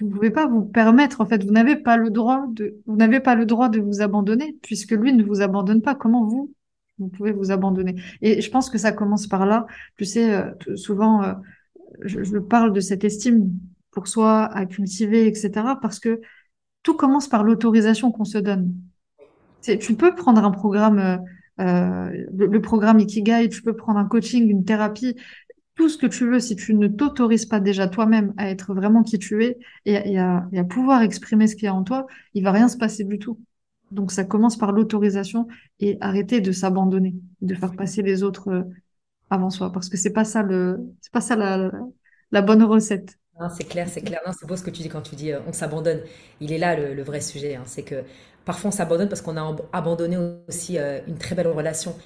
vous 0.00 0.06
ne 0.08 0.12
pouvez 0.12 0.30
pas 0.30 0.46
vous 0.46 0.64
permettre 0.64 1.20
en 1.20 1.26
fait, 1.26 1.44
vous 1.44 1.52
n'avez 1.52 1.76
pas 1.76 1.98
le 1.98 2.10
droit 2.10 2.46
de 2.48 2.80
vous 2.86 2.96
n'avez 2.96 3.20
pas 3.20 3.34
le 3.34 3.44
droit 3.44 3.68
de 3.68 3.78
vous 3.78 4.00
abandonner 4.00 4.56
puisque 4.62 4.92
lui 4.92 5.12
ne 5.12 5.22
vous 5.22 5.42
abandonne 5.42 5.82
pas. 5.82 5.94
Comment 5.94 6.24
vous 6.26 6.52
vous 6.98 7.08
pouvez 7.08 7.32
vous 7.32 7.50
abandonner? 7.50 8.00
Et 8.22 8.40
je 8.40 8.50
pense 8.50 8.70
que 8.70 8.78
ça 8.78 8.92
commence 8.92 9.26
par 9.26 9.44
là. 9.44 9.66
Tu 9.98 10.06
sais, 10.06 10.34
euh, 10.34 10.76
souvent 10.76 11.22
euh, 11.22 11.34
je, 12.00 12.22
je 12.22 12.38
parle 12.38 12.72
de 12.72 12.80
cette 12.80 13.04
estime 13.04 13.50
pour 13.90 14.08
soi 14.08 14.44
à 14.44 14.64
cultiver, 14.64 15.26
etc. 15.26 15.50
Parce 15.82 16.00
que 16.00 16.20
tout 16.82 16.94
commence 16.94 17.28
par 17.28 17.44
l'autorisation 17.44 18.10
qu'on 18.12 18.24
se 18.24 18.38
donne. 18.38 18.72
Tu 19.62 19.94
peux 19.94 20.14
prendre 20.14 20.42
un 20.44 20.50
programme, 20.50 21.20
euh, 21.60 21.64
euh, 21.64 22.26
le, 22.32 22.60
programme 22.60 23.00
Ikigai, 23.00 23.48
tu 23.48 23.62
peux 23.62 23.74
prendre 23.76 23.98
un 23.98 24.06
coaching, 24.06 24.48
une 24.48 24.64
thérapie, 24.64 25.16
tout 25.74 25.88
ce 25.88 25.98
que 25.98 26.06
tu 26.06 26.28
veux. 26.28 26.40
Si 26.40 26.56
tu 26.56 26.74
ne 26.74 26.88
t'autorises 26.88 27.46
pas 27.46 27.60
déjà 27.60 27.88
toi-même 27.88 28.34
à 28.36 28.50
être 28.50 28.74
vraiment 28.74 29.02
qui 29.02 29.18
tu 29.18 29.44
es 29.44 29.58
et, 29.84 30.18
à, 30.18 30.48
pouvoir 30.68 31.02
exprimer 31.02 31.46
ce 31.46 31.54
qu'il 31.56 31.64
y 31.64 31.68
a 31.68 31.74
en 31.74 31.84
toi, 31.84 32.06
il 32.34 32.44
va 32.44 32.52
rien 32.52 32.68
se 32.68 32.76
passer 32.76 33.04
du 33.04 33.18
tout. 33.18 33.38
Donc 33.90 34.10
ça 34.10 34.24
commence 34.24 34.56
par 34.56 34.72
l'autorisation 34.72 35.48
et 35.80 35.98
arrêter 36.00 36.40
de 36.40 36.52
s'abandonner, 36.52 37.14
de 37.42 37.54
faire 37.54 37.72
passer 37.76 38.02
les 38.02 38.22
autres 38.22 38.48
euh, 38.48 38.62
avant 39.28 39.50
soi, 39.50 39.72
parce 39.72 39.88
que 39.88 39.96
c'est 39.96 40.12
pas 40.12 40.24
ça 40.24 40.42
le, 40.42 40.78
c'est 41.00 41.12
pas 41.12 41.20
ça 41.20 41.36
la 41.36 42.42
bonne 42.42 42.62
recette. 42.62 43.18
C'est 43.50 43.64
clair, 43.64 43.88
c'est 43.88 44.02
clair. 44.02 44.20
C'est 44.38 44.46
beau 44.46 44.56
ce 44.56 44.62
que 44.62 44.70
tu 44.70 44.82
dis 44.82 44.88
quand 44.88 45.02
tu 45.02 45.14
dis 45.14 45.32
on 45.46 45.52
s'abandonne. 45.52 46.00
Il 46.40 46.52
est 46.52 46.58
là 46.58 46.76
le, 46.76 47.02
vrai 47.02 47.20
sujet. 47.20 47.56
Hein. 47.56 47.62
C'est 47.66 47.82
que 47.82 48.04
Parfois, 48.44 48.68
on 48.68 48.72
s'abandonne 48.72 49.08
parce 49.08 49.22
qu'on 49.22 49.36
a 49.36 49.56
abandonné 49.72 50.18
aussi 50.48 50.78
euh, 50.78 51.00
une 51.06 51.16
très 51.16 51.34
belle 51.34 51.48
relation. 51.48 51.96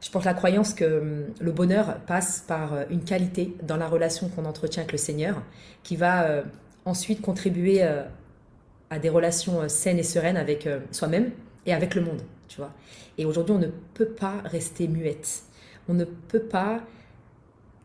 Je 0.00 0.10
porte 0.10 0.26
la 0.26 0.34
croyance 0.34 0.74
que 0.74 1.00
hum, 1.00 1.26
le 1.40 1.52
bonheur 1.52 2.00
passe 2.06 2.44
par 2.46 2.74
euh, 2.74 2.84
une 2.90 3.04
qualité 3.04 3.56
dans 3.62 3.76
la 3.76 3.88
relation 3.88 4.28
qu'on 4.28 4.44
entretient 4.44 4.82
avec 4.82 4.92
le 4.92 4.98
Seigneur, 4.98 5.42
qui 5.82 5.96
va 5.96 6.24
euh, 6.24 6.42
ensuite 6.84 7.20
contribuer 7.20 7.82
à 7.82 8.98
des 8.98 9.10
relations 9.10 9.68
saines 9.68 9.98
et 9.98 10.02
sereines 10.02 10.38
avec 10.38 10.66
soi-même 10.90 11.32
et 11.66 11.74
avec 11.74 11.94
le 11.94 12.00
monde, 12.00 12.22
tu 12.48 12.56
vois. 12.56 12.72
Et 13.18 13.26
aujourd'hui, 13.26 13.54
on 13.54 13.58
ne 13.58 13.68
peut 13.92 14.08
pas 14.08 14.36
rester 14.44 14.88
muette. 14.88 15.42
On 15.86 15.92
ne 15.92 16.04
peut 16.04 16.40
pas 16.40 16.80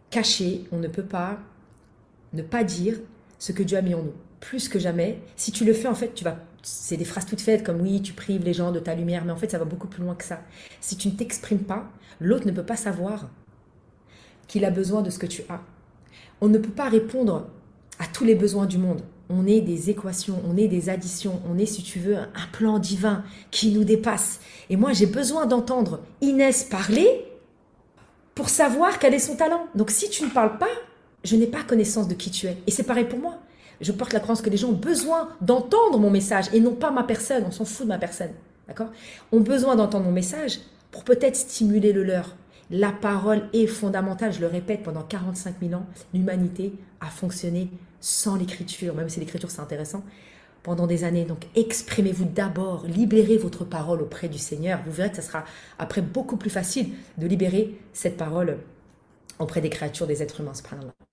cacher, 0.10 0.64
on 0.72 0.78
ne 0.78 0.88
peut 0.88 1.04
pas 1.04 1.39
ne 2.34 2.42
pas 2.42 2.64
dire 2.64 2.96
ce 3.40 3.52
que 3.52 3.64
Dieu 3.64 3.78
a 3.78 3.82
mis 3.82 3.94
en 3.94 4.04
nous. 4.04 4.14
Plus 4.40 4.68
que 4.68 4.80
jamais, 4.80 5.20
si 5.36 5.52
tu 5.52 5.66
le 5.66 5.74
fais, 5.74 5.88
en 5.88 5.96
fait, 5.96 6.14
tu 6.14 6.24
vas. 6.24 6.38
C'est 6.62 6.98
des 6.98 7.06
phrases 7.06 7.26
toutes 7.26 7.42
faites 7.42 7.64
comme 7.64 7.82
oui, 7.82 8.02
tu 8.02 8.14
prives 8.14 8.44
les 8.44 8.54
gens 8.54 8.72
de 8.72 8.80
ta 8.80 8.96
lumière, 8.96 9.26
mais 9.26 9.32
en 9.32 9.38
fait, 9.38 9.52
ça 9.52 9.58
va 9.58 9.66
beaucoup 9.66 9.88
plus 9.88 10.02
loin 10.02 10.16
que 10.16 10.24
ça. 10.24 10.42
Si 10.80 10.96
tu 10.96 11.10
ne 11.10 11.14
t'exprimes 11.14 11.64
pas, 11.64 11.90
l'autre 12.20 12.48
ne 12.48 12.52
peut 12.52 12.66
pas 12.66 12.78
savoir 12.78 13.30
qu'il 14.48 14.66
a 14.66 14.70
besoin 14.70 15.02
de 15.02 15.10
ce 15.10 15.20
que 15.20 15.26
tu 15.26 15.44
as. 15.50 15.62
On 16.42 16.48
ne 16.48 16.58
peut 16.58 16.72
pas 16.72 16.90
répondre 16.90 17.48
à 18.00 18.06
tous 18.08 18.24
les 18.24 18.36
besoins 18.36 18.66
du 18.66 18.78
monde. 18.78 19.02
On 19.30 19.48
est 19.48 19.62
des 19.62 19.90
équations, 19.90 20.42
on 20.48 20.58
est 20.58 20.68
des 20.68 20.90
additions, 20.90 21.42
on 21.50 21.58
est, 21.58 21.66
si 21.66 21.84
tu 21.84 22.00
veux, 22.00 22.18
un 22.18 22.48
plan 22.52 22.80
divin 22.80 23.24
qui 23.52 23.72
nous 23.72 23.84
dépasse. 23.84 24.40
Et 24.70 24.76
moi, 24.76 24.94
j'ai 24.94 25.06
besoin 25.06 25.46
d'entendre 25.46 26.02
Inès 26.22 26.64
parler 26.64 27.26
pour 28.36 28.50
savoir 28.50 29.00
quel 29.00 29.14
est 29.14 29.20
son 29.20 29.36
talent. 29.36 29.68
Donc, 29.76 29.92
si 29.92 30.10
tu 30.10 30.24
ne 30.24 30.30
parles 30.30 30.58
pas, 30.58 30.68
je 31.24 31.36
n'ai 31.36 31.47
pas 31.47 31.63
connaissance 31.63 32.07
de 32.07 32.13
qui 32.13 32.32
tu 32.32 32.47
es. 32.47 32.57
Et 32.67 32.71
c'est 32.71 32.84
pareil 32.84 33.05
pour 33.05 33.19
moi. 33.19 33.39
Je 33.82 33.91
porte 33.91 34.13
la 34.13 34.19
croyance 34.19 34.41
que 34.41 34.49
les 34.49 34.57
gens 34.57 34.69
ont 34.69 34.74
besoin 34.74 35.30
d'entendre 35.41 35.99
mon 35.99 36.09
message 36.09 36.45
et 36.53 36.59
non 36.59 36.74
pas 36.74 36.91
ma 36.91 37.03
personne. 37.03 37.43
On 37.47 37.51
s'en 37.51 37.65
fout 37.65 37.86
de 37.86 37.89
ma 37.89 37.97
personne. 37.97 38.32
D'accord? 38.67 38.89
Ont 39.32 39.41
besoin 39.41 39.76
d'entendre 39.76 40.05
mon 40.05 40.11
message 40.11 40.59
pour 40.91 41.03
peut-être 41.03 41.36
stimuler 41.36 41.91
le 41.91 42.03
leur. 42.03 42.36
La 42.69 42.91
parole 42.91 43.49
est 43.51 43.67
fondamentale, 43.67 44.32
je 44.32 44.39
le 44.39 44.47
répète, 44.47 44.84
pendant 44.84 45.01
45 45.01 45.55
000 45.61 45.74
ans, 45.74 45.86
l'humanité 46.13 46.74
a 47.01 47.07
fonctionné 47.07 47.69
sans 47.99 48.36
l'écriture, 48.36 48.95
même 48.95 49.09
si 49.09 49.19
l'écriture 49.19 49.51
c'est 49.51 49.59
intéressant, 49.59 50.03
pendant 50.63 50.88
des 50.88 51.03
années. 51.03 51.26
Donc 51.26 51.45
exprimez-vous 51.55 52.26
d'abord, 52.26 52.86
libérez 52.88 53.38
votre 53.38 53.65
parole 53.65 54.01
auprès 54.01 54.30
du 54.30 54.38
Seigneur. 54.38 54.80
Vous 54.86 54.91
verrez 54.91 55.09
que 55.09 55.17
ça 55.17 55.21
sera 55.21 55.43
après 55.78 56.01
beaucoup 56.01 56.38
plus 56.38 56.49
facile 56.49 56.89
de 57.17 57.28
libérer 57.28 57.78
cette 57.91 58.17
parole 58.17 58.57
auprès 59.44 59.62
des 59.62 59.70
créatures, 59.70 60.08
des 60.08 60.24
êtres 60.24 60.41
humains. 60.41 60.54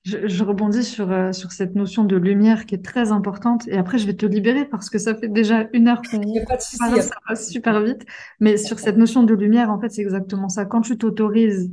Je, 0.05 0.27
je 0.27 0.45
rebondis 0.45 0.85
sur, 0.85 1.11
euh, 1.11 1.33
sur 1.33 1.53
cette 1.53 1.75
notion 1.75 2.05
de 2.05 2.17
lumière 2.17 2.65
qui 2.65 2.75
est 2.75 2.85
très 2.85 3.13
importante. 3.13 3.67
Et 3.69 3.77
après, 3.77 3.99
je 3.99 4.07
vais 4.07 4.15
te 4.15 4.27
libérer 4.27 4.65
parce 4.65 4.89
que 4.89 4.99
ça 4.99 5.15
fait 5.15 5.29
déjà 5.29 5.69
une 5.73 5.89
heure 5.89 6.01
qu'on 6.03 6.21
parle, 6.79 7.03
ça 7.03 7.17
passe 7.27 7.51
super 7.51 7.81
vite. 7.83 8.07
Mais 8.39 8.57
sur 8.57 8.79
cette 8.79 8.97
notion 8.97 9.25
de 9.25 9.35
lumière, 9.35 9.71
en 9.71 9.81
fait, 9.81 9.91
c'est 9.91 10.03
exactement 10.03 10.49
ça. 10.49 10.65
Quand 10.65 10.81
tu 10.81 10.97
t'autorises 10.97 11.71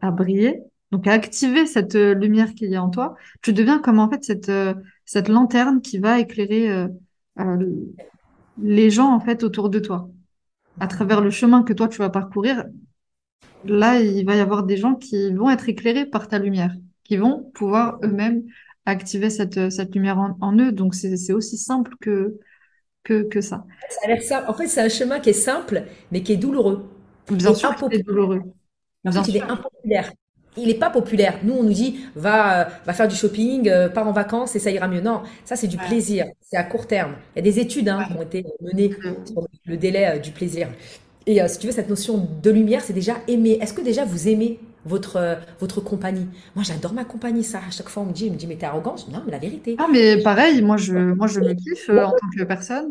à 0.00 0.10
briller, 0.10 0.62
donc 0.92 1.06
à 1.06 1.12
activer 1.12 1.66
cette 1.66 1.96
euh, 1.96 2.14
lumière 2.14 2.54
qui 2.54 2.66
est 2.66 2.78
en 2.78 2.88
toi, 2.90 3.16
tu 3.42 3.52
deviens 3.52 3.78
comme 3.78 3.98
en 3.98 4.08
fait 4.08 4.22
cette, 4.24 4.48
euh, 4.48 4.74
cette 5.04 5.28
lanterne 5.28 5.80
qui 5.80 5.98
va 5.98 6.20
éclairer 6.20 6.86
les 8.62 8.90
gens 8.90 9.12
en 9.12 9.18
fait 9.18 9.42
autour 9.42 9.68
de 9.70 9.80
toi. 9.80 10.08
À 10.78 10.86
travers 10.86 11.20
le 11.20 11.30
chemin 11.30 11.62
que 11.64 11.72
toi 11.72 11.88
tu 11.88 11.98
vas 11.98 12.10
parcourir, 12.10 12.64
là, 13.64 14.00
il 14.00 14.24
va 14.26 14.36
y 14.36 14.40
avoir 14.40 14.64
des 14.64 14.76
gens 14.76 14.94
qui 14.94 15.32
vont 15.32 15.50
être 15.50 15.68
éclairés 15.68 16.06
par 16.06 16.28
ta 16.28 16.38
lumière, 16.38 16.74
qui 17.04 17.16
vont 17.16 17.50
pouvoir 17.54 17.98
eux-mêmes 18.02 18.42
activer 18.86 19.30
cette, 19.30 19.70
cette 19.70 19.94
lumière 19.94 20.18
en, 20.18 20.58
eux. 20.58 20.72
Donc, 20.72 20.94
c'est 20.94 21.32
aussi 21.32 21.56
simple 21.56 21.94
que, 22.00 22.38
que, 23.02 23.22
que 23.22 23.40
ça. 23.40 23.64
Ça 23.88 24.00
a 24.04 24.08
l'air 24.08 24.22
simple. 24.22 24.50
En 24.50 24.54
fait, 24.54 24.66
c'est 24.66 24.82
un 24.82 24.88
chemin 24.88 25.20
qui 25.20 25.30
est 25.30 25.32
simple, 25.32 25.84
mais 26.12 26.22
qui 26.22 26.32
est 26.32 26.36
douloureux. 26.36 26.88
Bien 27.30 27.54
sûr, 27.54 27.74
c'est 27.90 28.02
douloureux. 28.02 28.42
En 29.06 29.12
fait, 29.12 29.28
il 29.28 29.36
est 29.36 29.42
impopulaire. 29.42 30.12
Il 30.56 30.68
n'est 30.68 30.74
pas 30.74 30.90
populaire. 30.90 31.40
Nous, 31.42 31.52
on 31.52 31.64
nous 31.64 31.72
dit, 31.72 32.06
va, 32.14 32.68
va 32.84 32.92
faire 32.92 33.08
du 33.08 33.16
shopping, 33.16 33.68
euh, 33.68 33.88
pars 33.88 34.06
en 34.06 34.12
vacances 34.12 34.54
et 34.54 34.60
ça 34.60 34.70
ira 34.70 34.86
mieux. 34.86 35.00
Non, 35.00 35.22
ça, 35.44 35.56
c'est 35.56 35.66
du 35.66 35.76
plaisir. 35.76 36.26
C'est 36.40 36.56
à 36.56 36.62
court 36.62 36.86
terme. 36.86 37.16
Il 37.34 37.38
y 37.38 37.40
a 37.40 37.42
des 37.42 37.58
études 37.58 37.88
hein, 37.88 38.04
qui 38.06 38.16
ont 38.16 38.22
été 38.22 38.44
menées 38.60 38.94
sur 39.24 39.48
le 39.64 39.76
délai 39.76 40.06
euh, 40.06 40.18
du 40.18 40.30
plaisir. 40.30 40.68
Et 41.26 41.40
euh, 41.42 41.48
si 41.48 41.58
tu 41.58 41.66
veux, 41.66 41.72
cette 41.72 41.88
notion 41.88 42.28
de 42.42 42.50
lumière, 42.50 42.82
c'est 42.82 42.92
déjà 42.92 43.16
aimer. 43.28 43.58
Est-ce 43.60 43.72
que 43.74 43.80
déjà 43.82 44.04
vous 44.04 44.28
aimez 44.28 44.60
votre, 44.84 45.16
euh, 45.16 45.36
votre 45.60 45.80
compagnie? 45.80 46.26
Moi, 46.54 46.64
j'adore 46.64 46.92
ma 46.92 47.04
compagnie, 47.04 47.44
ça. 47.44 47.60
À 47.66 47.70
chaque 47.70 47.88
fois, 47.88 48.02
on 48.02 48.06
me 48.06 48.12
dit, 48.12 48.30
me 48.30 48.36
dit 48.36 48.46
mais 48.46 48.56
t'es 48.56 48.66
arrogante. 48.66 49.08
Non, 49.10 49.22
mais 49.24 49.32
la 49.32 49.38
vérité. 49.38 49.76
Ah, 49.78 49.86
mais 49.90 50.22
pareil, 50.22 50.62
moi, 50.62 50.76
je, 50.76 50.94
moi, 50.94 51.26
je 51.26 51.40
me 51.40 51.52
kiffe 51.54 51.88
euh, 51.90 52.04
en 52.04 52.12
tant 52.12 52.28
que 52.36 52.44
personne. 52.44 52.90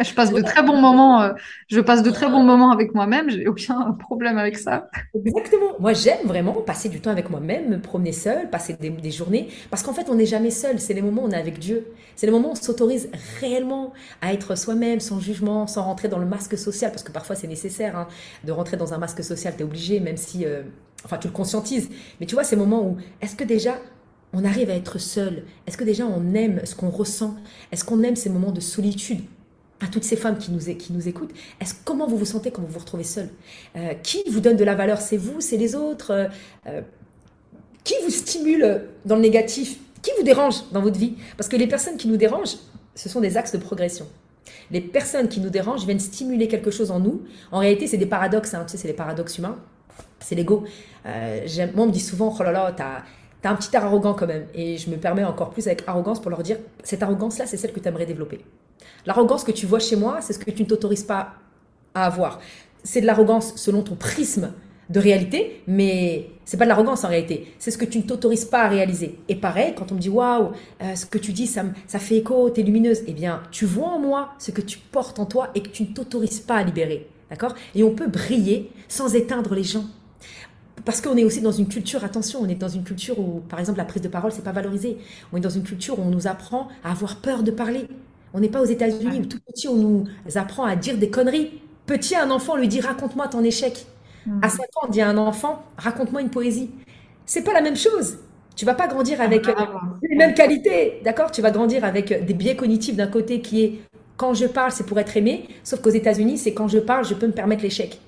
Je 0.00 0.14
passe 0.14 0.32
de 0.32 0.42
très 0.42 0.62
bons 0.62 0.80
moments. 0.80 1.30
je 1.68 1.80
passe 1.80 2.02
de 2.02 2.10
très 2.10 2.28
bons 2.28 2.42
moments 2.42 2.70
avec 2.70 2.94
moi-même. 2.94 3.30
J'ai 3.30 3.46
aucun 3.48 3.92
problème 3.92 4.38
avec 4.38 4.58
ça. 4.58 4.88
Exactement. 5.14 5.78
Moi, 5.80 5.92
j'aime 5.92 6.26
vraiment 6.26 6.54
passer 6.54 6.88
du 6.88 7.00
temps 7.00 7.10
avec 7.10 7.30
moi-même, 7.30 7.68
me 7.68 7.80
promener 7.80 8.12
seul, 8.12 8.50
passer 8.50 8.74
des, 8.74 8.90
des 8.90 9.10
journées. 9.10 9.48
Parce 9.70 9.82
qu'en 9.82 9.92
fait, 9.92 10.08
on 10.08 10.14
n'est 10.14 10.26
jamais 10.26 10.50
seul. 10.50 10.78
C'est 10.80 10.94
les 10.94 11.02
moments 11.02 11.22
où 11.22 11.26
on 11.26 11.30
est 11.30 11.36
avec 11.36 11.58
Dieu. 11.58 11.86
C'est 12.16 12.26
le 12.26 12.32
moment 12.32 12.48
où 12.48 12.52
on 12.52 12.54
s'autorise 12.54 13.10
réellement 13.40 13.92
à 14.20 14.32
être 14.32 14.54
soi-même, 14.56 15.00
sans 15.00 15.20
jugement, 15.20 15.66
sans 15.66 15.82
rentrer 15.82 16.08
dans 16.08 16.18
le 16.18 16.26
masque 16.26 16.56
social, 16.58 16.90
parce 16.90 17.02
que 17.02 17.12
parfois 17.12 17.36
c'est 17.36 17.46
nécessaire 17.48 17.96
hein, 17.96 18.08
de 18.44 18.52
rentrer 18.52 18.76
dans 18.76 18.94
un 18.94 18.98
masque 18.98 19.22
social, 19.24 19.54
tu 19.56 19.62
es 19.62 19.64
obligé, 19.64 20.00
même 20.00 20.16
si, 20.16 20.44
euh, 20.46 20.62
enfin 21.04 21.18
tu 21.18 21.28
le 21.28 21.32
conscientises. 21.32 21.90
Mais 22.20 22.26
tu 22.26 22.34
vois, 22.34 22.44
ces 22.44 22.56
moments 22.56 22.82
où, 22.86 22.96
est-ce 23.20 23.36
que 23.36 23.44
déjà 23.44 23.78
on 24.32 24.44
arrive 24.44 24.70
à 24.70 24.74
être 24.74 24.98
seul? 24.98 25.44
Est-ce 25.66 25.76
que 25.76 25.84
déjà 25.84 26.06
on 26.06 26.34
aime 26.34 26.60
ce 26.64 26.74
qu'on 26.74 26.90
ressent? 26.90 27.36
Est-ce 27.72 27.84
qu'on 27.84 28.02
aime 28.02 28.16
ces 28.16 28.30
moments 28.30 28.52
de 28.52 28.60
solitude? 28.60 29.20
À 29.84 29.88
toutes 29.88 30.04
ces 30.04 30.16
femmes 30.16 30.38
qui 30.38 30.50
nous, 30.50 30.60
qui 30.76 30.92
nous 30.92 31.08
écoutent, 31.08 31.32
est-ce 31.60 31.74
comment 31.84 32.06
vous 32.06 32.16
vous 32.16 32.24
sentez 32.24 32.50
quand 32.50 32.62
vous 32.62 32.72
vous 32.72 32.78
retrouvez 32.78 33.04
seul 33.04 33.28
euh, 33.76 33.92
Qui 34.02 34.22
vous 34.30 34.40
donne 34.40 34.56
de 34.56 34.64
la 34.64 34.74
valeur? 34.74 35.00
C'est 35.00 35.16
vous, 35.16 35.40
c'est 35.40 35.56
les 35.56 35.74
autres? 35.74 36.28
Euh, 36.66 36.80
Qui 37.84 37.94
vous 38.02 38.10
stimule 38.10 38.82
dans 39.04 39.16
le 39.16 39.22
négatif? 39.22 39.78
Qui 40.02 40.10
vous 40.16 40.24
dérange 40.24 40.70
dans 40.72 40.80
votre 40.80 40.98
vie? 40.98 41.14
Parce 41.36 41.48
que 41.48 41.56
les 41.56 41.66
personnes 41.66 41.96
qui 41.96 42.08
nous 42.08 42.16
dérangent, 42.16 42.56
ce 42.94 43.08
sont 43.08 43.20
des 43.20 43.36
axes 43.36 43.52
de 43.52 43.58
progression. 43.58 44.06
Les 44.70 44.80
personnes 44.80 45.28
qui 45.28 45.40
nous 45.40 45.50
dérangent 45.50 45.84
viennent 45.84 46.00
stimuler 46.00 46.48
quelque 46.48 46.70
chose 46.70 46.90
en 46.90 47.00
nous. 47.00 47.22
En 47.52 47.58
réalité, 47.58 47.86
c'est 47.86 47.96
des 47.96 48.06
paradoxes, 48.06 48.54
hein. 48.54 48.64
tu 48.66 48.72
sais, 48.72 48.78
c'est 48.78 48.88
les 48.88 48.94
paradoxes 48.94 49.38
humains. 49.38 49.58
C'est 50.20 50.34
l'ego. 50.34 50.64
Euh, 51.06 51.46
moi, 51.74 51.84
on 51.84 51.86
me 51.88 51.92
dit 51.92 52.00
souvent, 52.00 52.34
oh 52.38 52.42
là 52.42 52.52
là, 52.52 52.72
t'as 52.74 53.02
as 53.46 53.50
un 53.50 53.56
petit 53.56 53.74
air 53.76 53.84
arrogant 53.84 54.14
quand 54.14 54.26
même. 54.26 54.46
Et 54.54 54.78
je 54.78 54.88
me 54.88 54.96
permets 54.96 55.24
encore 55.24 55.50
plus 55.50 55.66
avec 55.66 55.82
arrogance 55.86 56.20
pour 56.20 56.30
leur 56.30 56.42
dire, 56.42 56.56
cette 56.82 57.02
arrogance-là, 57.02 57.46
c'est 57.46 57.58
celle 57.58 57.72
que 57.72 57.80
tu 57.80 57.88
aimerais 57.88 58.06
développer. 58.06 58.40
L'arrogance 59.06 59.44
que 59.44 59.52
tu 59.52 59.66
vois 59.66 59.78
chez 59.78 59.96
moi, 59.96 60.20
c'est 60.20 60.32
ce 60.32 60.38
que 60.38 60.50
tu 60.50 60.62
ne 60.62 60.68
t'autorises 60.68 61.04
pas 61.04 61.34
à 61.94 62.06
avoir. 62.06 62.40
C'est 62.82 63.00
de 63.00 63.06
l'arrogance 63.06 63.56
selon 63.56 63.82
ton 63.82 63.94
prisme 63.94 64.52
de 64.90 65.00
réalité, 65.00 65.62
mais 65.66 66.30
c'est 66.44 66.56
pas 66.56 66.64
de 66.64 66.68
l'arrogance 66.68 67.04
en 67.04 67.08
réalité. 67.08 67.54
C'est 67.58 67.70
ce 67.70 67.78
que 67.78 67.84
tu 67.84 67.98
ne 67.98 68.02
t'autorises 68.02 68.44
pas 68.44 68.62
à 68.64 68.68
réaliser. 68.68 69.18
Et 69.28 69.34
pareil, 69.34 69.74
quand 69.76 69.92
on 69.92 69.94
me 69.94 70.00
dit 70.00 70.10
waouh, 70.10 70.52
euh, 70.82 70.94
ce 70.94 71.06
que 71.06 71.18
tu 71.18 71.32
dis, 71.32 71.46
ça, 71.46 71.64
fait 71.86 72.16
écho, 72.16 72.50
t'es 72.50 72.62
lumineuse, 72.62 73.02
eh 73.06 73.12
bien, 73.12 73.42
tu 73.50 73.64
vois 73.64 73.88
en 73.88 73.98
moi 73.98 74.30
ce 74.38 74.50
que 74.50 74.60
tu 74.60 74.78
portes 74.78 75.18
en 75.18 75.26
toi 75.26 75.50
et 75.54 75.62
que 75.62 75.68
tu 75.68 75.84
ne 75.84 75.88
t'autorises 75.88 76.40
pas 76.40 76.56
à 76.56 76.62
libérer. 76.62 77.08
D'accord? 77.30 77.54
Et 77.74 77.82
on 77.82 77.94
peut 77.94 78.08
briller 78.08 78.70
sans 78.88 79.14
éteindre 79.14 79.54
les 79.54 79.64
gens. 79.64 79.84
Parce 80.84 81.00
qu'on 81.00 81.16
est 81.16 81.24
aussi 81.24 81.40
dans 81.40 81.52
une 81.52 81.66
culture, 81.66 82.04
attention, 82.04 82.40
on 82.42 82.48
est 82.48 82.54
dans 82.54 82.68
une 82.68 82.84
culture 82.84 83.18
où, 83.18 83.40
par 83.48 83.58
exemple, 83.58 83.78
la 83.78 83.86
prise 83.86 84.02
de 84.02 84.08
parole, 84.08 84.32
c'est 84.32 84.44
pas 84.44 84.52
valorisé. 84.52 84.98
On 85.32 85.38
est 85.38 85.40
dans 85.40 85.48
une 85.48 85.62
culture 85.62 85.98
où 85.98 86.02
on 86.02 86.10
nous 86.10 86.26
apprend 86.26 86.68
à 86.82 86.90
avoir 86.90 87.16
peur 87.16 87.42
de 87.42 87.50
parler. 87.50 87.88
On 88.34 88.40
n'est 88.40 88.48
pas 88.48 88.60
aux 88.60 88.66
États-Unis 88.66 89.20
où 89.20 89.26
tout 89.26 89.38
petit, 89.46 89.68
on 89.68 89.76
nous 89.76 90.04
apprend 90.34 90.64
à 90.64 90.74
dire 90.74 90.98
des 90.98 91.08
conneries. 91.08 91.60
Petit, 91.86 92.16
un 92.16 92.30
enfant 92.30 92.56
lui 92.56 92.66
dit 92.66 92.80
raconte-moi 92.80 93.28
ton 93.28 93.44
échec. 93.44 93.86
À 94.42 94.48
5 94.48 94.62
ans, 94.62 94.86
on 94.88 94.90
dit 94.90 95.00
à 95.00 95.08
un 95.08 95.18
enfant, 95.18 95.62
raconte-moi 95.76 96.20
une 96.20 96.30
poésie. 96.30 96.70
C'est 97.26 97.44
pas 97.44 97.52
la 97.52 97.60
même 97.60 97.76
chose. 97.76 98.18
Tu 98.56 98.64
vas 98.64 98.74
pas 98.74 98.88
grandir 98.88 99.20
avec 99.20 99.48
euh, 99.48 99.54
les 100.02 100.16
mêmes 100.16 100.34
qualités, 100.34 101.00
d'accord? 101.04 101.30
Tu 101.30 101.42
vas 101.42 101.50
grandir 101.50 101.84
avec 101.84 102.10
euh, 102.10 102.20
des 102.22 102.34
biais 102.34 102.56
cognitifs 102.56 102.96
d'un 102.96 103.06
côté 103.06 103.40
qui 103.40 103.62
est 103.62 103.80
quand 104.16 104.32
je 104.32 104.46
parle, 104.46 104.70
c'est 104.70 104.86
pour 104.86 104.98
être 104.98 105.16
aimé, 105.16 105.48
sauf 105.64 105.80
qu'aux 105.80 105.90
États-Unis, 105.90 106.38
c'est 106.38 106.54
quand 106.54 106.68
je 106.68 106.78
parle, 106.78 107.04
je 107.04 107.14
peux 107.14 107.26
me 107.26 107.32
permettre 107.32 107.62
l'échec. 107.62 108.00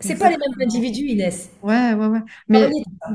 C'est 0.00 0.18
pas 0.18 0.30
les 0.30 0.36
mêmes 0.36 0.66
individus, 0.66 1.04
Inès. 1.04 1.50
Ouais, 1.62 1.94
ouais, 1.94 2.06
ouais. 2.06 2.22
Mais, 2.48 2.68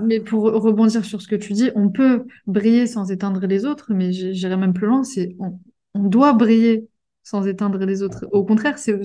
mais 0.04 0.20
pour 0.22 0.44
rebondir 0.44 1.04
sur 1.04 1.22
ce 1.22 1.28
que 1.28 1.36
tu 1.36 1.52
dis, 1.52 1.70
on 1.76 1.90
peut 1.90 2.26
briller 2.46 2.88
sans 2.88 3.12
éteindre 3.12 3.46
les 3.46 3.66
autres, 3.66 3.88
mais 3.90 4.14
j'irai 4.14 4.56
même 4.56 4.74
plus 4.74 4.88
loin, 4.88 5.04
c'est 5.04 5.36
on, 5.40 5.60
on, 5.98 6.08
doit 6.08 6.34
briller 6.34 6.88
sans 7.24 7.46
éteindre 7.48 7.80
les 7.86 8.04
autres. 8.04 8.26
Au 8.32 8.46
contraire, 8.46 8.78
c'est 8.78 9.00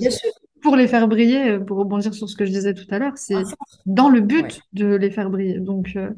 pour 0.63 0.77
les 0.77 0.87
faire 0.87 1.09
briller, 1.09 1.51
euh, 1.51 1.61
pour 1.61 1.77
rebondir 1.77 2.15
sur 2.15 2.29
ce 2.29 2.37
que 2.37 2.45
je 2.45 2.53
disais 2.53 2.73
tout 2.73 2.87
à 2.91 2.99
l'heure, 2.99 3.19
c'est 3.19 3.43
dans 3.85 4.09
le 4.09 4.21
but 4.21 4.61
de 4.73 4.95
les 4.95 5.11
faire 5.11 5.29
briller. 5.29 5.59
Donc, 5.59 5.93
euh, 5.97 6.11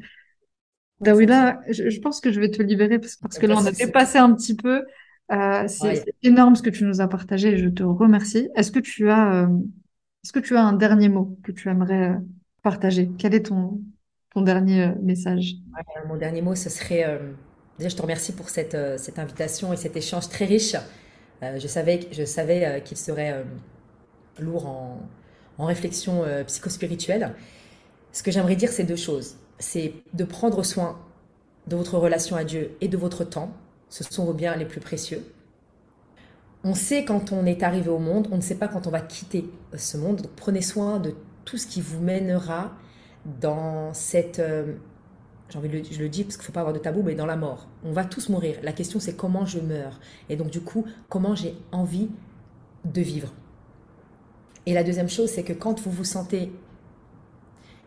Dawila, 1.01 1.61
je, 1.69 1.99
pense 2.01 2.21
que 2.21 2.31
je 2.31 2.41
vais 2.41 2.51
te 2.51 2.63
libérer 2.63 2.99
parce, 2.99 3.17
que 3.17 3.47
là, 3.47 3.57
on 3.57 3.67
a 3.67 3.73
dépassé 3.73 4.19
un 4.19 4.33
petit 4.35 4.55
peu. 4.55 4.85
Euh, 5.33 5.67
c'est 5.67 6.05
énorme 6.23 6.55
ce 6.55 6.63
que 6.63 6.71
tu 6.71 6.85
nous 6.85 7.01
as 7.01 7.09
partagé 7.09 7.53
et 7.53 7.57
je 7.57 7.69
te 7.69 7.83
remercie. 7.83 8.49
Est-ce 8.55 8.71
que 8.71 8.79
tu 8.79 9.11
as, 9.11 9.49
est-ce 10.23 10.33
que 10.33 10.39
tu 10.39 10.57
as 10.57 10.63
un 10.63 10.75
dernier 10.75 11.09
mot 11.09 11.39
que 11.43 11.53
tu 11.53 11.69
aimerais 11.69 12.17
partager? 12.63 13.11
Quel 13.19 13.35
est 13.35 13.47
ton, 13.47 13.81
ton 14.35 14.43
dernier 14.43 14.93
message? 15.03 15.55
Mon 16.07 16.17
dernier 16.17 16.43
mot, 16.43 16.55
ce 16.55 16.71
serait 16.71 17.21
déjà, 17.79 17.89
je 17.89 17.97
te 17.97 18.03
remercie 18.03 18.33
pour 18.33 18.49
cette, 18.49 18.77
cette 18.99 19.19
invitation 19.19 19.73
et 19.73 19.77
cet 19.77 19.97
échange 19.97 20.29
très 20.29 20.45
riche. 20.45 20.77
je 21.43 21.67
savais, 21.67 22.01
je 22.13 22.25
savais 22.25 22.83
qu'il 22.85 22.97
serait 22.97 23.45
lourd 24.39 24.67
en, 24.67 25.01
en 25.59 25.67
réflexion 25.67 26.25
euh, 26.25 26.45
psychospirituelle. 26.45 27.35
Ce 28.13 28.23
que 28.23 28.31
j'aimerais 28.31 28.57
dire, 28.57 28.71
c'est 28.71 28.85
deux 28.85 28.97
choses. 28.97 29.37
C'est 29.59 29.95
de 30.13 30.25
prendre 30.25 30.63
soin 30.63 30.99
de 31.67 31.77
votre 31.77 31.99
relation 31.99 32.37
à 32.37 32.45
Dieu 32.45 32.77
et 32.81 32.89
de 32.89 32.97
votre 32.97 33.25
temps. 33.25 33.53
Ce 33.89 34.05
sont 34.05 34.25
vos 34.25 34.35
biens 34.35 34.57
les 34.57 34.65
plus 34.65 34.81
précieux. 34.81 35.25
On 36.65 36.75
sait 36.75 37.05
quand 37.05 37.33
on 37.33 37.45
est 37.47 37.63
arrivé 37.63 37.91
au 37.91 37.99
monde, 37.99 38.29
on 38.33 38.37
ne 38.37 38.43
sait 38.43 38.55
pas 38.55 38.69
quand 38.69 38.87
on 38.87 38.91
va 38.91 39.01
quitter 39.01 39.45
ce 39.77 39.97
monde. 39.97 40.23
Donc 40.23 40.33
prenez 40.35 40.63
soin 40.63 40.99
de 40.99 41.15
tout 41.45 41.59
ce 41.59 41.67
qui 41.67 41.81
vous 41.81 42.01
mènera 42.01 42.73
dans 43.41 43.93
cette, 43.93 44.39
euh, 44.39 44.75
j'ai 45.51 45.59
envie 45.59 45.69
de 45.69 45.79
le, 45.79 45.85
je 45.85 45.99
le 45.99 46.09
dis 46.09 46.25
parce 46.25 46.37
qu'il 46.37 46.43
ne 46.43 46.47
faut 46.47 46.53
pas 46.53 46.61
avoir 46.61 46.75
de 46.75 46.79
tabou, 46.79 47.03
mais 47.03 47.15
dans 47.15 47.27
la 47.27 47.37
mort. 47.37 47.69
On 47.85 47.93
va 47.93 48.05
tous 48.05 48.29
mourir. 48.29 48.57
La 48.63 48.73
question, 48.73 49.01
c'est 49.01 49.17
comment 49.17 49.47
je 49.47 49.61
meurs. 49.61 50.01
Et 50.29 50.37
donc, 50.37 50.51
du 50.51 50.61
coup, 50.61 50.85
comment 51.09 51.35
j'ai 51.35 51.55
envie 51.73 52.09
de 52.85 53.01
vivre. 53.01 53.33
Et 54.67 54.75
la 54.75 54.83
deuxième 54.83 55.09
chose, 55.09 55.31
c'est 55.31 55.43
que 55.43 55.53
quand 55.53 55.81
vous 55.81 55.91
vous 55.91 56.05
sentez 56.05 56.53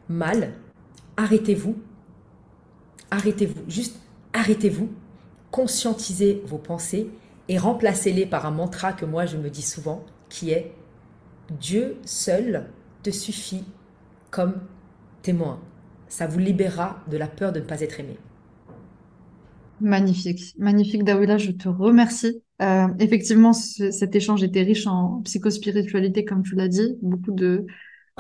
mal, 0.10 0.54
arrêtez-vous. 1.18 1.76
Arrêtez-vous. 3.12 3.62
Juste 3.68 3.98
arrêtez-vous. 4.34 4.90
Conscientisez 5.52 6.44
vos 6.46 6.58
pensées 6.58 7.10
et 7.50 7.58
remplacez-les 7.58 8.26
par 8.26 8.46
un 8.46 8.52
mantra 8.52 8.94
que 8.94 9.06
moi 9.06 9.26
je 9.26 9.38
me 9.38 9.50
dis 9.50 9.62
souvent, 9.62 10.06
qui 10.30 10.52
est 10.52 10.74
Dieu 11.50 11.98
seul 12.04 12.68
te 13.04 13.10
suffit 13.10 13.64
comme 14.30 14.62
témoin. 15.22 15.62
Ça 16.10 16.28
vous 16.28 16.40
libérera 16.40 17.04
de 17.10 17.18
la 17.18 17.28
peur 17.28 17.52
de 17.52 17.60
ne 17.60 17.66
pas 17.66 17.82
être 17.82 18.00
aimé. 18.00 18.18
Magnifique, 19.80 20.56
magnifique 20.58 21.04
Dawila, 21.04 21.38
je 21.38 21.52
te 21.52 21.70
remercie. 21.70 22.42
Euh, 22.62 22.88
effectivement, 23.00 23.54
cet 23.54 24.16
échange 24.16 24.42
était 24.44 24.64
riche 24.64 24.88
en 24.88 25.22
psychospiritualité, 25.22 26.26
comme 26.26 26.42
tu 26.42 26.56
l'as 26.56 26.68
dit, 26.68 26.98
beaucoup 27.02 27.32
de 27.32 27.68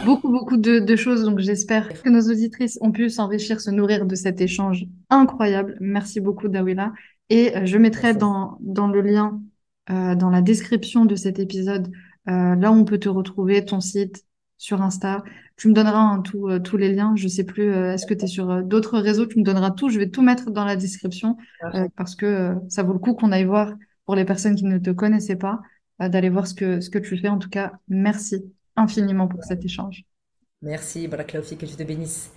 beaucoup 0.06 0.30
beaucoup 0.30 0.58
de, 0.58 0.96
choses. 0.96 1.24
Donc 1.24 1.40
j'espère 1.40 1.90
que 2.04 2.10
nos 2.10 2.22
auditrices 2.30 2.78
ont 2.82 2.92
pu 2.92 3.10
s'enrichir, 3.10 3.60
se 3.60 3.72
nourrir 3.72 4.06
de 4.06 4.14
cet 4.14 4.40
échange 4.42 4.86
incroyable. 5.10 5.78
Merci 5.80 6.20
beaucoup 6.20 6.48
Dawila. 6.48 6.94
Et 7.30 7.58
euh, 7.58 7.66
je 7.66 7.78
mettrai 7.80 8.14
dans 8.14 8.58
dans 8.62 8.88
le 8.88 9.02
lien 9.02 9.42
euh, 9.90 10.14
dans 10.14 10.30
la 10.30 10.42
description 10.42 11.06
de 11.06 11.16
cet 11.16 11.40
épisode 11.40 11.92
là 12.28 12.72
où 12.72 12.76
on 12.76 12.84
peut 12.84 12.98
te 12.98 13.08
retrouver, 13.08 13.64
ton 13.64 13.80
site 13.80 14.26
sur 14.58 14.82
Insta, 14.82 15.24
tu 15.58 15.68
me 15.68 15.74
donneras 15.74 16.00
hein, 16.00 16.24
euh, 16.36 16.60
tous 16.60 16.78
les 16.78 16.94
liens. 16.94 17.16
Je 17.16 17.28
sais 17.28 17.44
plus, 17.44 17.74
euh, 17.74 17.94
est-ce 17.94 18.06
que 18.06 18.14
tu 18.14 18.24
es 18.24 18.28
sur 18.28 18.50
euh, 18.50 18.62
d'autres 18.62 19.00
réseaux 19.00 19.26
Tu 19.26 19.40
me 19.40 19.44
donneras 19.44 19.72
tout. 19.72 19.90
Je 19.90 19.98
vais 19.98 20.10
tout 20.10 20.22
mettre 20.22 20.52
dans 20.52 20.64
la 20.64 20.76
description 20.76 21.36
parce 21.96 22.16
que 22.16 22.56
ça 22.70 22.84
vaut 22.84 22.94
le 22.94 23.00
coup 23.00 23.14
qu'on 23.14 23.32
aille 23.32 23.46
voir 23.46 23.74
pour 24.06 24.16
les 24.16 24.24
personnes 24.24 24.56
qui 24.56 24.64
ne 24.64 24.78
te 24.78 24.92
connaissaient 24.92 25.36
pas, 25.36 25.60
d'aller 26.00 26.30
voir 26.30 26.48
ce 26.48 26.54
que, 26.54 26.80
ce 26.80 26.90
que 26.90 27.00
tu 27.00 27.18
fais. 27.18 27.28
En 27.28 27.40
tout 27.40 27.50
cas, 27.50 27.74
merci 27.88 28.46
infiniment 28.76 29.28
pour 29.28 29.44
cet 29.44 29.66
échange. 29.66 30.06
Merci, 30.62 31.08
Baraklaofi, 31.08 31.58
que 31.58 31.66
je 31.66 31.76
te 31.76 31.84
bénisse. 31.84 32.32